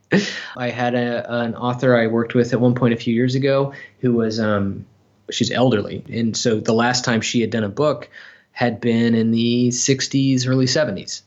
I 0.57 0.69
had 0.69 0.93
a, 0.93 1.41
an 1.41 1.55
author 1.55 1.95
I 1.97 2.07
worked 2.07 2.35
with 2.35 2.51
at 2.51 2.59
one 2.59 2.75
point 2.75 2.93
a 2.93 2.97
few 2.97 3.13
years 3.13 3.33
ago 3.33 3.73
who 4.01 4.13
was 4.13 4.41
um, 4.41 4.85
she's 5.29 5.51
elderly, 5.51 6.03
and 6.09 6.35
so 6.35 6.59
the 6.59 6.73
last 6.73 7.05
time 7.05 7.21
she 7.21 7.41
had 7.41 7.49
done 7.49 7.63
a 7.63 7.69
book 7.69 8.09
had 8.51 8.81
been 8.81 9.15
in 9.15 9.31
the 9.31 9.69
60s, 9.69 10.45
early 10.45 10.65
70s, 10.65 11.21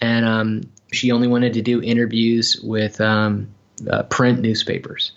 and 0.00 0.24
um, 0.24 0.62
she 0.92 1.10
only 1.10 1.26
wanted 1.26 1.54
to 1.54 1.62
do 1.62 1.82
interviews 1.82 2.60
with 2.62 3.00
um, 3.00 3.48
uh, 3.90 4.04
print 4.04 4.40
newspapers, 4.40 5.12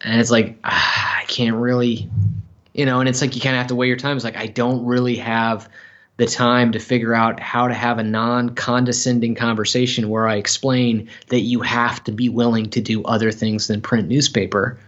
and 0.00 0.20
it's 0.20 0.30
like 0.30 0.58
ah, 0.64 1.20
I 1.20 1.24
can't 1.24 1.56
really, 1.56 2.08
you 2.74 2.86
know, 2.86 3.00
and 3.00 3.08
it's 3.08 3.20
like 3.20 3.34
you 3.34 3.40
kind 3.40 3.56
of 3.56 3.58
have 3.58 3.68
to 3.68 3.74
weigh 3.74 3.88
your 3.88 3.96
time. 3.96 4.16
It's 4.16 4.24
like 4.24 4.36
I 4.36 4.46
don't 4.46 4.86
really 4.86 5.16
have 5.16 5.68
the 6.16 6.26
time 6.26 6.72
to 6.72 6.78
figure 6.78 7.14
out 7.14 7.40
how 7.40 7.68
to 7.68 7.74
have 7.74 7.98
a 7.98 8.02
non 8.02 8.50
condescending 8.54 9.34
conversation 9.34 10.08
where 10.08 10.26
I 10.26 10.36
explain 10.36 11.08
that 11.28 11.40
you 11.40 11.60
have 11.60 12.02
to 12.04 12.12
be 12.12 12.28
willing 12.28 12.70
to 12.70 12.80
do 12.80 13.04
other 13.04 13.32
things 13.32 13.66
than 13.66 13.82
print 13.82 14.08
newspaper. 14.08 14.78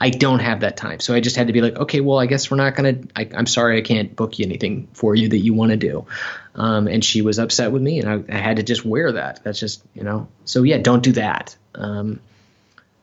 I 0.00 0.10
don't 0.10 0.38
have 0.38 0.60
that 0.60 0.76
time. 0.76 1.00
So 1.00 1.12
I 1.14 1.20
just 1.20 1.34
had 1.34 1.48
to 1.48 1.52
be 1.52 1.60
like, 1.60 1.76
okay, 1.76 2.00
well, 2.00 2.18
I 2.18 2.26
guess 2.26 2.50
we're 2.50 2.56
not 2.56 2.76
going 2.76 3.08
to, 3.08 3.36
I'm 3.36 3.46
sorry, 3.46 3.78
I 3.78 3.80
can't 3.80 4.14
book 4.14 4.38
you 4.38 4.46
anything 4.46 4.88
for 4.92 5.14
you 5.14 5.28
that 5.30 5.38
you 5.38 5.54
want 5.54 5.72
to 5.72 5.76
do. 5.76 6.06
Um, 6.54 6.86
and 6.86 7.04
she 7.04 7.20
was 7.20 7.40
upset 7.40 7.72
with 7.72 7.82
me, 7.82 7.98
and 7.98 8.08
I, 8.08 8.36
I, 8.36 8.38
had 8.38 8.56
to 8.56 8.62
just 8.62 8.84
wear 8.84 9.12
that. 9.12 9.42
That's 9.42 9.58
just, 9.58 9.82
you 9.94 10.04
know, 10.04 10.28
so 10.44 10.62
yeah, 10.62 10.78
don't 10.78 11.02
do 11.02 11.12
that. 11.12 11.56
Um, 11.74 12.20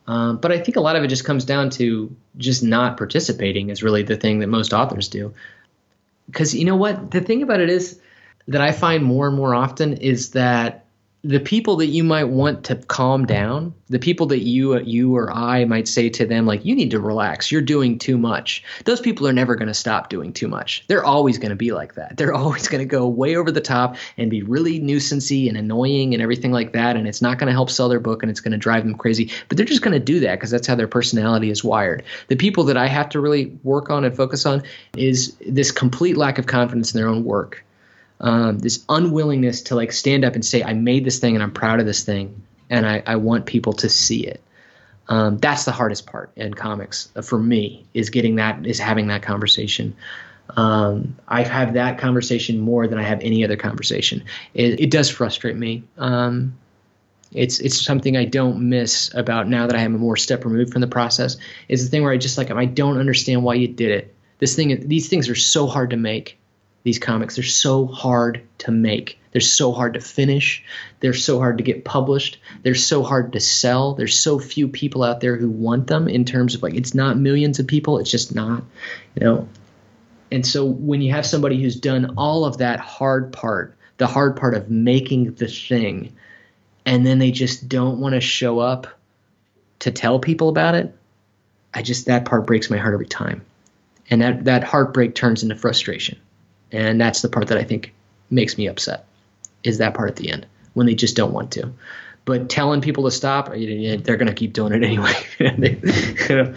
um, 0.07 0.37
but 0.37 0.51
I 0.51 0.59
think 0.59 0.75
a 0.77 0.81
lot 0.81 0.95
of 0.95 1.03
it 1.03 1.07
just 1.07 1.25
comes 1.25 1.45
down 1.45 1.69
to 1.71 2.15
just 2.37 2.63
not 2.63 2.97
participating 2.97 3.69
is 3.69 3.83
really 3.83 4.03
the 4.03 4.17
thing 4.17 4.39
that 4.39 4.47
most 4.47 4.73
authors 4.73 5.07
do. 5.07 5.33
Because 6.27 6.53
you 6.53 6.65
know 6.65 6.75
what? 6.75 7.11
The 7.11 7.21
thing 7.21 7.43
about 7.43 7.59
it 7.59 7.69
is 7.69 7.99
that 8.47 8.61
I 8.61 8.71
find 8.71 9.03
more 9.03 9.27
and 9.27 9.35
more 9.35 9.55
often 9.55 9.93
is 9.93 10.31
that 10.31 10.84
the 11.25 11.39
people 11.39 11.75
that 11.77 11.87
you 11.87 12.03
might 12.03 12.25
want 12.25 12.63
to 12.65 12.75
calm 12.75 13.25
down, 13.25 13.73
the 13.89 13.97
people 13.97 14.27
that 14.27 14.41
you 14.41 14.79
you 14.81 15.15
or 15.15 15.31
I 15.31 15.65
might 15.65 15.87
say 15.87 16.07
to 16.07 16.25
them 16.25 16.45
like 16.45 16.63
you 16.63 16.75
need 16.75 16.91
to 16.91 16.99
relax, 16.99 17.51
you're 17.51 17.63
doing 17.63 17.97
too 17.97 18.15
much. 18.15 18.63
Those 18.85 19.01
people 19.01 19.27
are 19.27 19.33
never 19.33 19.55
going 19.55 19.67
to 19.67 19.73
stop 19.73 20.09
doing 20.09 20.31
too 20.31 20.47
much. 20.47 20.83
They're 20.87 21.03
always 21.03 21.39
going 21.39 21.49
to 21.49 21.55
be 21.55 21.71
like 21.71 21.95
that. 21.95 22.17
They're 22.17 22.33
always 22.43 22.67
going 22.67 22.79
to 22.79 22.85
go 22.85 23.07
way 23.07 23.35
over 23.35 23.51
the 23.51 23.59
top 23.59 23.95
and 24.17 24.29
be 24.29 24.43
really 24.43 24.79
nuisancey 24.79 25.49
and 25.49 25.57
annoying 25.57 26.13
and 26.13 26.21
everything 26.21 26.51
like 26.51 26.73
that 26.73 26.95
and 26.95 27.07
it's 27.07 27.23
not 27.23 27.39
going 27.39 27.47
to 27.47 27.53
help 27.53 27.71
sell 27.71 27.89
their 27.89 27.99
book 27.99 28.21
and 28.21 28.29
it's 28.29 28.39
going 28.39 28.51
to 28.51 28.57
drive 28.57 28.83
them 28.83 28.93
crazy. 28.95 29.31
But 29.49 29.57
they're 29.57 29.65
just 29.65 29.81
going 29.81 29.97
to 29.97 29.99
do 29.99 30.19
that 30.19 30.35
because 30.35 30.51
that's 30.51 30.67
how 30.67 30.75
their 30.75 30.87
personality 30.87 31.49
is 31.49 31.63
wired. 31.63 32.03
The 32.27 32.35
people 32.35 32.65
that 32.65 32.77
I 32.77 32.85
have 32.85 33.09
to 33.09 33.19
really 33.19 33.47
work 33.63 33.89
on 33.89 34.03
and 34.03 34.15
focus 34.15 34.45
on 34.45 34.61
is 34.95 35.35
this 35.47 35.71
complete 35.71 36.17
lack 36.17 36.37
of 36.37 36.45
confidence 36.45 36.93
in 36.93 36.99
their 36.99 37.09
own 37.09 37.23
work 37.23 37.65
um, 38.19 38.59
this 38.59 38.83
unwillingness 38.89 39.63
to 39.63 39.75
like 39.75 39.91
stand 39.91 40.23
up 40.23 40.35
and 40.35 40.45
say, 40.45 40.63
I 40.63 40.73
made 40.73 41.05
this 41.05 41.19
thing 41.19 41.35
and 41.35 41.43
I'm 41.43 41.51
proud 41.51 41.79
of 41.79 41.85
this 41.85 42.03
thing 42.03 42.41
and 42.69 42.85
I, 42.85 43.03
I 43.05 43.15
want 43.17 43.45
people 43.45 43.73
to 43.73 43.89
see 43.89 44.25
it. 44.25 44.41
Um, 45.07 45.37
that's 45.37 45.65
the 45.65 45.71
hardest 45.71 46.07
part 46.07 46.31
in 46.35 46.53
comics 46.53 47.09
uh, 47.15 47.21
for 47.21 47.37
me 47.37 47.85
is 47.93 48.09
getting 48.09 48.37
that 48.37 48.65
is 48.65 48.79
having 48.79 49.07
that 49.07 49.21
conversation. 49.21 49.95
Um, 50.57 51.15
I 51.27 51.43
have 51.43 51.73
that 51.73 51.99
conversation 51.99 52.59
more 52.59 52.87
than 52.87 52.97
I 52.97 53.03
have 53.03 53.19
any 53.21 53.43
other 53.43 53.55
conversation. 53.55 54.23
It, 54.53 54.79
it 54.79 54.91
does 54.91 55.09
frustrate 55.09 55.55
me. 55.55 55.83
Um, 55.97 56.57
it's 57.31 57.59
it's 57.59 57.83
something 57.83 58.15
I 58.17 58.25
don't 58.25 58.69
miss 58.69 59.13
about 59.13 59.47
now 59.47 59.67
that 59.67 59.75
I 59.75 59.81
am 59.81 59.93
a 59.93 59.97
more 59.97 60.15
step 60.15 60.45
removed 60.45 60.71
from 60.71 60.81
the 60.81 60.87
process. 60.87 61.37
Is 61.67 61.83
the 61.83 61.91
thing 61.91 62.03
where 62.03 62.13
I 62.13 62.17
just 62.17 62.37
like 62.37 62.49
I 62.49 62.65
don't 62.65 62.97
understand 62.97 63.43
why 63.43 63.55
you 63.55 63.67
did 63.67 63.91
it. 63.91 64.15
This 64.39 64.55
thing, 64.55 64.87
these 64.87 65.07
things 65.07 65.29
are 65.29 65.35
so 65.35 65.67
hard 65.67 65.91
to 65.91 65.97
make 65.97 66.37
these 66.85 66.99
comics. 66.99 67.35
They're 67.35 67.43
so 67.43 67.87
hard 67.87 68.43
to 68.59 68.71
make. 68.71 69.19
They're 69.31 69.41
so 69.41 69.73
hard 69.73 69.95
to 69.95 69.99
finish. 69.99 70.63
They're 70.99 71.13
so 71.13 71.39
hard 71.39 71.57
to 71.57 71.63
get 71.63 71.83
published. 71.83 72.37
They're 72.61 72.75
so 72.75 73.01
hard 73.01 73.33
to 73.33 73.39
sell. 73.39 73.95
There's 73.95 74.17
so 74.17 74.37
few 74.37 74.67
people 74.67 75.03
out 75.03 75.19
there 75.19 75.35
who 75.35 75.49
want 75.49 75.87
them 75.87 76.07
in 76.07 76.25
terms 76.25 76.53
of 76.53 76.61
like 76.61 76.75
it's 76.75 76.93
not 76.93 77.17
millions 77.17 77.57
of 77.57 77.65
people. 77.65 77.97
It's 77.97 78.11
just 78.11 78.35
not, 78.35 78.63
you 79.15 79.25
know. 79.25 79.49
And 80.31 80.45
so 80.45 80.63
when 80.63 81.01
you 81.01 81.11
have 81.11 81.25
somebody 81.25 81.59
who's 81.59 81.75
done 81.75 82.13
all 82.17 82.45
of 82.45 82.59
that 82.59 82.79
hard 82.79 83.33
part, 83.33 83.75
the 83.97 84.07
hard 84.07 84.37
part 84.37 84.53
of 84.53 84.69
making 84.69 85.33
the 85.33 85.47
thing, 85.47 86.15
and 86.85 87.03
then 87.03 87.17
they 87.17 87.31
just 87.31 87.67
don't 87.67 87.99
want 87.99 88.13
to 88.13 88.21
show 88.21 88.59
up 88.59 88.87
to 89.79 89.91
tell 89.91 90.19
people 90.19 90.49
about 90.49 90.75
it, 90.75 90.95
I 91.73 91.81
just 91.81 92.05
that 92.05 92.25
part 92.25 92.45
breaks 92.45 92.69
my 92.69 92.77
heart 92.77 92.93
every 92.93 93.07
time. 93.07 93.43
And 94.07 94.21
that 94.21 94.45
that 94.45 94.63
heartbreak 94.63 95.15
turns 95.15 95.41
into 95.41 95.55
frustration 95.55 96.19
and 96.71 96.99
that's 96.99 97.21
the 97.21 97.29
part 97.29 97.47
that 97.47 97.57
I 97.57 97.63
think 97.63 97.93
makes 98.29 98.57
me 98.57 98.67
upset. 98.67 99.05
Is 99.63 99.79
that 99.79 99.93
part 99.93 100.09
at 100.09 100.15
the 100.15 100.31
end 100.31 100.45
when 100.73 100.85
they 100.85 100.95
just 100.95 101.15
don't 101.15 101.33
want 101.33 101.51
to? 101.53 101.73
But 102.25 102.49
telling 102.49 102.81
people 102.81 103.03
to 103.03 103.11
stop, 103.11 103.49
they're 103.49 104.17
going 104.17 104.27
to 104.27 104.33
keep 104.33 104.53
doing 104.53 104.73
it 104.73 104.83
anyway. 104.83 105.13
you 105.39 106.35
know, 106.35 106.55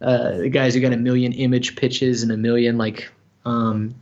uh, 0.00 0.36
the 0.38 0.50
guys 0.50 0.74
who 0.74 0.80
got 0.80 0.92
a 0.92 0.98
million 0.98 1.32
image 1.32 1.74
pitches 1.74 2.22
and 2.22 2.30
a 2.30 2.36
million 2.36 2.76
like 2.76 3.10
um, 3.46 3.94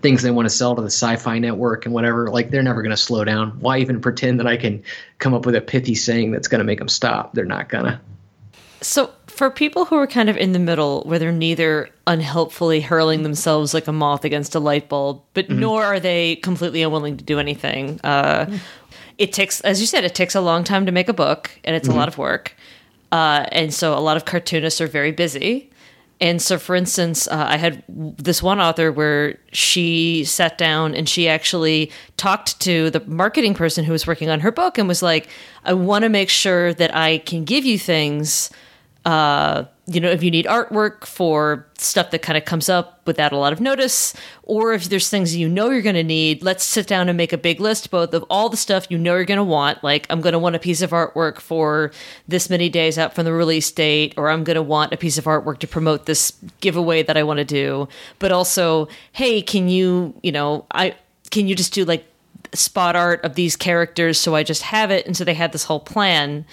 things 0.00 0.22
they 0.22 0.30
want 0.30 0.46
to 0.46 0.50
sell 0.50 0.74
to 0.74 0.82
the 0.82 0.88
sci-fi 0.90 1.38
network 1.38 1.86
and 1.86 1.94
whatever, 1.94 2.28
like 2.28 2.50
they're 2.50 2.62
never 2.62 2.82
going 2.82 2.90
to 2.90 2.96
slow 2.96 3.24
down. 3.24 3.60
Why 3.60 3.78
even 3.78 4.00
pretend 4.00 4.40
that 4.40 4.46
I 4.46 4.56
can 4.56 4.82
come 5.18 5.34
up 5.34 5.46
with 5.46 5.54
a 5.54 5.60
pithy 5.60 5.94
saying 5.94 6.32
that's 6.32 6.48
going 6.48 6.58
to 6.58 6.64
make 6.64 6.78
them 6.78 6.88
stop? 6.88 7.34
They're 7.34 7.44
not 7.44 7.68
gonna. 7.68 8.00
So 8.80 9.10
for 9.38 9.50
people 9.50 9.84
who 9.84 9.94
are 9.94 10.06
kind 10.08 10.28
of 10.28 10.36
in 10.36 10.50
the 10.50 10.58
middle 10.58 11.02
where 11.02 11.20
they're 11.20 11.30
neither 11.30 11.88
unhelpfully 12.08 12.80
hurling 12.80 13.22
themselves 13.22 13.72
like 13.72 13.86
a 13.86 13.92
moth 13.92 14.24
against 14.24 14.52
a 14.56 14.58
light 14.58 14.88
bulb 14.88 15.22
but 15.32 15.46
mm-hmm. 15.46 15.60
nor 15.60 15.84
are 15.84 16.00
they 16.00 16.36
completely 16.36 16.82
unwilling 16.82 17.16
to 17.16 17.22
do 17.22 17.38
anything 17.38 18.00
uh, 18.02 18.46
mm-hmm. 18.46 18.56
it 19.16 19.32
takes 19.32 19.60
as 19.60 19.80
you 19.80 19.86
said 19.86 20.02
it 20.02 20.14
takes 20.14 20.34
a 20.34 20.40
long 20.40 20.64
time 20.64 20.84
to 20.86 20.90
make 20.90 21.08
a 21.08 21.12
book 21.12 21.52
and 21.62 21.76
it's 21.76 21.86
mm-hmm. 21.86 21.96
a 21.96 22.00
lot 22.00 22.08
of 22.08 22.18
work 22.18 22.56
uh, 23.12 23.46
and 23.52 23.72
so 23.72 23.96
a 23.96 24.00
lot 24.00 24.16
of 24.16 24.24
cartoonists 24.24 24.80
are 24.80 24.88
very 24.88 25.12
busy 25.12 25.70
and 26.20 26.42
so 26.42 26.58
for 26.58 26.74
instance 26.74 27.28
uh, 27.28 27.46
i 27.48 27.56
had 27.56 27.84
this 27.86 28.42
one 28.42 28.60
author 28.60 28.90
where 28.90 29.38
she 29.52 30.24
sat 30.24 30.58
down 30.58 30.96
and 30.96 31.08
she 31.08 31.28
actually 31.28 31.92
talked 32.16 32.58
to 32.58 32.90
the 32.90 33.00
marketing 33.06 33.54
person 33.54 33.84
who 33.84 33.92
was 33.92 34.04
working 34.04 34.28
on 34.30 34.40
her 34.40 34.50
book 34.50 34.78
and 34.78 34.88
was 34.88 35.00
like 35.00 35.28
i 35.64 35.72
want 35.72 36.02
to 36.02 36.08
make 36.08 36.28
sure 36.28 36.74
that 36.74 36.92
i 36.96 37.18
can 37.18 37.44
give 37.44 37.64
you 37.64 37.78
things 37.78 38.50
uh, 39.08 39.64
you 39.86 40.02
know, 40.02 40.10
if 40.10 40.22
you 40.22 40.30
need 40.30 40.44
artwork 40.44 41.06
for 41.06 41.66
stuff 41.78 42.10
that 42.10 42.20
kind 42.20 42.36
of 42.36 42.44
comes 42.44 42.68
up 42.68 43.00
without 43.06 43.32
a 43.32 43.38
lot 43.38 43.54
of 43.54 43.58
notice, 43.58 44.12
or 44.42 44.74
if 44.74 44.90
there's 44.90 45.08
things 45.08 45.34
you 45.34 45.48
know 45.48 45.70
you're 45.70 45.80
going 45.80 45.94
to 45.94 46.04
need, 46.04 46.42
let's 46.42 46.62
sit 46.62 46.86
down 46.86 47.08
and 47.08 47.16
make 47.16 47.32
a 47.32 47.38
big 47.38 47.58
list 47.58 47.90
both 47.90 48.12
of 48.12 48.22
all 48.28 48.50
the 48.50 48.56
stuff 48.56 48.86
you 48.90 48.98
know 48.98 49.14
you're 49.14 49.24
going 49.24 49.38
to 49.38 49.44
want. 49.44 49.82
Like, 49.82 50.06
I'm 50.10 50.20
going 50.20 50.34
to 50.34 50.38
want 50.38 50.56
a 50.56 50.58
piece 50.58 50.82
of 50.82 50.90
artwork 50.90 51.38
for 51.38 51.90
this 52.28 52.50
many 52.50 52.68
days 52.68 52.98
out 52.98 53.14
from 53.14 53.24
the 53.24 53.32
release 53.32 53.70
date, 53.70 54.12
or 54.18 54.28
I'm 54.28 54.44
going 54.44 54.56
to 54.56 54.62
want 54.62 54.92
a 54.92 54.98
piece 54.98 55.16
of 55.16 55.24
artwork 55.24 55.60
to 55.60 55.66
promote 55.66 56.04
this 56.04 56.34
giveaway 56.60 57.02
that 57.02 57.16
I 57.16 57.22
want 57.22 57.38
to 57.38 57.46
do. 57.46 57.88
But 58.18 58.30
also, 58.30 58.88
hey, 59.12 59.40
can 59.40 59.70
you, 59.70 60.12
you 60.22 60.32
know, 60.32 60.66
I 60.72 60.96
can 61.30 61.48
you 61.48 61.54
just 61.54 61.72
do 61.72 61.86
like 61.86 62.04
spot 62.52 62.94
art 62.94 63.24
of 63.24 63.36
these 63.36 63.56
characters 63.56 64.20
so 64.20 64.34
I 64.34 64.42
just 64.42 64.64
have 64.64 64.90
it? 64.90 65.06
And 65.06 65.16
so 65.16 65.24
they 65.24 65.32
had 65.32 65.52
this 65.52 65.64
whole 65.64 65.80
plan 65.80 66.44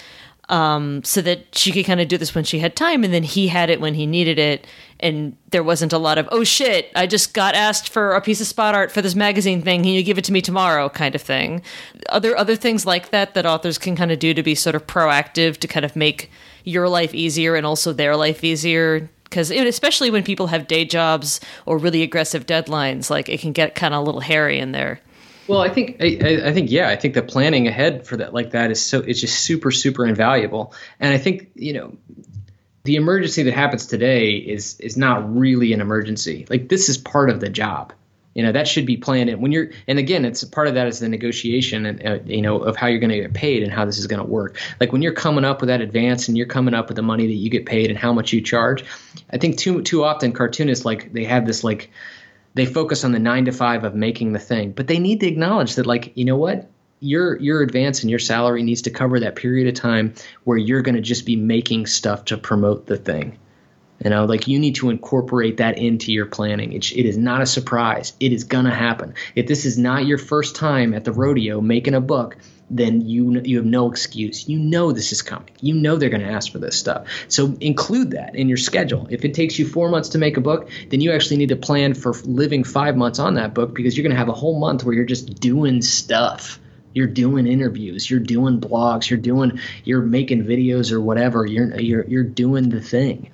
um, 0.48 1.02
so 1.02 1.20
that 1.22 1.54
she 1.54 1.72
could 1.72 1.84
kind 1.84 2.00
of 2.00 2.08
do 2.08 2.16
this 2.16 2.34
when 2.34 2.44
she 2.44 2.60
had 2.60 2.76
time, 2.76 3.02
and 3.02 3.12
then 3.12 3.22
he 3.22 3.48
had 3.48 3.68
it 3.68 3.80
when 3.80 3.94
he 3.94 4.06
needed 4.06 4.38
it, 4.38 4.66
and 5.00 5.36
there 5.50 5.62
wasn't 5.62 5.92
a 5.92 5.98
lot 5.98 6.18
of 6.18 6.28
oh 6.30 6.44
shit, 6.44 6.90
I 6.94 7.06
just 7.06 7.34
got 7.34 7.54
asked 7.54 7.88
for 7.88 8.12
a 8.12 8.20
piece 8.20 8.40
of 8.40 8.46
spot 8.46 8.74
art 8.74 8.92
for 8.92 9.02
this 9.02 9.14
magazine 9.14 9.62
thing. 9.62 9.82
Can 9.82 9.92
you 9.92 10.02
give 10.02 10.18
it 10.18 10.24
to 10.24 10.32
me 10.32 10.40
tomorrow? 10.40 10.88
Kind 10.88 11.14
of 11.14 11.22
thing. 11.22 11.62
Other 12.08 12.36
other 12.36 12.56
things 12.56 12.86
like 12.86 13.10
that 13.10 13.34
that 13.34 13.46
authors 13.46 13.78
can 13.78 13.96
kind 13.96 14.12
of 14.12 14.18
do 14.18 14.34
to 14.34 14.42
be 14.42 14.54
sort 14.54 14.76
of 14.76 14.86
proactive 14.86 15.58
to 15.58 15.68
kind 15.68 15.84
of 15.84 15.96
make 15.96 16.30
your 16.64 16.88
life 16.88 17.14
easier 17.14 17.54
and 17.54 17.64
also 17.64 17.92
their 17.92 18.16
life 18.16 18.42
easier 18.44 19.08
because 19.24 19.50
especially 19.50 20.10
when 20.10 20.22
people 20.22 20.48
have 20.48 20.66
day 20.66 20.84
jobs 20.84 21.40
or 21.64 21.78
really 21.78 22.02
aggressive 22.02 22.46
deadlines 22.46 23.08
like 23.10 23.28
it 23.28 23.40
can 23.40 23.52
get 23.52 23.74
kind 23.74 23.94
of 23.94 24.02
a 24.02 24.04
little 24.04 24.20
hairy 24.20 24.58
in 24.58 24.72
there 24.72 25.00
well, 25.48 25.60
I 25.60 25.68
think 25.68 25.96
I, 26.00 26.42
I, 26.46 26.52
think 26.52 26.70
yeah, 26.70 26.88
I 26.88 26.96
think 26.96 27.14
the 27.14 27.22
planning 27.22 27.68
ahead 27.68 28.06
for 28.06 28.16
that 28.16 28.34
like 28.34 28.50
that 28.50 28.70
is 28.70 28.84
so 28.84 29.00
it's 29.00 29.20
just 29.20 29.40
super 29.40 29.70
super 29.70 30.06
invaluable. 30.06 30.74
And 30.98 31.12
I 31.12 31.18
think 31.18 31.50
you 31.54 31.72
know 31.72 31.96
the 32.84 32.96
emergency 32.96 33.42
that 33.44 33.54
happens 33.54 33.86
today 33.86 34.34
is 34.34 34.80
is 34.80 34.96
not 34.96 35.36
really 35.36 35.72
an 35.72 35.80
emergency. 35.80 36.46
Like 36.48 36.68
this 36.68 36.88
is 36.88 36.98
part 36.98 37.30
of 37.30 37.40
the 37.40 37.48
job. 37.48 37.92
You 38.34 38.42
know 38.42 38.52
that 38.52 38.68
should 38.68 38.86
be 38.86 38.96
planned. 38.96 39.30
And 39.30 39.40
when 39.40 39.52
you're 39.52 39.70
and 39.88 39.98
again, 39.98 40.24
it's 40.24 40.44
part 40.44 40.68
of 40.68 40.74
that 40.74 40.88
is 40.88 40.98
the 40.98 41.08
negotiation 41.08 41.86
and 41.86 42.06
uh, 42.06 42.18
you 42.24 42.42
know 42.42 42.58
of 42.58 42.76
how 42.76 42.86
you're 42.86 42.98
going 43.00 43.10
to 43.10 43.20
get 43.20 43.32
paid 43.32 43.62
and 43.62 43.72
how 43.72 43.84
this 43.84 43.98
is 43.98 44.06
going 44.06 44.20
to 44.20 44.28
work. 44.28 44.58
Like 44.80 44.92
when 44.92 45.00
you're 45.00 45.14
coming 45.14 45.44
up 45.44 45.60
with 45.60 45.68
that 45.68 45.80
advance 45.80 46.28
and 46.28 46.36
you're 46.36 46.46
coming 46.46 46.74
up 46.74 46.88
with 46.88 46.96
the 46.96 47.02
money 47.02 47.26
that 47.26 47.34
you 47.34 47.50
get 47.50 47.66
paid 47.66 47.88
and 47.90 47.98
how 47.98 48.12
much 48.12 48.32
you 48.32 48.40
charge. 48.40 48.84
I 49.30 49.38
think 49.38 49.58
too 49.58 49.82
too 49.82 50.04
often 50.04 50.32
cartoonists 50.32 50.84
like 50.84 51.12
they 51.12 51.24
have 51.24 51.46
this 51.46 51.64
like 51.64 51.90
they 52.56 52.64
focus 52.64 53.04
on 53.04 53.12
the 53.12 53.18
nine 53.18 53.44
to 53.44 53.52
five 53.52 53.84
of 53.84 53.94
making 53.94 54.32
the 54.32 54.38
thing, 54.38 54.72
but 54.72 54.86
they 54.86 54.98
need 54.98 55.20
to 55.20 55.26
acknowledge 55.26 55.74
that, 55.74 55.86
like, 55.86 56.16
you 56.16 56.24
know 56.24 56.38
what? 56.38 56.70
Your 57.00 57.38
your 57.38 57.60
advance 57.60 58.00
and 58.00 58.08
your 58.08 58.18
salary 58.18 58.62
needs 58.62 58.82
to 58.82 58.90
cover 58.90 59.20
that 59.20 59.36
period 59.36 59.68
of 59.68 59.74
time 59.74 60.14
where 60.44 60.56
you're 60.56 60.80
going 60.80 60.94
to 60.94 61.02
just 61.02 61.26
be 61.26 61.36
making 61.36 61.84
stuff 61.84 62.24
to 62.26 62.38
promote 62.38 62.86
the 62.86 62.96
thing. 62.96 63.38
You 64.02 64.08
know, 64.08 64.24
like 64.24 64.48
you 64.48 64.58
need 64.58 64.76
to 64.76 64.88
incorporate 64.88 65.58
that 65.58 65.76
into 65.76 66.10
your 66.12 66.24
planning. 66.24 66.72
It, 66.72 66.92
it 66.92 67.04
is 67.04 67.18
not 67.18 67.42
a 67.42 67.46
surprise. 67.46 68.14
It 68.18 68.32
is 68.32 68.44
going 68.44 68.64
to 68.64 68.74
happen. 68.74 69.14
If 69.34 69.46
this 69.46 69.66
is 69.66 69.76
not 69.76 70.06
your 70.06 70.18
first 70.18 70.56
time 70.56 70.94
at 70.94 71.04
the 71.04 71.12
rodeo 71.12 71.60
making 71.60 71.94
a 71.94 72.00
book, 72.00 72.38
then 72.70 73.00
you 73.00 73.40
you 73.44 73.58
have 73.58 73.66
no 73.66 73.90
excuse. 73.90 74.48
You 74.48 74.58
know 74.58 74.92
this 74.92 75.12
is 75.12 75.22
coming. 75.22 75.50
You 75.60 75.74
know 75.74 75.96
they're 75.96 76.10
going 76.10 76.22
to 76.22 76.30
ask 76.30 76.50
for 76.50 76.58
this 76.58 76.78
stuff. 76.78 77.06
So 77.28 77.56
include 77.60 78.12
that 78.12 78.34
in 78.34 78.48
your 78.48 78.56
schedule. 78.56 79.06
If 79.10 79.24
it 79.24 79.34
takes 79.34 79.58
you 79.58 79.66
four 79.66 79.88
months 79.88 80.10
to 80.10 80.18
make 80.18 80.36
a 80.36 80.40
book, 80.40 80.68
then 80.88 81.00
you 81.00 81.12
actually 81.12 81.36
need 81.36 81.50
to 81.50 81.56
plan 81.56 81.94
for 81.94 82.12
living 82.24 82.64
five 82.64 82.96
months 82.96 83.18
on 83.18 83.34
that 83.34 83.54
book 83.54 83.74
because 83.74 83.96
you're 83.96 84.02
going 84.02 84.14
to 84.14 84.18
have 84.18 84.28
a 84.28 84.34
whole 84.34 84.58
month 84.58 84.84
where 84.84 84.94
you're 84.94 85.04
just 85.04 85.40
doing 85.40 85.82
stuff. 85.82 86.58
You're 86.92 87.06
doing 87.06 87.46
interviews. 87.46 88.10
You're 88.10 88.20
doing 88.20 88.58
blogs. 88.60 89.10
You're 89.10 89.18
doing. 89.18 89.60
You're 89.84 90.02
making 90.02 90.44
videos 90.44 90.92
or 90.92 91.00
whatever. 91.00 91.46
You're 91.46 91.78
you're 91.78 92.04
you're 92.06 92.24
doing 92.24 92.70
the 92.70 92.80
thing 92.80 93.30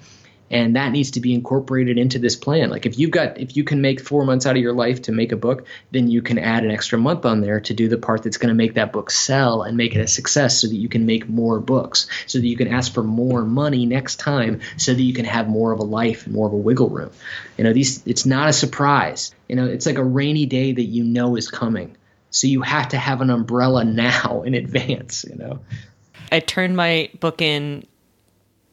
and 0.52 0.76
that 0.76 0.92
needs 0.92 1.12
to 1.12 1.20
be 1.20 1.32
incorporated 1.32 1.96
into 1.96 2.18
this 2.18 2.36
plan. 2.36 2.68
Like 2.68 2.84
if 2.84 2.98
you've 2.98 3.10
got 3.10 3.40
if 3.40 3.56
you 3.56 3.64
can 3.64 3.80
make 3.80 4.00
four 4.00 4.24
months 4.24 4.46
out 4.46 4.54
of 4.54 4.62
your 4.62 4.74
life 4.74 5.02
to 5.02 5.12
make 5.12 5.32
a 5.32 5.36
book 5.36 5.66
then 5.90 6.08
you 6.08 6.22
can 6.22 6.38
add 6.38 6.64
an 6.64 6.70
extra 6.70 6.98
month 6.98 7.24
on 7.24 7.40
there 7.40 7.60
to 7.60 7.74
do 7.74 7.88
the 7.88 7.96
part 7.96 8.22
that's 8.22 8.36
going 8.36 8.50
to 8.50 8.54
make 8.54 8.74
that 8.74 8.92
book 8.92 9.10
sell 9.10 9.62
and 9.62 9.76
make 9.76 9.96
it 9.96 10.00
a 10.00 10.06
success 10.06 10.60
so 10.60 10.68
that 10.68 10.76
you 10.76 10.88
can 10.88 11.06
make 11.06 11.28
more 11.28 11.58
books 11.58 12.06
so 12.26 12.38
that 12.38 12.46
you 12.46 12.56
can 12.56 12.68
ask 12.68 12.92
for 12.92 13.02
more 13.02 13.42
money 13.44 13.86
next 13.86 14.16
time 14.16 14.60
so 14.76 14.92
that 14.92 15.02
you 15.02 15.14
can 15.14 15.24
have 15.24 15.48
more 15.48 15.72
of 15.72 15.80
a 15.80 15.84
life 15.84 16.26
and 16.26 16.34
more 16.34 16.46
of 16.46 16.52
a 16.52 16.56
wiggle 16.56 16.90
room. 16.90 17.10
You 17.56 17.64
know 17.64 17.72
these 17.72 18.06
it's 18.06 18.26
not 18.26 18.48
a 18.48 18.52
surprise. 18.52 19.34
You 19.48 19.56
know 19.56 19.66
it's 19.66 19.86
like 19.86 19.98
a 19.98 20.04
rainy 20.04 20.46
day 20.46 20.72
that 20.72 20.84
you 20.84 21.02
know 21.02 21.36
is 21.36 21.48
coming. 21.48 21.96
So 22.30 22.46
you 22.46 22.62
have 22.62 22.88
to 22.88 22.98
have 22.98 23.20
an 23.22 23.30
umbrella 23.30 23.84
now 24.04 24.42
in 24.44 24.54
advance 24.54 25.24
you 25.24 25.36
know? 25.36 25.60
I 26.30 26.40
turned 26.40 26.76
my 26.76 27.10
book 27.20 27.42
in 27.42 27.84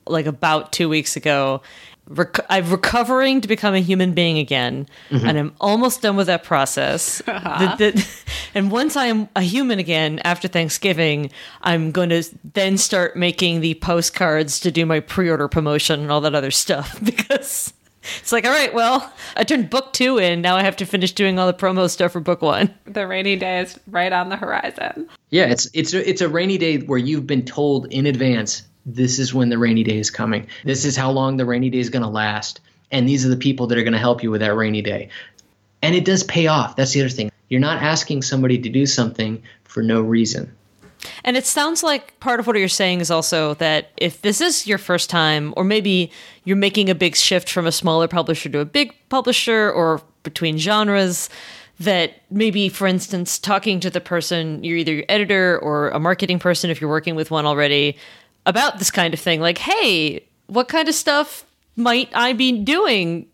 like 0.10 0.26
about 0.26 0.72
two 0.72 0.90
weeks 0.90 1.16
ago. 1.16 1.62
Rec- 2.08 2.46
I'm 2.50 2.68
recovering 2.72 3.40
to 3.42 3.48
become 3.48 3.76
a 3.76 3.80
human 3.80 4.14
being 4.14 4.40
again, 4.40 4.88
mm-hmm. 5.12 5.28
and 5.28 5.38
I'm 5.38 5.56
almost 5.62 6.02
done 6.02 6.16
with 6.16 6.26
that 6.28 6.44
process. 6.44 7.22
Uh-huh. 7.28 7.76
The- 7.76 7.92
the- 7.92 8.08
and 8.56 8.72
once 8.72 8.96
I'm 8.96 9.30
a 9.36 9.42
human 9.42 9.78
again 9.78 10.20
after 10.24 10.48
Thanksgiving, 10.48 11.30
I'm 11.62 11.92
going 11.92 12.10
to 12.10 12.24
then 12.54 12.78
start 12.78 13.16
making 13.16 13.62
the 13.62 13.76
postcards 13.76 14.60
to 14.62 14.72
do 14.72 14.86
my 14.86 15.00
pre-order 15.00 15.48
promotion 15.48 16.00
and 16.00 16.12
all 16.12 16.22
that 16.22 16.34
other 16.34 16.52
stuff 16.52 17.00
because 17.04 17.74
it's 18.20 18.32
like, 18.32 18.46
all 18.46 18.52
right, 18.52 18.74
well, 18.74 19.12
I 19.36 19.44
turned 19.44 19.70
book 19.70 19.94
two 19.94 20.18
in. 20.18 20.42
Now 20.42 20.56
I 20.56 20.64
have 20.64 20.76
to 20.78 20.86
finish 20.86 21.12
doing 21.12 21.38
all 21.38 21.48
the 21.48 21.54
promo 21.54 21.90
stuff 21.90 22.14
for 22.14 22.20
book 22.20 22.42
one. 22.42 22.74
The 22.86 23.08
rainy 23.08 23.36
day 23.36 23.60
is 23.60 23.80
right 23.88 24.12
on 24.12 24.30
the 24.30 24.38
horizon. 24.38 25.08
Yeah, 25.30 25.46
it's 25.46 25.70
it's 25.74 25.94
a, 25.94 26.10
it's 26.10 26.22
a 26.22 26.30
rainy 26.30 26.58
day 26.58 26.80
where 26.80 26.98
you've 26.98 27.28
been 27.28 27.46
told 27.46 27.88
in 27.92 28.06
advance 28.06 28.64
this 28.96 29.20
is 29.20 29.34
when 29.34 29.50
the 29.50 29.58
rainy 29.58 29.84
day 29.84 29.98
is 29.98 30.10
coming. 30.12 30.48
This 30.64 30.86
is 30.86 30.96
how 30.96 31.12
long 31.12 31.38
the 31.38 31.46
rainy 31.46 31.70
day 31.70 31.80
is 31.80 31.90
going 31.90 32.04
to 32.04 32.10
last, 32.10 32.60
and 32.92 33.08
these 33.08 33.26
are 33.26 33.30
the 33.30 33.38
people 33.38 33.68
that 33.68 33.78
are 33.78 33.84
going 33.84 33.94
to 33.94 34.00
help 34.00 34.24
you 34.24 34.32
with 34.32 34.42
that 34.42 34.56
rainy 34.56 34.82
day. 34.82 35.10
And 35.82 35.96
it 35.96 36.06
does 36.06 36.24
pay 36.24 36.48
off. 36.48 36.76
That's 36.76 36.92
the 36.92 37.02
other 37.02 37.10
thing. 37.10 37.32
You're 37.50 37.62
not 37.62 37.82
asking 37.82 38.22
somebody 38.22 38.58
to 38.60 38.70
do 38.70 38.86
something 38.86 39.42
for 39.64 39.82
no 39.82 40.02
reason. 40.02 40.54
And 41.24 41.38
it 41.38 41.46
sounds 41.46 41.82
like 41.82 42.20
part 42.20 42.40
of 42.40 42.48
what 42.48 42.58
you're 42.58 42.68
saying 42.68 43.00
is 43.00 43.10
also 43.10 43.54
that 43.56 43.92
if 43.98 44.22
this 44.22 44.42
is 44.42 44.68
your 44.68 44.78
first 44.78 45.10
time, 45.10 45.54
or 45.56 45.64
maybe 45.64 46.12
you're 46.44 46.58
making 46.58 46.90
a 46.90 46.96
big 46.96 47.16
shift 47.16 47.50
from 47.50 47.66
a 47.66 47.72
smaller 47.72 48.08
publisher 48.08 48.50
to 48.50 48.60
a 48.60 48.66
big 48.66 48.94
publisher, 49.08 49.72
or 49.72 50.02
between 50.24 50.58
genres, 50.58 51.30
that 51.80 52.22
maybe, 52.30 52.68
for 52.68 52.88
instance, 52.88 53.40
talking 53.40 53.80
to 53.80 53.90
the 53.90 54.02
person, 54.02 54.62
you're 54.64 54.78
either 54.78 54.94
your 54.94 55.06
editor 55.08 55.58
or 55.60 55.90
a 55.90 56.00
marketing 56.00 56.38
person 56.38 56.70
if 56.70 56.82
you're 56.82 56.90
working 56.90 57.16
with 57.16 57.32
one 57.32 57.46
already, 57.46 57.96
about 58.50 58.80
this 58.80 58.92
kind 58.92 59.14
of 59.14 59.20
thing, 59.20 59.40
like, 59.40 59.58
hey, 59.58 60.26
what 60.48 60.68
kind 60.68 60.90
of 60.90 60.96
stuff 60.96 61.46
might 61.76 62.10
I 62.14 62.34
be 62.34 62.52
doing 62.52 63.28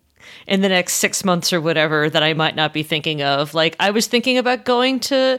in 0.46 0.60
the 0.60 0.68
next 0.68 0.94
six 0.94 1.24
months 1.24 1.52
or 1.52 1.60
whatever 1.60 2.08
that 2.10 2.22
I 2.22 2.34
might 2.34 2.54
not 2.54 2.72
be 2.72 2.82
thinking 2.82 3.22
of? 3.22 3.54
Like, 3.54 3.74
I 3.80 3.90
was 3.90 4.06
thinking 4.06 4.38
about 4.38 4.64
going 4.64 5.00
to 5.00 5.38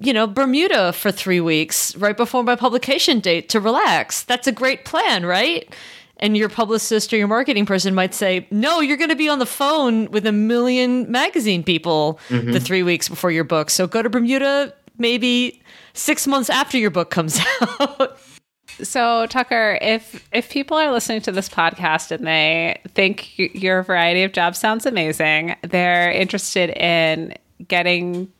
you 0.00 0.14
know, 0.14 0.26
Bermuda 0.26 0.94
for 0.94 1.12
three 1.12 1.40
weeks 1.40 1.94
right 1.96 2.16
before 2.16 2.42
my 2.42 2.56
publication 2.56 3.20
date 3.20 3.50
to 3.50 3.60
relax. 3.60 4.22
That's 4.22 4.46
a 4.46 4.52
great 4.52 4.86
plan, 4.86 5.26
right? 5.26 5.72
And 6.16 6.36
your 6.36 6.48
publicist 6.48 7.12
or 7.12 7.18
your 7.18 7.28
marketing 7.28 7.66
person 7.66 7.94
might 7.94 8.14
say, 8.14 8.46
no, 8.50 8.80
you're 8.80 8.96
going 8.96 9.10
to 9.10 9.16
be 9.16 9.28
on 9.28 9.40
the 9.40 9.46
phone 9.46 10.10
with 10.10 10.26
a 10.26 10.32
million 10.32 11.10
magazine 11.10 11.62
people 11.62 12.18
the 12.30 12.36
mm-hmm. 12.36 12.56
three 12.58 12.82
weeks 12.82 13.10
before 13.10 13.30
your 13.30 13.44
book. 13.44 13.68
So 13.68 13.86
go 13.86 14.00
to 14.02 14.08
Bermuda 14.08 14.72
maybe 14.96 15.62
six 15.92 16.26
months 16.26 16.48
after 16.48 16.78
your 16.78 16.90
book 16.90 17.10
comes 17.10 17.40
out. 17.60 18.18
So 18.84 19.26
Tucker, 19.26 19.78
if 19.80 20.28
if 20.32 20.50
people 20.50 20.76
are 20.76 20.92
listening 20.92 21.20
to 21.22 21.32
this 21.32 21.48
podcast 21.48 22.10
and 22.10 22.26
they 22.26 22.80
think 22.94 23.32
y- 23.38 23.50
your 23.54 23.82
variety 23.82 24.22
of 24.22 24.32
jobs 24.32 24.58
sounds 24.58 24.86
amazing, 24.86 25.56
they're 25.62 26.10
interested 26.10 26.70
in 26.70 27.34
getting 27.66 28.30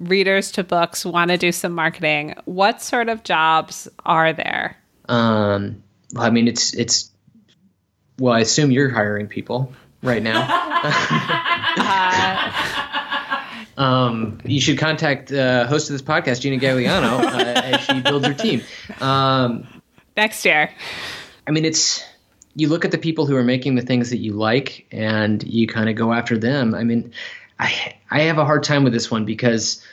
readers 0.00 0.52
to 0.52 0.64
books, 0.64 1.04
want 1.04 1.30
to 1.30 1.38
do 1.38 1.52
some 1.52 1.72
marketing, 1.72 2.34
what 2.44 2.82
sort 2.82 3.08
of 3.08 3.24
jobs 3.24 3.88
are 4.04 4.32
there? 4.32 4.76
Um, 5.08 5.82
well, 6.12 6.24
I 6.24 6.30
mean, 6.30 6.48
it's 6.48 6.74
it's. 6.74 7.10
Well, 8.18 8.32
I 8.32 8.40
assume 8.40 8.70
you're 8.70 8.90
hiring 8.90 9.26
people 9.26 9.72
right 10.02 10.22
now. 10.22 10.44
um, 13.76 14.38
you 14.44 14.60
should 14.60 14.78
contact 14.78 15.32
uh, 15.32 15.66
host 15.66 15.90
of 15.90 15.94
this 15.94 16.02
podcast, 16.02 16.40
Gina 16.40 16.58
Gagliano, 16.58 17.24
uh, 17.24 17.38
as 17.38 17.80
she 17.80 18.00
builds 18.00 18.26
her 18.26 18.34
team. 18.34 18.62
Um, 19.00 19.66
Next 20.16 20.44
year. 20.44 20.70
I 21.46 21.50
mean, 21.50 21.64
it's 21.64 22.02
you 22.54 22.68
look 22.68 22.84
at 22.84 22.90
the 22.90 22.98
people 22.98 23.26
who 23.26 23.36
are 23.36 23.44
making 23.44 23.74
the 23.74 23.82
things 23.82 24.10
that 24.10 24.18
you 24.18 24.32
like, 24.32 24.86
and 24.92 25.42
you 25.42 25.66
kind 25.66 25.88
of 25.88 25.96
go 25.96 26.12
after 26.12 26.38
them. 26.38 26.74
I 26.74 26.84
mean, 26.84 27.12
I 27.58 27.96
I 28.10 28.22
have 28.22 28.38
a 28.38 28.44
hard 28.44 28.62
time 28.62 28.84
with 28.84 28.92
this 28.92 29.10
one 29.10 29.24
because 29.24 29.84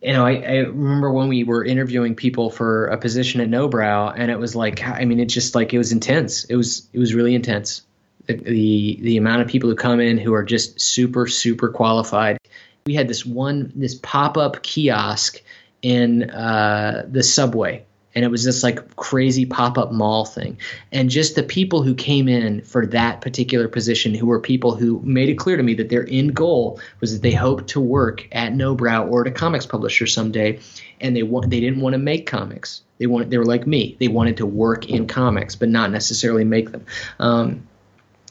you 0.00 0.12
know 0.12 0.24
I, 0.24 0.32
I 0.32 0.56
remember 0.60 1.12
when 1.12 1.28
we 1.28 1.44
were 1.44 1.64
interviewing 1.64 2.14
people 2.14 2.50
for 2.50 2.86
a 2.86 2.96
position 2.96 3.40
at 3.40 3.48
Nobrow, 3.48 4.12
and 4.16 4.30
it 4.30 4.38
was 4.38 4.56
like 4.56 4.82
I 4.86 5.04
mean, 5.04 5.20
it's 5.20 5.34
just 5.34 5.54
like 5.54 5.74
it 5.74 5.78
was 5.78 5.92
intense. 5.92 6.44
It 6.44 6.56
was 6.56 6.88
it 6.92 6.98
was 6.98 7.14
really 7.14 7.34
intense. 7.34 7.82
The, 8.26 8.36
the 8.36 8.98
the 9.02 9.16
amount 9.18 9.42
of 9.42 9.48
people 9.48 9.68
who 9.68 9.76
come 9.76 10.00
in 10.00 10.16
who 10.16 10.32
are 10.32 10.44
just 10.44 10.80
super 10.80 11.26
super 11.26 11.68
qualified. 11.68 12.38
We 12.86 12.94
had 12.94 13.08
this 13.08 13.26
one 13.26 13.72
this 13.76 13.94
pop 13.96 14.36
up 14.36 14.62
kiosk 14.62 15.40
in 15.82 16.30
uh, 16.30 17.04
the 17.10 17.22
subway 17.22 17.84
and 18.14 18.24
it 18.24 18.28
was 18.30 18.44
this 18.44 18.62
like 18.62 18.96
crazy 18.96 19.46
pop-up 19.46 19.92
mall 19.92 20.24
thing. 20.24 20.58
And 20.90 21.10
just 21.10 21.34
the 21.34 21.42
people 21.42 21.82
who 21.82 21.94
came 21.94 22.28
in 22.28 22.60
for 22.62 22.86
that 22.86 23.20
particular 23.20 23.68
position 23.68 24.14
who 24.14 24.26
were 24.26 24.40
people 24.40 24.74
who 24.74 25.00
made 25.02 25.28
it 25.28 25.34
clear 25.34 25.56
to 25.56 25.62
me 25.62 25.74
that 25.74 25.88
their 25.88 26.06
end 26.08 26.34
goal 26.34 26.80
was 27.00 27.12
that 27.12 27.22
they 27.22 27.32
hoped 27.32 27.68
to 27.68 27.80
work 27.80 28.28
at 28.32 28.52
Nobrow 28.52 29.10
or 29.10 29.22
at 29.22 29.26
a 29.28 29.30
comics 29.30 29.66
publisher 29.66 30.06
someday 30.06 30.58
and 31.00 31.16
they 31.16 31.22
want 31.22 31.50
they 31.50 31.60
didn't 31.60 31.80
want 31.80 31.94
to 31.94 31.98
make 31.98 32.26
comics. 32.26 32.82
They 32.98 33.06
wanted 33.06 33.30
they 33.30 33.38
were 33.38 33.46
like 33.46 33.66
me. 33.66 33.96
They 33.98 34.08
wanted 34.08 34.36
to 34.38 34.46
work 34.46 34.88
in 34.88 35.06
comics 35.06 35.56
but 35.56 35.68
not 35.68 35.90
necessarily 35.90 36.44
make 36.44 36.70
them. 36.70 36.84
Um, 37.18 37.66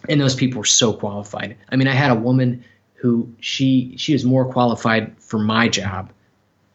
and 0.10 0.20
those 0.20 0.36
people 0.36 0.60
were 0.60 0.66
so 0.66 0.94
qualified. 0.94 1.58
I 1.70 1.76
mean 1.76 1.88
i 1.88 1.94
had 1.94 2.12
a 2.12 2.16
woman 2.16 2.64
who 2.94 3.34
she 3.40 3.96
she 3.98 4.14
was 4.14 4.24
more 4.24 4.46
qualified 4.46 5.16
for 5.18 5.40
my 5.40 5.68
job 5.68 6.12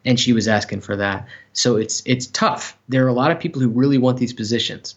and 0.07 0.19
she 0.19 0.33
was 0.33 0.49
asking 0.49 0.81
for 0.81 0.97
that. 0.97 1.27
So 1.53 1.77
it's 1.77 2.03
it's 2.07 2.28
tough. 2.28 2.78
There 2.89 3.05
are 3.05 3.09
a 3.09 3.12
lot 3.12 3.33
of 3.33 3.41
people 3.41 3.61
who 3.61 3.69
really 3.69 3.99
want 3.99 4.19
these 4.19 4.33
positions. 4.33 4.95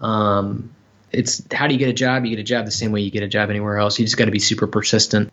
Um, 0.00 0.70
it's 1.10 1.42
how 1.52 1.66
do 1.66 1.72
you 1.72 1.78
get 1.78 1.88
a 1.88 1.94
job? 1.94 2.24
You 2.24 2.30
get 2.30 2.40
a 2.40 2.44
job 2.44 2.66
the 2.66 2.70
same 2.70 2.92
way 2.92 3.00
you 3.00 3.10
get 3.10 3.22
a 3.22 3.28
job 3.28 3.50
anywhere 3.50 3.78
else. 3.78 3.98
You 3.98 4.04
just 4.04 4.16
got 4.16 4.26
to 4.26 4.30
be 4.30 4.38
super 4.38 4.66
persistent. 4.66 5.32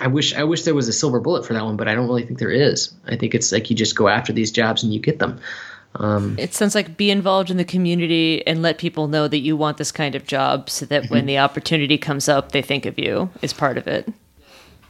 I 0.00 0.08
wish 0.08 0.34
I 0.34 0.44
wish 0.44 0.62
there 0.62 0.74
was 0.74 0.88
a 0.88 0.92
silver 0.92 1.20
bullet 1.20 1.46
for 1.46 1.52
that 1.52 1.64
one, 1.64 1.76
but 1.76 1.86
I 1.86 1.94
don't 1.94 2.06
really 2.06 2.24
think 2.24 2.38
there 2.38 2.50
is. 2.50 2.92
I 3.06 3.16
think 3.16 3.34
it's 3.34 3.52
like 3.52 3.70
you 3.70 3.76
just 3.76 3.94
go 3.94 4.08
after 4.08 4.32
these 4.32 4.50
jobs 4.50 4.82
and 4.82 4.92
you 4.92 5.00
get 5.00 5.18
them. 5.18 5.38
Um, 5.96 6.34
it 6.38 6.54
sounds 6.54 6.74
like 6.74 6.96
be 6.96 7.10
involved 7.10 7.50
in 7.50 7.56
the 7.56 7.64
community 7.64 8.44
and 8.48 8.62
let 8.62 8.78
people 8.78 9.06
know 9.06 9.28
that 9.28 9.38
you 9.38 9.56
want 9.56 9.76
this 9.76 9.92
kind 9.92 10.16
of 10.16 10.26
job 10.26 10.68
so 10.68 10.86
that 10.86 11.08
when 11.08 11.26
the 11.26 11.38
opportunity 11.38 11.98
comes 11.98 12.28
up, 12.28 12.50
they 12.50 12.62
think 12.62 12.84
of 12.84 12.98
you 12.98 13.30
as 13.42 13.52
part 13.52 13.78
of 13.78 13.86
it. 13.86 14.12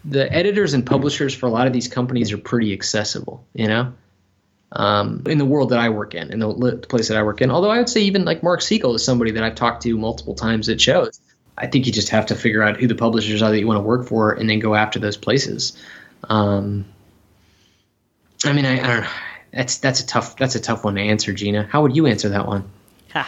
The 0.05 0.31
editors 0.33 0.75
and 0.75 0.85
publishers 0.85 1.35
for 1.35 1.47
a 1.47 1.51
lot 1.51 1.67
of 1.67 1.73
these 1.73 1.89
companies 1.89 2.33
are 2.33 2.39
pretty 2.39 2.73
accessible, 2.73 3.45
you 3.55 3.69
know. 3.69 3.93
Um, 4.73 5.23
in 5.27 5.39
the 5.39 5.45
world 5.45 5.69
that 5.69 5.79
I 5.79 5.89
work 5.89 6.15
in, 6.15 6.33
in 6.33 6.41
the, 6.41 6.85
place 6.89 7.07
that 7.09 7.17
I 7.17 7.23
work 7.23 7.41
in, 7.41 7.51
although 7.51 7.71
I 7.71 7.79
would 7.79 7.89
say 7.89 8.01
even 8.01 8.25
like 8.25 8.43
Mark 8.43 8.61
Siegel 8.61 8.95
is 8.95 9.05
somebody 9.05 9.31
that 9.31 9.45
I've 9.45 9.55
talked 9.55 9.83
to 9.83 9.97
multiple 9.97 10.35
times 10.35 10.69
at 10.69 10.81
shows. 10.81 11.21
I 11.57 11.69
think 11.69 11.87
you 11.87 11.93
just 11.93 12.09
have 12.09 12.27
to 12.27 12.35
figure 12.35 12.63
out 12.63 12.79
who 12.79 12.89
the 12.89 12.97
publishers 12.97 13.41
are 13.41 13.51
that 13.51 13.61
you 13.61 13.69
want 13.69 13.79
to 13.79 13.83
work 13.83 14.09
for, 14.09 14.33
and 14.33 14.51
then 14.51 14.59
go 14.59 14.75
after 14.75 14.99
those 14.99 15.17
places. 15.17 15.81
Um, 16.29 16.87
I 18.45 18.53
mean, 18.53 18.67
I, 18.67 18.81
I 18.81 18.87
don't 18.87 19.03
know. 19.03 19.11
That's 19.53 19.79
that's 19.79 20.01
a 20.01 20.07
tough 20.07 20.37
that's 20.37 20.57
a 20.57 20.61
tough 20.61 20.83
one 20.83 20.97
to 20.97 21.01
answer, 21.01 21.33
Gina. 21.33 21.69
How 21.71 21.83
would 21.83 21.95
you 21.95 22.07
answer 22.07 22.29
that 22.31 22.47
one? 22.47 22.69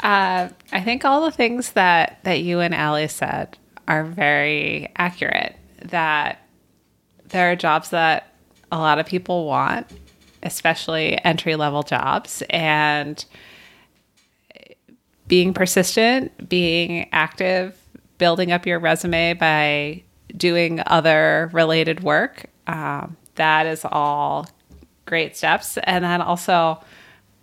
Uh, 0.00 0.50
I 0.70 0.82
think 0.82 1.06
all 1.06 1.24
the 1.24 1.30
things 1.30 1.72
that 1.72 2.18
that 2.24 2.42
you 2.42 2.60
and 2.60 2.74
Allie 2.74 3.08
said 3.08 3.56
are 3.88 4.04
very 4.04 4.92
accurate. 4.96 5.56
That 5.82 6.42
there 7.28 7.50
are 7.52 7.56
jobs 7.56 7.90
that 7.90 8.32
a 8.70 8.78
lot 8.78 8.98
of 8.98 9.06
people 9.06 9.46
want, 9.46 9.86
especially 10.42 11.22
entry 11.24 11.56
level 11.56 11.82
jobs, 11.82 12.42
and 12.50 13.24
being 15.26 15.52
persistent, 15.52 16.48
being 16.48 17.08
active, 17.12 17.76
building 18.16 18.50
up 18.50 18.66
your 18.66 18.78
resume 18.78 19.34
by 19.34 20.02
doing 20.36 20.80
other 20.86 21.50
related 21.52 22.02
work. 22.02 22.46
Um, 22.66 23.16
that 23.36 23.66
is 23.66 23.84
all 23.84 24.48
great 25.06 25.36
steps. 25.36 25.78
And 25.84 26.04
then 26.04 26.20
also, 26.20 26.82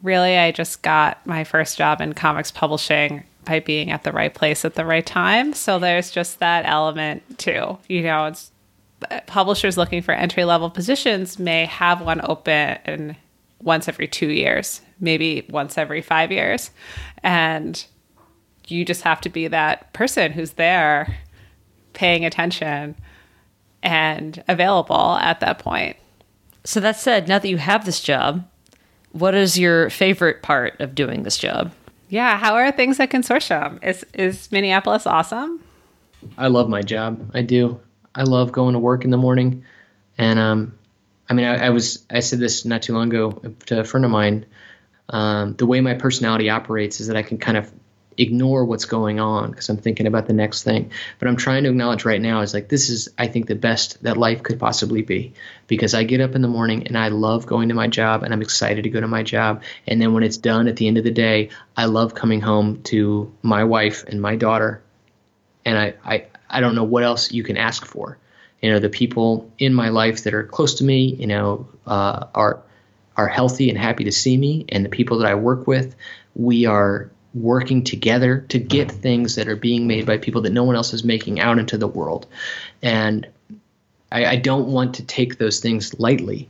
really, 0.04 0.38
I 0.38 0.52
just 0.52 0.82
got 0.82 1.26
my 1.26 1.44
first 1.44 1.78
job 1.78 2.02
in 2.02 2.14
comics 2.14 2.52
publishing 2.52 3.24
by 3.46 3.60
being 3.60 3.92
at 3.92 4.04
the 4.04 4.12
right 4.12 4.34
place 4.34 4.66
at 4.66 4.76
the 4.76 4.86
right 4.86 5.06
time. 5.06 5.54
So 5.54 5.80
there's 5.80 6.12
just 6.12 6.40
that 6.40 6.66
element 6.66 7.38
too. 7.38 7.78
You 7.88 8.04
know, 8.04 8.26
it's 8.26 8.52
publishers 9.28 9.78
looking 9.78 10.02
for 10.02 10.14
entry 10.14 10.46
level 10.46 10.70
positions 10.70 11.40
may 11.40 11.66
have 11.66 12.02
one 12.02 12.22
open 12.24 13.16
once 13.62 13.88
every 13.88 14.08
two 14.08 14.30
years, 14.30 14.82
maybe 15.00 15.46
once 15.50 15.78
every 15.78 16.02
five 16.02 16.32
years. 16.32 16.72
And 17.24 17.86
you 18.68 18.86
just 18.86 19.04
have 19.04 19.22
to 19.22 19.30
be 19.30 19.48
that 19.48 19.94
person 19.94 20.32
who's 20.32 20.54
there 20.54 21.18
paying 21.94 22.26
attention 22.26 22.96
and 23.84 24.44
available 24.48 25.16
at 25.22 25.40
that 25.40 25.60
point. 25.60 25.98
So 26.64 26.80
that 26.80 26.98
said, 26.98 27.28
now 27.28 27.40
that 27.40 27.48
you 27.48 27.58
have 27.58 27.86
this 27.86 28.02
job, 28.02 28.48
what 29.12 29.36
is 29.36 29.58
your 29.58 29.90
favorite 29.90 30.42
part 30.42 30.80
of 30.82 30.96
doing 30.96 31.24
this 31.24 31.38
job? 31.38 31.72
Yeah, 32.10 32.38
how 32.38 32.56
are 32.56 32.72
things 32.72 33.00
at 33.00 33.10
Consortium? 33.10 33.84
Is 33.84 34.06
is 34.14 34.52
Minneapolis 34.52 35.08
awesome? 35.08 35.62
I 36.38 36.48
love 36.48 36.70
my 36.70 36.82
job. 36.82 37.32
I 37.34 37.42
do. 37.42 37.80
I 38.14 38.24
love 38.24 38.52
going 38.52 38.74
to 38.74 38.80
work 38.80 39.04
in 39.04 39.12
the 39.12 39.18
morning, 39.18 39.64
and 40.18 40.40
um, 40.40 40.78
I 41.30 41.34
mean, 41.34 41.46
I, 41.46 41.68
I 41.68 41.70
was 41.70 42.06
I 42.10 42.20
said 42.20 42.40
this 42.40 42.66
not 42.66 42.84
too 42.84 42.94
long 42.94 43.10
ago 43.10 43.32
to 43.68 43.80
a 43.80 43.84
friend 43.84 44.06
of 44.06 44.12
mine. 44.12 44.46
Um, 45.10 45.56
the 45.56 45.66
way 45.66 45.82
my 45.82 45.94
personality 45.94 46.50
operates 46.50 47.00
is 47.00 47.08
that 47.08 47.18
I 47.18 47.22
can 47.22 47.38
kind 47.38 47.58
of 47.58 47.72
ignore 48.18 48.66
what's 48.66 48.86
going 48.86 49.20
on 49.20 49.52
because 49.52 49.70
I'm 49.70 49.78
thinking 49.78 50.08
about 50.08 50.28
the 50.28 50.34
next 50.34 50.64
thing. 50.64 50.92
But 51.20 51.28
I'm 51.28 51.36
trying 51.36 51.64
to 51.64 51.70
acknowledge 51.70 52.06
right 52.06 52.22
now 52.22 52.42
is 52.42 52.54
like 52.54 52.70
this 52.70 52.90
is 52.90 53.10
I 53.18 53.28
think 53.28 53.48
the 53.48 53.56
best 53.56 54.02
that 54.04 54.18
life 54.18 54.44
could 54.44 54.60
possibly 54.60 55.02
be 55.02 55.34
because 55.68 55.94
I 55.94 56.04
get 56.04 56.22
up 56.22 56.36
in 56.36 56.42
the 56.42 56.48
morning 56.48 56.88
and 56.88 56.98
I 56.98 57.10
love 57.10 57.46
going 57.46 57.70
to 57.70 57.76
my 57.76 57.88
job 57.88 58.24
and 58.24 58.34
I'm 58.34 58.42
excited 58.42 58.84
to 58.84 58.90
go 58.90 59.02
to 59.02 59.08
my 59.08 59.24
job. 59.24 59.64
And 59.88 60.02
then 60.02 60.14
when 60.14 60.24
it's 60.24 60.38
done 60.38 60.68
at 60.68 60.76
the 60.76 60.88
end 60.88 60.98
of 60.98 61.04
the 61.04 61.12
day, 61.12 61.50
I 61.76 61.86
love 61.86 62.16
coming 62.16 62.42
home 62.42 62.82
to 62.84 63.34
my 63.42 63.64
wife 63.64 64.04
and 64.06 64.22
my 64.22 64.36
daughter. 64.36 64.82
And 65.66 65.78
I 65.78 65.94
I, 66.04 66.26
I 66.50 66.62
don't 66.62 66.76
know 66.76 66.84
what 66.84 67.04
else 67.04 67.32
you 67.32 67.44
can 67.44 67.58
ask 67.58 67.86
for. 67.86 68.18
You 68.62 68.72
know, 68.72 68.80
the 68.80 68.90
people 68.90 69.52
in 69.60 69.74
my 69.74 69.90
life 69.90 70.24
that 70.24 70.34
are 70.34 70.44
close 70.44 70.76
to 70.76 70.84
me, 70.84 71.16
you 71.16 71.28
know, 71.28 71.68
uh, 71.86 72.28
are 72.34 72.62
are 73.18 73.28
healthy 73.28 73.70
and 73.70 73.78
happy 73.78 74.06
to 74.06 74.12
see 74.12 74.36
me, 74.38 74.66
and 74.70 74.84
the 74.84 74.90
people 74.90 75.20
that 75.20 75.28
I 75.28 75.36
work 75.36 75.68
with, 75.68 75.96
we 76.36 76.66
are 76.66 77.10
working 77.36 77.84
together 77.84 78.40
to 78.50 78.58
mm-hmm. 78.58 78.68
get 78.68 78.92
things 78.92 79.36
that 79.36 79.48
are 79.48 79.56
being 79.56 79.86
made 79.86 80.06
by 80.06 80.18
people 80.18 80.42
that 80.42 80.54
no 80.54 80.64
one 80.64 80.76
else 80.76 80.94
is 80.94 81.04
making 81.04 81.40
out 81.40 81.60
into 81.60 81.78
the 81.78 81.88
world. 81.88 82.26
And 82.82 83.28
I, 84.12 84.26
I 84.26 84.36
don't 84.38 84.70
want 84.70 84.96
to 84.96 85.06
take 85.06 85.38
those 85.38 85.60
things 85.60 86.00
lightly 86.00 86.50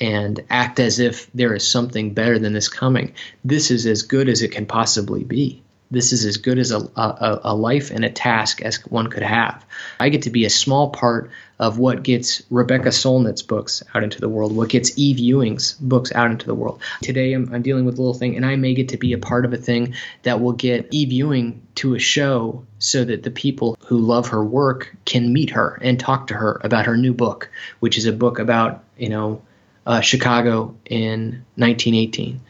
and 0.00 0.42
act 0.48 0.80
as 0.80 0.98
if 0.98 1.30
there 1.32 1.54
is 1.54 1.68
something 1.68 2.14
better 2.14 2.38
than 2.38 2.54
this 2.54 2.68
coming. 2.68 3.14
This 3.44 3.70
is 3.70 3.84
as 3.84 4.02
good 4.02 4.28
as 4.28 4.40
it 4.40 4.52
can 4.52 4.64
possibly 4.64 5.24
be 5.24 5.62
this 5.90 6.12
is 6.12 6.24
as 6.24 6.36
good 6.36 6.58
as 6.58 6.70
a, 6.70 6.78
a, 6.78 7.40
a, 7.44 7.54
life 7.54 7.90
and 7.90 8.04
a 8.04 8.10
task 8.10 8.62
as 8.62 8.76
one 8.86 9.08
could 9.08 9.24
have. 9.24 9.64
I 9.98 10.08
get 10.08 10.22
to 10.22 10.30
be 10.30 10.44
a 10.44 10.50
small 10.50 10.90
part 10.90 11.30
of 11.58 11.78
what 11.78 12.04
gets 12.04 12.42
Rebecca 12.48 12.90
Solnit's 12.90 13.42
books 13.42 13.82
out 13.92 14.04
into 14.04 14.20
the 14.20 14.28
world, 14.28 14.54
what 14.54 14.68
gets 14.68 14.96
Eve 14.96 15.18
Ewing's 15.18 15.72
books 15.74 16.12
out 16.12 16.30
into 16.30 16.46
the 16.46 16.54
world. 16.54 16.80
Today 17.02 17.32
I'm, 17.32 17.52
I'm 17.52 17.62
dealing 17.62 17.84
with 17.84 17.98
a 17.98 18.00
little 18.00 18.14
thing, 18.14 18.36
and 18.36 18.46
I 18.46 18.56
may 18.56 18.74
get 18.74 18.90
to 18.90 18.96
be 18.96 19.12
a 19.12 19.18
part 19.18 19.44
of 19.44 19.52
a 19.52 19.56
thing 19.56 19.94
that 20.22 20.40
will 20.40 20.52
get 20.52 20.88
Eve 20.92 21.12
Ewing 21.12 21.60
to 21.76 21.94
a 21.94 21.98
show 21.98 22.64
so 22.78 23.04
that 23.04 23.24
the 23.24 23.30
people 23.30 23.76
who 23.86 23.98
love 23.98 24.28
her 24.28 24.44
work 24.44 24.94
can 25.04 25.32
meet 25.32 25.50
her 25.50 25.78
and 25.82 25.98
talk 25.98 26.28
to 26.28 26.34
her 26.34 26.60
about 26.62 26.86
her 26.86 26.96
new 26.96 27.12
book, 27.12 27.50
which 27.80 27.98
is 27.98 28.06
a 28.06 28.12
book 28.12 28.38
about, 28.38 28.84
you 28.96 29.08
know, 29.08 29.42
uh, 29.86 30.00
Chicago 30.00 30.76
in 30.86 31.44
1918. 31.56 32.40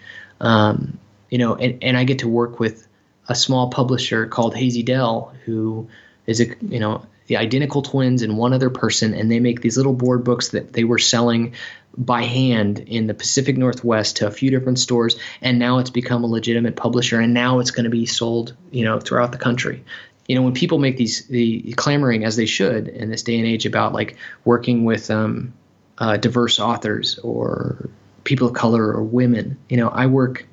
Um, 0.40 0.98
you 1.30 1.38
know, 1.38 1.54
and, 1.54 1.82
and 1.82 1.96
I 1.96 2.04
get 2.04 2.20
to 2.20 2.28
work 2.28 2.60
with 2.60 2.86
a 3.30 3.34
small 3.34 3.70
publisher 3.70 4.26
called 4.26 4.56
Hazy 4.56 4.82
Dell, 4.82 5.32
who 5.46 5.88
is 6.26 6.40
a 6.40 6.46
you 6.60 6.80
know 6.80 7.06
the 7.28 7.36
identical 7.36 7.80
twins 7.80 8.22
and 8.22 8.36
one 8.36 8.52
other 8.52 8.70
person, 8.70 9.14
and 9.14 9.30
they 9.30 9.38
make 9.38 9.60
these 9.60 9.76
little 9.76 9.94
board 9.94 10.24
books 10.24 10.48
that 10.48 10.72
they 10.72 10.82
were 10.82 10.98
selling 10.98 11.54
by 11.96 12.22
hand 12.22 12.80
in 12.80 13.06
the 13.06 13.14
Pacific 13.14 13.56
Northwest 13.56 14.16
to 14.16 14.26
a 14.26 14.32
few 14.32 14.50
different 14.50 14.80
stores, 14.80 15.16
and 15.40 15.60
now 15.60 15.78
it's 15.78 15.90
become 15.90 16.24
a 16.24 16.26
legitimate 16.26 16.74
publisher, 16.74 17.20
and 17.20 17.32
now 17.32 17.60
it's 17.60 17.70
going 17.70 17.84
to 17.84 17.90
be 17.90 18.04
sold 18.04 18.56
you 18.72 18.84
know 18.84 18.98
throughout 18.98 19.30
the 19.30 19.38
country. 19.38 19.84
You 20.26 20.34
know, 20.34 20.42
when 20.42 20.54
people 20.54 20.80
make 20.80 20.96
these 20.96 21.26
the 21.28 21.72
clamoring 21.76 22.24
as 22.24 22.34
they 22.34 22.46
should 22.46 22.88
in 22.88 23.10
this 23.10 23.22
day 23.22 23.38
and 23.38 23.46
age 23.46 23.64
about 23.64 23.92
like 23.92 24.16
working 24.44 24.84
with 24.84 25.08
um, 25.08 25.54
uh, 25.98 26.16
diverse 26.16 26.58
authors 26.58 27.20
or 27.20 27.88
people 28.24 28.48
of 28.48 28.54
color 28.54 28.92
or 28.92 29.04
women, 29.04 29.56
you 29.68 29.76
know, 29.76 29.88
I 29.88 30.06
work 30.06 30.46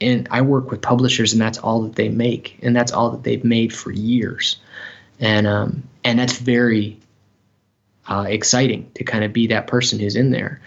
and 0.00 0.28
I 0.30 0.42
work 0.42 0.70
with 0.70 0.82
publishers, 0.82 1.32
and 1.32 1.42
that's 1.42 1.58
all 1.58 1.82
that 1.82 1.94
they 1.94 2.08
make, 2.08 2.58
and 2.62 2.74
that's 2.74 2.92
all 2.92 3.10
that 3.10 3.22
they've 3.22 3.44
made 3.44 3.74
for 3.74 3.90
years, 3.90 4.56
and 5.18 5.46
um, 5.46 5.88
and 6.04 6.18
that's 6.18 6.38
very 6.38 6.98
uh, 8.06 8.26
exciting 8.28 8.90
to 8.94 9.04
kind 9.04 9.24
of 9.24 9.32
be 9.32 9.48
that 9.48 9.66
person 9.66 9.98
who's 9.98 10.16
in 10.16 10.30
there. 10.30 10.60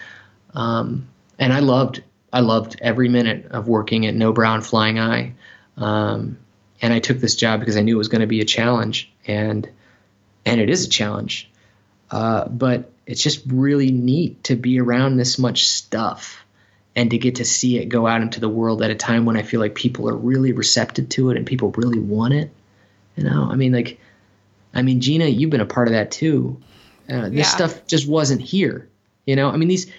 Um, 0.54 1.08
and 1.40 1.54
I 1.54 1.60
loved 1.60 2.04
I 2.34 2.42
loved 2.42 2.78
every 2.82 3.10
minute 3.10 3.48
of 3.52 3.68
working 3.68 4.06
at 4.06 4.16
Nobrow 4.16 4.64
Flying 4.66 5.00
Eye, 5.00 5.34
um, 5.78 6.38
and 6.82 6.94
I 6.94 7.00
took 7.00 7.20
this 7.20 7.36
job 7.36 7.60
because 7.60 7.78
I 7.78 7.82
knew 7.82 7.96
it 7.96 7.98
was 7.98 8.10
going 8.10 8.22
to 8.22 8.28
be 8.28 8.42
a 8.42 8.46
challenge, 8.46 9.12
and 9.26 9.70
and 10.46 10.60
it 10.60 10.70
is 10.70 10.86
a 10.86 10.90
challenge, 10.90 11.50
uh, 12.10 12.48
but 12.50 12.92
it's 13.06 13.24
just 13.24 13.44
really 13.48 13.92
neat 13.92 14.44
to 14.46 14.56
be 14.56 14.80
around 14.80 15.18
this 15.18 15.40
much 15.40 15.68
stuff 15.68 16.46
and 16.96 17.12
to 17.12 17.18
get 17.18 17.36
to 17.36 17.46
see 17.46 17.78
it 17.78 17.86
go 17.86 18.06
out 18.06 18.22
into 18.22 18.40
the 18.40 18.50
world 18.50 18.82
at 18.82 18.92
a 18.92 18.96
time 18.96 19.26
when 19.26 19.38
I 19.38 19.44
feel 19.44 19.60
like 19.60 19.76
people 19.76 20.10
are 20.10 20.16
really 20.16 20.52
receptive 20.52 21.10
to 21.10 21.30
it 21.30 21.38
and 21.38 21.46
people 21.46 21.72
really 21.72 22.00
want 22.00 22.34
it. 22.34 22.52
You 23.16 23.24
know, 23.24 23.48
I 23.50 23.56
mean, 23.56 23.72
like, 23.72 24.00
I 24.74 24.82
mean, 24.82 25.02
Gina, 25.02 25.26
you've 25.26 25.50
been 25.50 25.62
a 25.62 25.66
part 25.66 25.88
of 25.88 25.94
that 25.94 26.12
too. 26.12 26.62
Uh, 27.10 27.30
this 27.30 27.34
yeah. 27.34 27.44
stuff 27.44 27.88
just 27.88 28.08
wasn't 28.08 28.42
here. 28.42 28.88
You 29.26 29.36
know, 29.36 29.50
I 29.50 29.58
mean, 29.58 29.70
these 29.70 29.92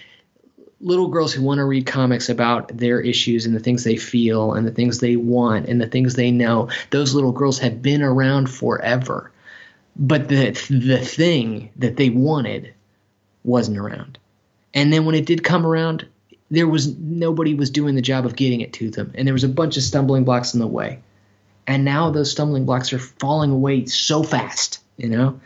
little 0.81 1.07
girls 1.07 1.33
who 1.33 1.41
want 1.41 1.59
to 1.59 1.65
read 1.65 1.85
comics 1.85 2.29
about 2.29 2.69
their 2.75 2.99
issues 2.99 3.45
and 3.45 3.55
the 3.55 3.59
things 3.59 3.83
they 3.83 3.95
feel 3.95 4.53
and 4.53 4.67
the 4.67 4.71
things 4.71 4.99
they 4.99 5.15
want 5.15 5.67
and 5.67 5.79
the 5.79 5.87
things 5.87 6.13
they 6.13 6.31
know, 6.31 6.69
those 6.89 7.15
little 7.15 7.31
girls 7.31 7.59
have 7.59 7.81
been 7.81 8.01
around 8.01 8.49
forever. 8.49 9.31
But 9.95 10.27
the 10.27 10.51
the 10.69 10.97
thing 10.99 11.71
that 11.77 11.97
they 11.97 12.09
wanted 12.09 12.73
wasn't 13.43 13.77
around. 13.77 14.17
And 14.73 14.91
then 14.91 15.05
when 15.05 15.15
it 15.15 15.25
did 15.25 15.43
come 15.43 15.65
around, 15.65 16.07
there 16.53 16.67
was 16.67 16.95
nobody 16.99 17.55
was 17.55 17.71
doing 17.71 17.95
the 17.95 18.01
job 18.01 18.27
of 18.27 18.35
getting 18.35 18.61
it 18.61 18.73
to 18.73 18.91
them, 18.91 19.11
and 19.15 19.27
there 19.27 19.33
was 19.33 19.43
a 19.43 19.49
bunch 19.49 19.75
of 19.75 19.81
stumbling 19.81 20.23
blocks 20.23 20.53
in 20.53 20.59
the 20.59 20.67
way. 20.67 20.99
And 21.65 21.83
now 21.83 22.11
those 22.11 22.29
stumbling 22.29 22.65
blocks 22.65 22.93
are 22.93 22.99
falling 22.99 23.49
away 23.49 23.85
so 23.87 24.21
fast, 24.21 24.79
you 24.97 25.09
know. 25.09 25.39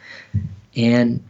And 0.76 1.24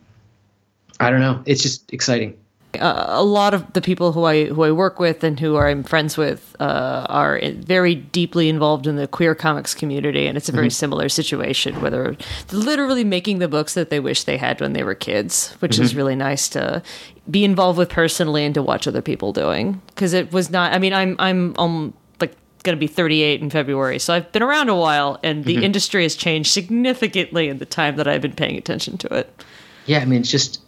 I 0.99 1.11
don't 1.11 1.19
know, 1.19 1.43
it's 1.45 1.61
just 1.61 1.93
exciting. 1.93 2.39
Uh, 2.76 3.06
a 3.07 3.23
lot 3.23 3.53
of 3.53 3.72
the 3.73 3.81
people 3.81 4.11
who 4.11 4.26
I 4.26 4.45
who 4.45 4.64
I 4.64 4.72
work 4.72 4.99
with 4.99 5.23
and 5.23 5.39
who 5.39 5.57
I'm 5.57 5.84
friends 5.84 6.18
with 6.18 6.56
uh, 6.60 7.06
are 7.10 7.39
very 7.56 7.95
deeply 7.95 8.49
involved 8.49 8.85
in 8.88 8.98
the 8.98 9.07
queer 9.07 9.34
comics 9.34 9.73
community, 9.73 10.27
and 10.27 10.38
it's 10.38 10.49
a 10.49 10.52
very 10.52 10.68
mm-hmm. 10.68 10.72
similar 10.72 11.10
situation 11.10 11.80
where 11.81 11.89
they're 11.89 12.18
literally 12.52 13.06
making 13.06 13.39
the 13.39 13.48
books 13.48 13.73
that 13.73 13.89
they 13.89 14.02
wish 14.02 14.26
they 14.26 14.38
had 14.38 14.60
when 14.60 14.73
they 14.73 14.84
were 14.84 14.95
kids, 14.95 15.56
which 15.60 15.73
mm-hmm. 15.73 15.84
is 15.84 15.95
really 15.95 16.15
nice 16.15 16.49
to 16.49 16.84
be 17.31 17.45
involved 17.45 17.80
with 17.80 17.89
personally 17.89 18.44
and 18.44 18.53
to 18.53 18.61
watch 18.61 18.85
other 18.85 19.02
people 19.02 19.31
doing 19.31 19.81
because 19.88 20.14
it 20.14 20.34
was 20.34 20.49
not. 20.49 20.73
I 20.73 20.77
mean, 20.77 20.94
I'm 20.94 21.15
I'm 21.19 21.56
um 21.57 21.94
like 22.19 22.35
going 22.64 22.76
to 22.76 22.80
be 22.80 22.88
38 22.88 23.41
in 23.41 23.49
February, 23.49 23.98
so 23.98 24.14
I've 24.14 24.30
been 24.34 24.44
around 24.44 24.68
a 24.68 24.76
while, 24.76 25.19
and 25.23 25.45
the 25.45 25.56
mm-hmm. 25.56 25.64
industry 25.64 26.03
has 26.03 26.18
changed 26.18 26.52
significantly 26.52 27.48
in 27.48 27.60
the 27.60 27.65
time 27.65 27.95
that 27.95 28.10
I've 28.10 28.22
been 28.22 28.35
paying 28.35 28.57
attention 28.57 28.98
to 28.99 29.15
it. 29.15 29.44
Yeah, 29.85 29.99
I 29.99 30.06
mean, 30.06 30.19
it's 30.19 30.30
just 30.30 30.61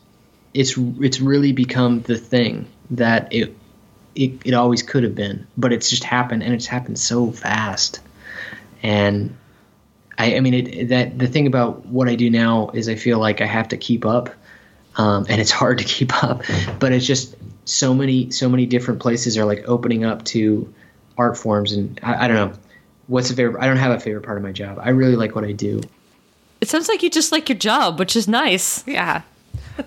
it's 0.54 0.76
it's 0.78 1.20
really 1.20 1.52
become 1.52 2.02
the 2.02 2.18
thing 2.18 2.68
that 2.92 3.34
it 3.34 3.56
it, 4.16 4.34
it 4.46 4.54
always 4.54 4.84
could 4.84 5.04
have 5.04 5.16
been, 5.16 5.48
but 5.58 5.72
it's 5.72 5.90
just 5.90 6.04
happened, 6.04 6.44
and 6.44 6.54
it's 6.54 6.68
happened 6.68 7.00
so 7.00 7.32
fast, 7.32 8.00
and. 8.84 9.36
I, 10.22 10.36
I 10.36 10.40
mean, 10.42 10.54
it, 10.54 10.90
that 10.90 11.18
the 11.18 11.28
thing 11.28 11.48
about 11.48 11.86
what 11.86 12.10
I 12.10 12.16
do 12.16 12.30
now 12.30 12.72
is 12.74 12.90
I 12.90 12.96
feel 12.96 13.20
like 13.20 13.40
I 13.40 13.46
have 13.46 13.70
to 13.70 13.78
keep 13.78 14.06
up 14.06 14.30
um, 15.00 15.26
and 15.30 15.40
it's 15.40 15.52
hard 15.52 15.80
to 15.80 15.84
keep 15.84 16.24
up. 16.24 16.44
But 16.80 16.92
it's 16.92 17.06
just 17.06 17.36
so 17.66 17.94
many 17.94 18.32
so 18.32 18.50
many 18.50 18.66
different 18.66 19.00
places 19.00 19.38
are 19.38 19.46
like 19.46 19.68
opening 19.68 20.06
up 20.06 20.26
to 20.26 20.72
art 21.18 21.38
forms, 21.38 21.72
and 21.72 22.00
I, 22.04 22.26
I 22.26 22.28
don't 22.28 22.36
know 22.36 22.60
what's 23.08 23.30
a 23.32 23.36
favorite. 23.36 23.62
I 23.62 23.68
don't 23.68 23.78
have 23.78 23.92
a 23.92 24.00
favorite 24.00 24.24
part 24.24 24.38
of 24.38 24.44
my 24.44 24.52
job. 24.52 24.80
I 24.82 24.90
really 24.90 25.16
like 25.16 25.36
what 25.36 25.46
I 25.46 25.54
do. 25.54 25.82
It 26.62 26.68
sounds 26.68 26.90
like 26.90 27.02
you 27.02 27.10
just 27.10 27.32
like 27.32 27.48
your 27.48 27.58
job, 27.58 28.00
which 28.00 28.16
is 28.16 28.28
nice. 28.28 28.86
Yeah, 28.86 29.22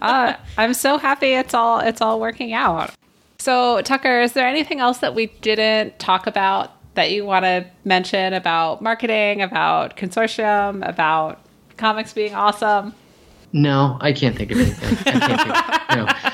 uh, 0.01 0.35
I'm 0.57 0.75
so 0.75 0.99
happy 0.99 1.33
it's 1.33 1.55
all 1.55 1.81
it's 1.81 2.01
all 2.01 2.21
working 2.21 2.53
out. 2.53 2.93
So 3.39 3.81
Tucker, 3.83 4.21
is 4.21 4.33
there 4.33 4.47
anything 4.47 4.81
else 4.81 4.99
that 4.99 5.15
we 5.15 5.27
didn't 5.27 5.99
talk 5.99 6.27
about 6.27 6.73
that 6.95 7.11
you 7.11 7.25
want 7.25 7.45
to 7.45 7.67
mention 7.85 8.35
about 8.35 8.83
marketing, 8.83 9.43
about 9.43 9.97
consortium, 9.97 10.87
about 10.87 11.41
comics 11.77 12.13
being 12.13 12.35
awesome? 12.35 12.95
No, 13.53 13.99
I 14.01 14.13
can't 14.13 14.37
think 14.37 14.51
of 14.53 14.61
anything. 14.61 15.15
I 15.15 15.21
can't 15.21 16.19
think. 16.19 16.33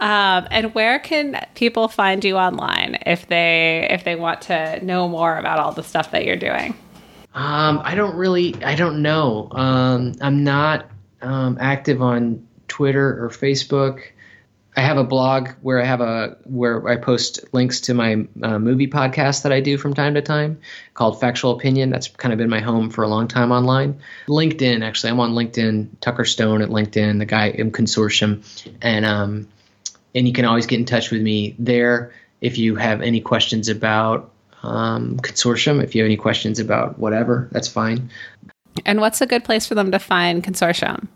Um, 0.00 0.48
and 0.50 0.74
where 0.74 0.98
can 0.98 1.46
people 1.54 1.86
find 1.86 2.24
you 2.24 2.36
online 2.38 2.98
if 3.04 3.26
they 3.26 3.86
if 3.90 4.04
they 4.04 4.16
want 4.16 4.40
to 4.42 4.82
know 4.82 5.06
more 5.08 5.36
about 5.36 5.58
all 5.58 5.72
the 5.72 5.82
stuff 5.82 6.10
that 6.12 6.24
you're 6.24 6.36
doing? 6.36 6.74
Um, 7.34 7.80
I 7.84 7.94
don't 7.94 8.16
really, 8.16 8.54
I 8.64 8.74
don't 8.74 9.02
know. 9.02 9.48
Um, 9.52 10.14
I'm 10.22 10.42
not 10.42 10.90
um, 11.20 11.58
active 11.60 12.00
on 12.00 12.46
Twitter 12.70 13.22
or 13.22 13.28
Facebook. 13.28 14.02
I 14.76 14.82
have 14.82 14.96
a 14.96 15.04
blog 15.04 15.50
where 15.62 15.82
I 15.82 15.84
have 15.84 16.00
a 16.00 16.38
where 16.44 16.88
I 16.88 16.96
post 16.96 17.44
links 17.52 17.80
to 17.82 17.94
my 17.94 18.24
uh, 18.40 18.58
movie 18.58 18.86
podcast 18.86 19.42
that 19.42 19.52
I 19.52 19.60
do 19.60 19.76
from 19.76 19.94
time 19.94 20.14
to 20.14 20.22
time 20.22 20.60
called 20.94 21.20
Factual 21.20 21.50
Opinion. 21.50 21.90
That's 21.90 22.08
kind 22.08 22.32
of 22.32 22.38
been 22.38 22.48
my 22.48 22.60
home 22.60 22.88
for 22.88 23.02
a 23.02 23.08
long 23.08 23.26
time 23.26 23.50
online. 23.50 24.00
LinkedIn, 24.28 24.84
actually, 24.84 25.10
I'm 25.10 25.20
on 25.20 25.32
LinkedIn. 25.32 25.88
Tucker 26.00 26.24
Stone 26.24 26.62
at 26.62 26.68
LinkedIn, 26.68 27.18
the 27.18 27.26
guy 27.26 27.48
in 27.48 27.72
Consortium, 27.72 28.44
and 28.80 29.04
um, 29.04 29.48
and 30.14 30.26
you 30.28 30.32
can 30.32 30.44
always 30.44 30.66
get 30.66 30.78
in 30.78 30.86
touch 30.86 31.10
with 31.10 31.20
me 31.20 31.56
there 31.58 32.14
if 32.40 32.56
you 32.56 32.76
have 32.76 33.02
any 33.02 33.20
questions 33.20 33.68
about 33.68 34.30
um, 34.62 35.18
Consortium. 35.18 35.82
If 35.82 35.96
you 35.96 36.02
have 36.02 36.06
any 36.06 36.16
questions 36.16 36.60
about 36.60 36.96
whatever, 36.96 37.48
that's 37.50 37.68
fine. 37.68 38.10
And 38.86 39.00
what's 39.00 39.20
a 39.20 39.26
good 39.26 39.42
place 39.42 39.66
for 39.66 39.74
them 39.74 39.90
to 39.90 39.98
find 39.98 40.44
Consortium? 40.44 41.08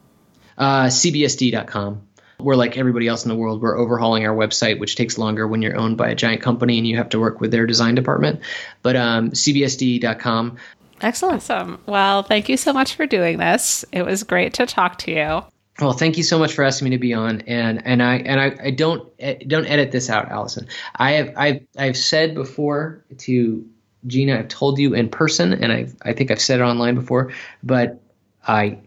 Uh, 0.57 0.87
CBSD.com. 0.87 2.07
We're 2.41 2.57
like 2.57 2.77
everybody 2.77 3.07
else 3.07 3.25
in 3.25 3.29
the 3.29 3.37
world. 3.37 3.63
We're 3.63 3.79
overhauling 3.79 4.27
our 4.27 4.35
website, 4.35 4.79
which 4.79 4.97
takes 4.97 5.19
longer 5.19 5.47
when 5.47 5.63
you're 5.63 5.77
owned 5.77 5.97
by 5.97 6.09
a 6.09 6.15
giant 6.15 6.43
company 6.43 6.79
and 6.79 6.87
you 6.87 6.97
have 6.97 7.11
to 7.11 7.21
work 7.21 7.41
with 7.41 7.51
their 7.51 7.67
design 7.67 7.95
department. 7.95 8.41
But 8.83 8.97
um, 8.97 9.31
CBSD.com. 9.31 10.57
Excellent. 11.01 11.37
Awesome. 11.37 11.81
Well, 11.87 12.23
thank 12.23 12.49
you 12.49 12.57
so 12.57 12.73
much 12.73 12.95
for 12.95 13.07
doing 13.07 13.39
this. 13.39 13.85
It 13.93 14.05
was 14.05 14.23
great 14.25 14.55
to 14.55 14.67
talk 14.67 14.99
to 14.99 15.11
you. 15.11 15.45
Well, 15.81 15.93
thank 15.93 16.17
you 16.17 16.23
so 16.23 16.39
much 16.39 16.55
for 16.55 16.63
asking 16.63 16.87
me 16.87 16.97
to 16.97 17.01
be 17.01 17.15
on, 17.15 17.41
and 17.43 17.85
and 17.85 18.01
I 18.01 18.19
and 18.19 18.41
I, 18.41 18.57
I 18.67 18.71
don't 18.71 19.11
don't 19.49 19.67
edit 19.67 19.91
this 19.91 20.09
out, 20.09 20.29
Allison. 20.29 20.69
I 20.95 21.13
have 21.13 21.33
I've 21.37 21.67
I've 21.77 21.97
said 21.97 22.37
before 22.37 23.05
to 23.19 23.67
Gina, 24.07 24.39
I've 24.39 24.49
told 24.49 24.79
you 24.79 24.95
in 24.95 25.09
person, 25.09 25.53
and 25.53 25.73
I 25.73 25.89
I 26.03 26.13
think 26.13 26.31
I've 26.31 26.41
said 26.41 26.61
it 26.61 26.63
online 26.63 26.95
before, 26.95 27.33
but 27.65 28.01
I 28.47 28.79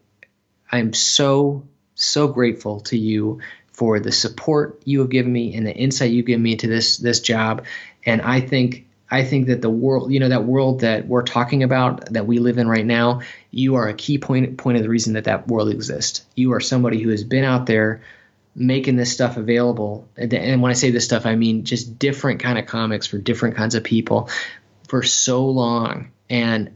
I'm 0.72 0.94
so 0.94 1.64
so 1.96 2.28
grateful 2.28 2.82
to 2.82 2.98
you 2.98 3.42
for 3.72 4.00
the 4.00 4.12
support 4.12 4.82
you 4.86 5.00
have 5.00 5.10
given 5.10 5.32
me 5.32 5.56
and 5.56 5.66
the 5.66 5.74
insight 5.74 6.12
you 6.12 6.24
give 6.24 6.40
me 6.40 6.54
into 6.54 6.68
this 6.68 6.98
this 6.98 7.20
job, 7.20 7.66
and 8.06 8.22
I 8.22 8.42
think 8.42 8.88
I 9.10 9.24
think 9.24 9.48
that 9.48 9.62
the 9.62 9.70
world, 9.70 10.12
you 10.12 10.20
know, 10.20 10.30
that 10.30 10.44
world 10.44 10.82
that 10.82 11.08
we're 11.08 11.24
talking 11.24 11.64
about 11.64 12.14
that 12.14 12.28
we 12.28 12.40
live 12.40 12.58
in 12.58 12.68
right 12.68 12.86
now, 12.86 13.22
you 13.52 13.76
are 13.76 13.88
a 13.88 13.94
key 13.94 14.18
point 14.18 14.58
point 14.58 14.78
of 14.78 14.84
the 14.84 14.90
reason 14.90 15.14
that 15.14 15.26
that 15.26 15.48
world 15.48 15.70
exists. 15.70 16.26
You 16.36 16.54
are 16.54 16.60
somebody 16.60 17.02
who 17.02 17.10
has 17.10 17.24
been 17.24 17.46
out 17.46 17.66
there 17.66 18.02
making 18.54 18.96
this 18.96 19.14
stuff 19.14 19.38
available. 19.38 20.10
And 20.18 20.62
when 20.62 20.72
I 20.72 20.74
say 20.74 20.92
this 20.92 21.06
stuff, 21.06 21.26
I 21.26 21.36
mean 21.36 21.64
just 21.64 22.00
different 22.00 22.42
kind 22.42 22.58
of 22.58 22.66
comics 22.66 23.08
for 23.08 23.18
different 23.18 23.56
kinds 23.56 23.76
of 23.76 23.84
people 23.84 24.30
for 24.88 25.04
so 25.04 25.46
long. 25.46 26.12
And 26.30 26.76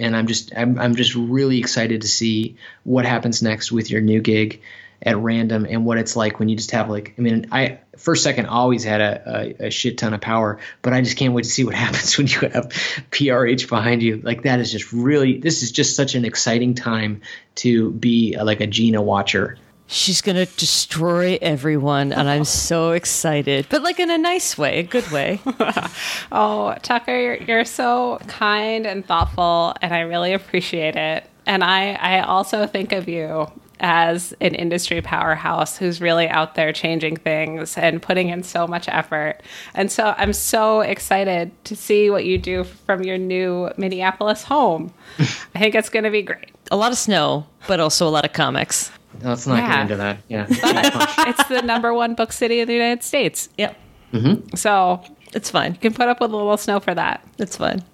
and 0.00 0.16
I'm 0.16 0.26
just 0.26 0.52
I'm, 0.56 0.78
I'm 0.78 0.96
just 0.96 1.14
really 1.14 1.58
excited 1.58 2.02
to 2.02 2.08
see 2.08 2.56
what 2.84 3.04
happens 3.04 3.42
next 3.42 3.70
with 3.70 3.90
your 3.90 4.00
new 4.00 4.20
gig 4.20 4.62
at 5.02 5.16
random 5.16 5.66
and 5.68 5.86
what 5.86 5.96
it's 5.96 6.14
like 6.14 6.38
when 6.38 6.48
you 6.48 6.56
just 6.56 6.72
have 6.72 6.90
like 6.90 7.14
I 7.16 7.22
mean 7.22 7.48
I 7.52 7.78
first 7.96 8.22
second 8.22 8.46
always 8.46 8.84
had 8.84 9.00
a, 9.00 9.54
a, 9.60 9.66
a, 9.66 9.70
shit 9.70 9.98
ton 9.98 10.12
of 10.12 10.20
power 10.20 10.58
but 10.82 10.92
I 10.92 11.00
just 11.00 11.16
can't 11.16 11.32
wait 11.32 11.44
to 11.44 11.50
see 11.50 11.64
what 11.64 11.74
happens 11.86 12.18
when 12.18 12.26
you 12.26 12.40
have 12.40 12.68
PRH 13.10 13.68
behind 13.68 14.02
you. 14.02 14.20
Like 14.22 14.42
that 14.42 14.60
is 14.60 14.72
just 14.72 14.92
really 14.92 15.38
this 15.38 15.62
is 15.62 15.72
just 15.72 15.96
such 15.96 16.14
an 16.14 16.24
exciting 16.24 16.74
time 16.74 17.22
to 17.56 17.90
be 17.90 18.34
a, 18.34 18.44
like 18.44 18.60
a 18.60 18.66
Gina 18.66 19.00
watcher 19.00 19.58
she's 19.90 20.20
gonna 20.20 20.46
destroy 20.46 21.38
everyone 21.42 22.12
and 22.12 22.28
I'm 22.28 22.44
so 22.44 22.92
excited 22.92 23.66
but 23.68 23.82
like 23.82 23.98
in 23.98 24.10
a 24.10 24.18
nice 24.18 24.56
way 24.56 24.78
a 24.78 24.82
good 24.82 25.10
way 25.10 25.40
oh 26.32 26.74
Tucker 26.82 27.18
you're, 27.18 27.36
you're 27.36 27.64
so 27.64 28.18
kind 28.26 28.86
and 28.86 29.04
thoughtful 29.04 29.74
and 29.82 29.92
I 29.92 30.00
really 30.00 30.32
appreciate 30.32 30.96
it 30.96 31.24
and 31.46 31.64
I, 31.64 31.94
I 31.94 32.20
also 32.20 32.66
think 32.66 32.92
of 32.92 33.08
you 33.08 33.50
as 33.80 34.34
an 34.40 34.54
industry 34.54 35.00
powerhouse 35.00 35.76
who's 35.76 36.00
really 36.00 36.28
out 36.28 36.54
there 36.54 36.72
changing 36.72 37.16
things 37.16 37.76
and 37.76 38.00
putting 38.00 38.28
in 38.28 38.42
so 38.42 38.66
much 38.66 38.88
effort. 38.88 39.40
And 39.74 39.90
so 39.90 40.14
I'm 40.18 40.32
so 40.32 40.80
excited 40.80 41.50
to 41.64 41.74
see 41.74 42.10
what 42.10 42.24
you 42.24 42.38
do 42.38 42.64
from 42.64 43.02
your 43.02 43.18
new 43.18 43.70
Minneapolis 43.78 44.44
home. 44.44 44.92
I 45.18 45.58
think 45.58 45.74
it's 45.74 45.88
going 45.88 46.04
to 46.04 46.10
be 46.10 46.22
great. 46.22 46.50
A 46.70 46.76
lot 46.76 46.92
of 46.92 46.98
snow, 46.98 47.46
but 47.66 47.80
also 47.80 48.06
a 48.06 48.10
lot 48.10 48.26
of 48.26 48.32
comics. 48.32 48.92
Let's 49.22 49.46
not 49.46 49.58
yeah. 49.58 49.68
get 49.68 49.80
into 49.82 49.96
that. 49.96 50.18
Yeah. 50.28 50.46
it's 51.28 51.48
the 51.48 51.62
number 51.62 51.92
one 51.92 52.14
book 52.14 52.32
city 52.32 52.60
in 52.60 52.68
the 52.68 52.74
United 52.74 53.02
States. 53.02 53.48
Yep. 53.58 53.76
Mm-hmm. 54.12 54.56
So 54.56 55.02
it's 55.32 55.50
fine. 55.50 55.72
You 55.72 55.78
can 55.78 55.94
put 55.94 56.08
up 56.08 56.20
with 56.20 56.32
a 56.32 56.36
little 56.36 56.56
snow 56.56 56.80
for 56.80 56.94
that. 56.94 57.26
It's 57.38 57.56
fine. 57.56 57.84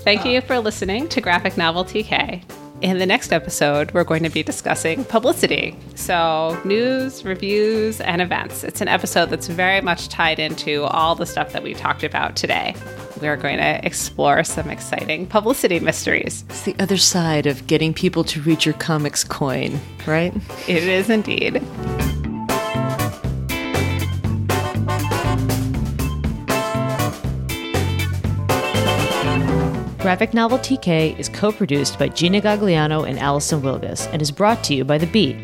Thank 0.00 0.24
you 0.24 0.40
for 0.40 0.58
listening 0.58 1.08
to 1.10 1.20
Graphic 1.20 1.56
Novel 1.56 1.84
TK. 1.84 2.42
In 2.80 2.98
the 2.98 3.06
next 3.06 3.32
episode, 3.32 3.92
we're 3.92 4.02
going 4.02 4.24
to 4.24 4.28
be 4.28 4.42
discussing 4.42 5.04
publicity. 5.04 5.76
So, 5.94 6.60
news, 6.64 7.24
reviews, 7.24 8.00
and 8.00 8.20
events. 8.20 8.64
It's 8.64 8.80
an 8.80 8.88
episode 8.88 9.30
that's 9.30 9.46
very 9.46 9.80
much 9.80 10.08
tied 10.08 10.40
into 10.40 10.82
all 10.82 11.14
the 11.14 11.24
stuff 11.24 11.52
that 11.52 11.62
we 11.62 11.74
talked 11.74 12.02
about 12.02 12.34
today. 12.34 12.74
We're 13.22 13.36
going 13.36 13.58
to 13.58 13.86
explore 13.86 14.42
some 14.42 14.68
exciting 14.68 15.26
publicity 15.26 15.78
mysteries. 15.78 16.44
It's 16.48 16.62
the 16.62 16.74
other 16.80 16.96
side 16.96 17.46
of 17.46 17.68
getting 17.68 17.94
people 17.94 18.24
to 18.24 18.42
read 18.42 18.64
your 18.64 18.74
comics 18.74 19.22
coin, 19.22 19.78
right? 20.08 20.34
It 20.66 20.82
is 20.82 21.08
indeed. 21.08 21.62
Graphic 30.00 30.34
Novel 30.34 30.58
TK 30.58 31.16
is 31.16 31.28
co 31.28 31.52
produced 31.52 32.00
by 32.00 32.08
Gina 32.08 32.40
Gagliano 32.40 33.08
and 33.08 33.20
Allison 33.20 33.62
Wilgus 33.62 34.12
and 34.12 34.20
is 34.20 34.32
brought 34.32 34.64
to 34.64 34.74
you 34.74 34.84
by 34.84 34.98
The 34.98 35.06
Beat. 35.06 35.36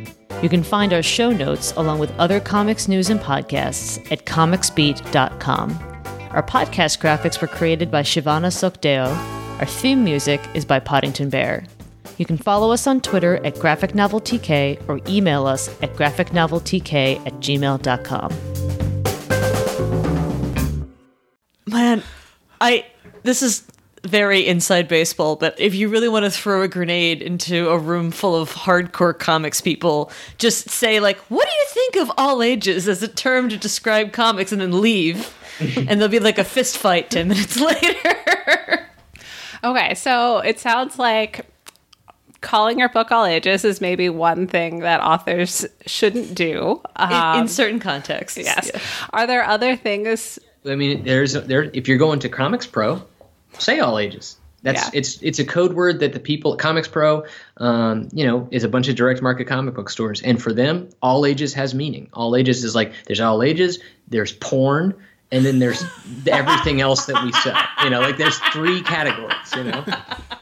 You 0.42 0.48
can 0.48 0.64
find 0.64 0.92
our 0.92 1.02
show 1.02 1.30
notes 1.30 1.72
along 1.76 2.00
with 2.00 2.10
other 2.18 2.40
comics 2.40 2.88
news 2.88 3.08
and 3.08 3.20
podcasts 3.20 4.10
at 4.10 4.26
comicsbeat.com. 4.26 5.97
Our 6.32 6.42
podcast 6.42 6.98
graphics 6.98 7.40
were 7.40 7.48
created 7.48 7.90
by 7.90 8.02
Shivana 8.02 8.52
Sookdeo. 8.52 9.08
Our 9.60 9.66
theme 9.66 10.04
music 10.04 10.42
is 10.52 10.66
by 10.66 10.78
Poddington 10.78 11.30
Bear. 11.30 11.64
You 12.18 12.26
can 12.26 12.36
follow 12.36 12.70
us 12.70 12.86
on 12.86 13.00
Twitter 13.00 13.44
at 13.46 13.58
Graphic 13.58 13.94
Novel 13.94 14.20
TK 14.20 14.86
or 14.88 15.00
email 15.08 15.46
us 15.46 15.68
at 15.82 15.94
graphicnoveltk 15.94 17.26
at 17.26 17.32
gmail.com. 17.34 18.32
Man, 21.66 22.02
I. 22.60 22.84
This 23.22 23.42
is 23.42 23.66
very 24.04 24.46
inside 24.46 24.86
baseball, 24.86 25.36
but 25.36 25.58
if 25.58 25.74
you 25.74 25.88
really 25.88 26.08
want 26.08 26.24
to 26.24 26.30
throw 26.30 26.62
a 26.62 26.68
grenade 26.68 27.20
into 27.22 27.68
a 27.68 27.78
room 27.78 28.10
full 28.10 28.36
of 28.36 28.52
hardcore 28.52 29.18
comics 29.18 29.60
people, 29.60 30.10
just 30.36 30.68
say 30.68 31.00
like, 31.00 31.18
"What 31.30 31.46
do 31.46 31.52
you 31.52 31.66
think 31.68 31.96
of 31.96 32.12
all 32.18 32.42
ages?" 32.42 32.86
as 32.86 33.02
a 33.02 33.08
term 33.08 33.48
to 33.48 33.56
describe 33.56 34.12
comics, 34.12 34.52
and 34.52 34.60
then 34.60 34.80
leave, 34.80 35.34
and 35.76 35.88
there'll 35.88 36.08
be 36.08 36.20
like 36.20 36.38
a 36.38 36.44
fist 36.44 36.78
fight 36.78 37.10
ten 37.10 37.28
minutes 37.28 37.58
later. 37.60 38.86
okay, 39.64 39.94
so 39.94 40.38
it 40.38 40.58
sounds 40.58 40.98
like 40.98 41.46
calling 42.40 42.78
your 42.78 42.88
book 42.88 43.10
all 43.10 43.24
ages 43.24 43.64
is 43.64 43.80
maybe 43.80 44.08
one 44.08 44.46
thing 44.46 44.80
that 44.80 45.00
authors 45.00 45.66
shouldn't 45.86 46.34
do 46.34 46.80
um, 46.96 47.10
in, 47.10 47.16
in, 47.16 47.40
um, 47.40 47.48
certain 47.48 47.80
contexts. 47.80 48.38
Yes. 48.38 48.70
Yeah. 48.72 48.80
Are 49.12 49.26
there 49.26 49.44
other 49.44 49.76
things? 49.76 50.38
I 50.64 50.74
mean, 50.74 51.04
there's 51.04 51.32
there. 51.32 51.70
If 51.72 51.88
you're 51.88 51.98
going 51.98 52.20
to 52.20 52.28
Comics 52.28 52.66
Pro, 52.66 53.02
say 53.58 53.80
all 53.80 53.98
ages. 53.98 54.36
That's 54.62 54.92
yeah. 54.92 54.98
it's 54.98 55.22
it's 55.22 55.38
a 55.38 55.44
code 55.44 55.74
word 55.74 56.00
that 56.00 56.12
the 56.12 56.20
people 56.20 56.52
at 56.52 56.58
Comics 56.58 56.88
Pro, 56.88 57.24
um, 57.58 58.08
you 58.12 58.26
know, 58.26 58.48
is 58.50 58.64
a 58.64 58.68
bunch 58.68 58.88
of 58.88 58.96
direct 58.96 59.22
market 59.22 59.46
comic 59.46 59.74
book 59.74 59.88
stores, 59.88 60.20
and 60.20 60.42
for 60.42 60.52
them, 60.52 60.88
all 61.00 61.24
ages 61.24 61.54
has 61.54 61.74
meaning. 61.74 62.08
All 62.12 62.34
ages 62.34 62.64
is 62.64 62.74
like 62.74 62.92
there's 63.06 63.20
all 63.20 63.42
ages, 63.42 63.78
there's 64.08 64.32
porn, 64.32 64.94
and 65.30 65.44
then 65.44 65.58
there's 65.58 65.84
everything 66.26 66.80
else 66.80 67.06
that 67.06 67.22
we 67.24 67.32
sell. 67.32 67.60
You 67.84 67.90
know, 67.90 68.00
like 68.00 68.16
there's 68.16 68.38
three 68.52 68.82
categories. 68.82 69.54
You 69.56 69.64
know. 69.64 69.84